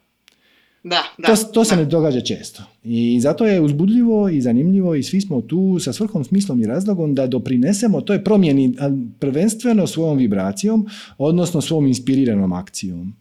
Da, 0.85 1.03
da, 1.19 1.37
to, 1.37 1.45
to 1.45 1.65
se 1.65 1.77
ne 1.77 1.85
događa 1.85 2.21
često. 2.21 2.63
I 2.85 3.21
zato 3.21 3.47
je 3.47 3.61
uzbudljivo 3.61 4.29
i 4.29 4.41
zanimljivo 4.41 4.95
i 4.95 5.03
svi 5.03 5.21
smo 5.21 5.41
tu 5.41 5.79
sa 5.81 5.93
svrhom, 5.93 6.25
smislom 6.25 6.61
i 6.61 6.67
razlogom 6.67 7.15
da 7.15 7.27
doprinesemo 7.27 8.01
toj 8.01 8.25
promjeni 8.25 8.75
prvenstveno 9.19 9.87
svojom 9.87 10.19
vibracijom, 10.19 10.87
odnosno 11.19 11.61
svom 11.61 11.87
inspiriranom 11.87 12.53
akcijom 12.53 13.17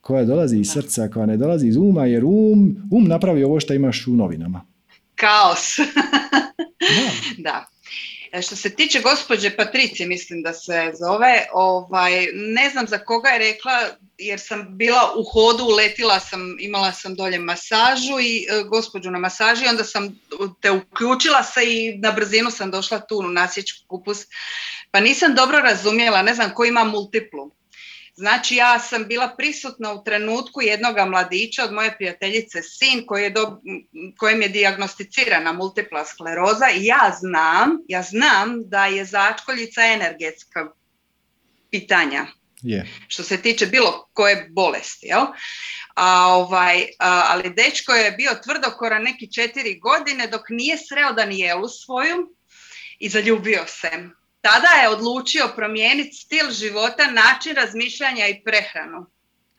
koja 0.00 0.24
dolazi 0.24 0.58
iz 0.58 0.70
srca, 0.70 1.08
koja 1.08 1.26
ne 1.26 1.36
dolazi 1.36 1.68
iz 1.68 1.76
uma, 1.76 2.06
jer 2.06 2.24
um, 2.24 2.88
um 2.90 3.04
napravi 3.08 3.44
ovo 3.44 3.60
što 3.60 3.74
imaš 3.74 4.06
u 4.06 4.10
novinama. 4.10 4.60
Kaos. 5.14 5.76
da. 7.44 7.66
E, 8.34 8.42
što 8.42 8.56
se 8.56 8.70
tiče 8.70 9.00
gospođe 9.00 9.56
Patricije, 9.56 10.08
mislim 10.08 10.42
da 10.42 10.52
se 10.52 10.92
zove, 11.00 11.46
ovaj, 11.52 12.26
ne 12.34 12.70
znam 12.70 12.86
za 12.86 12.98
koga 12.98 13.28
je 13.28 13.38
rekla, 13.38 13.72
jer 14.18 14.40
sam 14.40 14.66
bila 14.70 15.12
u 15.16 15.24
hodu, 15.24 15.64
uletila 15.64 16.20
sam, 16.20 16.56
imala 16.60 16.92
sam 16.92 17.14
dolje 17.14 17.38
masažu 17.38 18.20
i 18.20 18.46
e, 18.50 18.62
gospođu 18.64 19.10
na 19.10 19.18
masaži, 19.18 19.66
onda 19.68 19.84
sam 19.84 20.20
te 20.60 20.70
uključila 20.70 21.42
se 21.42 21.60
i 21.64 21.98
na 21.98 22.12
brzinu 22.12 22.50
sam 22.50 22.70
došla 22.70 23.00
tu 23.00 23.18
u 23.18 23.22
nasječku 23.22 23.78
kupus, 23.88 24.18
pa 24.90 25.00
nisam 25.00 25.34
dobro 25.34 25.58
razumjela, 25.58 26.22
ne 26.22 26.34
znam 26.34 26.50
ko 26.54 26.64
ima 26.64 26.84
multiplu. 26.84 27.50
Znači 28.16 28.56
ja 28.56 28.78
sam 28.78 29.04
bila 29.08 29.34
prisutna 29.36 29.92
u 29.92 30.04
trenutku 30.04 30.62
jednoga 30.62 31.04
mladića 31.04 31.64
od 31.64 31.72
moje 31.72 31.96
prijateljice 31.96 32.62
sin 32.62 33.06
koji 33.06 33.22
je 33.22 33.30
do, 33.30 33.60
kojem 34.16 34.42
je 34.42 34.48
dijagnosticirana 34.48 35.52
multipla 35.52 36.04
skleroza 36.04 36.66
i 36.76 36.84
ja 36.84 37.16
znam, 37.20 37.70
ja 37.88 38.02
znam 38.02 38.68
da 38.68 38.86
je 38.86 39.04
začkoljica 39.04 39.84
energetska 39.84 40.70
pitanja. 41.70 42.26
Što 43.08 43.22
se 43.22 43.42
tiče 43.42 43.66
bilo 43.66 44.08
koje 44.12 44.48
bolesti, 44.50 45.06
jel? 45.06 45.26
A, 45.94 46.26
ovaj, 46.26 46.86
ali 46.98 47.54
dečko 47.54 47.92
je 47.92 48.12
bio 48.12 48.30
tvrdokora 48.44 48.98
neki 48.98 49.32
četiri 49.32 49.78
godine 49.78 50.26
dok 50.26 50.42
nije 50.48 50.76
sreo 50.78 51.12
Danijelu 51.12 51.68
svoju 51.68 52.34
i 52.98 53.08
zaljubio 53.08 53.64
se 53.66 53.90
tada 54.44 54.68
je 54.82 54.88
odlučio 54.88 55.52
promijeniti 55.56 56.16
stil 56.16 56.50
života, 56.50 57.10
način 57.10 57.56
razmišljanja 57.56 58.26
i 58.26 58.42
prehranu. 58.44 59.06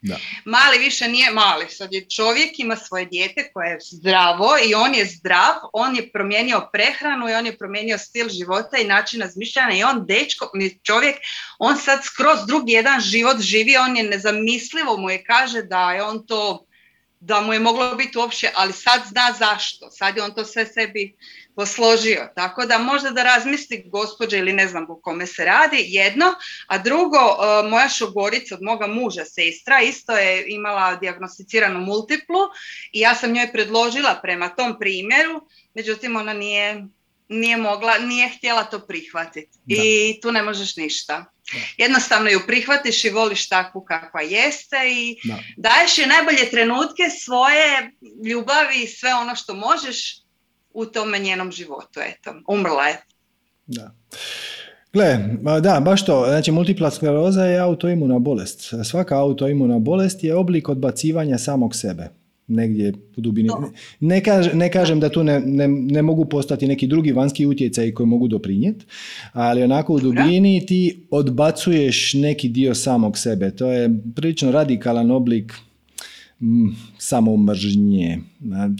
Da. 0.01 0.17
Mali 0.45 0.77
više 0.77 1.07
nije 1.07 1.31
mali, 1.31 1.69
sad 1.69 1.93
je 1.93 2.09
čovjek, 2.09 2.59
ima 2.59 2.75
svoje 2.75 3.05
dijete 3.05 3.51
koje 3.53 3.69
je 3.69 3.79
zdravo 3.91 4.49
i 4.67 4.73
on 4.73 4.95
je 4.95 5.05
zdrav, 5.05 5.53
on 5.73 5.95
je 5.95 6.11
promijenio 6.11 6.69
prehranu 6.73 7.29
i 7.29 7.33
on 7.33 7.45
je 7.45 7.57
promijenio 7.57 7.97
stil 7.97 8.29
života 8.29 8.77
i 8.77 8.87
način 8.87 9.21
razmišljanja 9.21 9.77
i 9.77 9.83
on 9.83 10.05
dečko, 10.05 10.51
čovjek, 10.83 11.15
on 11.59 11.77
sad 11.77 12.03
skroz 12.03 12.39
drugi 12.47 12.71
jedan 12.71 13.01
život 13.01 13.39
živi, 13.39 13.77
on 13.77 13.97
je 13.97 14.03
nezamislivo 14.03 14.97
mu 14.97 15.09
je 15.09 15.23
kaže 15.23 15.61
da 15.61 15.91
je 15.91 16.03
on 16.03 16.25
to, 16.25 16.65
da 17.25 17.41
mu 17.41 17.53
je 17.53 17.59
moglo 17.59 17.95
biti 17.95 18.17
uopće, 18.17 18.51
ali 18.55 18.73
sad 18.73 19.01
zna 19.05 19.33
zašto, 19.39 19.91
sad 19.91 20.17
je 20.17 20.23
on 20.23 20.33
to 20.33 20.45
sve 20.45 20.65
sebi 20.65 21.15
posložio. 21.55 22.29
Tako 22.35 22.65
da 22.65 22.77
možda 22.77 23.09
da 23.09 23.23
razmisli 23.23 23.83
gospođa 23.85 24.37
ili 24.37 24.53
ne 24.53 24.67
znam 24.67 24.85
o 24.89 24.99
kome 25.01 25.27
se 25.27 25.45
radi, 25.45 25.85
jedno. 25.87 26.25
A 26.67 26.77
drugo, 26.77 27.17
e, 27.17 27.69
moja 27.69 27.89
šogorica 27.89 28.55
od 28.55 28.61
moga 28.63 28.87
muža, 28.87 29.25
sestra, 29.25 29.81
isto 29.81 30.17
je 30.17 30.45
imala 30.47 30.95
dijagnosticiranu 30.95 31.79
multiplu 31.79 32.39
i 32.91 32.99
ja 32.99 33.15
sam 33.15 33.31
njoj 33.31 33.51
predložila 33.51 34.19
prema 34.21 34.49
tom 34.49 34.79
primjeru, 34.79 35.41
međutim 35.73 36.15
ona 36.15 36.33
nije, 36.33 36.85
nije 37.29 37.57
mogla, 37.57 37.97
nije 37.97 38.29
htjela 38.37 38.63
to 38.63 38.79
prihvatiti. 38.79 39.59
I 39.67 40.19
tu 40.21 40.31
ne 40.31 40.43
možeš 40.43 40.75
ništa. 40.75 41.25
Jednostavno 41.77 42.29
ju 42.29 42.39
prihvatiš 42.47 43.05
i 43.05 43.09
voliš 43.09 43.49
takvu 43.49 43.81
kakva 43.81 44.21
jeste 44.21 44.77
i 44.91 45.17
daješ 45.57 45.97
je 45.97 46.07
najbolje 46.07 46.49
trenutke 46.51 47.03
svoje 47.19 47.91
ljubavi 48.25 48.83
i 48.83 48.87
sve 48.87 49.13
ono 49.13 49.35
što 49.35 49.53
možeš 49.53 50.17
u 50.73 50.85
tome 50.85 51.19
njenom 51.19 51.51
životu. 51.51 51.99
Eto, 51.99 52.33
umrla 52.47 52.83
je. 52.83 53.01
Da. 53.65 53.95
Gle, 54.93 55.19
da, 55.61 55.79
baš 55.79 56.05
to. 56.05 56.25
Znači, 56.27 56.51
multipla 56.51 56.91
skleroza 56.91 57.43
je 57.43 57.59
autoimuna 57.59 58.19
bolest. 58.19 58.73
Svaka 58.83 59.19
autoimuna 59.19 59.79
bolest 59.79 60.23
je 60.23 60.35
oblik 60.35 60.69
odbacivanja 60.69 61.37
samog 61.37 61.75
sebe. 61.75 62.09
Negdje 62.47 62.93
u 63.17 63.21
dubini. 63.21 63.49
Ne, 63.99 64.21
ne 64.53 64.69
kažem 64.71 64.99
da 64.99 65.09
tu 65.09 65.23
ne, 65.23 65.39
ne, 65.39 65.67
ne, 65.67 66.01
mogu 66.01 66.25
postati 66.25 66.67
neki 66.67 66.87
drugi 66.87 67.11
vanjski 67.11 67.45
utjecaj 67.45 67.91
koji 67.91 68.07
mogu 68.07 68.27
doprinijeti, 68.27 68.85
ali 69.33 69.63
onako 69.63 69.93
u 69.93 69.99
dubini 69.99 70.65
ti 70.65 71.07
odbacuješ 71.11 72.13
neki 72.13 72.49
dio 72.49 72.75
samog 72.75 73.17
sebe. 73.17 73.51
To 73.51 73.71
je 73.71 73.89
prilično 74.15 74.51
radikalan 74.51 75.11
oblik 75.11 75.53
samo 76.97 77.37
mržnje. 77.37 78.19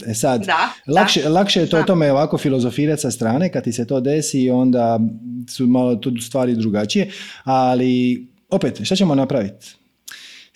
E 0.06 0.14
sad, 0.14 0.46
da, 0.46 0.72
lakše, 0.86 1.28
lakše 1.28 1.60
je 1.60 1.70
to 1.70 1.78
o 1.78 1.82
tome 1.82 2.12
ovako 2.12 2.38
filozofirati 2.38 3.02
sa 3.02 3.10
strane, 3.10 3.52
kad 3.52 3.64
ti 3.64 3.72
se 3.72 3.86
to 3.86 4.00
desi, 4.00 4.50
onda 4.50 5.00
su 5.48 5.66
malo 5.66 5.96
tu 5.96 6.16
stvari 6.20 6.54
drugačije, 6.54 7.10
ali 7.44 8.26
opet, 8.50 8.80
šta 8.84 8.96
ćemo 8.96 9.14
napraviti? 9.14 9.66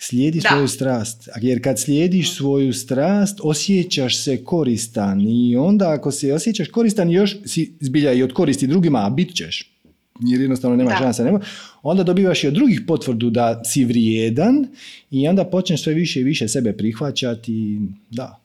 Slijedi 0.03 0.41
svoju 0.41 0.67
strast. 0.67 1.29
Jer 1.41 1.63
kad 1.63 1.79
slijediš 1.79 2.35
svoju 2.35 2.73
strast, 2.73 3.39
osjećaš 3.43 4.23
se 4.23 4.43
koristan 4.43 5.21
i 5.21 5.55
onda 5.57 5.89
ako 5.89 6.11
se 6.11 6.33
osjećaš 6.33 6.67
koristan, 6.67 7.11
još 7.11 7.37
si 7.45 7.73
zbilja 7.79 8.13
i 8.13 8.23
od 8.23 8.33
koristi 8.33 8.67
drugima, 8.67 9.05
a 9.05 9.09
bit 9.09 9.35
ćeš 9.35 9.71
jer 10.19 10.41
jednostavno 10.41 10.77
nema 10.77 10.95
šanse. 10.97 11.23
Nema. 11.23 11.39
Onda 11.83 12.03
dobivaš 12.03 12.43
i 12.43 12.47
od 12.47 12.53
drugih 12.53 12.81
potvrdu 12.87 13.29
da 13.29 13.63
si 13.63 13.85
vrijedan 13.85 14.67
i 15.11 15.27
onda 15.27 15.45
počneš 15.45 15.83
sve 15.83 15.93
više 15.93 16.19
i 16.19 16.23
više 16.23 16.47
sebe 16.47 16.77
prihvaćati 16.77 17.53
i 17.53 17.79
da. 18.09 18.41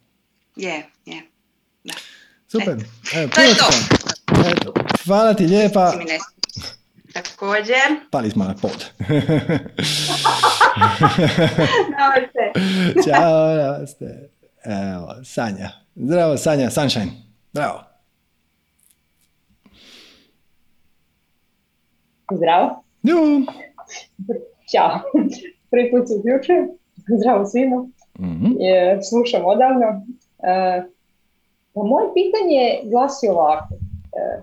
Je, 0.56 0.86
je. 1.06 1.22
Da. 1.84 1.94
Super. 2.48 2.76
Evo, 3.14 3.28
to 3.34 3.40
je 3.40 3.54
to. 3.54 3.68
Eto, 4.50 4.74
hvala 5.04 5.34
ti 5.34 5.46
lijepa. 5.46 5.90
Si 5.90 5.98
mi 5.98 6.04
ne 6.04 6.18
smiješ. 6.18 6.36
Također. 7.16 8.10
Pali 8.10 8.30
smo 8.30 8.44
na 8.44 8.54
pod. 8.62 8.70
Namaste. 11.98 12.52
Ćao, 13.04 13.54
namaste. 13.54 14.28
Evo, 14.64 15.14
Sanja. 15.24 15.68
Zdravo, 15.94 16.36
Sanja, 16.36 16.70
Sunshine. 16.70 17.10
Bravo. 17.52 17.84
Zdravo. 22.36 22.82
Ju. 23.02 23.16
Ćao. 24.72 25.00
Prvi 25.70 25.90
put 25.90 26.08
se 26.08 26.14
uključujem. 26.14 26.68
Zdravo 27.18 27.46
svima. 27.46 27.86
Mhm. 28.18 28.46
Je, 28.58 29.02
slušam 29.02 29.42
odavno. 29.44 29.86
E, 30.38 30.82
pa 31.74 31.80
moje 31.82 32.06
pitanje 32.14 32.90
glasi 32.90 33.28
ovako. 33.28 33.74
E, 33.74 34.40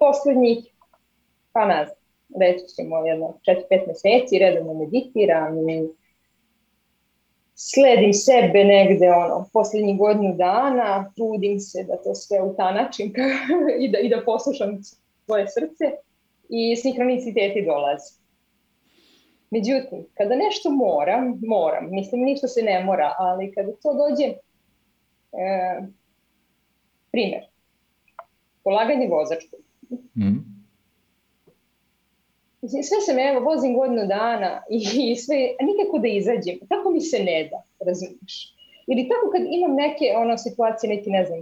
posljednjih, 0.00 0.58
pa 1.52 1.64
znam, 1.64 1.86
reći 2.40 2.64
ćemo 2.76 3.06
jedno 3.06 3.34
4-5 3.46 3.86
mjeseci, 3.86 4.38
redovno 4.38 4.74
meditiram 4.74 5.68
i 5.68 5.88
sledim 7.54 8.12
sebe 8.12 8.64
negde 8.64 9.12
ono, 9.12 9.48
posljednjih 9.52 9.98
godinu 9.98 10.34
dana, 10.34 11.12
trudim 11.16 11.60
se 11.60 11.84
da 11.84 11.96
to 11.96 12.14
sve 12.14 12.42
utanačim 12.42 13.12
i 13.82 13.88
da, 13.88 13.98
i 13.98 14.08
da 14.08 14.22
poslušam 14.24 14.78
svoje 15.24 15.46
srce 15.48 15.84
i 16.48 16.76
sinhroniciteti 16.76 17.64
dolaze. 17.66 18.20
Međutim, 19.50 20.06
kada 20.14 20.36
nešto 20.36 20.70
moram, 20.70 21.40
moram, 21.42 21.90
mislim 21.90 22.20
ništa 22.20 22.48
se 22.48 22.62
ne 22.62 22.84
mora, 22.84 23.14
ali 23.18 23.52
kada 23.54 23.72
to 23.82 23.94
dođe, 23.94 24.24
e, 24.26 24.36
primjer, 27.12 27.42
polaganje 28.64 29.08
vozačkog. 29.08 29.60
Mislim, 32.62 32.82
sve 32.82 33.00
sam, 33.06 33.18
evo, 33.18 33.40
vozim 33.40 33.74
godinu 33.74 34.06
dana 34.06 34.62
i, 34.70 35.16
sve, 35.16 35.36
a 35.60 35.64
nikako 35.64 35.98
da 35.98 36.08
izađem. 36.08 36.58
Tako 36.68 36.90
mi 36.90 37.00
se 37.00 37.18
ne 37.18 37.48
da, 37.50 37.62
razumiješ. 37.86 38.54
Ili 38.86 39.08
tako 39.08 39.30
kad 39.32 39.42
imam 39.50 39.74
neke 39.74 40.04
ono, 40.16 40.38
situacije, 40.38 40.96
neki, 40.96 41.10
ne 41.10 41.24
znam, 41.24 41.40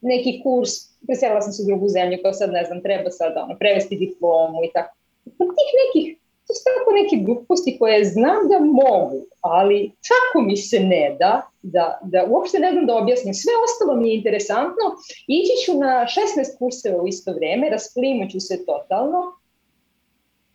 neki 0.00 0.40
kurs, 0.42 0.70
preselila 1.06 1.40
sam 1.40 1.52
se 1.52 1.62
u 1.62 1.66
drugu 1.66 1.88
zemlju, 1.88 2.18
kao 2.22 2.32
sad, 2.32 2.52
ne 2.52 2.64
znam, 2.64 2.82
treba 2.82 3.10
sad 3.10 3.32
ono, 3.36 3.58
prevesti 3.58 3.96
diplomu 3.96 4.58
i 4.64 4.70
tako. 4.72 4.96
Pa 5.24 5.44
tih 5.56 5.70
nekih, 5.82 6.18
to 6.46 6.54
su 6.54 6.62
tako 6.68 6.90
neke 7.00 7.16
gluposti 7.24 7.76
koje 7.78 8.04
znam 8.04 8.40
da 8.50 8.58
mogu, 8.64 9.26
ali 9.40 9.92
tako 10.10 10.44
mi 10.46 10.56
se 10.56 10.80
ne 10.80 11.16
da, 11.18 11.42
da, 11.62 11.98
da 12.02 12.26
uopšte 12.28 12.58
ne 12.58 12.72
znam 12.72 12.86
da 12.86 12.96
objasnim. 12.96 13.34
Sve 13.34 13.52
ostalo 13.66 14.00
mi 14.00 14.08
je 14.08 14.16
interesantno, 14.16 14.86
ići 15.26 15.52
ću 15.64 15.78
na 15.78 16.06
16 16.46 16.58
kurseva 16.58 17.02
u 17.02 17.08
isto 17.08 17.32
vrijeme, 17.32 17.70
rasplimut 17.70 18.30
ću 18.30 18.40
se 18.40 18.66
totalno, 18.66 19.20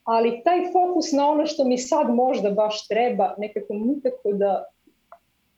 ali 0.03 0.41
taj 0.43 0.59
fokus 0.73 1.11
na 1.11 1.29
ono 1.29 1.45
što 1.45 1.65
mi 1.65 1.77
sad 1.77 2.09
možda 2.09 2.51
baš 2.51 2.87
treba, 2.87 3.35
nekako 3.37 3.73
nikako 3.73 4.33
da, 4.33 4.63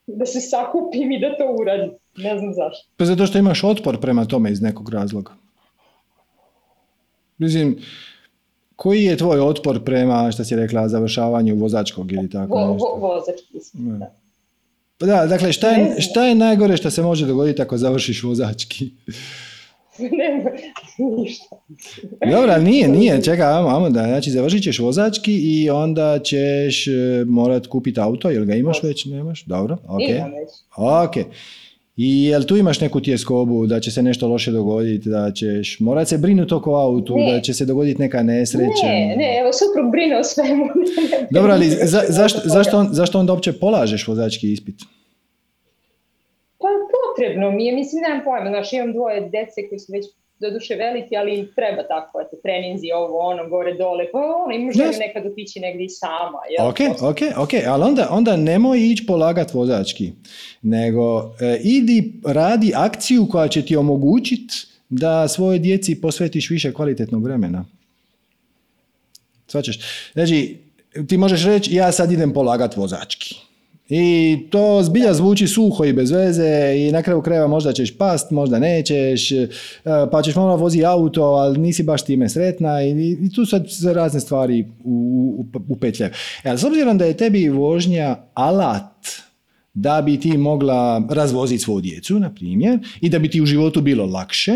da 0.08 0.26
se 0.26 0.42
sakupim 0.42 1.12
i 1.12 1.20
da 1.20 1.38
to 1.38 1.56
uradim. 1.62 1.92
Ne 2.18 2.38
znam 2.40 2.54
zašto. 2.54 2.88
Pa 2.98 3.06
zato 3.06 3.26
što 3.26 3.38
imaš 3.38 3.64
otpor 3.64 4.02
prema 4.02 4.26
tome 4.26 4.52
iz 4.52 4.62
nekog 4.62 4.90
razloga. 4.90 5.32
Mislim, 7.38 7.78
koji 8.82 9.04
je 9.04 9.18
tvoj 9.18 9.40
otpor 9.40 9.84
prema, 9.84 10.32
što 10.32 10.44
si 10.44 10.56
rekla, 10.56 10.88
završavanju 10.88 11.56
vozačkog 11.56 12.12
ili 12.12 12.30
tako 12.30 12.56
Vo, 12.56 12.74
nešto? 12.74 12.86
vo, 12.86 13.08
vozački 13.08 13.58
da. 13.74 14.16
Da, 15.00 15.26
dakle, 15.26 15.54
šta 15.54 15.70
je, 15.70 16.02
šta 16.02 16.26
je 16.26 16.36
najgore 16.36 16.78
što 16.78 16.92
se 16.92 17.02
može 17.02 17.26
dogoditi 17.26 17.62
ako 17.62 17.78
završiš 17.78 18.24
vozački? 18.24 18.92
ne, 20.18 20.44
ništa. 21.18 21.56
Dobro, 22.32 22.52
ali 22.52 22.64
nije, 22.64 22.88
nije, 22.88 23.24
čekaj, 23.24 23.54
amo, 23.54 23.90
da, 23.90 24.04
znači 24.04 24.32
završit 24.32 24.64
ćeš 24.64 24.80
vozački 24.80 25.34
i 25.34 25.70
onda 25.70 26.20
ćeš 26.20 26.88
e, 26.88 26.92
morat 27.28 27.68
kupiti 27.68 28.00
auto, 28.00 28.30
jel 28.30 28.46
ga 28.46 28.56
imaš 28.56 28.84
već, 28.84 29.06
nemaš? 29.06 29.46
Dobro, 29.46 29.78
ok. 29.88 30.02
Imam 30.10 30.32
već. 30.32 30.50
Ok. 30.76 31.34
I 32.04 32.26
jel 32.26 32.44
tu 32.44 32.58
imaš 32.58 32.80
neku 32.80 33.02
tjeskobu 33.02 33.66
da 33.66 33.80
će 33.80 33.92
se 33.92 34.04
nešto 34.04 34.28
loše 34.28 34.52
dogoditi, 34.52 35.10
da 35.10 35.32
ćeš 35.32 35.80
morat 35.80 36.08
se 36.08 36.18
brinuti 36.18 36.54
oko 36.54 36.72
autu, 36.72 37.16
Ne. 37.18 37.34
da 37.34 37.42
će 37.42 37.54
se 37.54 37.66
dogoditi 37.66 38.02
neka 38.02 38.24
nesreća? 38.24 38.86
Ne, 38.88 39.16
ne, 39.18 39.38
evo 39.42 39.50
suprug 39.54 39.92
brine 39.92 40.20
o 40.20 40.24
svemu. 40.24 40.66
Dobro, 41.32 41.52
ali 41.52 41.66
za, 41.70 42.02
zašto, 42.10 42.40
zašto, 42.46 42.78
on- 42.78 42.90
zašto 42.92 43.20
onda 43.20 43.34
uopće 43.34 43.54
polažeš 43.54 44.08
vozački 44.08 44.52
ispit? 44.52 44.76
Pa 46.60 46.68
potrebno 46.96 47.52
mi 47.52 47.66
je, 47.66 47.76
mislim, 47.76 48.02
nemam 48.02 48.22
pojma, 48.24 48.50
znaš, 48.50 48.74
imam 48.74 48.94
dvoje 48.94 49.22
dece 49.22 49.70
koji 49.70 49.80
su 49.80 49.92
već 49.92 50.06
doduše 50.42 50.76
veliki, 50.76 51.16
ali 51.18 51.52
treba 51.56 51.84
tako, 51.88 52.22
eto, 52.22 52.36
treninzi, 52.44 52.88
ovo, 52.96 53.20
ono, 53.20 53.50
gore, 53.50 53.74
dole, 53.74 54.04
pa 54.12 54.18
ono, 54.18 54.72
želju 54.74 54.88
Jasno. 54.88 55.06
nekad 55.08 55.26
otići 55.26 55.60
negdje 55.60 55.86
i 55.86 55.90
sama, 55.90 56.42
jel? 56.52 56.68
Ok, 56.70 56.80
ok, 57.12 57.22
ok, 57.38 57.54
ali 57.68 57.84
onda, 57.84 58.08
onda 58.12 58.38
nemoj 58.38 58.80
ići 58.80 59.06
polagat 59.06 59.54
vozački, 59.54 60.12
nego 60.62 61.34
e, 61.42 61.60
idi 61.64 62.14
radi 62.26 62.72
akciju 62.76 63.28
koja 63.32 63.48
će 63.48 63.66
ti 63.66 63.76
omogućiti 63.76 64.54
da 64.90 65.28
svoje 65.28 65.60
djeci 65.60 66.02
posvetiš 66.02 66.50
više 66.50 66.74
kvalitetnog 66.74 67.24
vremena. 67.24 67.66
Svačaš? 69.48 69.80
Znači, 70.14 70.58
ti 71.08 71.18
možeš 71.18 71.46
reći 71.46 71.76
ja 71.76 71.92
sad 71.92 72.12
idem 72.12 72.34
polagat 72.34 72.78
vozački. 72.78 73.36
I 73.94 74.38
to 74.50 74.84
zbilja 74.84 75.14
zvuči 75.14 75.48
suho 75.48 75.86
i 75.86 75.94
bez 75.94 76.12
veze 76.12 76.74
i 76.78 76.92
na 76.92 77.02
kraju 77.02 77.22
krajeva 77.22 77.48
možda 77.48 77.74
ćeš 77.74 77.98
past, 77.98 78.32
možda 78.32 78.60
nećeš, 78.60 79.32
e, 79.32 79.48
pa 80.12 80.22
ćeš 80.22 80.36
malo 80.36 80.56
vozi 80.56 80.86
auto, 80.86 81.24
ali 81.24 81.60
nisi 81.60 81.84
baš 81.84 82.06
time 82.06 82.30
sretna 82.30 82.84
i, 82.84 83.18
i 83.22 83.32
tu 83.36 83.46
sad 83.46 83.66
se 83.70 83.94
razne 83.94 84.20
stvari 84.20 84.66
upetljaju. 85.70 86.12
E, 86.44 86.50
ali 86.50 86.60
s 86.60 86.64
obzirom 86.64 86.98
da 86.98 87.06
je 87.06 87.18
tebi 87.18 87.50
vožnja 87.50 88.16
alat 88.34 89.08
da 89.74 90.02
bi 90.02 90.20
ti 90.20 90.38
mogla 90.38 91.08
razvoziti 91.10 91.64
svoju 91.64 91.82
djecu, 91.82 92.20
na 92.20 92.34
primjer, 92.34 92.80
i 93.02 93.10
da 93.10 93.20
bi 93.20 93.30
ti 93.30 93.42
u 93.42 93.46
životu 93.46 93.82
bilo 93.82 94.06
lakše, 94.06 94.54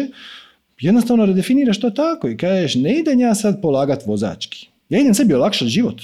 jednostavno 0.79 1.25
redefiniraš 1.25 1.79
to 1.79 1.89
tako 1.89 2.29
i 2.29 2.37
kažeš 2.37 2.75
ne 2.75 2.99
idem 2.99 3.19
ja 3.19 3.35
sad 3.35 3.61
polagat 3.61 4.05
vozački. 4.05 4.67
Ja 4.89 4.99
idem 4.99 5.13
sebi 5.13 5.33
olakšati 5.33 5.69
život. 5.69 6.01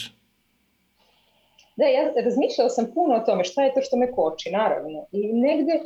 Da, 1.81 1.87
ja 1.87 2.11
razmišljala 2.23 2.69
sam 2.69 2.91
puno 2.93 3.15
o 3.15 3.19
tome 3.19 3.43
šta 3.43 3.63
je 3.63 3.73
to 3.73 3.81
što 3.81 3.97
me 3.97 4.11
koči, 4.11 4.51
naravno. 4.51 5.05
I 5.11 5.33
negde, 5.33 5.79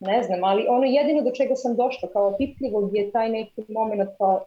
ne 0.00 0.22
znam, 0.22 0.44
ali 0.44 0.66
ono 0.68 0.84
jedino 0.84 1.22
do 1.22 1.30
čega 1.30 1.56
sam 1.56 1.76
došla 1.76 2.08
kao 2.12 2.34
pipljivog 2.38 2.96
je 2.96 3.10
taj 3.10 3.28
neki 3.28 3.62
moment 3.68 4.10
kao 4.18 4.44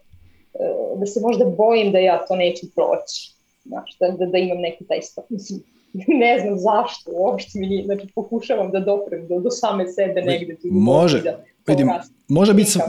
e, 0.54 0.60
da 0.96 1.06
se 1.06 1.20
možda 1.22 1.46
bojim 1.46 1.92
da 1.92 2.00
ja 2.00 2.26
to 2.26 2.36
neću 2.36 2.66
proći. 2.76 3.34
Znaš, 3.66 3.98
da, 4.00 4.10
da, 4.10 4.26
da 4.26 4.38
imam 4.38 4.58
neki 4.58 4.88
taj 4.88 5.02
stav. 5.02 5.24
Mislim, 5.30 5.64
ne 6.26 6.40
znam 6.40 6.58
zašto 6.58 7.12
uopšte 7.14 7.60
mi 7.60 7.84
znači 7.86 8.08
pokušavam 8.16 8.72
da 8.72 8.80
doprem 8.80 9.28
do, 9.28 9.40
do 9.40 9.50
same 9.50 9.88
sebe 9.88 10.22
negde. 10.22 10.56
tu 10.56 10.68
Može. 10.72 11.22
da 11.22 11.44
Vidim, 11.68 11.88
može 12.28 12.54
biti 12.54 12.80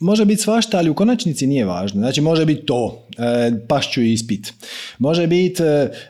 može 0.00 0.24
biti 0.24 0.42
svašta, 0.42 0.78
ali 0.78 0.90
u 0.90 0.94
konačnici 0.94 1.46
nije 1.46 1.64
važno. 1.64 2.00
Znači, 2.00 2.20
može 2.20 2.46
biti 2.46 2.66
to, 2.66 3.06
e, 3.18 3.52
pašću 3.68 4.02
ispit. 4.02 4.52
Može 4.98 5.26
biti, 5.26 5.62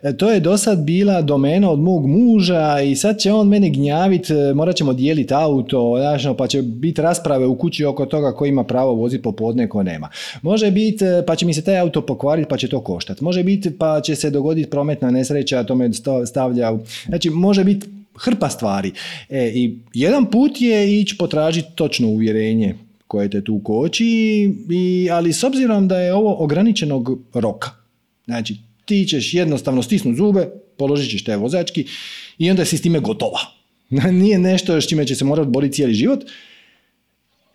e, 0.03 0.16
to 0.16 0.31
je 0.31 0.40
do 0.40 0.59
sad 0.59 0.78
bila 0.78 1.23
domena 1.23 1.70
od 1.70 1.78
mog 1.78 2.07
muža 2.07 2.81
i 2.81 2.97
sad 2.97 3.19
će 3.19 3.32
on 3.32 3.49
mene 3.49 3.70
gnjavit, 3.70 4.31
e, 4.31 4.55
morat 4.55 4.77
ćemo 4.77 4.93
dijeliti 4.93 5.35
auto, 5.35 5.95
znaš, 5.99 6.24
no, 6.24 6.36
pa 6.36 6.47
će 6.47 6.62
biti 6.62 7.03
rasprave 7.03 7.47
u 7.47 7.59
kući 7.59 7.85
oko 7.85 8.07
toga 8.07 8.32
ko 8.32 8.47
ima 8.47 8.65
pravo 8.65 8.93
voziti 8.93 9.23
popodne, 9.23 9.69
ko 9.69 9.82
nema. 9.82 10.09
Može 10.43 10.70
biti, 10.70 11.05
e, 11.05 11.23
pa 11.27 11.36
će 11.36 11.47
mi 11.47 11.55
se 11.55 11.65
taj 11.65 11.78
auto 11.78 12.07
pokvariti, 12.07 12.49
pa 12.49 12.57
će 12.57 12.69
to 12.69 12.81
koštati. 12.81 13.24
Može 13.24 13.43
biti, 13.43 13.78
pa 13.78 14.01
će 14.01 14.16
se 14.16 14.31
dogoditi 14.31 14.70
prometna 14.70 15.11
nesreća, 15.11 15.65
to 15.65 15.74
me 15.74 15.93
sta- 15.93 16.27
stavlja. 16.27 16.73
Znači, 17.07 17.31
može 17.31 17.65
biti 17.65 17.98
hrpa 18.20 18.49
stvari. 18.49 18.93
E, 19.28 19.53
I 19.55 19.78
jedan 19.95 20.31
put 20.31 20.61
je 20.61 21.01
ići 21.01 21.16
potražiti 21.16 21.69
točno 21.74 22.09
uvjerenje 22.09 22.74
koje 23.07 23.31
te 23.31 23.45
tu 23.45 23.61
koči, 23.65 24.07
i, 24.70 25.09
ali 25.12 25.32
s 25.32 25.45
obzirom 25.45 25.89
da 25.89 26.01
je 26.01 26.15
ovo 26.15 26.45
ograničenog 26.45 27.23
roka, 27.35 27.70
znači 28.24 28.57
ti 28.85 29.07
ćeš 29.09 29.35
jednostavno 29.35 29.82
stisnuti 29.82 30.16
zube, 30.16 30.49
položit 30.77 31.11
ćeš 31.11 31.24
taj 31.24 31.36
vozački 31.36 31.86
i 32.39 32.51
onda 32.51 32.65
si 32.65 32.78
s 32.78 32.82
time 32.82 33.01
gotova. 33.01 33.40
Nije 34.20 34.39
nešto 34.39 34.81
s 34.81 34.89
čime 34.89 35.07
će 35.07 35.15
se 35.15 35.24
morati 35.24 35.51
boriti 35.51 35.74
cijeli 35.74 35.95
život, 35.95 36.24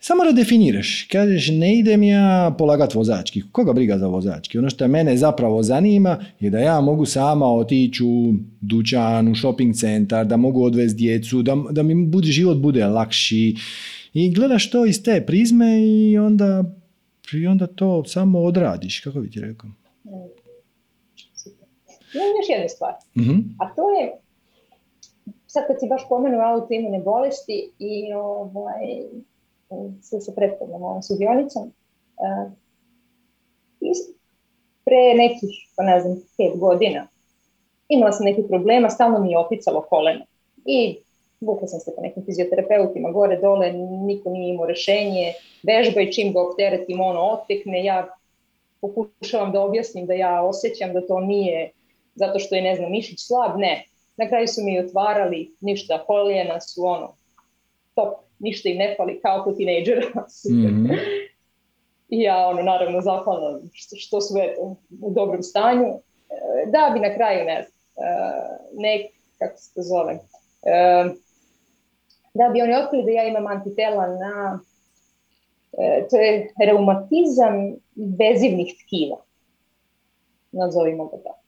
samo 0.04 0.24
redefiniraš. 0.24 1.08
Kažeš, 1.12 1.48
ne 1.48 1.78
idem 1.78 2.02
ja 2.02 2.54
polagat 2.58 2.94
vozački. 2.94 3.42
Koga 3.52 3.72
briga 3.72 3.98
za 3.98 4.06
vozački? 4.06 4.58
Ono 4.58 4.70
što 4.70 4.88
mene 4.88 5.16
zapravo 5.16 5.62
zanima 5.62 6.24
je 6.40 6.50
da 6.50 6.58
ja 6.58 6.80
mogu 6.80 7.06
sama 7.06 7.46
otići 7.46 8.04
u 8.04 8.32
dućan, 8.60 9.28
u 9.28 9.34
shopping 9.34 9.74
centar, 9.74 10.26
da 10.26 10.36
mogu 10.36 10.64
odvesti 10.64 10.96
djecu, 10.96 11.42
da, 11.42 11.56
da 11.70 11.82
mi 11.82 12.06
bude, 12.06 12.26
život 12.26 12.58
bude 12.58 12.86
lakši. 12.86 13.56
I 14.14 14.34
gledaš 14.34 14.70
to 14.70 14.86
iz 14.86 15.02
te 15.02 15.24
prizme 15.26 15.80
i 15.82 16.18
onda, 16.18 16.64
i 17.32 17.46
onda 17.46 17.66
to 17.66 18.04
samo 18.04 18.42
odradiš, 18.42 19.00
kako 19.00 19.20
bi 19.20 19.30
ti 19.30 19.40
rekao. 19.40 19.70
Super. 21.34 21.68
Imam 22.14 22.28
još 22.40 22.48
jednu 22.48 22.68
stvar. 22.68 22.92
Mhm. 23.16 23.38
A 23.58 23.74
to 23.74 23.90
je, 23.90 24.12
sad 25.46 25.66
kad 25.66 25.76
si 25.80 25.86
baš 25.88 26.02
pomenuo 26.08 26.40
autoimune 26.40 27.00
bolesti 27.00 27.70
i 27.78 28.12
ovaj, 28.12 28.84
sa, 30.00 30.20
sa 30.20 30.32
prethodnom 30.32 30.82
ovom 30.82 31.02
sudionicom, 31.02 31.72
uh, 32.16 32.52
pre 34.84 35.02
nekih, 35.16 35.54
pa 35.76 35.84
ne 35.84 36.00
znam, 36.00 36.20
pet 36.36 36.58
godina, 36.60 37.06
imala 37.88 38.12
sam 38.12 38.26
nekih 38.26 38.44
problema, 38.48 38.90
stalno 38.90 39.18
mi 39.18 39.30
je 39.30 39.38
opicalo 39.38 39.80
koleno. 39.80 40.24
I 40.64 40.98
vukla 41.40 41.68
sam 41.68 41.80
se 41.80 41.92
po 41.96 42.02
nekim 42.02 42.24
fizioterapeutima 42.24 43.10
gore 43.10 43.36
dole, 43.36 43.72
niko 44.06 44.30
nije 44.30 44.54
imao 44.54 44.66
rešenje, 44.66 45.32
vežba 45.62 46.00
i 46.00 46.12
čim 46.12 46.32
ga 46.32 46.40
opteretim 46.40 47.00
ono 47.00 47.20
otekne, 47.20 47.84
ja 47.84 48.08
pokušavam 48.80 49.52
da 49.52 49.60
objasnim 49.60 50.06
da 50.06 50.14
ja 50.14 50.42
osjećam 50.42 50.92
da 50.92 51.06
to 51.06 51.20
nije 51.20 51.70
zato 52.14 52.38
što 52.38 52.54
je, 52.54 52.62
ne 52.62 52.76
znam, 52.76 52.90
mišić 52.90 53.26
slab, 53.26 53.58
ne. 53.58 53.84
Na 54.16 54.28
kraju 54.28 54.48
su 54.48 54.60
mi 54.64 54.78
otvarali 54.78 55.54
ništa, 55.60 56.04
kolijena 56.06 56.60
su 56.60 56.84
ono, 56.84 57.14
top, 57.94 58.14
ništa 58.38 58.68
im 58.68 58.78
ne 58.78 58.94
fali, 58.96 59.20
kao 59.20 59.44
kod 59.44 59.56
tinejdžera, 59.56 60.06
super. 60.42 60.70
Mm 60.70 60.86
-hmm. 60.86 60.98
I 62.08 62.20
ja, 62.20 62.48
ono, 62.48 62.62
naravno, 62.62 63.00
zahvalna 63.00 63.58
što, 63.72 63.96
što 63.96 64.20
su 64.20 64.34
eto, 64.38 64.76
u 65.02 65.10
dobrom 65.10 65.42
stanju. 65.42 65.86
E, 65.86 66.00
da 66.66 66.90
bi 66.94 67.00
na 67.00 67.14
kraju, 67.14 67.44
ne 67.44 67.52
e, 67.52 67.66
nek, 68.72 69.12
kako 69.38 69.56
se 69.56 69.74
to 69.74 69.82
zove, 69.82 70.12
e, 70.12 71.04
da 72.34 72.48
bi 72.52 72.62
oni 72.62 72.74
otkrili 72.74 73.04
da 73.04 73.10
ja 73.10 73.28
imam 73.28 73.46
antitela 73.46 74.06
na 74.06 74.60
to 76.10 76.16
je 76.16 76.52
reumatizam 76.66 77.76
vezivnih 78.18 78.74
tkiva. 78.84 79.16
Nazovimo 80.52 81.04
ga 81.04 81.16
tako. 81.16 81.43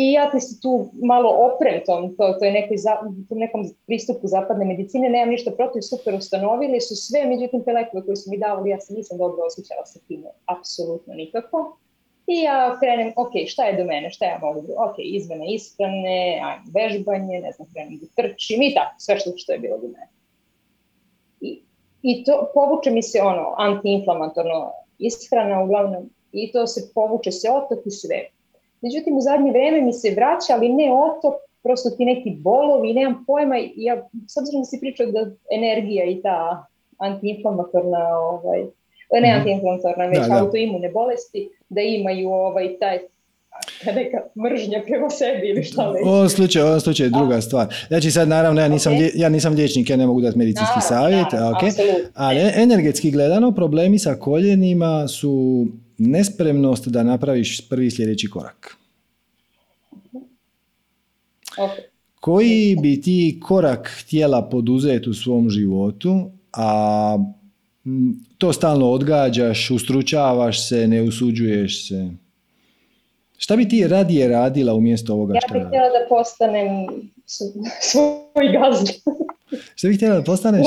I 0.00 0.12
ja 0.12 0.30
ti 0.30 0.40
se 0.40 0.60
tu 0.60 0.90
malo 1.02 1.30
oprem 1.30 1.80
tom, 1.86 2.16
to, 2.16 2.32
to 2.38 2.44
je 2.44 2.52
neki 2.52 2.76
za, 2.78 2.92
nekom 3.30 3.64
pristupu 3.86 4.28
zapadne 4.28 4.64
medicine, 4.64 5.08
nemam 5.08 5.28
ništa 5.28 5.50
protiv, 5.50 5.80
super 5.80 6.14
ustanovili 6.14 6.80
su 6.80 6.96
sve, 6.96 7.26
međutim 7.26 7.64
te 7.64 7.72
lekove 7.72 8.04
koje 8.04 8.16
su 8.16 8.30
mi 8.30 8.38
davali, 8.38 8.70
ja 8.70 8.80
se 8.80 8.94
nisam 8.94 9.18
dobro 9.18 9.42
osjećala 9.46 9.86
sa 9.86 9.98
tim, 10.08 10.24
apsolutno 10.46 11.14
nikako. 11.14 11.78
I 12.26 12.36
ja 12.42 12.76
krenem, 12.80 13.12
ok, 13.16 13.32
šta 13.46 13.64
je 13.64 13.76
do 13.76 13.84
mene, 13.84 14.10
šta 14.10 14.24
ja 14.24 14.38
mogu, 14.42 14.60
ok, 14.60 14.94
izmene 14.98 15.54
ishrane, 15.54 16.40
ajmo 16.44 16.64
vežbanje, 16.74 17.40
ne 17.40 17.52
znam, 17.52 17.68
krenem 17.72 17.98
da 17.98 18.06
trčim 18.16 18.62
i 18.62 18.74
tako, 18.74 18.94
sve 18.98 19.18
što, 19.18 19.32
što 19.36 19.52
je 19.52 19.58
bilo 19.58 19.78
do 19.78 19.86
mene. 19.86 20.10
I, 21.40 21.62
i 22.02 22.24
to 22.24 22.50
povuče 22.54 22.90
mi 22.90 23.02
se 23.02 23.22
ono 23.22 23.54
antiinflamatorno 23.56 24.72
ishrana 24.98 25.62
uglavnom 25.62 26.10
i 26.32 26.52
to 26.52 26.66
se 26.66 26.90
povuče 26.94 27.32
se 27.32 27.50
otok 27.50 27.86
i 27.86 27.90
sve. 27.90 28.37
Međutim, 28.82 29.16
u 29.16 29.20
zadnje 29.20 29.50
vreme 29.52 29.80
mi 29.80 29.92
se 29.92 30.10
vraća, 30.10 30.52
ali 30.54 30.68
ne 30.68 30.92
otok, 30.92 31.34
prosto 31.62 31.90
ti 31.90 32.04
neki 32.04 32.30
bolovi, 32.30 32.94
nemam 32.94 33.24
pojma, 33.26 33.56
ja, 33.76 34.08
s 34.28 34.36
obzirom 34.40 34.60
da 34.62 34.64
si 34.64 34.80
pričao 34.80 35.06
da 35.06 35.30
energija 35.58 36.04
i 36.04 36.22
ta 36.22 36.66
antiinflamatorna, 36.98 38.18
ovaj, 38.18 38.60
ne 39.12 39.28
mhm. 39.28 39.38
antiinflamatorna, 39.38 40.06
već 40.06 40.18
da, 40.18 40.34
da. 40.34 40.44
autoimune 40.44 40.88
bolesti, 40.88 41.48
da 41.68 41.80
imaju 41.80 42.30
ovaj, 42.30 42.78
taj 42.80 42.98
neka 43.98 44.18
mržnja 44.44 44.82
prema 44.86 45.10
sebi 45.10 45.48
ili 45.48 45.64
šta 45.64 45.90
već. 45.90 46.06
U 46.06 46.08
ovom 46.08 46.28
slučaju, 46.28 46.64
u 46.64 46.68
ovom 46.68 46.80
slučaju 46.80 47.06
je 47.06 47.10
druga 47.10 47.40
stvar. 47.40 47.74
Znači 47.88 48.10
sad 48.10 48.28
naravno 48.28 48.60
ja 48.60 48.68
nisam, 48.68 48.92
okay. 48.92 49.10
ja 49.14 49.28
nisam 49.28 49.54
liječnik, 49.54 49.90
ja 49.90 49.96
ne 49.96 50.06
mogu 50.06 50.20
dati 50.20 50.38
medicinski 50.38 50.78
naravno, 50.78 50.88
savjet, 50.88 51.32
naravno, 51.32 51.58
okay. 51.58 52.04
ali 52.14 52.40
energetski 52.54 53.10
gledano 53.10 53.52
problemi 53.52 53.98
sa 53.98 54.14
koljenima 54.14 55.08
su 55.08 55.66
nespremnost 55.98 56.88
da 56.88 57.02
napraviš 57.02 57.68
prvi 57.68 57.90
sljedeći 57.90 58.30
korak. 58.30 58.76
Okay. 61.56 61.80
Koji 62.20 62.76
bi 62.82 63.00
ti 63.00 63.40
korak 63.42 63.90
htjela 64.00 64.48
poduzeti 64.48 65.10
u 65.10 65.14
svom 65.14 65.50
životu, 65.50 66.30
a 66.52 67.18
to 68.38 68.52
stalno 68.52 68.90
odgađaš, 68.90 69.70
ustručavaš 69.70 70.68
se, 70.68 70.88
ne 70.88 71.02
usuđuješ 71.02 71.88
se? 71.88 72.10
Šta 73.36 73.56
bi 73.56 73.68
ti 73.68 73.88
radije 73.88 74.28
radila 74.28 74.74
umjesto 74.74 75.14
ovoga 75.14 75.34
što 75.46 75.54
Ja 75.54 75.60
bih 75.60 75.68
htjela 75.68 75.86
da 75.86 76.08
postanem 76.08 76.86
svoj 77.80 78.48
gazda. 78.52 78.92
Šta 79.74 79.88
bih 79.88 79.96
htjela 79.96 80.16
da 80.16 80.24
postaneš? 80.24 80.66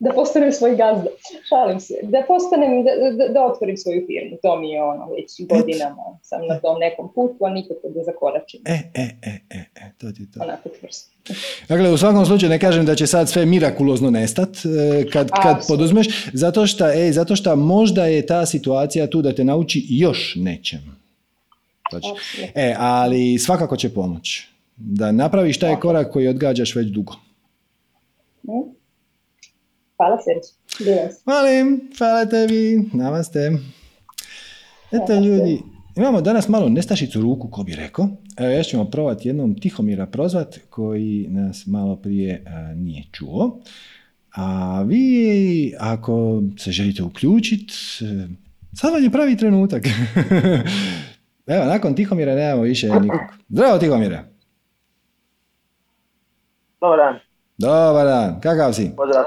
Da 0.00 0.12
postanem 0.12 0.52
svoj 0.52 0.70
gazda. 0.70 1.10
Šalim 1.48 1.80
se. 1.80 1.94
Da 2.02 2.22
postanem, 2.28 2.84
da, 2.84 2.90
da, 3.18 3.32
da 3.32 3.46
otvorim 3.46 3.76
svoju 3.76 4.06
firmu. 4.06 4.36
To 4.42 4.60
mi 4.60 4.70
je 4.70 4.82
ono, 4.82 5.08
već 5.14 5.48
godinama 5.48 6.02
sam 6.22 6.40
na 6.46 6.58
tom 6.58 6.78
nekom 6.78 7.12
putu, 7.14 7.44
a 7.44 7.50
nikako 7.50 7.88
da 7.94 8.02
zakoračim. 8.04 8.60
E, 8.64 8.78
e, 8.94 9.08
e, 9.22 9.38
e, 9.50 9.64
e, 9.74 9.92
to 9.98 10.12
ti 10.12 10.32
to. 10.32 10.40
Onako 10.42 10.68
čvrsto. 10.80 11.10
Dakle, 11.68 11.92
u 11.92 11.96
svakom 11.96 12.26
slučaju 12.26 12.50
ne 12.50 12.58
kažem 12.58 12.86
da 12.86 12.94
će 12.94 13.06
sad 13.06 13.28
sve 13.28 13.46
mirakulozno 13.46 14.10
nestat 14.10 14.48
e, 14.48 15.10
kad, 15.10 15.30
kad 15.42 15.66
poduzmeš, 15.68 16.06
zato 16.32 16.66
što, 16.66 16.90
e, 16.90 17.12
zato 17.12 17.36
što 17.36 17.56
možda 17.56 18.04
je 18.06 18.26
ta 18.26 18.46
situacija 18.46 19.06
tu 19.06 19.22
da 19.22 19.34
te 19.34 19.44
nauči 19.44 19.86
još 19.88 20.34
nečem. 20.36 21.00
Znači, 21.90 22.08
e, 22.54 22.74
ali 22.78 23.38
svakako 23.38 23.76
će 23.76 23.94
pomoći. 23.94 24.48
Da 24.76 25.12
napraviš 25.12 25.58
taj 25.58 25.76
korak 25.76 26.12
koji 26.12 26.28
odgađaš 26.28 26.74
već 26.74 26.88
dugo. 26.88 27.12
Mm. 28.42 28.79
Hvala 30.00 30.18
Serđe. 30.24 31.08
Malim, 31.24 31.90
hvala 31.98 32.26
tebi. 32.26 32.88
Namaste. 32.92 33.52
Eto 34.92 35.14
ljudi, 35.14 35.62
imamo 35.96 36.20
danas 36.20 36.48
malo 36.48 36.68
nestašicu 36.68 37.20
ruku, 37.20 37.48
ko 37.50 37.62
bi 37.62 37.74
rekao. 37.74 38.08
Evo, 38.36 38.52
još 38.52 38.66
ćemo 38.66 38.84
probati 38.84 39.28
jednom 39.28 39.60
Tihomira 39.60 40.06
prozvat, 40.06 40.58
koji 40.70 41.26
nas 41.30 41.66
malo 41.66 41.96
prije 41.96 42.44
a, 42.46 42.74
nije 42.74 43.04
čuo. 43.12 43.60
A 44.34 44.82
vi, 44.82 45.74
ako 45.78 46.42
se 46.58 46.72
želite 46.72 47.02
uključiti, 47.02 47.74
sad 48.74 48.92
vam 48.92 49.04
je 49.04 49.10
pravi 49.10 49.36
trenutak. 49.36 49.82
Evo, 51.54 51.64
nakon 51.64 51.94
Tihomira 51.94 52.34
nemamo 52.34 52.62
više 52.62 52.86
nikog. 52.86 53.20
Zdravo 53.48 53.78
Tihomire. 53.78 54.24
Dobar 56.80 56.98
dan. 56.98 57.18
Dobar 57.58 58.06
dan, 58.06 58.40
kakav 58.40 58.72
si? 58.72 58.92
Pozdrav 58.96 59.24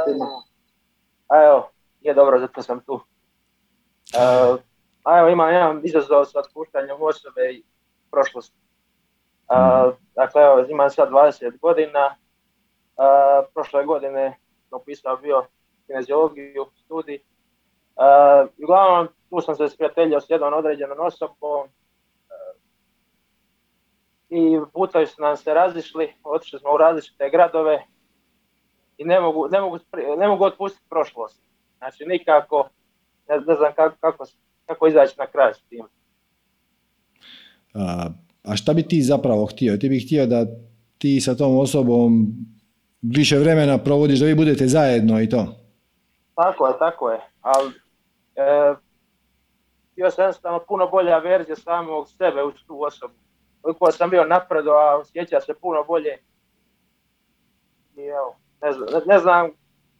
A 1.33 1.43
evo, 1.43 1.69
je 2.01 2.13
dobro, 2.13 2.39
zato 2.39 2.61
sam 2.61 2.79
tu. 2.79 2.93
Uh, 2.93 4.59
a 5.03 5.19
evo, 5.19 5.29
imam 5.29 5.53
jedan 5.53 5.81
izazov 5.83 6.25
sa 6.25 6.39
otpuštanjem 6.39 7.01
osobe 7.01 7.51
i 7.51 7.63
prošlosti. 8.11 8.57
Uh, 9.49 9.93
dakle, 10.15 10.41
evo, 10.41 10.65
imam 10.69 10.89
sad 10.89 11.09
20 11.09 11.59
godina. 11.59 12.15
Uh, 12.97 13.45
prošle 13.53 13.85
godine 13.85 14.37
sam 14.69 14.79
upisao 14.81 15.17
bio 15.17 15.45
kineziologiju, 15.87 16.65
studij. 16.75 17.19
Uh, 17.95 18.49
uglavnom, 18.63 19.07
tu 19.29 19.41
sam 19.41 19.55
se 19.55 19.69
sprijateljio 19.69 20.21
s 20.21 20.29
jednom 20.29 20.53
određenom 20.53 20.99
osobom, 20.99 21.67
i 24.29 24.59
putovi 24.73 25.07
su 25.07 25.21
nam 25.21 25.37
se 25.37 25.53
razišli, 25.53 26.13
otišli 26.23 26.59
smo 26.59 26.73
u 26.73 26.77
različite 26.77 27.29
gradove 27.29 27.85
i 28.97 29.05
ne 29.05 29.19
mogu, 29.19 29.47
ne 29.51 29.61
mogu, 29.61 29.77
ne 30.17 30.27
mogu 30.27 30.43
otpustiti 30.43 30.85
prošlost. 30.89 31.41
Znači 31.77 32.05
nikako, 32.05 32.69
ne, 33.29 33.35
ne 33.47 33.55
znam 33.55 33.73
kako, 33.75 33.95
kako, 33.99 34.25
kako 34.65 34.87
izaći 34.87 35.15
na 35.17 35.27
kraj 35.27 35.53
s 35.53 35.61
tim. 35.61 35.85
A, 37.73 38.09
a 38.43 38.55
šta 38.55 38.73
bi 38.73 38.83
ti 38.83 39.01
zapravo 39.01 39.45
htio? 39.45 39.77
Ti 39.77 39.89
bi 39.89 39.99
htio 39.99 40.25
da 40.25 40.45
ti 40.97 41.21
sa 41.21 41.35
tom 41.35 41.57
osobom 41.57 42.27
više 43.01 43.37
vremena 43.37 43.77
provodiš, 43.77 44.19
da 44.19 44.25
vi 44.25 44.35
budete 44.35 44.67
zajedno 44.67 45.21
i 45.21 45.29
to? 45.29 45.45
Tako 46.35 46.67
je, 46.67 46.73
tako 46.79 47.09
je. 47.09 47.19
Ali 47.41 47.71
e, 48.35 48.75
bio 49.95 50.11
sam 50.11 50.23
jednostavno 50.23 50.59
puno 50.67 50.87
bolja 50.87 51.17
verzija 51.17 51.55
samog 51.55 52.09
sebe 52.09 52.43
uz 52.43 52.53
tu 52.67 52.83
osobu 52.83 53.13
koliko 53.63 53.91
sam 53.91 54.09
bio 54.09 54.25
napredo, 54.25 54.71
a 54.71 54.97
osjeća 54.97 55.41
se 55.41 55.53
puno 55.61 55.83
bolje. 55.83 56.17
I 57.95 58.01
evo, 58.01 58.35
ne 58.63 58.73
znam, 58.73 58.87
ne 59.07 59.19
znam 59.19 59.49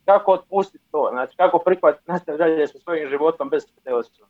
kako 0.06 0.32
otpustiti 0.32 0.84
to, 0.92 1.10
znači 1.12 1.38
kako 1.38 1.60
prihvatiti 1.66 2.12
nastaviti 2.12 2.40
dalje 2.40 2.68
sa 2.68 2.80
svojim 2.80 3.10
životom 3.10 3.50
bez 3.50 3.64
te 3.84 3.94
osobe. 3.94 4.30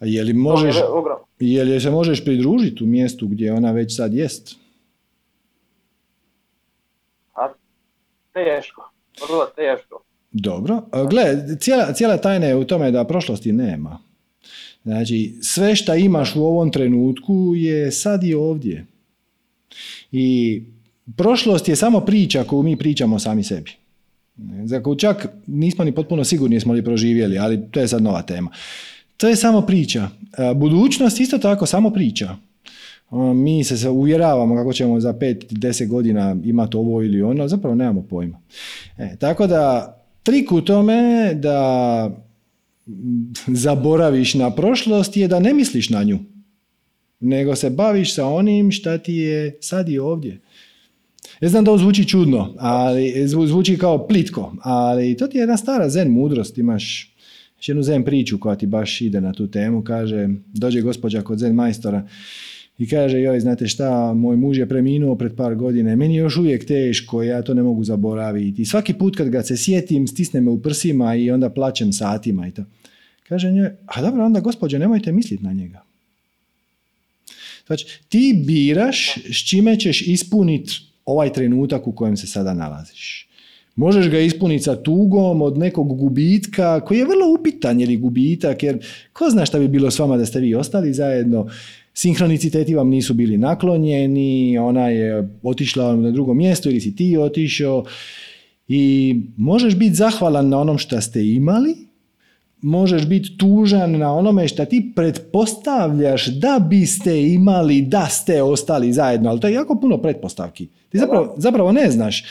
A 0.00 0.06
je 0.06 0.24
li, 0.24 0.32
možeš, 0.32 0.76
je 1.38 1.64
li 1.64 1.80
se 1.80 1.90
možeš 1.90 2.24
pridružiti 2.24 2.84
u 2.84 2.86
mjestu 2.86 3.26
gdje 3.26 3.52
ona 3.52 3.72
već 3.72 3.96
sad 3.96 4.14
jest? 4.14 4.56
A, 7.34 7.48
teško, 8.32 8.90
vrlo 9.28 9.46
teško. 9.56 10.02
Dobro. 10.32 10.82
Gle, 11.10 11.56
cijela, 11.60 11.92
cijela 11.92 12.16
tajna 12.16 12.46
je 12.46 12.56
u 12.56 12.64
tome 12.64 12.90
da 12.90 13.04
prošlosti 13.04 13.52
nema. 13.52 13.98
Znači, 14.82 15.38
sve 15.42 15.76
što 15.76 15.94
imaš 15.94 16.36
u 16.36 16.44
ovom 16.44 16.72
trenutku 16.72 17.52
je 17.54 17.92
sad 17.92 18.24
i 18.24 18.34
ovdje. 18.34 18.86
I 20.12 20.62
prošlost 21.16 21.68
je 21.68 21.76
samo 21.76 22.00
priča 22.00 22.44
koju 22.44 22.62
mi 22.62 22.76
pričamo 22.76 23.18
sami 23.18 23.44
sebi. 23.44 23.70
Zato 24.64 24.94
čak 24.94 25.28
nismo 25.46 25.84
ni 25.84 25.92
potpuno 25.92 26.24
sigurni 26.24 26.56
jesmo 26.56 26.72
li 26.72 26.84
proživjeli, 26.84 27.38
ali 27.38 27.60
to 27.70 27.80
je 27.80 27.88
sad 27.88 28.02
nova 28.02 28.22
tema. 28.22 28.50
To 29.16 29.28
je 29.28 29.36
samo 29.36 29.60
priča. 29.62 30.08
Budućnost 30.54 31.20
isto 31.20 31.38
tako 31.38 31.66
samo 31.66 31.90
priča. 31.90 32.36
Mi 33.34 33.64
se 33.64 33.88
uvjeravamo 33.88 34.54
kako 34.54 34.72
ćemo 34.72 35.00
za 35.00 35.12
5-10 35.12 35.88
godina 35.88 36.36
imati 36.44 36.76
ovo 36.76 37.02
ili 37.02 37.22
ono, 37.22 37.48
zapravo 37.48 37.74
nemamo 37.74 38.02
pojma. 38.02 38.40
E, 38.98 39.16
tako 39.16 39.46
da, 39.46 39.94
trik 40.22 40.52
u 40.52 40.60
tome 40.60 41.34
da 41.34 42.10
zaboraviš 43.46 44.34
na 44.34 44.50
prošlost 44.50 45.16
je 45.16 45.28
da 45.28 45.40
ne 45.40 45.54
misliš 45.54 45.90
na 45.90 46.02
nju, 46.02 46.18
nego 47.20 47.56
se 47.56 47.70
baviš 47.70 48.14
sa 48.14 48.26
onim 48.26 48.72
šta 48.72 48.98
ti 48.98 49.14
je 49.14 49.58
sad 49.60 49.88
i 49.88 49.98
ovdje. 49.98 50.40
Ja 51.40 51.48
znam 51.48 51.64
da 51.64 51.70
ovo 51.70 51.78
zvuči 51.78 52.08
čudno, 52.08 52.54
ali 52.58 53.28
zvu- 53.28 53.46
zvuči 53.46 53.78
kao 53.78 54.08
plitko, 54.08 54.54
ali 54.62 55.16
to 55.16 55.26
ti 55.26 55.38
je 55.38 55.40
jedna 55.42 55.56
stara 55.56 55.88
zen 55.88 56.10
mudrost, 56.10 56.58
imaš 56.58 57.14
jednu 57.66 57.82
zen 57.82 58.04
priču 58.04 58.38
koja 58.38 58.56
ti 58.56 58.66
baš 58.66 59.00
ide 59.00 59.20
na 59.20 59.32
tu 59.32 59.46
temu, 59.46 59.84
kaže, 59.84 60.28
dođe 60.46 60.80
gospođa 60.80 61.22
kod 61.22 61.38
zen 61.38 61.54
majstora 61.54 62.08
i 62.78 62.88
kaže, 62.88 63.20
joj, 63.20 63.40
znate 63.40 63.66
šta, 63.66 64.12
moj 64.14 64.36
muž 64.36 64.58
je 64.58 64.68
preminuo 64.68 65.14
pred 65.14 65.36
par 65.36 65.54
godine, 65.54 65.96
meni 65.96 66.14
je 66.14 66.18
još 66.18 66.36
uvijek 66.36 66.66
teško, 66.66 67.22
ja 67.22 67.42
to 67.42 67.54
ne 67.54 67.62
mogu 67.62 67.84
zaboraviti. 67.84 68.62
I 68.62 68.64
svaki 68.64 68.94
put 68.94 69.16
kad 69.16 69.28
ga 69.28 69.42
se 69.42 69.56
sjetim, 69.56 70.06
stisne 70.06 70.40
me 70.40 70.50
u 70.50 70.62
prsima 70.62 71.14
i 71.14 71.30
onda 71.30 71.50
plaćem 71.50 71.92
satima 71.92 72.48
i 72.48 72.50
to. 72.50 72.64
Kaže 73.28 73.50
njoj, 73.50 73.70
a 73.86 74.02
dobro, 74.02 74.24
onda 74.24 74.40
gospođo, 74.40 74.78
nemojte 74.78 75.12
misliti 75.12 75.44
na 75.44 75.52
njega. 75.52 75.82
Znači, 77.66 77.86
ti 78.08 78.42
biraš 78.46 79.14
s 79.32 79.48
čime 79.48 79.80
ćeš 79.80 80.06
ispuniti 80.06 80.87
ovaj 81.08 81.32
trenutak 81.32 81.86
u 81.86 81.92
kojem 81.92 82.16
se 82.16 82.26
sada 82.26 82.54
nalaziš. 82.54 83.28
Možeš 83.76 84.08
ga 84.10 84.18
ispuniti 84.18 84.64
sa 84.64 84.76
tugom 84.76 85.42
od 85.42 85.58
nekog 85.58 85.98
gubitka 85.98 86.80
koji 86.80 86.98
je 86.98 87.04
vrlo 87.04 87.34
upitan 87.40 87.80
je 87.80 87.86
li 87.86 87.96
gubitak, 87.96 88.62
jer 88.62 88.78
ko 89.12 89.30
zna 89.30 89.46
šta 89.46 89.58
bi 89.58 89.68
bilo 89.68 89.90
s 89.90 89.98
vama 89.98 90.16
da 90.16 90.26
ste 90.26 90.40
vi 90.40 90.54
ostali 90.54 90.92
zajedno, 90.92 91.46
sinhroniciteti 91.94 92.74
vam 92.74 92.88
nisu 92.88 93.14
bili 93.14 93.38
naklonjeni, 93.38 94.58
ona 94.58 94.88
je 94.88 95.28
otišla 95.42 95.96
na 95.96 96.10
drugo 96.10 96.34
mjesto 96.34 96.70
ili 96.70 96.80
si 96.80 96.96
ti 96.96 97.16
otišao 97.16 97.84
i 98.68 99.16
možeš 99.36 99.76
biti 99.76 99.94
zahvalan 99.94 100.48
na 100.48 100.60
onom 100.60 100.78
što 100.78 101.00
ste 101.00 101.26
imali, 101.26 101.76
možeš 102.60 103.06
biti 103.06 103.38
tužan 103.38 103.98
na 103.98 104.14
onome 104.14 104.48
što 104.48 104.64
ti 104.64 104.92
pretpostavljaš 104.96 106.26
da 106.26 106.58
biste 106.70 107.22
imali 107.22 107.82
da 107.82 108.06
ste 108.06 108.42
ostali 108.42 108.92
zajedno, 108.92 109.30
ali 109.30 109.40
to 109.40 109.48
je 109.48 109.54
jako 109.54 109.80
puno 109.80 109.98
pretpostavki. 109.98 110.68
Ti 110.88 110.98
zapravo, 110.98 111.34
zapravo 111.36 111.72
ne 111.72 111.90
znaš 111.90 112.24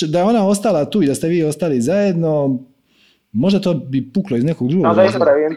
da 0.00 0.18
je 0.18 0.24
ona 0.24 0.48
ostala 0.48 0.84
tu 0.84 1.02
i 1.02 1.06
da 1.06 1.14
ste 1.14 1.28
vi 1.28 1.42
ostali 1.42 1.80
zajedno, 1.80 2.58
možda 3.32 3.60
to 3.60 3.74
bi 3.74 4.12
puklo 4.12 4.36
iz 4.36 4.44
nekog 4.44 4.68
drugog 4.68 4.86
No, 4.86 4.94
da 4.94 5.04
ispravim, 5.04 5.56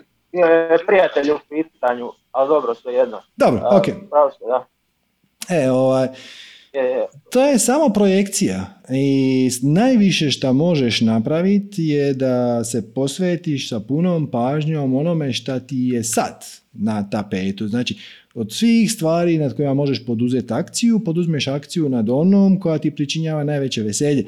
prijatelj 0.87 1.31
u 1.31 1.39
pitanju, 1.49 2.11
ali 2.31 2.47
dobro, 2.47 2.73
sve 2.73 2.93
jedno. 2.93 3.21
Dobro, 3.37 3.61
ok. 3.71 3.85
Pravo 4.09 4.31
ste, 4.31 4.45
da. 4.45 4.65
E, 5.55 5.71
ovaj, 5.71 6.07
to 7.31 7.45
je 7.45 7.59
samo 7.59 7.89
projekcija 7.89 8.65
i 8.89 9.49
najviše 9.63 10.31
što 10.31 10.53
možeš 10.53 11.01
napraviti 11.01 11.83
je 11.83 12.13
da 12.13 12.63
se 12.63 12.93
posvetiš 12.93 13.69
sa 13.69 13.79
punom 13.79 14.31
pažnjom 14.31 14.95
onome 14.95 15.33
šta 15.33 15.59
ti 15.59 15.77
je 15.77 16.03
sad 16.03 16.45
na 16.73 17.09
tapetu. 17.09 17.67
Znači, 17.67 17.97
od 18.33 18.53
svih 18.53 18.91
stvari 18.91 19.37
nad 19.37 19.55
kojima 19.55 19.73
možeš 19.73 20.05
poduzeti 20.05 20.53
akciju, 20.53 20.99
poduzmeš 20.99 21.47
akciju 21.47 21.89
nad 21.89 22.09
onom 22.09 22.59
koja 22.59 22.77
ti 22.77 22.91
pričinjava 22.91 23.43
najveće 23.43 23.81
veselje. 23.81 24.25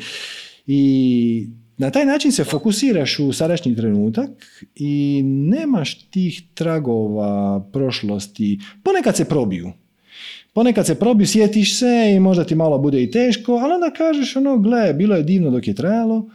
I 0.68 1.48
na 1.78 1.92
taj 1.92 2.06
način 2.06 2.32
se 2.32 2.44
fokusiraš 2.44 3.20
u 3.20 3.34
sadašnji 3.34 3.76
trenutak 3.76 4.30
i 4.76 5.22
nemaš 5.26 6.04
tih 6.10 6.42
tragova 6.54 7.60
prošlosti. 7.74 8.60
Ponekad 8.84 9.16
se 9.16 9.26
probiju. 9.26 9.72
Ponekad 10.54 10.86
se 10.86 10.96
probiju, 10.96 11.28
sjetiš 11.28 11.80
se 11.80 12.14
i 12.16 12.20
možda 12.20 12.44
ti 12.44 12.56
malo 12.56 12.78
bude 12.78 13.04
i 13.04 13.12
teško, 13.12 13.54
ali 13.54 13.74
onda 13.74 13.92
kažeš 13.98 14.36
ono, 14.36 14.58
gle, 14.58 14.94
bilo 14.94 15.16
je 15.16 15.24
divno 15.24 15.52
dok 15.52 15.68
je 15.68 15.76
trajalo, 15.76 16.30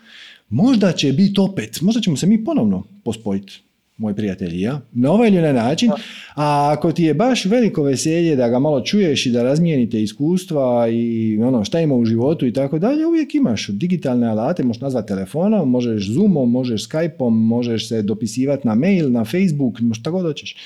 možda 0.48 0.92
će 0.92 1.12
biti 1.12 1.40
opet, 1.40 1.80
možda 1.80 2.00
ćemo 2.00 2.16
se 2.16 2.26
mi 2.26 2.44
ponovno 2.44 2.84
pospojiti, 3.04 3.62
moj 4.00 4.14
prijatelj 4.14 4.54
i 4.54 4.60
ja, 4.60 4.80
na 4.92 5.12
ovaj 5.12 5.28
ili 5.28 5.38
onaj 5.38 5.52
način, 5.52 5.90
a 6.36 6.74
ako 6.76 6.92
ti 6.92 7.04
je 7.04 7.14
baš 7.14 7.44
veliko 7.44 7.82
veselje 7.82 8.36
da 8.36 8.48
ga 8.48 8.58
malo 8.58 8.80
čuješ 8.80 9.26
i 9.26 9.30
da 9.30 9.42
razmijenite 9.42 10.02
iskustva 10.02 10.88
i 10.88 11.38
ono 11.42 11.64
šta 11.64 11.80
ima 11.80 11.94
u 11.94 12.04
životu 12.04 12.46
i 12.46 12.52
tako 12.52 12.78
dalje, 12.78 13.06
uvijek 13.06 13.34
imaš 13.34 13.68
digitalne 13.68 14.28
alate, 14.28 14.64
možeš 14.64 14.80
nazvati 14.80 15.08
telefonom, 15.08 15.70
možeš 15.70 16.12
Zoomom, 16.12 16.50
možeš 16.50 16.88
Skypeom, 16.88 17.30
možeš 17.30 17.88
se 17.88 18.02
dopisivati 18.02 18.68
na 18.68 18.74
mail, 18.74 19.12
na 19.12 19.24
Facebook, 19.24 19.74
šta 19.94 20.10
god 20.10 20.22
hoćeš. 20.22 20.56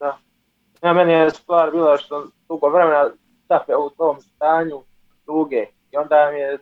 Da. 0.00 0.18
Ja, 0.82 0.92
meni 0.92 1.12
je 1.12 1.30
stvar 1.30 1.70
bila 1.70 1.96
što 1.98 2.26
dugo 2.48 2.68
vremena 2.68 3.10
dakle, 3.48 3.76
u 3.76 3.90
tom 3.90 4.20
stanju 4.20 4.82
duge 5.26 5.64
i 5.92 5.96
onda 5.96 6.30
mi 6.32 6.38
je 6.38 6.58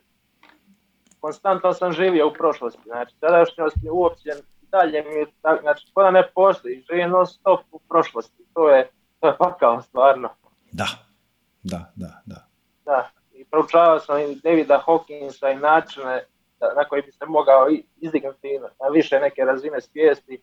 konstantno 1.20 1.72
sam 1.72 1.92
živio 1.92 2.28
u 2.28 2.32
prošlosti, 2.32 2.82
znači 2.84 3.14
sadašnjost 3.20 3.76
je 3.82 3.90
uopće 3.90 4.30
dalje 4.76 5.02
mi 5.02 5.14
je, 5.14 5.26
znači 5.62 5.86
ko 5.94 6.02
da 6.02 6.10
ne 6.10 6.22
postoji, 6.34 6.84
živim 6.90 7.10
non 7.10 7.26
stop 7.26 7.60
u 7.72 7.78
prošlosti, 7.88 8.42
to 8.54 8.70
je, 8.70 8.88
to 9.20 9.26
je 9.26 9.36
pakao 9.38 9.82
stvarno. 9.82 10.28
Da, 10.72 10.86
da, 11.62 11.92
da, 11.96 12.22
da. 12.26 12.40
Da, 12.84 13.10
i 13.34 13.44
proučavao 13.44 14.00
sam 14.00 14.20
i 14.20 14.40
Davida 14.44 14.82
Hawkinsa 14.86 15.52
i 15.52 15.60
načine 15.60 16.24
da- 16.60 16.74
na 16.76 16.84
koji 16.84 17.02
bi 17.02 17.12
se 17.12 17.24
mogao 17.26 17.68
izdignuti 17.96 18.48
na, 18.80 18.88
više 18.88 19.20
neke 19.20 19.42
razine 19.42 19.80
svijesti, 19.80 20.38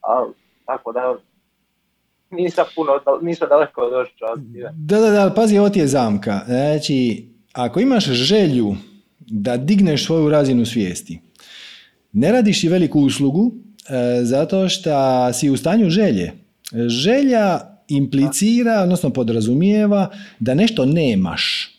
ali 0.00 0.32
tako 0.66 0.92
da 0.92 1.14
nisam 2.30 2.64
puno, 2.74 2.92
nisam 3.22 3.48
daleko 3.48 3.90
došao. 3.90 4.36
Da, 4.36 5.00
da, 5.00 5.10
da, 5.10 5.32
pazi, 5.36 5.58
ovo 5.58 5.68
ti 5.68 5.78
je 5.78 5.86
zamka. 5.86 6.40
Znači, 6.46 7.28
ako 7.52 7.80
imaš 7.80 8.04
želju 8.04 8.74
da 9.20 9.56
digneš 9.56 10.06
svoju 10.06 10.28
razinu 10.28 10.66
svijesti, 10.66 11.20
ne 12.12 12.32
radiš 12.32 12.60
si 12.60 12.68
veliku 12.68 13.00
uslugu 13.00 13.52
e, 13.88 14.24
zato 14.24 14.68
što 14.68 15.32
si 15.32 15.50
u 15.50 15.56
stanju 15.56 15.90
želje. 15.90 16.32
Želja 16.88 17.60
implicira, 17.88 18.80
odnosno 18.82 19.10
podrazumijeva 19.10 20.10
da 20.38 20.54
nešto 20.54 20.84
nemaš. 20.84 21.74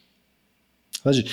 Znači, 1.01 1.25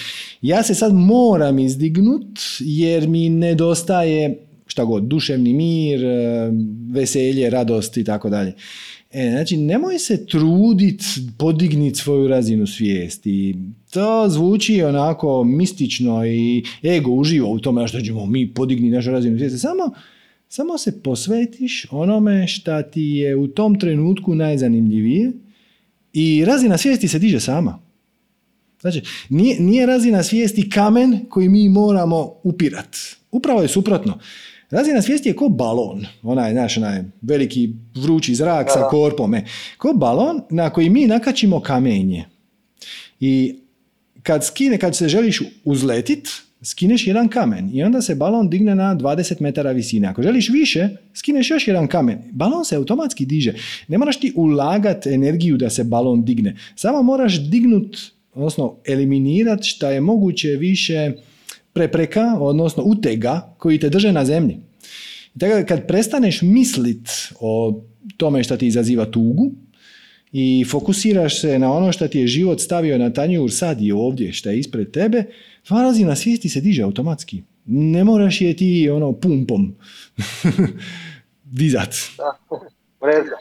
ja 0.42 0.62
se 0.62 0.74
sad 0.74 0.94
moram 0.94 1.58
izdignut 1.58 2.38
jer 2.60 3.08
mi 3.08 3.28
nedostaje 3.28 4.46
šta 4.66 4.84
god, 4.84 5.02
duševni 5.02 5.54
mir, 5.54 6.04
e, 6.04 6.50
veselje, 6.90 7.50
radost 7.50 7.96
i 7.96 8.04
tako 8.04 8.30
dalje. 8.30 8.54
E, 9.12 9.30
znači, 9.30 9.56
nemoj 9.56 9.98
se 9.98 10.26
trudit 10.26 11.02
podignit 11.38 11.96
svoju 11.96 12.28
razinu 12.28 12.66
svijesti. 12.66 13.56
To 13.90 14.28
zvuči 14.28 14.82
onako 14.82 15.44
mistično 15.44 16.26
i 16.26 16.64
ego 16.84 17.10
uživa 17.10 17.48
u 17.48 17.58
tome 17.58 17.88
što 17.88 18.00
ćemo 18.00 18.26
mi 18.26 18.54
podigni 18.54 18.90
našu 18.90 19.10
razinu 19.10 19.38
svijesti. 19.38 19.58
Samo, 19.58 19.90
samo 20.48 20.78
se 20.78 21.02
posvetiš 21.02 21.86
onome 21.90 22.46
šta 22.46 22.82
ti 22.82 23.02
je 23.02 23.36
u 23.36 23.48
tom 23.48 23.80
trenutku 23.80 24.34
najzanimljivije 24.34 25.32
i 26.12 26.44
razina 26.44 26.78
svijesti 26.78 27.08
se 27.08 27.18
diže 27.18 27.40
sama. 27.40 27.78
Znači, 28.80 29.02
nije, 29.28 29.60
nije 29.60 29.86
razina 29.86 30.22
svijesti 30.22 30.70
kamen 30.70 31.20
koji 31.28 31.48
mi 31.48 31.68
moramo 31.68 32.34
upirat. 32.42 32.96
Upravo 33.30 33.62
je 33.62 33.68
suprotno. 33.68 34.18
Razina 34.70 35.02
svijesti 35.02 35.28
je 35.28 35.36
ko 35.36 35.48
balon, 35.48 36.06
onaj, 36.22 36.52
znaš, 36.52 36.76
onaj 36.76 37.02
veliki 37.22 37.70
vrući 37.94 38.34
zrak 38.34 38.70
sa 38.70 38.88
korpom. 38.90 39.34
E. 39.34 39.44
Ko 39.78 39.92
balon 39.92 40.42
na 40.50 40.70
koji 40.70 40.90
mi 40.90 41.06
nakačimo 41.06 41.60
kamenje. 41.60 42.24
I 43.20 43.54
kad 44.22 44.44
skine, 44.44 44.78
kad 44.78 44.96
se 44.96 45.08
želiš 45.08 45.42
uzletit, 45.64 46.28
skineš 46.62 47.06
jedan 47.06 47.28
kamen 47.28 47.70
i 47.74 47.82
onda 47.82 48.02
se 48.02 48.14
balon 48.14 48.50
digne 48.50 48.74
na 48.74 48.96
20 48.96 49.40
metara 49.40 49.72
visine. 49.72 50.08
Ako 50.08 50.22
želiš 50.22 50.48
više, 50.48 50.88
skineš 51.14 51.50
još 51.50 51.68
jedan 51.68 51.88
kamen. 51.88 52.18
Balon 52.32 52.64
se 52.64 52.76
automatski 52.76 53.26
diže. 53.26 53.54
Ne 53.88 53.98
moraš 53.98 54.20
ti 54.20 54.32
ulagat 54.36 55.06
energiju 55.06 55.56
da 55.56 55.70
se 55.70 55.84
balon 55.84 56.24
digne. 56.24 56.56
Samo 56.74 57.02
moraš 57.02 57.40
dignut, 57.50 57.96
odnosno 58.34 58.76
eliminirat 58.86 59.64
šta 59.64 59.90
je 59.90 60.00
moguće 60.00 60.48
više 60.48 61.12
prepreka, 61.76 62.36
odnosno 62.40 62.82
utega 62.82 63.54
koji 63.58 63.78
te 63.78 63.88
drže 63.92 64.12
na 64.12 64.24
zemlji. 64.24 64.56
Tako 65.38 65.66
kad 65.68 65.86
prestaneš 65.86 66.42
mislit 66.42 67.08
o 67.40 67.80
tome 68.16 68.44
šta 68.44 68.56
ti 68.56 68.66
izaziva 68.66 69.04
tugu 69.04 69.50
i 70.32 70.64
fokusiraš 70.70 71.40
se 71.40 71.58
na 71.58 71.72
ono 71.72 71.92
što 71.92 72.08
ti 72.08 72.18
je 72.18 72.26
život 72.26 72.60
stavio 72.60 72.98
na 72.98 73.12
tanjur 73.12 73.52
sad 73.52 73.82
i 73.82 73.92
ovdje, 73.92 74.32
šta 74.32 74.50
je 74.50 74.58
ispred 74.58 74.90
tebe, 74.90 75.24
tvoja 75.66 75.82
razina 75.82 76.16
svijesti 76.16 76.48
se 76.48 76.60
diže 76.60 76.82
automatski. 76.82 77.42
Ne 77.66 78.04
moraš 78.04 78.40
je 78.40 78.56
ti 78.56 78.90
ono 78.90 79.12
pumpom 79.12 79.74
dizat. 81.60 81.94
Da. 82.16 82.56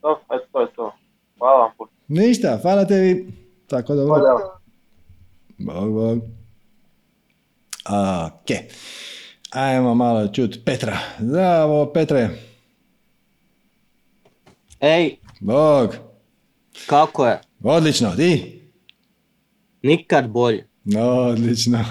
To, 0.00 0.20
to 0.52 0.60
je 0.60 0.66
to. 0.76 0.92
Hvala 1.38 1.72
vam. 1.78 1.88
Ništa, 2.08 2.58
hvala 2.62 2.84
tebi. 2.84 3.26
Tako 3.66 3.94
dobro. 3.94 4.14
Pozdrav. 4.14 4.38
Bog, 5.58 5.92
bog. 5.92 6.39
Ok. 7.84 8.50
Ajmo 9.50 9.94
malo 9.94 10.28
čut 10.28 10.58
Petra. 10.64 10.98
Zdravo, 11.18 11.92
Petre. 11.92 12.28
Ej, 14.80 15.16
Bog. 15.40 15.94
Kako 16.86 17.26
je? 17.26 17.40
Odlično, 17.62 18.10
ti? 18.10 18.60
Nikad 19.82 20.28
bolje. 20.28 20.68
Odlično. 20.98 21.84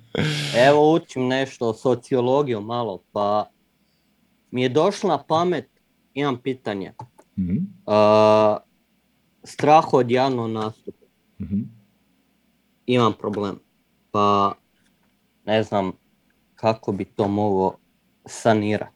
Evo 0.68 0.94
učim 0.94 1.26
nešto 1.26 1.68
o 1.68 1.74
sociologiju 1.74 2.60
malo, 2.60 3.02
pa 3.12 3.50
mi 4.50 4.62
je 4.62 4.68
došlo 4.68 5.08
na 5.08 5.22
pamet, 5.22 5.68
imam 6.14 6.38
pitanje. 6.38 6.92
Mhm, 7.38 7.56
Uh, 7.86 8.56
strah 9.44 9.94
od 9.94 10.10
javnog 10.10 10.50
nastupa. 10.50 11.06
mhm. 11.40 11.60
Imam 12.86 13.12
problem. 13.12 13.58
Pa 14.10 14.52
ne 15.50 15.62
znam 15.62 15.92
kako 16.54 16.92
bi 16.92 17.04
to 17.04 17.28
moglo 17.28 17.76
sanirati. 18.26 18.90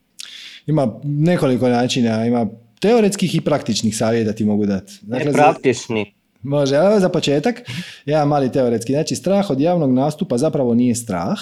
Ima 0.67 0.99
nekoliko 1.03 1.69
načina, 1.69 2.25
ima 2.25 2.47
teoretskih 2.79 3.35
i 3.35 3.41
praktičnih 3.41 3.97
savjeta 3.97 4.33
ti 4.33 4.45
mogu 4.45 4.65
dati. 4.65 4.99
Ne 5.07 5.23
za- 5.25 5.31
praktični. 5.31 6.13
Može, 6.41 6.75
evo 6.75 6.99
za 6.99 7.09
početak, 7.09 7.61
jedan 8.05 8.27
mali 8.27 8.51
teoretski. 8.51 8.93
Znači, 8.93 9.15
strah 9.15 9.49
od 9.49 9.59
javnog 9.59 9.93
nastupa 9.93 10.37
zapravo 10.37 10.73
nije 10.73 10.95
strah, 10.95 11.39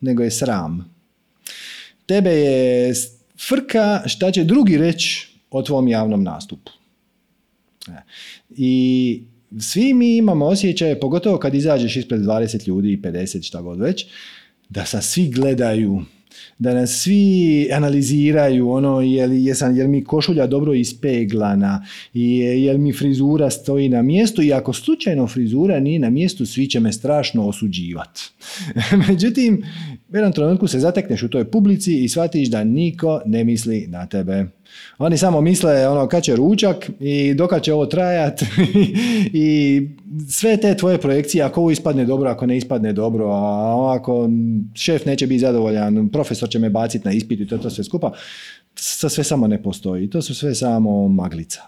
nego 0.00 0.22
je 0.22 0.30
sram. 0.30 0.94
Tebe 2.06 2.30
je 2.30 2.92
frka 3.48 4.02
šta 4.06 4.30
će 4.30 4.44
drugi 4.44 4.78
reći 4.78 5.28
o 5.50 5.62
tvom 5.62 5.88
javnom 5.88 6.22
nastupu. 6.22 6.72
I 8.50 9.22
svi 9.60 9.94
mi 9.94 10.16
imamo 10.16 10.46
osjećaje, 10.46 11.00
pogotovo 11.00 11.38
kad 11.38 11.54
izađeš 11.54 11.96
ispred 11.96 12.20
20 12.20 12.68
ljudi 12.68 12.92
i 12.92 13.02
50, 13.02 13.42
šta 13.42 13.60
god 13.60 13.80
već, 13.80 14.06
da 14.70 14.84
sa 14.84 15.00
svi 15.02 15.28
gledaju, 15.28 16.02
da 16.58 16.74
nas 16.74 16.90
svi 16.90 17.68
analiziraju, 17.72 18.70
ono, 18.70 19.00
je 19.00 19.26
li, 19.26 19.44
jesam, 19.44 19.76
jel 19.76 19.88
mi 19.88 20.04
košulja 20.04 20.46
dobro 20.46 20.74
ispeglana, 20.74 21.86
jel 22.14 22.78
mi 22.78 22.92
frizura 22.92 23.50
stoji 23.50 23.88
na 23.88 24.02
mjestu 24.02 24.42
i 24.42 24.52
ako 24.52 24.72
slučajno 24.72 25.26
frizura 25.26 25.80
nije 25.80 25.98
na 25.98 26.10
mjestu, 26.10 26.46
svi 26.46 26.66
će 26.66 26.80
me 26.80 26.92
strašno 26.92 27.46
osuđivati. 27.46 28.20
Međutim, 29.08 29.64
u 30.12 30.16
jednom 30.16 30.32
trenutku 30.32 30.66
se 30.66 30.78
zatekneš 30.78 31.22
u 31.22 31.28
toj 31.28 31.50
publici 31.50 32.04
i 32.04 32.08
shvatiš 32.08 32.48
da 32.48 32.64
niko 32.64 33.20
ne 33.26 33.44
misli 33.44 33.86
na 33.88 34.06
tebe. 34.06 34.46
Oni 34.98 35.18
samo 35.18 35.40
misle 35.40 35.88
ono 35.88 36.08
kad 36.08 36.22
će 36.22 36.36
ručak 36.36 36.90
i 37.00 37.34
dokad 37.34 37.62
će 37.62 37.74
ovo 37.74 37.86
trajat 37.86 38.42
i 39.32 39.80
sve 40.28 40.56
te 40.56 40.76
tvoje 40.76 40.98
projekcije, 40.98 41.44
ako 41.44 41.60
ovo 41.60 41.70
ispadne 41.70 42.04
dobro, 42.04 42.30
ako 42.30 42.46
ne 42.46 42.56
ispadne 42.56 42.92
dobro, 42.92 43.26
a 43.26 43.94
ako 43.98 44.28
šef 44.74 45.06
neće 45.06 45.26
biti 45.26 45.38
zadovoljan, 45.38 46.08
profesor 46.08 46.48
će 46.48 46.58
me 46.58 46.70
baciti 46.70 47.04
na 47.08 47.12
ispit 47.12 47.40
i 47.40 47.46
to, 47.46 47.58
to 47.58 47.70
sve 47.70 47.84
skupa, 47.84 48.12
to 49.00 49.08
sve 49.08 49.24
samo 49.24 49.46
ne 49.46 49.62
postoji. 49.62 50.10
To 50.10 50.22
su 50.22 50.34
sve 50.34 50.54
samo 50.54 51.08
maglica. 51.08 51.62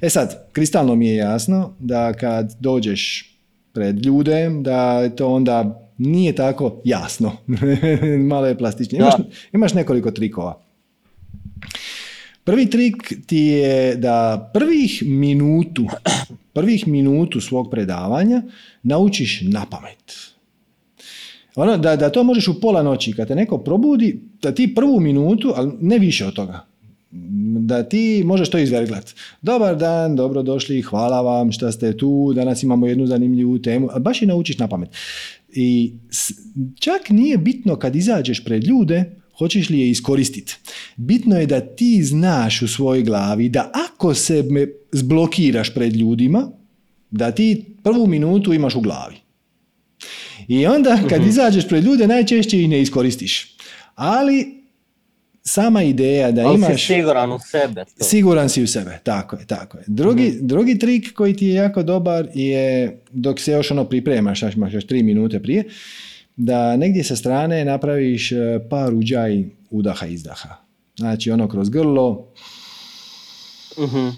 E 0.00 0.10
sad, 0.10 0.52
kristalno 0.52 0.94
mi 0.94 1.08
je 1.08 1.16
jasno 1.16 1.74
da 1.78 2.12
kad 2.12 2.54
dođeš 2.60 3.34
pred 3.72 4.06
ljude, 4.06 4.50
da 4.60 5.08
to 5.08 5.28
onda 5.28 5.88
nije 5.98 6.34
tako 6.34 6.80
jasno. 6.84 7.32
Malo 8.30 8.46
je 8.46 8.58
plastičnije. 8.58 9.00
Imaš, 9.00 9.14
imaš 9.52 9.74
nekoliko 9.74 10.10
trikova. 10.10 10.67
Prvi 12.48 12.70
trik 12.70 13.12
ti 13.26 13.36
je 13.36 13.96
da 13.96 14.50
prvih 14.54 15.02
minutu, 15.06 15.86
prvih 16.54 16.88
minutu 16.88 17.40
svog 17.40 17.70
predavanja 17.70 18.42
naučiš 18.82 19.40
na 19.42 19.66
pamet. 19.70 20.14
Ono, 21.56 21.76
da, 21.76 21.96
da 21.96 22.10
to 22.10 22.24
možeš 22.24 22.48
u 22.48 22.60
pola 22.60 22.82
noći, 22.82 23.12
kad 23.12 23.28
te 23.28 23.34
neko 23.34 23.58
probudi, 23.58 24.20
da 24.42 24.54
ti 24.54 24.74
prvu 24.74 25.00
minutu, 25.00 25.52
ali 25.56 25.72
ne 25.80 25.98
više 25.98 26.26
od 26.26 26.34
toga, 26.34 26.64
da 27.60 27.82
ti 27.82 28.22
možeš 28.24 28.50
to 28.50 28.58
izverglat. 28.58 29.14
Dobar 29.42 29.76
dan, 29.76 30.16
dobro 30.16 30.42
došli, 30.42 30.82
hvala 30.82 31.20
vam 31.20 31.52
što 31.52 31.72
ste 31.72 31.96
tu, 31.96 32.32
danas 32.34 32.62
imamo 32.62 32.86
jednu 32.86 33.06
zanimljivu 33.06 33.58
temu, 33.58 33.88
a 33.92 33.98
baš 33.98 34.22
i 34.22 34.26
naučiš 34.26 34.58
na 34.58 34.68
pamet. 34.68 34.88
I 35.52 35.92
čak 36.80 37.10
nije 37.10 37.38
bitno 37.38 37.76
kad 37.76 37.96
izađeš 37.96 38.44
pred 38.44 38.64
ljude, 38.64 39.18
hoćeš 39.38 39.70
li 39.70 39.80
je 39.80 39.90
iskoristiti. 39.90 40.56
Bitno 40.96 41.38
je 41.38 41.46
da 41.46 41.60
ti 41.60 42.02
znaš 42.02 42.62
u 42.62 42.68
svojoj 42.68 43.02
glavi 43.02 43.48
da 43.48 43.72
ako 43.90 44.14
se 44.14 44.42
me 44.42 44.66
zblokiraš 44.92 45.74
pred 45.74 45.96
ljudima, 45.96 46.50
da 47.10 47.30
ti 47.30 47.64
prvu 47.82 48.06
minutu 48.06 48.54
imaš 48.54 48.74
u 48.74 48.80
glavi. 48.80 49.16
I 50.48 50.66
onda 50.66 50.98
kad 51.08 51.26
izađeš 51.26 51.68
pred 51.68 51.84
ljude 51.84 52.06
najčešće 52.06 52.60
ih 52.60 52.68
ne 52.68 52.82
iskoristiš. 52.82 53.56
Ali 53.94 54.58
sama 55.44 55.82
ideja 55.82 56.30
da 56.30 56.46
Ali 56.46 56.54
imaš... 56.54 56.80
si 56.80 56.94
siguran 56.94 57.32
u 57.32 57.38
sebe. 57.38 57.84
To. 57.84 58.04
Siguran 58.04 58.48
si 58.48 58.62
u 58.62 58.66
sebe, 58.66 58.98
tako 59.02 59.36
je, 59.36 59.46
tako 59.46 59.78
je. 59.78 59.84
Drugi, 59.86 60.38
drugi 60.40 60.78
trik 60.78 61.12
koji 61.14 61.36
ti 61.36 61.46
je 61.46 61.54
jako 61.54 61.82
dobar 61.82 62.28
je, 62.34 63.00
dok 63.10 63.40
se 63.40 63.52
još 63.52 63.70
ono 63.70 63.84
pripremaš, 63.84 64.42
imaš 64.42 64.72
još 64.72 64.86
tri 64.86 65.02
minute 65.02 65.42
prije, 65.42 65.64
da 66.38 66.76
negdje 66.76 67.04
sa 67.04 67.16
strane 67.16 67.64
napraviš 67.64 68.32
e, 68.32 68.36
par 68.70 68.94
uđaj 68.94 69.44
udaha 69.70 70.06
izdaha. 70.06 70.48
Znači 70.96 71.30
ono 71.30 71.48
kroz 71.48 71.68
grlo. 71.68 72.26
Mhm. 73.78 74.08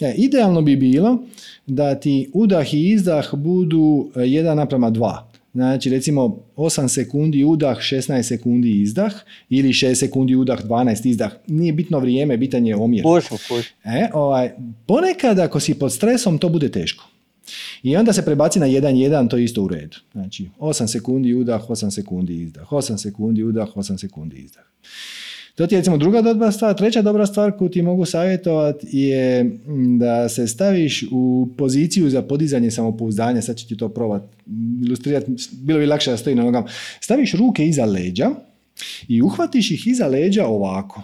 E, 0.00 0.14
idealno 0.16 0.62
bi 0.62 0.76
bilo 0.76 1.18
da 1.66 1.94
ti 1.94 2.30
udah 2.34 2.74
i 2.74 2.88
izdah 2.88 3.34
budu 3.34 4.10
e, 4.16 4.18
1 4.18 4.54
naprama 4.54 4.90
2. 4.90 5.18
Znači 5.54 5.90
recimo 5.90 6.38
8 6.56 6.88
sekundi 6.88 7.44
udah, 7.44 7.76
16 7.76 8.22
sekundi 8.22 8.82
izdah 8.82 9.12
ili 9.48 9.68
6 9.68 9.94
sekundi 9.94 10.34
udah, 10.34 10.64
12 10.64 11.08
izdah. 11.08 11.32
Nije 11.46 11.72
bitno 11.72 11.98
vrijeme, 11.98 12.36
bitan 12.36 12.66
je 12.66 12.76
omjer. 12.76 13.04
Kužim, 13.04 13.38
kužim. 13.48 13.72
E, 13.84 14.08
ovaj, 14.12 14.50
ponekad 14.86 15.38
ako 15.38 15.60
si 15.60 15.74
pod 15.74 15.92
stresom 15.92 16.38
to 16.38 16.48
bude 16.48 16.68
teško. 16.68 17.04
I 17.82 17.96
onda 17.96 18.12
se 18.12 18.24
prebaci 18.24 18.60
na 18.60 18.66
1-1, 18.66 19.28
to 19.28 19.36
je 19.36 19.44
isto 19.44 19.62
u 19.62 19.68
redu. 19.68 19.96
Znači 20.12 20.48
8 20.58 20.86
sekundi 20.86 21.34
udah, 21.34 21.68
8 21.68 21.90
sekundi 21.90 22.42
izdah, 22.42 22.68
8 22.72 22.96
sekundi 22.96 23.42
udah, 23.42 23.68
8 23.76 23.98
sekundi 23.98 24.36
izdah. 24.36 24.64
To 25.54 25.66
ti 25.66 25.74
je 25.74 25.78
recimo 25.78 25.96
druga 25.96 26.22
dobra 26.22 26.52
stvar. 26.52 26.74
Treća 26.74 27.02
dobra 27.02 27.26
stvar 27.26 27.52
koju 27.58 27.70
ti 27.70 27.82
mogu 27.82 28.04
savjetovati 28.04 28.86
je 28.98 29.44
mm, 29.44 29.98
da 29.98 30.28
se 30.28 30.46
staviš 30.46 31.04
u 31.10 31.48
poziciju 31.58 32.10
za 32.10 32.22
podizanje 32.22 32.70
samopouzdanja. 32.70 33.42
Sad 33.42 33.56
ću 33.56 33.68
ti 33.68 33.76
to 33.76 33.88
probati 33.88 34.36
ilustrirati. 34.86 35.32
Bilo 35.52 35.78
bi 35.78 35.86
lakše 35.86 36.10
da 36.10 36.16
stoji 36.16 36.36
na 36.36 36.42
nogama. 36.42 36.68
Staviš 37.00 37.32
ruke 37.32 37.66
iza 37.66 37.84
leđa 37.84 38.30
i 39.08 39.22
uhvatiš 39.22 39.70
ih 39.70 39.86
iza 39.86 40.06
leđa 40.06 40.46
ovako. 40.46 41.02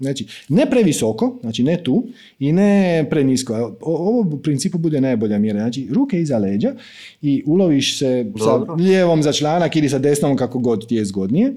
Znači, 0.00 0.26
ne 0.48 0.70
previsoko, 0.70 1.38
znači 1.40 1.62
ne 1.62 1.82
tu 1.82 2.06
i 2.38 2.52
ne 2.52 3.06
prenisko. 3.10 3.76
Ovo 3.80 4.20
u 4.20 4.42
principu 4.42 4.78
bude 4.78 5.00
najbolja 5.00 5.38
mjera. 5.38 5.60
Znači, 5.60 5.88
ruke 5.92 6.20
iza 6.20 6.38
leđa 6.38 6.74
i 7.22 7.42
uloviš 7.46 7.98
se 7.98 8.24
Dobro. 8.24 8.66
sa 8.66 8.72
lijevom 8.72 9.22
za 9.22 9.32
članak 9.32 9.76
ili 9.76 9.88
sa 9.88 9.98
desnom 9.98 10.36
kako 10.36 10.58
god 10.58 10.88
ti 10.88 10.94
je 10.94 11.04
zgodnije. 11.04 11.54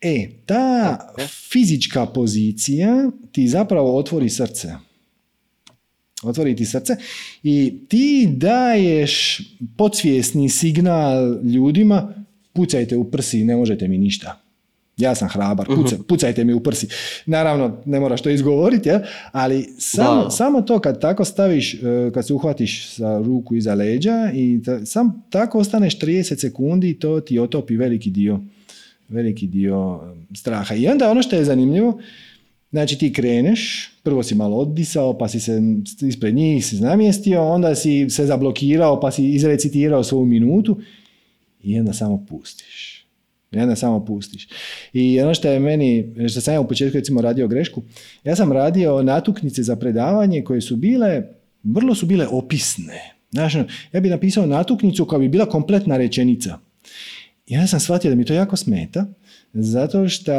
E, 0.00 0.28
ta 0.46 0.98
Ok. 1.12 1.20
fizička 1.52 2.06
pozicija 2.06 3.10
ti 3.32 3.48
zapravo 3.48 3.96
otvori 3.96 4.30
srce. 4.30 4.68
Otvori 6.22 6.56
ti 6.56 6.64
srce 6.64 6.96
i 7.42 7.74
ti 7.88 8.28
daješ 8.36 9.40
podsvjesni 9.76 10.48
signal 10.48 11.40
ljudima 11.42 12.14
pucajte 12.52 12.96
u 12.96 13.10
prsi, 13.10 13.44
ne 13.44 13.56
možete 13.56 13.88
mi 13.88 13.98
ništa. 13.98 14.43
Ja 14.96 15.14
sam 15.14 15.28
hrabar, 15.28 15.66
puca- 15.68 15.96
pucajte 15.98 16.44
mi 16.44 16.52
u 16.52 16.60
prsi. 16.60 16.88
Naravno, 17.26 17.82
ne 17.84 18.00
moraš 18.00 18.22
to 18.22 18.30
izgovoriti, 18.30 18.88
jel? 18.88 19.00
ali 19.32 19.68
samo, 19.78 20.30
samo 20.30 20.62
to 20.62 20.78
kad 20.78 21.00
tako 21.00 21.24
staviš, 21.24 21.74
e, 21.74 21.78
kad 22.14 22.26
se 22.26 22.34
uhvatiš 22.34 22.86
sa 22.86 23.18
ruku 23.18 23.54
iza 23.56 23.74
leđa 23.74 24.30
i 24.34 24.60
ta- 24.64 24.86
sam 24.86 25.24
tako 25.30 25.58
ostaneš 25.58 25.94
30 25.96 26.38
sekundi, 26.38 26.94
to 26.94 27.20
ti 27.20 27.38
otopi 27.38 27.76
veliki 27.76 28.10
dio 28.10 28.40
veliki 29.08 29.46
dio 29.46 30.00
straha. 30.34 30.74
I 30.74 30.86
onda 30.86 31.10
ono 31.10 31.22
što 31.22 31.36
je 31.36 31.44
zanimljivo, 31.44 32.00
znači 32.70 32.98
ti 32.98 33.12
kreneš, 33.12 33.90
prvo 34.02 34.22
si 34.22 34.34
malo 34.34 34.56
oddisao, 34.56 35.18
pa 35.18 35.28
si 35.28 35.40
se 35.40 35.60
ispred 36.02 36.34
njih 36.34 36.66
si 36.66 36.76
namjestio, 36.76 37.44
onda 37.44 37.74
si 37.74 38.10
se 38.10 38.26
zablokirao, 38.26 39.00
pa 39.00 39.10
si 39.10 39.24
izrecitirao 39.26 40.04
svoju 40.04 40.24
minutu 40.24 40.78
i 41.62 41.78
onda 41.78 41.92
samo 41.92 42.24
pustiš. 42.26 42.93
I 43.54 43.60
onda 43.60 43.76
samo 43.76 44.04
pustiš. 44.04 44.48
I 44.92 45.20
ono 45.20 45.34
što 45.34 45.48
je 45.48 45.60
meni, 45.60 46.14
što 46.28 46.40
sam 46.40 46.54
ja 46.54 46.60
u 46.60 46.68
početku 46.68 46.98
recimo 46.98 47.20
radio 47.20 47.48
grešku, 47.48 47.82
ja 48.24 48.36
sam 48.36 48.52
radio 48.52 49.02
natuknice 49.02 49.62
za 49.62 49.76
predavanje 49.76 50.42
koje 50.42 50.60
su 50.60 50.76
bile, 50.76 51.22
vrlo 51.62 51.94
su 51.94 52.06
bile 52.06 52.26
opisne. 52.30 53.14
Znaš, 53.30 53.54
ono, 53.54 53.64
ja 53.92 54.00
bi 54.00 54.08
napisao 54.08 54.46
natuknicu 54.46 55.04
koja 55.04 55.18
bi 55.18 55.28
bila 55.28 55.46
kompletna 55.46 55.96
rečenica. 55.96 56.58
Onda 57.50 57.66
sam 57.66 57.80
shvatio 57.80 58.10
da 58.10 58.16
mi 58.16 58.24
to 58.24 58.34
jako 58.34 58.56
smeta, 58.56 59.06
zato 59.52 60.08
što 60.08 60.32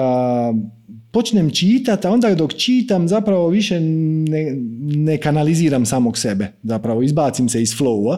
počnem 1.12 1.50
čitati, 1.50 2.08
a 2.08 2.12
onda 2.12 2.36
dok 2.36 2.54
čitam 2.54 3.08
zapravo 3.08 3.50
više 3.50 3.80
ne, 3.80 4.56
ne 4.96 5.18
kanaliziram 5.18 5.86
samog 5.86 6.18
sebe, 6.18 6.48
zapravo 6.64 7.02
izbacim 7.02 7.50
se 7.50 7.62
iz 7.62 7.74
flowa. 7.74 8.18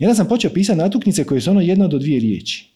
Onda 0.00 0.14
sam 0.14 0.28
počeo 0.28 0.50
pisati 0.50 0.78
natuknice 0.78 1.24
koje 1.24 1.40
su 1.40 1.50
ono 1.50 1.60
jedna 1.60 1.88
do 1.88 1.98
dvije 1.98 2.20
riječi. 2.20 2.67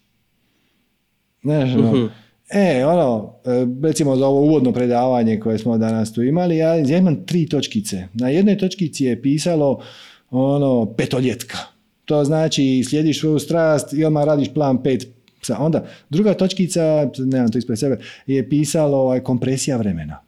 Znaš, 1.43 1.71
ono, 1.73 1.93
Mhm. 1.93 2.07
E, 2.51 2.85
ono, 2.87 3.35
e, 3.45 3.51
recimo 3.83 4.17
za 4.17 4.27
ovo 4.27 4.41
uvodno 4.41 4.73
predavanje 4.73 5.41
koje 5.41 5.59
smo 5.59 5.79
danas 5.79 6.13
tu 6.13 6.23
imali, 6.23 6.57
ja, 6.57 6.75
ja 6.75 6.99
imam 6.99 7.25
tri 7.27 7.49
točkice. 7.49 8.05
Na 8.15 8.29
jednoj 8.29 8.59
točkici 8.59 9.05
je 9.05 9.23
pisalo 9.23 9.81
ono 10.31 10.87
petoljetka. 10.89 11.59
To 12.05 12.25
znači 12.25 12.85
slijediš 12.85 13.21
svoju 13.21 13.39
strast 13.39 13.93
i 13.93 14.05
odmah 14.05 14.25
radiš 14.25 14.49
plan 14.49 14.83
pet. 14.83 15.07
Sa- 15.43 15.59
Onda 15.59 15.85
druga 16.11 16.35
točkica, 16.35 16.81
nemam 17.19 17.51
to 17.51 17.59
ispred 17.59 17.79
sebe, 17.79 17.97
je 18.27 18.49
pisalo 18.49 18.99
ovaj, 18.99 19.21
kompresija 19.21 19.77
vremena. 19.77 20.21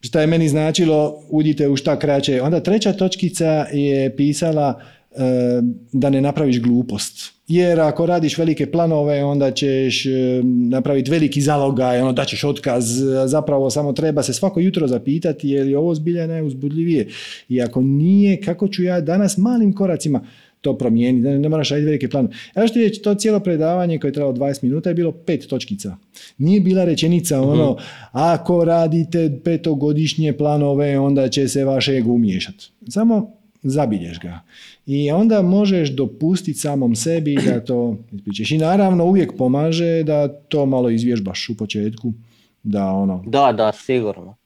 Šta 0.00 0.20
je 0.20 0.26
meni 0.26 0.48
značilo, 0.48 1.22
udite 1.30 1.68
u 1.68 1.76
šta 1.76 1.98
kraće. 1.98 2.42
Onda 2.42 2.60
treća 2.60 2.92
točkica 2.92 3.46
je 3.72 4.16
pisala 4.16 4.80
e, 5.10 5.16
da 5.92 6.10
ne 6.10 6.20
napraviš 6.20 6.60
glupost. 6.60 7.32
Jer 7.52 7.80
ako 7.80 8.06
radiš 8.06 8.38
velike 8.38 8.70
planove, 8.70 9.24
onda 9.24 9.50
ćeš 9.50 10.06
e, 10.06 10.10
napraviti 10.44 11.10
veliki 11.10 11.40
zalogaj, 11.40 12.00
ono 12.00 12.12
da 12.12 12.24
ćeš 12.24 12.44
otkaz, 12.44 12.84
zapravo 13.26 13.70
samo 13.70 13.92
treba 13.92 14.22
se 14.22 14.32
svako 14.32 14.60
jutro 14.60 14.86
zapitati 14.86 15.48
je 15.48 15.64
li 15.64 15.74
ovo 15.74 15.94
zbilja 15.94 16.26
najuzbudljivije. 16.26 17.08
I 17.48 17.62
ako 17.62 17.80
nije, 17.80 18.40
kako 18.40 18.68
ću 18.68 18.82
ja 18.82 19.00
danas 19.00 19.36
malim 19.36 19.72
koracima 19.74 20.26
to 20.60 20.78
promijeniti, 20.78 21.28
ne, 21.28 21.38
ne 21.38 21.48
moraš 21.48 21.70
raditi 21.70 21.86
velike 21.86 22.08
planove. 22.08 22.34
Ja 22.56 22.66
ti 22.66 22.80
reći, 22.80 23.02
to 23.02 23.14
cijelo 23.14 23.40
predavanje 23.40 23.98
koje 23.98 24.08
je 24.08 24.12
trajalo 24.12 24.34
20 24.34 24.62
minuta 24.62 24.90
je 24.90 24.94
bilo 24.94 25.12
pet 25.12 25.46
točkica. 25.48 25.96
Nije 26.38 26.60
bila 26.60 26.84
rečenica 26.84 27.40
ono, 27.40 27.76
ako 28.12 28.64
radite 28.64 29.40
petogodišnje 29.44 30.32
planove, 30.32 30.98
onda 30.98 31.28
će 31.28 31.48
se 31.48 31.64
vaš 31.64 31.88
ego 31.88 32.12
umiješati. 32.12 32.70
Samo 32.88 33.41
zabilješ 33.62 34.20
ga. 34.20 34.40
I 34.86 35.10
onda 35.10 35.42
možeš 35.42 35.90
dopustiti 35.90 36.58
samom 36.58 36.94
sebi 36.94 37.36
da 37.36 37.60
to 37.60 37.96
ispričaš. 38.12 38.50
I 38.50 38.58
naravno 38.58 39.04
uvijek 39.04 39.32
pomaže 39.38 40.02
da 40.02 40.28
to 40.28 40.66
malo 40.66 40.90
izvježbaš 40.90 41.48
u 41.48 41.56
početku. 41.56 42.12
Da 42.62 42.86
ono... 42.86 43.24
Da, 43.26 43.52
da, 43.52 43.72
sigurno. 43.74 44.36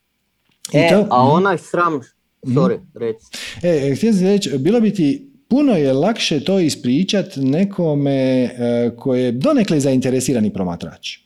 I 0.73 0.77
E, 0.77 0.89
to- 0.89 1.07
a 1.09 1.23
Mhm. 1.23 1.31
onaj 1.31 1.57
sram, 1.59 2.01
sorry, 2.43 2.77
reci. 2.95 3.25
E, 3.63 3.95
htio 3.95 4.13
sam 4.13 4.21
reći, 4.23 4.57
bilo 4.57 4.81
bi 4.81 4.93
ti 4.93 5.27
puno 5.47 5.73
je 5.73 5.93
lakše 5.93 6.39
to 6.39 6.59
ispričat 6.59 7.25
nekome 7.35 8.13
e, 8.13 8.49
koji 8.97 9.23
je 9.23 9.31
donekle 9.31 9.79
zainteresirani 9.79 10.53
promatrač. 10.53 11.17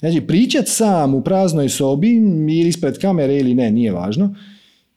Znači, 0.00 0.20
pričat 0.20 0.64
sam 0.68 1.14
u 1.14 1.22
praznoj 1.22 1.68
sobi 1.68 2.10
ili 2.50 2.68
ispred 2.68 2.98
kamere 2.98 3.36
ili 3.36 3.54
ne, 3.54 3.70
nije 3.70 3.92
važno, 3.92 4.34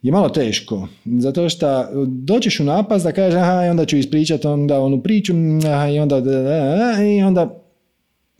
je 0.06 0.11
malo 0.11 0.30
teško. 0.30 0.88
Zato 1.06 1.49
što 1.49 1.88
doćeš 2.06 2.60
u 2.60 2.64
napast 2.64 3.06
da 3.06 3.11
kažeš 3.11 3.38
aha, 3.38 3.65
i 3.65 3.69
onda 3.69 3.86
ću 3.86 3.98
ispričat 3.98 4.45
onda 4.45 4.80
onu 4.80 5.03
priču, 5.03 5.34
aha, 5.73 5.88
i 5.88 5.99
onda, 5.99 6.22
i 7.18 7.23
onda 7.23 7.61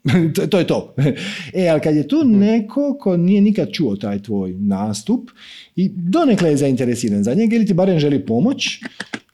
to, 0.52 0.60
je 0.60 0.68
to. 0.68 0.94
E, 1.54 1.68
ali 1.68 1.82
kad 1.82 1.96
je 1.96 2.08
tu 2.08 2.24
neko 2.26 2.98
ko 3.00 3.18
nije 3.18 3.42
nikad 3.42 3.72
čuo 3.72 3.96
taj 3.96 4.22
tvoj 4.22 4.54
nastup 4.54 5.30
i 5.76 5.90
donekle 5.90 6.50
je 6.50 6.58
zainteresiran 6.58 7.24
za 7.24 7.34
njega 7.34 7.56
ili 7.56 7.66
ti 7.66 7.74
barem 7.74 8.00
želi 8.00 8.26
pomoć, 8.26 8.80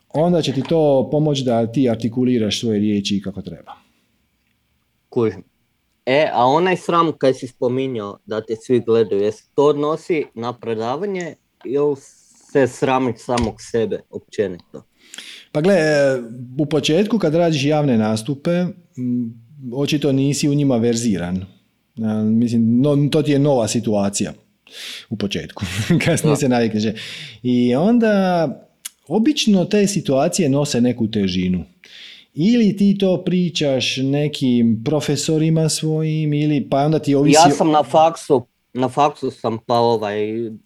onda 0.10 0.42
će 0.42 0.54
ti 0.54 0.62
to 0.70 1.10
pomoći 1.12 1.44
da 1.44 1.72
ti 1.72 1.90
artikuliraš 1.90 2.60
svoje 2.60 2.80
riječi 2.80 3.22
kako 3.24 3.42
treba. 3.42 3.74
Kužim. 5.10 5.44
E, 6.06 6.30
a 6.34 6.46
onaj 6.46 6.78
sram 6.78 7.12
kad 7.18 7.38
si 7.38 7.48
spominjao 7.48 8.18
da 8.26 8.42
te 8.42 8.56
svi 8.56 8.80
gledaju, 8.80 9.22
jesi 9.22 9.44
to 9.56 9.66
odnosi 9.66 10.26
na 10.34 10.54
predavanje 10.54 11.36
ili 11.66 11.96
se 12.52 12.68
sramiš 12.68 13.16
samog 13.18 13.56
sebe 13.60 14.00
općenito? 14.10 14.84
Pa 15.52 15.62
gle, 15.62 15.74
e, 15.74 16.22
u 16.60 16.66
početku 16.66 17.20
kad 17.20 17.36
radiš 17.36 17.66
javne 17.66 17.98
nastupe, 17.98 18.52
m, 18.52 18.74
očito 19.74 20.12
nisi 20.12 20.50
u 20.50 20.54
njima 20.54 20.78
verziran. 20.78 21.46
A, 21.98 22.24
Mislim, 22.24 22.82
no, 22.82 23.10
to 23.12 23.22
ti 23.22 23.32
je 23.32 23.40
nova 23.40 23.68
situacija 23.68 24.34
u 25.10 25.18
početku. 25.18 25.66
Kasnije 26.06 26.32
Da. 26.32 26.36
se 26.36 26.50
navikneš. 26.50 26.84
I 27.44 27.76
onda, 27.76 28.48
obično 29.08 29.66
te 29.66 29.88
situacije 29.88 30.50
nose 30.50 30.82
neku 30.82 31.12
težinu. 31.12 31.64
Ili 32.34 32.78
ti 32.78 32.98
to 32.98 33.24
pričaš 33.24 33.98
nekim 33.98 34.82
profesorima 34.86 35.70
svojim, 35.70 36.34
ili 36.34 36.70
pa 36.70 36.78
onda 36.78 37.00
ti 37.00 37.16
ovisi... 37.16 37.38
Ja 37.46 37.52
sam 37.52 37.72
na 37.72 37.84
faksu, 37.84 38.46
na 38.74 38.90
faksu 38.90 39.32
sam 39.32 39.58
pa 39.66 39.76
ovaj, 39.76 40.18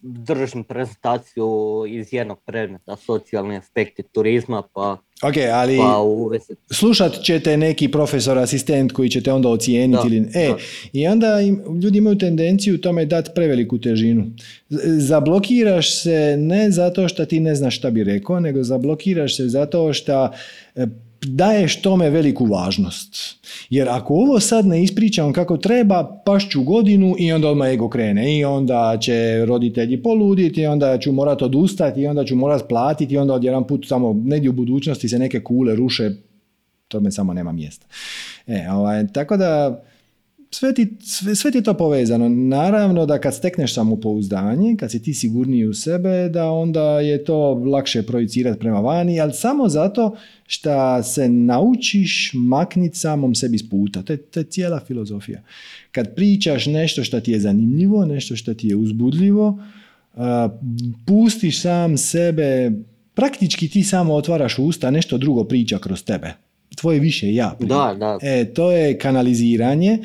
držim 0.02 0.64
prezentaciju 0.64 1.84
iz 1.88 2.14
jednog 2.14 2.40
predmeta, 2.45 2.95
socijalni 2.95 3.57
aspekti 3.57 4.03
turizma, 4.03 4.64
pa, 4.73 4.98
Ok, 5.23 5.36
ali... 5.53 5.77
pa 5.77 6.03
slušat 6.73 7.14
će 7.23 7.40
te 7.40 7.57
neki 7.57 7.91
profesor, 7.91 8.38
asistent 8.38 8.91
koji 8.91 9.10
će 9.10 9.23
te 9.23 9.34
onda 9.34 9.49
ocijeniti. 9.49 10.10
Da, 10.10 10.15
ili, 10.15 10.27
e, 10.34 10.48
da. 10.48 10.57
I 10.94 11.07
onda 11.07 11.41
im, 11.41 11.80
ljudi 11.84 11.98
imaju 11.98 12.18
tendenciju 12.18 12.82
tome 12.82 13.06
dati 13.06 13.32
preveliku 13.36 13.80
težinu. 13.80 14.26
Zablokiraš 14.98 16.02
se 16.02 16.36
ne 16.40 16.72
zato 16.72 17.07
što 17.07 17.26
ti 17.26 17.40
ne 17.40 17.56
znaš 17.56 17.77
šta 17.77 17.90
bi 17.90 18.03
rekao, 18.03 18.40
nego 18.40 18.64
zablokiraš 18.64 19.38
se 19.38 19.48
zato 19.48 19.94
što 19.94 20.30
daješ 21.26 21.81
tome 21.81 22.10
veliku 22.10 22.45
važnost. 22.45 23.35
Jer 23.69 23.89
ako 23.89 24.14
ovo 24.14 24.39
sad 24.39 24.65
ne 24.65 24.84
ispričam 24.84 25.34
kako 25.34 25.57
treba, 25.57 26.22
pašću 26.26 26.64
godinu 26.64 27.15
i 27.19 27.31
onda 27.31 27.49
odmah 27.49 27.69
ego 27.69 27.89
krene. 27.89 28.38
I 28.38 28.45
onda 28.45 28.97
će 29.02 29.45
roditelji 29.45 30.03
poluditi, 30.03 30.61
i 30.61 30.65
onda 30.65 30.97
ću 30.99 31.11
morat 31.11 31.41
odustati, 31.41 32.02
i 32.02 32.07
onda 32.07 32.26
ću 32.26 32.35
morat 32.35 32.68
platiti, 32.69 33.14
i 33.14 33.18
onda 33.18 33.34
odjedan 33.34 33.68
put 33.68 33.88
samo 33.88 34.14
negdje 34.14 34.49
u 34.49 34.53
budućnosti 34.53 35.10
se 35.10 35.19
neke 35.19 35.43
kule 35.43 35.76
ruše, 35.76 36.11
tome 36.88 37.11
samo 37.11 37.34
nema 37.34 37.52
mjesta. 37.52 37.85
E, 38.47 38.69
ovaj, 38.72 39.07
tako 39.07 39.38
da 39.38 39.84
sve 40.56 40.73
ti, 40.73 40.98
sve, 41.03 41.36
sve 41.36 41.52
ti 41.52 41.57
je 41.57 41.64
to 41.64 41.73
povezano. 41.73 42.30
Naravno 42.30 43.06
da 43.06 43.22
kad 43.22 43.36
stekneš 43.36 43.73
samopouzdanje, 43.73 44.76
kad 44.80 44.91
si 44.91 45.02
ti 45.02 45.14
sigurniji 45.14 45.65
u 45.65 45.73
sebe, 45.73 46.30
da 46.30 46.49
onda 46.52 46.99
je 46.99 47.23
to 47.23 47.53
lakše 47.53 48.03
projicirati 48.03 48.60
prema 48.60 48.80
vani, 48.80 49.19
ali 49.19 49.34
samo 49.34 49.69
zato 49.69 50.15
što 50.48 51.03
se 51.03 51.30
naučiš 51.30 52.32
makniti 52.34 52.98
samom 52.98 53.36
sebi 53.36 53.57
s 53.57 53.69
puta. 53.69 54.02
To 54.02 54.14
je, 54.14 54.18
to 54.18 54.40
je 54.40 54.44
cijela 54.44 54.80
filozofija. 54.88 55.41
Kad 55.91 56.15
pričaš 56.15 56.65
nešto 56.65 57.03
što 57.03 57.19
ti 57.19 57.32
je 57.32 57.40
zanimljivo, 57.40 58.06
nešto 58.06 58.36
što 58.36 58.53
ti 58.53 58.68
je 58.68 58.76
uzbudljivo, 58.76 59.64
a, 60.15 60.49
pustiš 61.07 61.61
sam 61.61 61.98
sebe, 61.98 62.72
praktički 63.14 63.69
ti 63.69 63.84
samo 63.84 64.14
otvaraš 64.14 64.60
usta, 64.60 64.91
nešto 64.91 65.18
drugo 65.18 65.44
priča 65.44 65.80
kroz 65.80 66.03
tebe. 66.03 66.34
Tvoje 66.76 66.99
više 66.99 67.34
ja. 67.34 67.56
Da, 67.60 67.95
da. 67.99 68.18
E, 68.22 68.45
to 68.45 68.72
je 68.72 68.98
kanaliziranje 68.98 69.99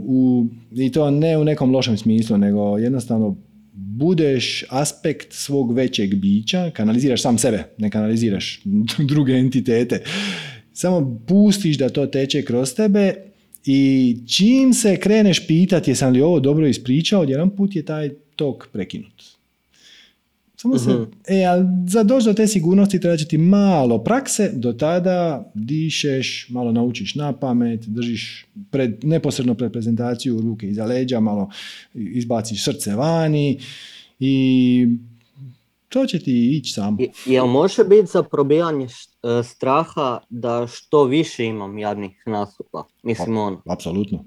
u, 0.00 0.46
i 0.72 0.92
to 0.92 1.10
ne 1.10 1.38
u 1.38 1.44
nekom 1.44 1.70
lošem 1.70 1.96
smislu, 1.96 2.38
nego 2.38 2.78
jednostavno 2.78 3.36
budeš 3.72 4.64
aspekt 4.68 5.32
svog 5.32 5.74
većeg 5.74 6.14
bića, 6.14 6.70
kanaliziraš 6.70 7.22
sam 7.22 7.38
sebe, 7.38 7.64
ne 7.78 7.90
kanaliziraš 7.90 8.62
druge 9.10 9.32
entitete. 9.32 10.02
Samo 10.72 11.20
pustiš 11.26 11.78
da 11.78 11.88
to 11.88 12.06
teče 12.06 12.42
kroz 12.42 12.74
tebe 12.74 13.14
i 13.66 14.16
čim 14.28 14.74
se 14.74 14.96
kreneš 14.96 15.46
pitati 15.46 15.90
jesam 15.90 16.12
li 16.12 16.20
ovo 16.20 16.40
dobro 16.40 16.66
ispričao, 16.66 17.24
jedan 17.24 17.50
put 17.50 17.76
je 17.76 17.84
taj 17.84 18.10
tok 18.36 18.68
prekinut. 18.72 19.39
Samo 20.62 20.78
se, 20.78 20.90
Mhm. 20.90 21.02
e, 21.28 21.44
ali 21.44 21.64
za 21.86 22.02
doći 22.02 22.26
do 22.26 22.34
te 22.34 22.46
sigurnosti 22.46 23.00
treba 23.00 23.16
će 23.16 23.26
ti 23.26 23.38
malo 23.38 23.98
prakse, 24.00 24.52
do 24.54 24.72
tada 24.72 25.50
dišeš, 25.54 26.46
malo 26.48 26.72
naučiš 26.72 27.14
na 27.14 27.32
pamet, 27.34 27.80
držiš 27.82 28.46
pred, 28.70 29.04
neposredno 29.04 29.54
pred 29.54 29.72
prezentaciju 29.72 30.40
ruke 30.40 30.68
iza 30.68 30.84
leđa, 30.84 31.20
malo 31.20 31.50
izbaciš 31.94 32.64
srce 32.64 32.94
vani 32.94 33.58
i 34.20 34.86
to 35.88 36.06
će 36.06 36.18
ti 36.18 36.50
ići 36.52 36.72
samo. 36.72 36.96
Je- 37.00 37.10
Jel 37.26 37.46
može 37.48 37.84
biti 37.84 38.06
za 38.06 38.22
probijanje 38.22 38.86
š- 38.86 39.08
e, 39.22 39.42
straha 39.44 40.20
da 40.30 40.66
što 40.68 41.04
više 41.04 41.44
imam 41.44 41.78
javnih 41.78 42.22
nastupa? 42.26 42.84
Mislim 43.02 43.36
ono. 43.38 43.62
Apsolutno. 43.66 44.24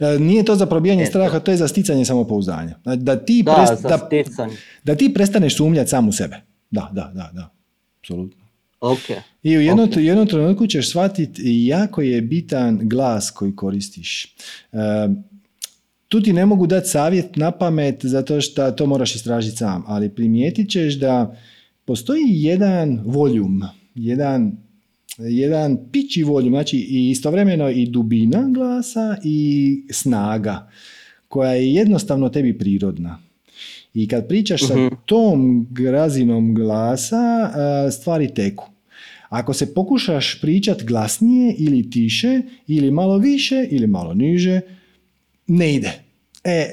E, 0.00 0.18
Nije 0.18 0.44
to 0.44 0.56
za 0.56 0.66
probijanje 0.66 1.06
straha, 1.06 1.38
to 1.38 1.50
je 1.50 1.56
za 1.56 1.68
sticanje 1.68 2.04
samopouzdanja. 2.04 2.78
Znači, 2.82 3.02
Da 3.02 3.16
ti, 3.16 3.42
Da, 3.42 3.52
prest- 3.52 3.82
da, 3.82 4.48
da 4.84 4.94
ti 4.94 5.14
prestaneš 5.14 5.56
sumnjati 5.56 5.90
sam 5.90 6.08
u 6.08 6.12
sebe. 6.12 6.36
Da, 6.70 6.90
da, 6.92 7.12
da, 7.14 7.30
da. 7.34 7.54
Apsolutno. 8.00 8.40
Ok. 8.80 8.98
I 9.42 9.56
u 9.56 9.60
jednom, 9.60 9.88
Ok. 9.88 9.96
jednom 9.96 10.26
trenutku 10.26 10.66
ćeš 10.66 10.88
shvatiti 10.88 11.42
jako 11.66 12.02
je 12.02 12.22
bitan 12.22 12.80
glas 12.82 13.30
koji 13.30 13.56
koristiš. 13.56 14.24
E, 14.72 15.08
tu 16.08 16.20
ti 16.22 16.32
ne 16.32 16.46
mogu 16.46 16.66
dati 16.66 16.88
savjet 16.88 17.36
na 17.36 17.50
pamet 17.50 18.00
zato 18.02 18.40
što 18.40 18.70
to 18.70 18.86
moraš 18.86 19.14
istražiti 19.14 19.56
sam, 19.56 19.84
ali 19.86 20.08
primijetit 20.08 20.70
ćeš 20.70 20.94
da 20.94 21.36
postoji 21.84 22.22
jedan 22.26 23.00
voljum, 23.04 23.62
jedan, 23.94 24.52
jedan 25.20 25.78
pići 25.92 26.22
voljum, 26.22 26.52
znači 26.52 26.76
i 26.78 27.10
istovremeno 27.10 27.70
i 27.70 27.86
dubina 27.86 28.48
glasa 28.48 29.16
i 29.24 29.82
snaga 29.90 30.70
koja 31.28 31.52
je 31.52 31.74
jednostavno 31.74 32.28
tebi 32.28 32.58
prirodna. 32.58 33.18
I 33.94 34.08
kad 34.08 34.28
pričaš 34.28 34.66
sa 34.66 34.76
Mhm. 34.76 34.86
tom 35.06 35.66
razinom 35.90 36.54
glasa, 36.54 37.50
stvari 37.90 38.34
teku. 38.34 38.68
Ako 39.28 39.52
se 39.52 39.74
pokušaš 39.74 40.40
pričat 40.40 40.82
glasnije 40.82 41.54
ili 41.58 41.90
tiše, 41.90 42.40
ili 42.66 42.90
malo 42.90 43.18
više, 43.18 43.66
ili 43.70 43.86
malo 43.86 44.14
niže, 44.14 44.60
ne 45.46 45.74
ide. 45.74 45.92
E, 46.44 46.70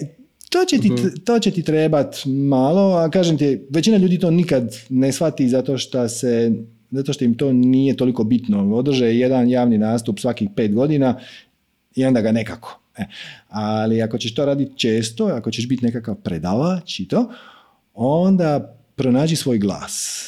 to 0.49 0.65
će, 0.65 0.78
ti, 0.78 0.90
to 1.26 1.40
će 1.40 1.52
ti 1.52 1.64
trebat 1.64 2.15
malo, 2.26 2.95
a 2.95 3.10
kažem 3.10 3.38
ti, 3.38 3.60
većina 3.69 3.98
ljudi 3.98 4.19
to 4.19 4.32
nikad 4.32 4.76
ne 4.90 5.11
shvati 5.11 5.49
zato 5.49 5.78
što 5.78 6.10
se 6.10 6.52
zato 6.91 7.14
što 7.14 7.26
im 7.26 7.34
to 7.38 7.53
nije 7.53 7.97
toliko 7.97 8.23
bitno. 8.23 8.76
Održe 8.76 9.05
jedan 9.05 9.49
javni 9.49 9.77
nastup 9.77 10.19
svakih 10.19 10.49
pet 10.55 10.73
godina 10.73 11.19
i 11.95 12.05
onda 12.05 12.22
ga 12.22 12.31
nekako. 12.31 12.80
E. 12.97 13.05
Ali 13.49 14.01
ako 14.01 14.18
ćeš 14.18 14.35
to 14.35 14.45
raditi 14.45 14.77
često, 14.77 15.26
ako 15.26 15.51
ćeš 15.51 15.68
biti 15.68 15.85
nekakav 15.85 16.15
predavač 16.15 16.99
i 16.99 17.07
to, 17.07 17.31
onda 17.93 18.77
pronađi 18.95 19.35
svoj 19.35 19.57
glas. 19.57 20.23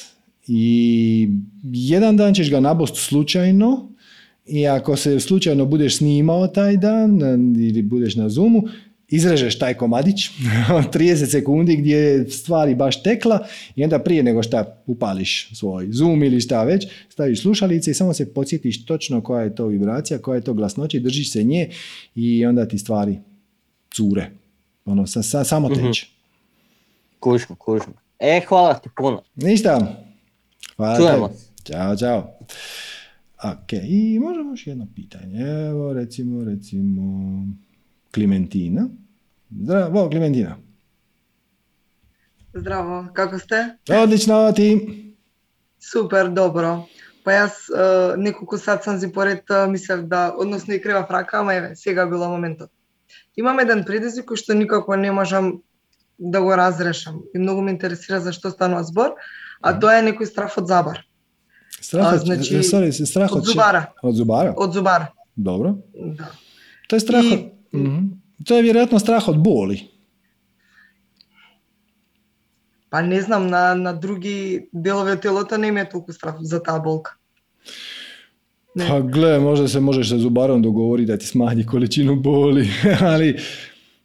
I 0.48 1.30
jedan 1.64 2.18
dan 2.18 2.34
ćeš 2.34 2.52
ga 2.52 2.60
nabost 2.60 2.96
slučajno 2.96 3.90
i 4.46 4.68
ako 4.68 4.96
se 4.96 5.20
slučajno 5.20 5.66
budeš 5.66 5.98
snimao 5.98 6.48
taj 6.48 6.78
dan 6.78 7.22
ili 7.56 7.82
budeš 7.82 8.16
na 8.16 8.30
Zoomu, 8.30 8.64
izrežeš 9.10 9.60
taj 9.60 9.74
komadić 9.74 10.30
od 10.78 10.96
30 10.96 11.32
sekundi 11.32 11.76
gdje 11.76 11.96
je 11.98 12.30
stvari 12.30 12.76
baš 12.76 13.04
tekla 13.04 13.46
i 13.76 13.84
onda 13.84 14.00
prije 14.00 14.24
nego 14.24 14.44
šta 14.44 14.84
upališ 14.86 15.50
svoj 15.56 15.88
Zoom 15.92 16.24
ili 16.24 16.42
šta 16.42 16.64
već, 16.64 16.88
staviš 17.10 17.42
slušalice 17.42 17.92
i 17.92 17.94
samo 17.94 18.14
se 18.14 18.34
podsjetiš 18.34 18.86
točno 18.86 19.22
koja 19.22 19.44
je 19.44 19.56
to 19.56 19.66
vibracija, 19.68 20.20
koja 20.20 20.36
je 20.36 20.42
to 20.44 20.54
glasnoća 20.54 20.98
i 20.98 21.02
držiš 21.02 21.32
se 21.32 21.44
nje 21.44 21.70
i 22.16 22.46
onda 22.46 22.68
ti 22.68 22.78
stvari 22.78 23.20
cure. 23.94 24.30
Ono, 24.86 25.08
sa, 25.08 25.24
sa, 25.24 25.44
samo 25.44 25.70
Mhm. 25.70 25.86
teče. 25.88 26.08
Kužno, 27.20 27.56
kužno. 27.56 27.94
E, 28.20 28.42
hvala 28.48 28.74
ti 28.74 28.90
puno. 28.98 29.22
Ništa. 29.36 29.96
Hvala 30.76 30.98
Čujemo 30.98 31.28
tebi. 31.28 31.40
Ćao, 31.64 31.98
čao. 31.98 32.38
Ok, 33.44 33.74
i 33.84 34.20
možemo 34.20 34.52
još 34.52 34.68
jedno 34.68 34.88
pitanje. 34.96 35.40
Evo, 35.42 35.94
recimo, 35.94 36.44
recimo, 36.44 37.04
Klementina. 38.12 38.90
Zdravo, 39.54 40.10
Klementina. 40.10 40.58
Zdravo, 42.54 43.06
kako 43.14 43.40
ste? 43.40 43.76
Odlično, 43.94 44.36
a 44.36 44.52
ti? 44.52 44.70
Супер, 45.82 46.30
добро. 46.30 46.86
Па 47.24 47.32
јас 47.32 47.58
е, 47.68 47.84
неколку 48.18 48.58
сат 48.58 48.84
сам 48.84 48.98
зи 48.98 49.12
поред 49.12 49.44
е, 49.50 49.68
мислев 49.68 50.06
да, 50.08 50.34
односно 50.38 50.74
и 50.74 50.82
крева 50.82 51.06
фрака, 51.06 51.40
ама 51.40 51.54
еве, 51.54 51.76
сега 51.76 52.06
било 52.08 52.30
моментот. 52.30 52.70
Имам 53.38 53.60
еден 53.60 53.84
предизвик 53.86 54.32
кој 54.32 54.38
што 54.38 54.54
никако 54.54 54.96
не 54.96 55.12
можам 55.12 55.62
да 56.20 56.42
го 56.42 56.56
разрешам 56.58 57.22
и 57.34 57.40
многу 57.40 57.62
ме 57.62 57.72
интересира 57.72 58.20
за 58.20 58.34
што 58.34 58.50
станува 58.52 58.84
збор, 58.84 59.14
а 59.62 59.74
тоа 59.74 60.00
е 60.00 60.08
некој 60.10 60.26
страф 60.26 60.58
од 60.58 60.68
забар, 60.68 61.04
A, 61.94 62.16
od, 62.16 62.26
znači, 62.26 62.60
sorry, 62.60 62.90
strah 62.92 63.32
од 63.32 63.44
či- 63.44 63.52
зубара, 63.52 63.86
od 64.04 64.16
zubara? 64.16 64.54
од 64.58 64.74
зубар. 64.74 65.06
Dobro. 65.36 65.78
Да. 65.94 66.32
Je 66.92 67.00
strah 67.00 67.24
I- 67.24 67.52
Mm-hmm. 67.74 68.22
To 68.46 68.56
je 68.56 68.62
vjerojatno 68.62 69.00
strah 69.00 69.28
od 69.28 69.38
boli. 69.38 69.80
Pa 72.90 73.02
ne 73.02 73.22
znam, 73.22 73.48
na, 73.48 73.74
na 73.74 73.94
drugi 73.94 74.70
delove 74.72 75.22
telota 75.22 75.58
ne 75.58 75.68
ima 75.68 75.86
toliko 75.86 76.14
strah 76.14 76.36
za 76.40 76.64
ta 76.64 76.80
bolka. 76.80 77.12
Ne. 78.76 78.88
Pa 78.88 79.02
gle, 79.02 79.40
možda 79.40 79.68
se 79.68 79.80
možeš 79.80 80.10
sa 80.10 80.18
zubarom 80.18 80.62
dogovoriti 80.62 81.08
da 81.08 81.18
ti 81.18 81.26
smanji 81.26 81.66
količinu 81.66 82.16
boli, 82.16 82.70
ali 83.12 83.38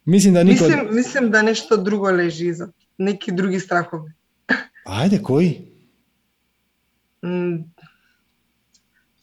mislim 0.05 0.33
da 0.33 0.43
niko... 0.43 0.63
Mislim, 0.63 0.87
mislim 0.91 1.31
da 1.31 1.41
nešto 1.41 1.77
drugo 1.77 2.11
leži 2.11 2.47
iza, 2.47 2.67
neki 2.97 3.31
drugi 3.31 3.59
strahovi. 3.59 4.11
Ajde, 4.85 5.19
koji? 5.23 5.61
Mm, 7.25 7.55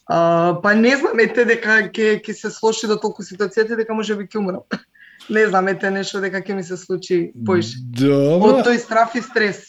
А, 0.06 0.58
па 0.62 0.74
не 0.74 0.96
знам, 0.96 1.20
ете, 1.22 1.44
дека 1.46 1.82
ќе, 1.88 2.16
ќе 2.24 2.34
се 2.34 2.50
слоши 2.50 2.88
до 2.90 2.98
толку 3.00 3.22
ситуацијата, 3.22 3.78
дека 3.78 3.94
може 3.94 4.16
би 4.18 4.26
ќе 4.26 4.40
умрам. 4.42 4.64
Не 5.30 5.44
знам, 5.46 5.68
ете, 5.70 5.90
нешто 5.94 6.18
дека 6.18 6.40
ќе 6.42 6.56
ми 6.58 6.64
се 6.66 6.76
случи 6.76 7.30
поише. 7.46 7.78
Добро. 7.94 8.56
Од 8.58 8.66
тој 8.66 8.80
страф 8.82 9.14
и 9.14 9.22
стрес. 9.22 9.68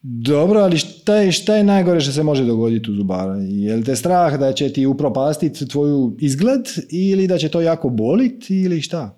Добро, 0.00 0.62
али 0.64 0.78
шта 0.80 1.18
е, 1.26 1.32
шта 1.36 1.58
е 1.60 1.64
најгоре 1.68 2.00
што 2.00 2.14
се 2.14 2.22
може 2.24 2.46
догодити 2.48 2.88
у 2.88 2.94
зубара? 2.96 3.36
Јел 3.36 3.84
те 3.84 3.92
страх 4.00 4.38
да 4.40 4.48
ќе 4.56 4.70
ти 4.72 4.86
упропасти 4.88 5.50
твој 5.52 6.16
изглед 6.24 6.72
или 6.88 7.26
да 7.28 7.36
ќе 7.36 7.50
тоа 7.52 7.66
јако 7.66 7.92
болит 7.92 8.48
или 8.48 8.80
шта? 8.80 9.10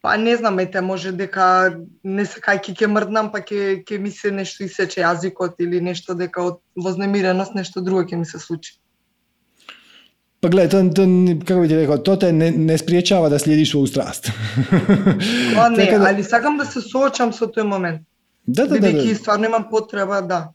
šta? 0.00 0.08
Па 0.08 0.16
не 0.16 0.36
знам, 0.36 0.58
ете 0.58 0.80
може 0.80 1.12
дека 1.12 1.76
не 2.04 2.24
сакајќи 2.24 2.76
ќе 2.78 2.86
мрднам, 2.86 3.32
па 3.32 3.40
ќе 3.40 3.82
ќе 3.84 3.98
ми 3.98 4.10
се 4.10 4.30
нешто 4.30 4.64
исече 4.64 5.00
јазикот 5.02 5.58
или 5.58 5.80
нешто 5.80 6.14
дека 6.14 6.42
од 6.42 6.60
вознемиреност 6.76 7.54
нешто 7.54 7.80
друго 7.80 8.04
ќе 8.04 8.16
ми 8.16 8.24
се 8.26 8.38
случи. 8.38 8.78
Pa 10.40 10.48
gle, 10.48 10.68
to, 10.68 10.82
to, 10.94 11.02
kako 11.46 11.60
bi 11.60 11.68
ti 11.68 11.76
rekao, 11.76 11.98
to 11.98 12.16
te 12.16 12.32
ne, 12.32 12.50
ne 12.50 12.78
spriječava 12.78 13.28
da 13.28 13.38
slijediš 13.38 13.70
svoju 13.70 13.86
strast. 13.86 14.30
Тоа 15.54 15.68
не, 15.68 15.76
Така 15.76 15.98
да- 15.98 16.08
али 16.08 16.24
сакам 16.24 16.58
да 16.58 16.64
се 16.64 16.80
соочам 16.80 17.32
со 17.32 17.48
тој 17.48 17.64
момент. 17.64 18.04
Da, 18.46 18.66
da, 18.66 18.76
da, 18.76 18.80
da. 18.80 18.86
Бидејќи 18.86 19.14
стварно 19.14 19.46
имам 19.46 19.64
потреба, 19.70 20.20
да. 20.20 20.52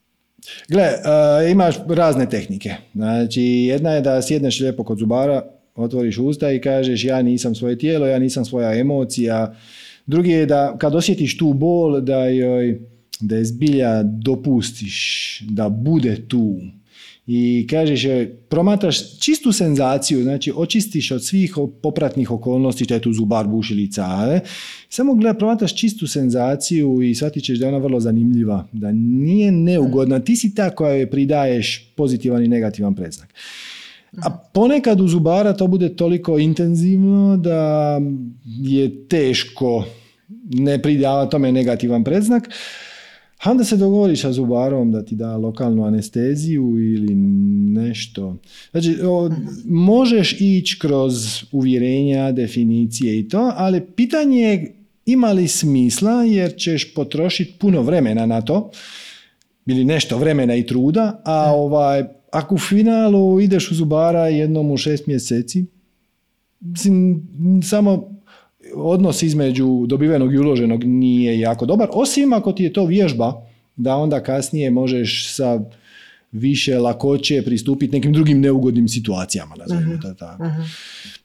Gle, 0.69 0.83
e, 0.83 1.51
imaš 1.51 1.75
razne 1.89 2.29
tehnike. 2.29 2.77
Znači, 2.95 3.41
jedna 3.41 3.91
je 3.93 4.01
da 4.01 4.21
sjedneš 4.21 4.59
lijepo 4.59 4.83
kod 4.83 4.97
zubara, 4.97 5.41
otvoriš 5.76 6.18
usta 6.18 6.52
i 6.52 6.60
kažeš 6.60 7.04
ja 7.04 7.22
nisam 7.22 7.54
svoje 7.54 7.78
tijelo, 7.78 8.06
ja 8.06 8.18
nisam 8.18 8.44
svoja 8.44 8.78
emocija. 8.78 9.54
Drugi 10.06 10.30
je 10.30 10.46
da 10.46 10.76
kad 10.78 10.94
osjetiš 10.94 11.38
tu 11.38 11.52
bol, 11.52 12.00
da 12.00 12.26
joj 12.26 12.80
da 13.20 13.36
je 13.36 13.44
zbilja 13.44 14.02
dopustiš 14.02 15.40
da 15.48 15.68
bude 15.68 16.28
tu. 16.28 16.56
I 17.26 17.66
kažeš 17.70 18.06
promatraš 18.48 19.18
čistu 19.18 19.52
senzaciju, 19.52 20.22
znači 20.22 20.52
očistiš 20.56 21.10
od 21.10 21.24
svih 21.24 21.54
popratnih 21.82 22.30
okolnosti, 22.30 22.86
je 22.90 23.00
tu 23.00 23.12
zubar, 23.12 23.48
bušilica, 23.48 24.26
ne? 24.26 24.40
samo 24.88 25.14
gleda, 25.14 25.38
promatraš 25.38 25.76
čistu 25.76 26.06
senzaciju 26.06 27.02
i 27.02 27.14
shvatit 27.14 27.44
ćeš 27.44 27.58
da 27.58 27.64
je 27.64 27.68
ona 27.68 27.78
vrlo 27.78 28.00
zanimljiva, 28.00 28.68
da 28.72 28.92
nije 28.92 29.52
neugodna, 29.52 30.20
ti 30.20 30.36
si 30.36 30.54
ta 30.54 30.70
koja 30.70 30.94
joj 30.94 31.10
pridaješ 31.10 31.92
pozitivan 31.96 32.44
i 32.44 32.48
negativan 32.48 32.94
predznak. 32.94 33.34
A 34.22 34.30
ponekad 34.52 35.00
u 35.00 35.08
zubara 35.08 35.52
to 35.52 35.66
bude 35.66 35.96
toliko 35.96 36.38
intenzivno 36.38 37.36
da 37.36 38.00
je 38.44 39.08
teško 39.08 39.84
ne 40.44 40.82
pridava 40.82 41.26
tome 41.26 41.52
negativan 41.52 42.04
predznak, 42.04 42.48
a 43.44 43.50
onda 43.50 43.64
se 43.64 43.76
dogovoriš 43.76 44.20
sa 44.20 44.32
zubarom 44.32 44.92
da 44.92 45.04
ti 45.04 45.14
da 45.14 45.36
lokalnu 45.36 45.84
anesteziju 45.84 46.62
ili 46.78 47.14
nešto. 47.74 48.36
Znači, 48.70 48.96
o, 49.04 49.30
možeš 49.64 50.40
ići 50.40 50.78
kroz 50.78 51.14
uvjerenja, 51.52 52.32
definicije 52.32 53.18
i 53.18 53.28
to, 53.28 53.52
ali 53.56 53.80
pitanje 53.80 54.40
je 54.40 54.76
ima 55.06 55.32
li 55.32 55.48
smisla 55.48 56.22
jer 56.22 56.56
ćeš 56.56 56.94
potrošiti 56.94 57.52
puno 57.58 57.82
vremena 57.82 58.26
na 58.26 58.40
to 58.40 58.70
ili 59.66 59.84
nešto 59.84 60.18
vremena 60.18 60.54
i 60.54 60.66
truda, 60.66 61.22
a 61.24 61.52
ovaj, 61.54 62.04
ako 62.36 62.54
u 62.54 62.58
finalu 62.58 63.40
ideš 63.40 63.70
u 63.70 63.74
zubara 63.74 64.28
jednom 64.28 64.70
u 64.70 64.76
šest 64.76 65.06
mjeseci, 65.06 65.64
mislim, 66.60 67.22
samo 67.64 68.20
odnos 68.74 69.22
između 69.22 69.86
dobivenog 69.86 70.34
i 70.34 70.38
uloženog 70.38 70.84
nije 70.84 71.40
jako 71.40 71.66
dobar, 71.66 71.88
osim 71.92 72.32
ako 72.32 72.52
ti 72.52 72.64
je 72.64 72.72
to 72.72 72.84
vježba, 72.84 73.46
da 73.76 73.96
onda 73.96 74.22
kasnije 74.22 74.70
možeš 74.70 75.34
sa 75.34 75.60
više 76.32 76.78
lakoće 76.78 77.42
pristupiti 77.42 77.96
nekim 77.96 78.12
drugim 78.12 78.40
neugodnim 78.40 78.88
situacijama, 78.88 79.54
nazovimo 79.58 79.92
mhm. 79.92 80.00
to 80.00 80.14
tako. 80.14 80.42
-huh. 80.42 80.66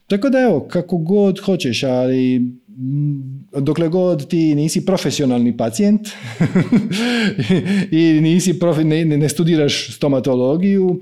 Tako 0.08 0.30
da 0.30 0.40
evo, 0.40 0.68
kako 0.70 0.98
god 0.98 1.40
hoćeš, 1.40 1.84
ali 1.84 2.42
Mm, 2.78 3.44
dokle 3.60 3.88
god 3.88 4.30
ti 4.30 4.56
nisi 4.56 4.86
profesionalni 4.86 5.58
pacijent 5.58 6.08
i 7.92 8.20
nisi 8.22 8.60
profi, 8.60 8.84
ne, 8.84 9.06
ne 9.06 9.30
studiraš 9.30 9.96
stomatologiju, 9.96 11.02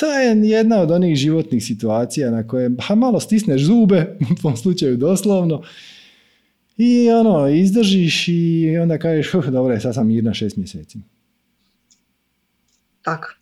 to 0.00 0.06
je 0.06 0.48
jedna 0.48 0.80
od 0.80 0.90
onih 0.90 1.16
životnih 1.16 1.64
situacija 1.64 2.30
na 2.30 2.46
koje 2.46 2.70
ha, 2.80 2.94
malo 2.94 3.20
stisneš 3.20 3.62
zube, 3.62 4.16
u 4.32 4.42
tom 4.42 4.56
slučaju 4.56 4.96
doslovno, 4.96 5.62
i 6.76 7.10
ono, 7.10 7.48
izdržiš 7.48 8.28
i 8.28 8.78
onda 8.82 8.98
kažeš, 8.98 9.32
huh, 9.32 9.46
dobro, 9.46 9.80
sad 9.80 9.94
sam 9.94 10.06
mirna 10.06 10.34
šest 10.34 10.56
mjeseci. 10.56 10.98
Tak. 13.02 13.36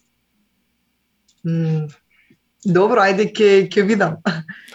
Mm, 1.44 1.86
dobro, 2.64 3.00
ajde 3.00 3.32
ke, 3.32 3.68
ke 3.72 3.82
vidam. 3.82 4.16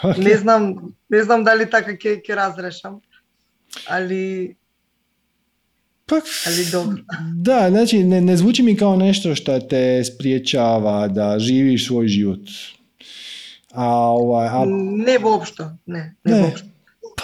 Okay. 0.01 0.23
Ne 0.23 0.37
znam 0.37 0.75
ne 1.13 1.23
znam 1.23 1.43
da 1.43 1.53
li 1.53 1.69
tako 1.69 1.91
kje, 1.99 2.21
kje 2.21 2.35
razrešam, 2.35 2.99
ali 3.87 4.55
pa, 6.05 6.15
ali 6.47 6.65
dobro. 6.71 7.01
Da, 7.35 7.69
znači 7.69 8.03
ne, 8.03 8.21
ne 8.21 8.37
zvuči 8.37 8.63
mi 8.63 8.75
kao 8.77 8.95
nešto 8.95 9.35
što 9.35 9.59
te 9.59 10.03
spriječava 10.03 11.07
da 11.07 11.39
živiš 11.39 11.87
svoj 11.87 12.07
život. 12.07 12.39
A, 13.71 13.87
ovaj, 13.97 14.47
a... 14.47 14.65
Ne 15.05 15.17
uopšto, 15.25 15.71
ne, 15.85 16.15
ne, 16.23 16.41
ne. 16.41 16.53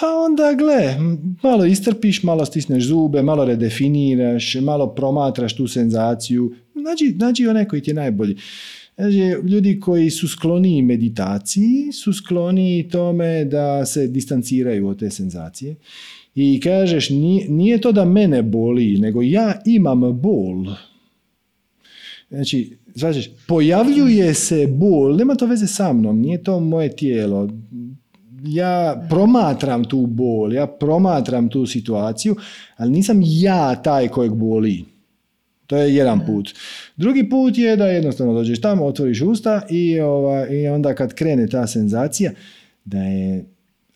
Pa 0.00 0.06
onda 0.06 0.52
gle, 0.52 0.96
malo 1.42 1.64
istrpiš, 1.64 2.22
malo 2.22 2.44
stisneš 2.46 2.84
zube, 2.84 3.22
malo 3.22 3.44
redefiniraš, 3.44 4.54
malo 4.62 4.94
promatraš 4.94 5.56
tu 5.56 5.68
senzaciju. 5.68 6.54
Nađi, 6.74 7.14
nađi 7.16 7.46
onaj 7.46 7.68
koji 7.68 7.82
ti 7.82 7.90
je 7.90 7.94
najbolji. 7.94 8.36
Znači, 9.00 9.48
ljudi 9.48 9.80
koji 9.80 10.10
su 10.10 10.28
skloni 10.28 10.82
meditaciji 10.82 11.92
su 11.92 12.12
skloni 12.12 12.88
tome 12.92 13.44
da 13.44 13.86
se 13.86 14.06
distanciraju 14.06 14.88
od 14.88 14.98
te 14.98 15.10
senzacije. 15.10 15.76
I 16.34 16.60
kažeš, 16.60 17.10
nije, 17.48 17.80
to 17.80 17.92
da 17.92 18.04
mene 18.04 18.42
boli, 18.42 18.98
nego 18.98 19.22
ja 19.22 19.60
imam 19.66 20.20
bol. 20.20 20.66
Znači, 22.28 22.76
znači, 22.94 23.30
pojavljuje 23.46 24.34
se 24.34 24.66
bol, 24.66 25.16
nema 25.16 25.34
to 25.34 25.46
veze 25.46 25.66
sa 25.66 25.92
mnom, 25.92 26.20
nije 26.20 26.42
to 26.42 26.60
moje 26.60 26.96
tijelo. 26.96 27.48
Ja 28.44 29.06
promatram 29.10 29.84
tu 29.84 30.06
bol, 30.06 30.52
ja 30.52 30.66
promatram 30.66 31.48
tu 31.48 31.66
situaciju, 31.66 32.36
ali 32.76 32.90
nisam 32.90 33.20
ja 33.24 33.82
taj 33.82 34.08
kojeg 34.08 34.34
boli. 34.34 34.84
To 35.70 35.76
je 35.76 35.94
jedan 35.94 36.26
put. 36.26 36.54
Drugi 36.96 37.28
put 37.28 37.58
je 37.58 37.76
da 37.76 37.86
jednostavno 37.86 38.34
dođeš 38.34 38.60
tamo, 38.60 38.84
otvoriš 38.84 39.20
usta 39.20 39.62
i, 39.70 40.00
ova, 40.00 40.48
i 40.48 40.68
onda 40.68 40.94
kad 40.94 41.14
krene 41.14 41.46
ta 41.46 41.66
senzacija, 41.66 42.32
da 42.84 42.98
je 42.98 43.44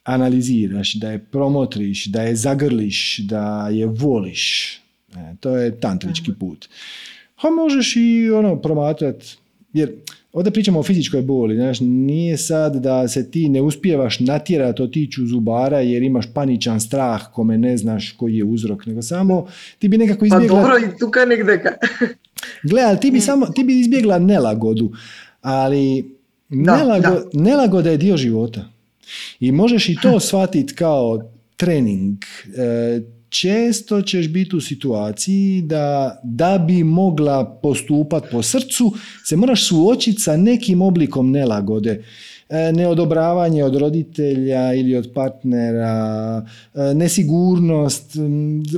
analiziraš, 0.05 0.94
da 0.94 1.10
je 1.10 1.18
promotriš, 1.18 2.06
da 2.06 2.22
je 2.22 2.36
zagrliš, 2.36 3.18
da 3.18 3.68
je 3.72 3.86
voliš. 3.86 4.74
E, 5.16 5.34
to 5.40 5.56
je 5.56 5.80
tantrički 5.80 6.32
put. 6.40 6.68
A 7.42 7.51
možeš 7.51 7.96
i 7.96 8.30
ono 8.30 8.56
promatrat, 8.62 9.24
jer 9.72 9.92
ovdje 10.35 10.52
pričamo 10.52 10.78
o 10.78 10.82
fizičkoj 10.82 11.23
boli, 11.23 11.56
znaš, 11.56 11.78
nije 11.81 12.36
sad 12.36 12.77
da 12.77 13.09
se 13.09 13.31
ti 13.31 13.48
ne 13.48 13.61
uspijevaš 13.61 14.20
natjerati 14.20 14.82
otići 14.82 15.23
u 15.23 15.27
zubara 15.27 15.81
jer 15.81 16.02
imaš 16.02 16.27
paničan 16.35 16.81
strah 16.81 17.23
kome 17.32 17.59
ne 17.59 17.77
znaš 17.77 18.12
koji 18.12 18.36
je 18.36 18.44
uzrok, 18.44 18.86
nego 18.86 19.02
samo 19.02 19.47
ti 19.78 19.89
bi 19.89 19.98
nekako 19.98 20.20
Pa 20.20 20.27
izbjegla... 20.27 20.61
dobro, 20.61 20.78
i 20.78 20.98
tukaj 20.98 21.27
nekdeka. 21.27 21.69
Gle, 22.70 22.82
ali 22.82 23.01
ti 23.01 23.11
bi, 23.11 23.20
samo, 23.20 23.47
ti 23.47 23.65
bi 23.65 23.81
izbjegla 23.81 24.19
nelagodu, 24.19 24.93
ali 25.40 26.11
Da, 26.48 26.73
nelago- 26.77 27.28
nelagoda 27.32 27.90
je 27.90 27.97
dio 27.97 28.16
života. 28.16 28.65
I 29.40 29.52
možeš 29.52 29.89
i 29.89 29.97
to 30.02 30.20
shvatiti 30.28 30.74
kao 30.74 31.31
trening. 31.56 32.19
E, 32.56 33.01
često 33.35 34.02
ćeš 34.02 34.28
biti 34.28 34.56
u 34.56 34.61
situaciji 34.61 35.62
da, 35.62 36.20
da 36.24 36.59
bi 36.59 36.85
mogla 36.85 37.59
postupati 37.62 38.28
po 38.32 38.43
srcu, 38.43 38.93
se 39.24 39.36
moraš 39.36 39.69
suočiti 39.69 40.20
sa 40.20 40.36
nekim 40.36 40.82
oblikom 40.82 41.31
nelagode. 41.31 42.05
E, 42.48 42.73
neodobravanje 42.73 43.65
od 43.65 43.77
roditelja 43.77 44.74
ili 44.74 44.97
od 44.97 45.11
partnera, 45.15 46.47
e, 46.74 46.94
nesigurnost, 46.94 48.16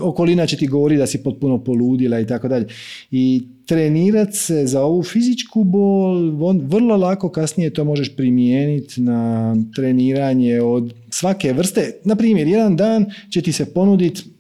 okolina 0.03 0.47
će 0.47 0.57
ti 0.57 0.67
govori 0.67 0.97
da 0.97 1.07
si 1.07 1.23
potpuno 1.23 1.65
poludila 1.65 2.21
i 2.21 2.27
tako 2.27 2.49
dalje. 2.49 2.67
I 3.11 3.43
trenirat 3.67 4.35
se 4.35 4.67
za 4.67 4.83
ovu 4.83 5.03
fizičku 5.03 5.65
bol, 5.65 6.31
vrlo 6.63 6.97
lako 6.97 7.29
kasnije 7.29 7.71
to 7.71 7.85
možeš 7.85 8.17
primijeniti 8.17 9.01
na 9.01 9.55
treniranje 9.75 10.61
od 10.61 10.95
svake 11.11 11.53
vrste. 11.53 12.01
Na 12.05 12.17
primjer, 12.17 12.49
jedan 12.49 12.77
dan 12.77 13.07
će 13.31 13.43
ti 13.43 13.53
se 13.53 13.75
ponuditi 13.75 14.36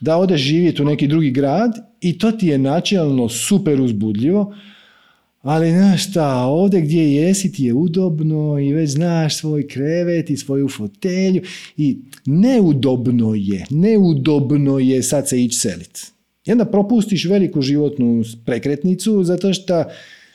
da 0.00 0.16
odeš 0.16 0.40
živjeti 0.40 0.82
u 0.82 0.84
neki 0.84 1.06
drugi 1.06 1.30
grad 1.30 1.72
i 2.00 2.18
to 2.18 2.32
ti 2.32 2.46
je 2.46 2.58
načelno 2.58 3.28
super 3.28 3.80
uzbudljivo, 3.80 4.54
ali 5.42 5.70
znaš 5.70 6.10
šta, 6.10 6.36
ovdje 6.36 6.80
gdje 6.80 7.14
jesi 7.14 7.52
ti 7.52 7.64
je 7.64 7.74
udobno 7.74 8.58
i 8.58 8.72
već 8.72 8.90
znaš 8.90 9.36
svoj 9.36 9.68
krevet 9.68 10.30
i 10.30 10.36
svoju 10.36 10.68
fotelju 10.68 11.42
i 11.76 11.98
neudobno 12.26 13.34
je, 13.34 13.66
neudobno 13.70 14.78
je 14.78 15.02
sad 15.02 15.28
se 15.28 15.44
ići 15.44 15.58
selit. 15.58 16.06
I 16.46 16.52
onda 16.52 16.64
propustiš 16.64 17.24
veliku 17.24 17.62
životnu 17.62 18.22
prekretnicu 18.44 19.24
zato 19.24 19.52
što 19.52 19.84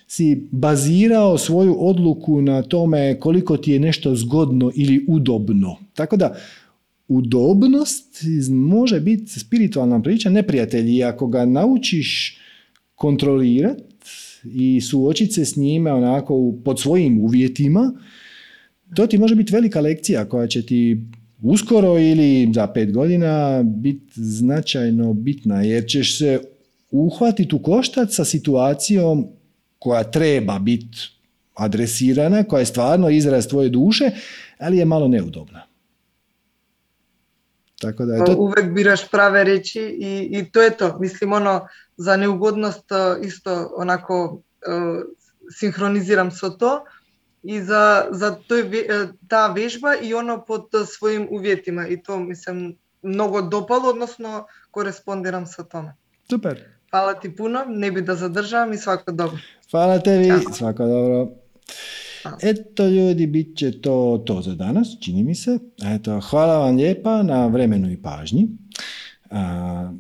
si 0.08 0.48
bazirao 0.52 1.38
svoju 1.38 1.76
odluku 1.80 2.42
na 2.42 2.62
tome 2.62 3.20
koliko 3.20 3.58
ti 3.58 3.72
je 3.72 3.80
nešto 3.80 4.16
zgodno 4.16 4.72
ili 4.76 5.06
udobno. 5.08 5.78
Tako 5.94 6.18
da 6.18 6.36
udobnost 7.08 8.24
može 8.50 9.00
biti 9.00 9.40
spiritualna 9.40 10.02
priča 10.02 10.30
neprijatelj 10.30 10.98
i 10.98 11.04
ako 11.04 11.28
ga 11.28 11.46
naučiš 11.46 12.38
kontrolirati 12.96 13.84
i 14.46 14.82
suočiti 14.82 15.34
se 15.34 15.46
s 15.46 15.56
njime 15.56 15.94
onako 15.94 16.54
pod 16.66 16.82
svojim 16.82 17.20
uvjetima, 17.20 17.94
to 18.96 19.08
ti 19.08 19.18
može 19.18 19.36
biti 19.36 19.54
velika 19.54 19.82
lekcija 19.82 20.30
koja 20.30 20.48
će 20.48 20.66
ti 20.66 20.98
uskoro 21.42 22.00
ili 22.00 22.52
za 22.54 22.68
pet 22.68 22.94
godina 22.94 23.64
biti 23.64 24.12
značajno 24.16 25.14
bitna 25.14 25.62
jer 25.62 25.86
ćeš 25.88 26.18
se 26.18 26.40
uhvatiti 26.92 27.56
u 27.56 27.60
koštac 27.60 28.16
sa 28.16 28.26
situacijom 28.26 29.28
koja 29.80 30.04
treba 30.04 30.60
biti 30.60 30.98
adresirana, 31.54 32.44
koja 32.44 32.60
je 32.60 32.66
stvarno 32.66 33.10
izraz 33.10 33.48
tvoje 33.48 33.70
duše, 33.70 34.12
ali 34.58 34.78
je 34.78 34.86
malo 34.86 35.08
neudobna. 35.08 35.73
Tako 37.84 38.06
da 38.06 38.16
je 38.16 38.26
to... 38.26 38.36
Uvek 38.38 38.72
biraš 38.72 39.10
prave 39.12 39.44
reči 39.44 39.82
i, 39.82 40.30
i 40.32 40.52
to 40.52 40.62
je 40.62 40.78
to. 40.78 40.98
Mislim, 41.00 41.34
ono, 41.34 41.68
za 41.98 42.18
neugodnost 42.18 42.92
uh, 42.92 43.26
isto 43.26 43.74
onako 43.78 44.24
uh, 44.24 45.04
sinhroniziram 45.52 46.32
so 46.32 46.50
to 46.50 46.86
i 47.44 47.62
za, 47.62 48.08
za 48.12 48.36
to 48.48 48.56
je 48.56 48.64
ve- 48.64 49.04
uh, 49.04 49.10
ta 49.28 49.48
vežba 49.48 49.96
i 50.02 50.14
ono 50.14 50.46
pod 50.46 50.70
svojim 50.88 51.28
uvjetima 51.32 51.88
i 51.88 52.04
to 52.04 52.20
mislim 52.20 52.78
mnogo 53.02 53.42
dopalo, 53.42 53.90
odnosno 53.90 54.46
korespondiram 54.72 55.46
sa 55.46 55.64
tome. 55.64 55.96
Super. 56.30 56.64
Hvala 56.92 57.14
ti 57.14 57.36
puno, 57.36 57.64
ne 57.68 57.92
bi 57.92 58.02
da 58.02 58.16
zadržavam 58.16 58.74
i 58.74 58.78
svako 58.78 59.12
dobro. 59.12 59.38
Hvala 59.72 60.00
tebi, 60.00 60.28
Ćao. 60.28 60.54
svako 60.54 60.86
dobro. 60.86 61.28
Eto 62.42 62.88
ljudi, 62.88 63.28
bit 63.28 63.58
će 63.58 63.82
to 63.82 64.24
to 64.26 64.42
za 64.42 64.56
danas, 64.56 64.88
čini 65.02 65.24
mi 65.24 65.36
se. 65.36 65.60
Eto, 65.86 66.20
hvala 66.20 66.58
vam 66.58 66.76
lijepa 66.76 67.24
na 67.24 67.48
vremenu 67.48 67.92
i 67.92 68.02
pažnji. 68.02 68.48
A, 69.30 69.94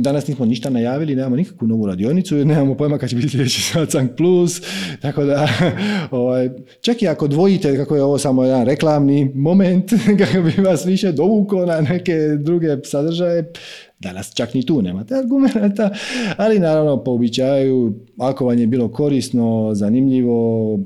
Danas 0.00 0.26
nismo 0.26 0.44
ništa 0.46 0.70
najavili, 0.70 1.14
nemamo 1.14 1.36
nikakvu 1.36 1.68
novu 1.68 1.86
radionicu, 1.86 2.34
nemamo 2.34 2.74
pojma 2.74 2.98
kad 2.98 3.10
će 3.10 3.16
biti 3.16 3.28
sljedeći 3.28 3.62
Satsang 3.72 4.10
Plus, 4.16 4.62
tako 5.00 5.24
da 5.24 5.48
ovaj, 6.10 6.50
čak 6.80 7.02
i 7.02 7.08
ako 7.08 7.28
dvojite 7.28 7.76
kako 7.76 7.96
je 7.96 8.02
ovo 8.02 8.18
samo 8.18 8.44
jedan 8.44 8.66
reklamni 8.66 9.32
moment, 9.34 9.90
kako 10.20 10.42
bi 10.42 10.62
vas 10.62 10.86
više 10.86 11.12
dovukao 11.12 11.66
na 11.66 11.80
neke 11.80 12.14
druge 12.38 12.68
sadržaje, 12.84 13.52
danas 13.98 14.34
čak 14.34 14.54
ni 14.54 14.66
tu 14.66 14.82
nemate 14.82 15.14
argumenta, 15.14 15.90
ali 16.36 16.58
naravno 16.58 17.04
po 17.04 17.10
običaju, 17.10 17.94
ako 18.18 18.46
vam 18.46 18.58
je 18.58 18.66
bilo 18.66 18.88
korisno, 18.88 19.70
zanimljivo, 19.74 20.78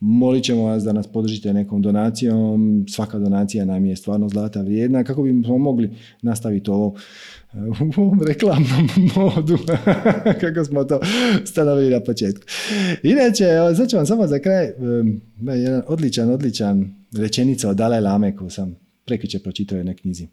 molit 0.00 0.44
ćemo 0.44 0.62
vas 0.64 0.84
da 0.84 0.92
nas 0.92 1.06
podržite 1.06 1.52
nekom 1.52 1.82
donacijom, 1.82 2.84
svaka 2.88 3.18
donacija 3.18 3.64
nam 3.64 3.84
je 3.84 3.96
stvarno 3.96 4.28
zlata 4.28 4.62
vrijedna, 4.62 5.04
kako 5.04 5.22
bismo 5.22 5.58
mogli 5.58 5.90
nastaviti 6.22 6.70
ovo 6.70 6.94
u 7.96 8.00
ovom 8.00 8.22
reklamnom 8.22 8.88
modu, 9.16 9.58
kako 10.40 10.64
smo 10.64 10.84
to 10.84 11.00
stanovili 11.44 11.90
na 11.90 12.00
početku. 12.00 12.46
Inače, 13.02 13.44
sad 13.76 13.88
ću 13.88 13.96
vam 13.96 14.06
samo 14.06 14.26
za 14.26 14.38
kraj, 14.38 14.72
um, 14.78 15.20
jedan 15.40 15.82
odličan, 15.86 16.30
odličan 16.30 16.94
rečenica 17.12 17.68
od 17.68 17.76
Dalaj 17.76 18.00
Lame 18.00 18.36
koju 18.36 18.50
sam 18.50 18.76
prekjuče 19.04 19.38
pročitao 19.38 19.76
u 19.76 19.78
jednoj 19.78 19.96
knjizi. 19.96 20.26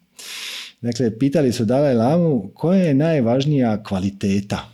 Dakle, 0.81 1.19
pitali 1.19 1.52
su 1.52 1.65
Dalaj 1.65 1.95
Lamu 1.95 2.52
koja 2.53 2.80
je 2.80 2.94
najvažnija 2.94 3.84
kvaliteta, 3.84 4.69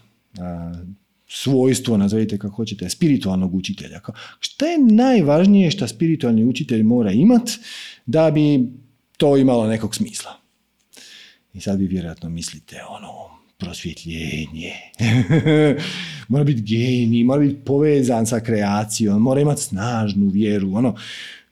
svojstvo, 1.35 1.97
nazovite 1.97 2.37
kako 2.37 2.55
hoćete, 2.55 2.89
spiritualnog 2.89 3.55
učitelja. 3.55 3.99
Šta 4.39 4.67
je 4.67 4.77
najvažnije 4.79 5.71
što 5.71 5.87
spiritualni 5.87 6.45
učitelj 6.45 6.83
mora 6.83 7.11
imat 7.11 7.49
da 8.05 8.31
bi 8.31 8.59
to 9.17 9.37
imalo 9.37 9.67
nekog 9.67 9.95
smisla? 9.95 10.31
I 11.53 11.61
sad 11.61 11.79
vi 11.79 11.87
vjerojatno 11.87 12.29
mislite 12.29 12.75
ono, 12.89 13.09
prosvjetljenje, 13.57 14.73
mora 16.29 16.43
biti 16.43 16.61
genij, 16.61 17.23
mora 17.23 17.41
biti 17.41 17.61
povezan 17.65 18.25
sa 18.25 18.39
kreacijom, 18.39 19.21
mora 19.21 19.41
imati 19.41 19.61
snažnu 19.61 20.27
vjeru, 20.27 20.75
ono, 20.75 20.95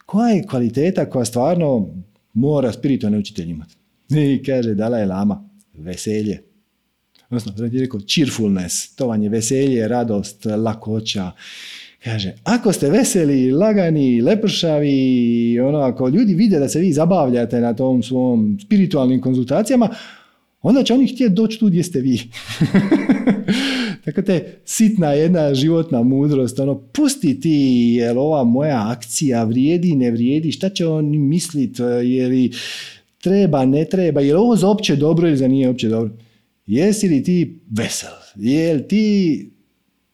koja 0.05 0.29
je 0.29 0.47
kvaliteta 0.47 1.09
koja 1.09 1.25
stvarno 1.25 1.89
mora 2.33 2.71
spiritualni 2.71 3.17
učitelj 3.17 3.49
imati? 3.49 3.75
I 4.09 4.43
kaže 4.43 4.73
Dalaj 4.73 5.05
Lama, 5.05 5.49
veselje. 5.73 6.51
Odnosno, 7.31 7.65
je 7.65 7.81
rekao 7.81 7.99
cheerfulness, 7.99 8.95
to 8.95 9.07
vam 9.07 9.23
je 9.23 9.29
veselje, 9.29 9.87
radost, 9.87 10.45
lakoća. 10.45 11.31
Kaže, 12.03 12.33
ako 12.43 12.73
ste 12.73 12.89
veseli, 12.89 13.51
lagani, 13.51 14.21
lepršavi, 14.21 15.59
ono, 15.59 15.79
ako 15.79 16.07
ljudi 16.07 16.33
vide 16.33 16.59
da 16.59 16.69
se 16.69 16.79
vi 16.79 16.93
zabavljate 16.93 17.59
na 17.59 17.73
tom 17.73 18.03
svom 18.03 18.57
spiritualnim 18.65 19.21
konzultacijama, 19.21 19.89
onda 20.61 20.83
će 20.83 20.93
oni 20.93 21.07
htjeti 21.07 21.33
doći 21.33 21.59
tu 21.59 21.67
gdje 21.67 21.83
ste 21.83 21.99
vi. 21.99 22.19
Tako 24.05 24.21
te 24.21 24.59
sitna 24.65 25.11
jedna 25.11 25.53
životna 25.53 26.03
mudrost, 26.03 26.59
ono, 26.59 26.79
pusti 26.79 27.39
ti, 27.39 27.95
jel 27.99 28.19
ova 28.19 28.43
moja 28.43 28.91
akcija 28.91 29.43
vrijedi, 29.43 29.95
ne 29.95 30.11
vrijedi, 30.11 30.51
šta 30.51 30.69
će 30.69 30.87
oni 30.87 31.17
mislit, 31.17 31.79
je 32.03 32.27
li 32.27 32.51
treba, 33.21 33.65
ne 33.65 33.85
treba, 33.85 34.21
je 34.21 34.33
li 34.33 34.39
ovo 34.39 34.55
za 34.55 34.69
opće 34.69 34.95
dobro 34.95 35.27
ili 35.27 35.37
za 35.37 35.47
nije 35.47 35.69
opće 35.69 35.89
dobro. 35.89 36.11
Jesi 36.65 37.07
li 37.07 37.23
ti 37.23 37.61
vesel? 37.71 38.13
Je 38.35 38.73
li 38.73 38.88
ti 38.88 39.51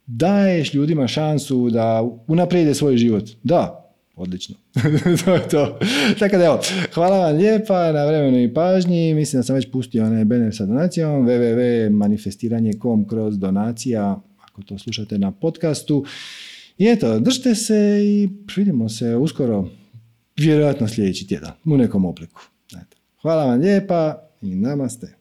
daješ 0.06 0.74
ljudima 0.74 1.08
šansu 1.08 1.70
da 1.70 2.10
unaprijede 2.28 2.74
svoj 2.74 2.98
život. 2.98 3.30
Da, 3.44 3.94
odlično. 4.16 4.56
to 5.26 5.34
je 5.34 5.48
to. 5.50 5.80
Tako 6.20 6.38
da 6.38 6.46
evo, 6.46 6.60
hvala 6.94 7.20
vam 7.20 7.36
lijepa 7.36 7.92
na 7.92 8.06
vremenu 8.06 8.44
i 8.44 8.54
pažnji. 8.54 9.14
Mislim 9.14 9.40
da 9.40 9.44
sam 9.44 9.56
već 9.56 9.72
pustio 9.72 10.06
onaj 10.06 10.26
banner 10.26 10.56
sa 10.56 10.66
donacijom 10.66 11.28
www.manifestiranje.com 11.28 13.08
kroz 13.08 13.40
donacija 13.40 14.22
ako 14.58 14.62
to 14.64 14.78
slušate 14.78 15.18
na 15.18 15.32
podcastu. 15.32 16.06
I 16.78 16.88
eto, 16.88 17.20
držite 17.20 17.56
se 17.56 18.02
i 18.04 18.30
vidimo 18.56 18.90
se 18.90 19.16
uskoro, 19.16 19.70
vjerojatno 20.38 20.88
sljedeći 20.88 21.28
tjedan, 21.28 21.52
u 21.66 21.78
nekom 21.78 22.06
obliku. 22.06 22.42
Hvala 23.22 23.46
vam 23.46 23.60
lijepa 23.60 24.30
i 24.42 24.56
namaste. 24.56 25.17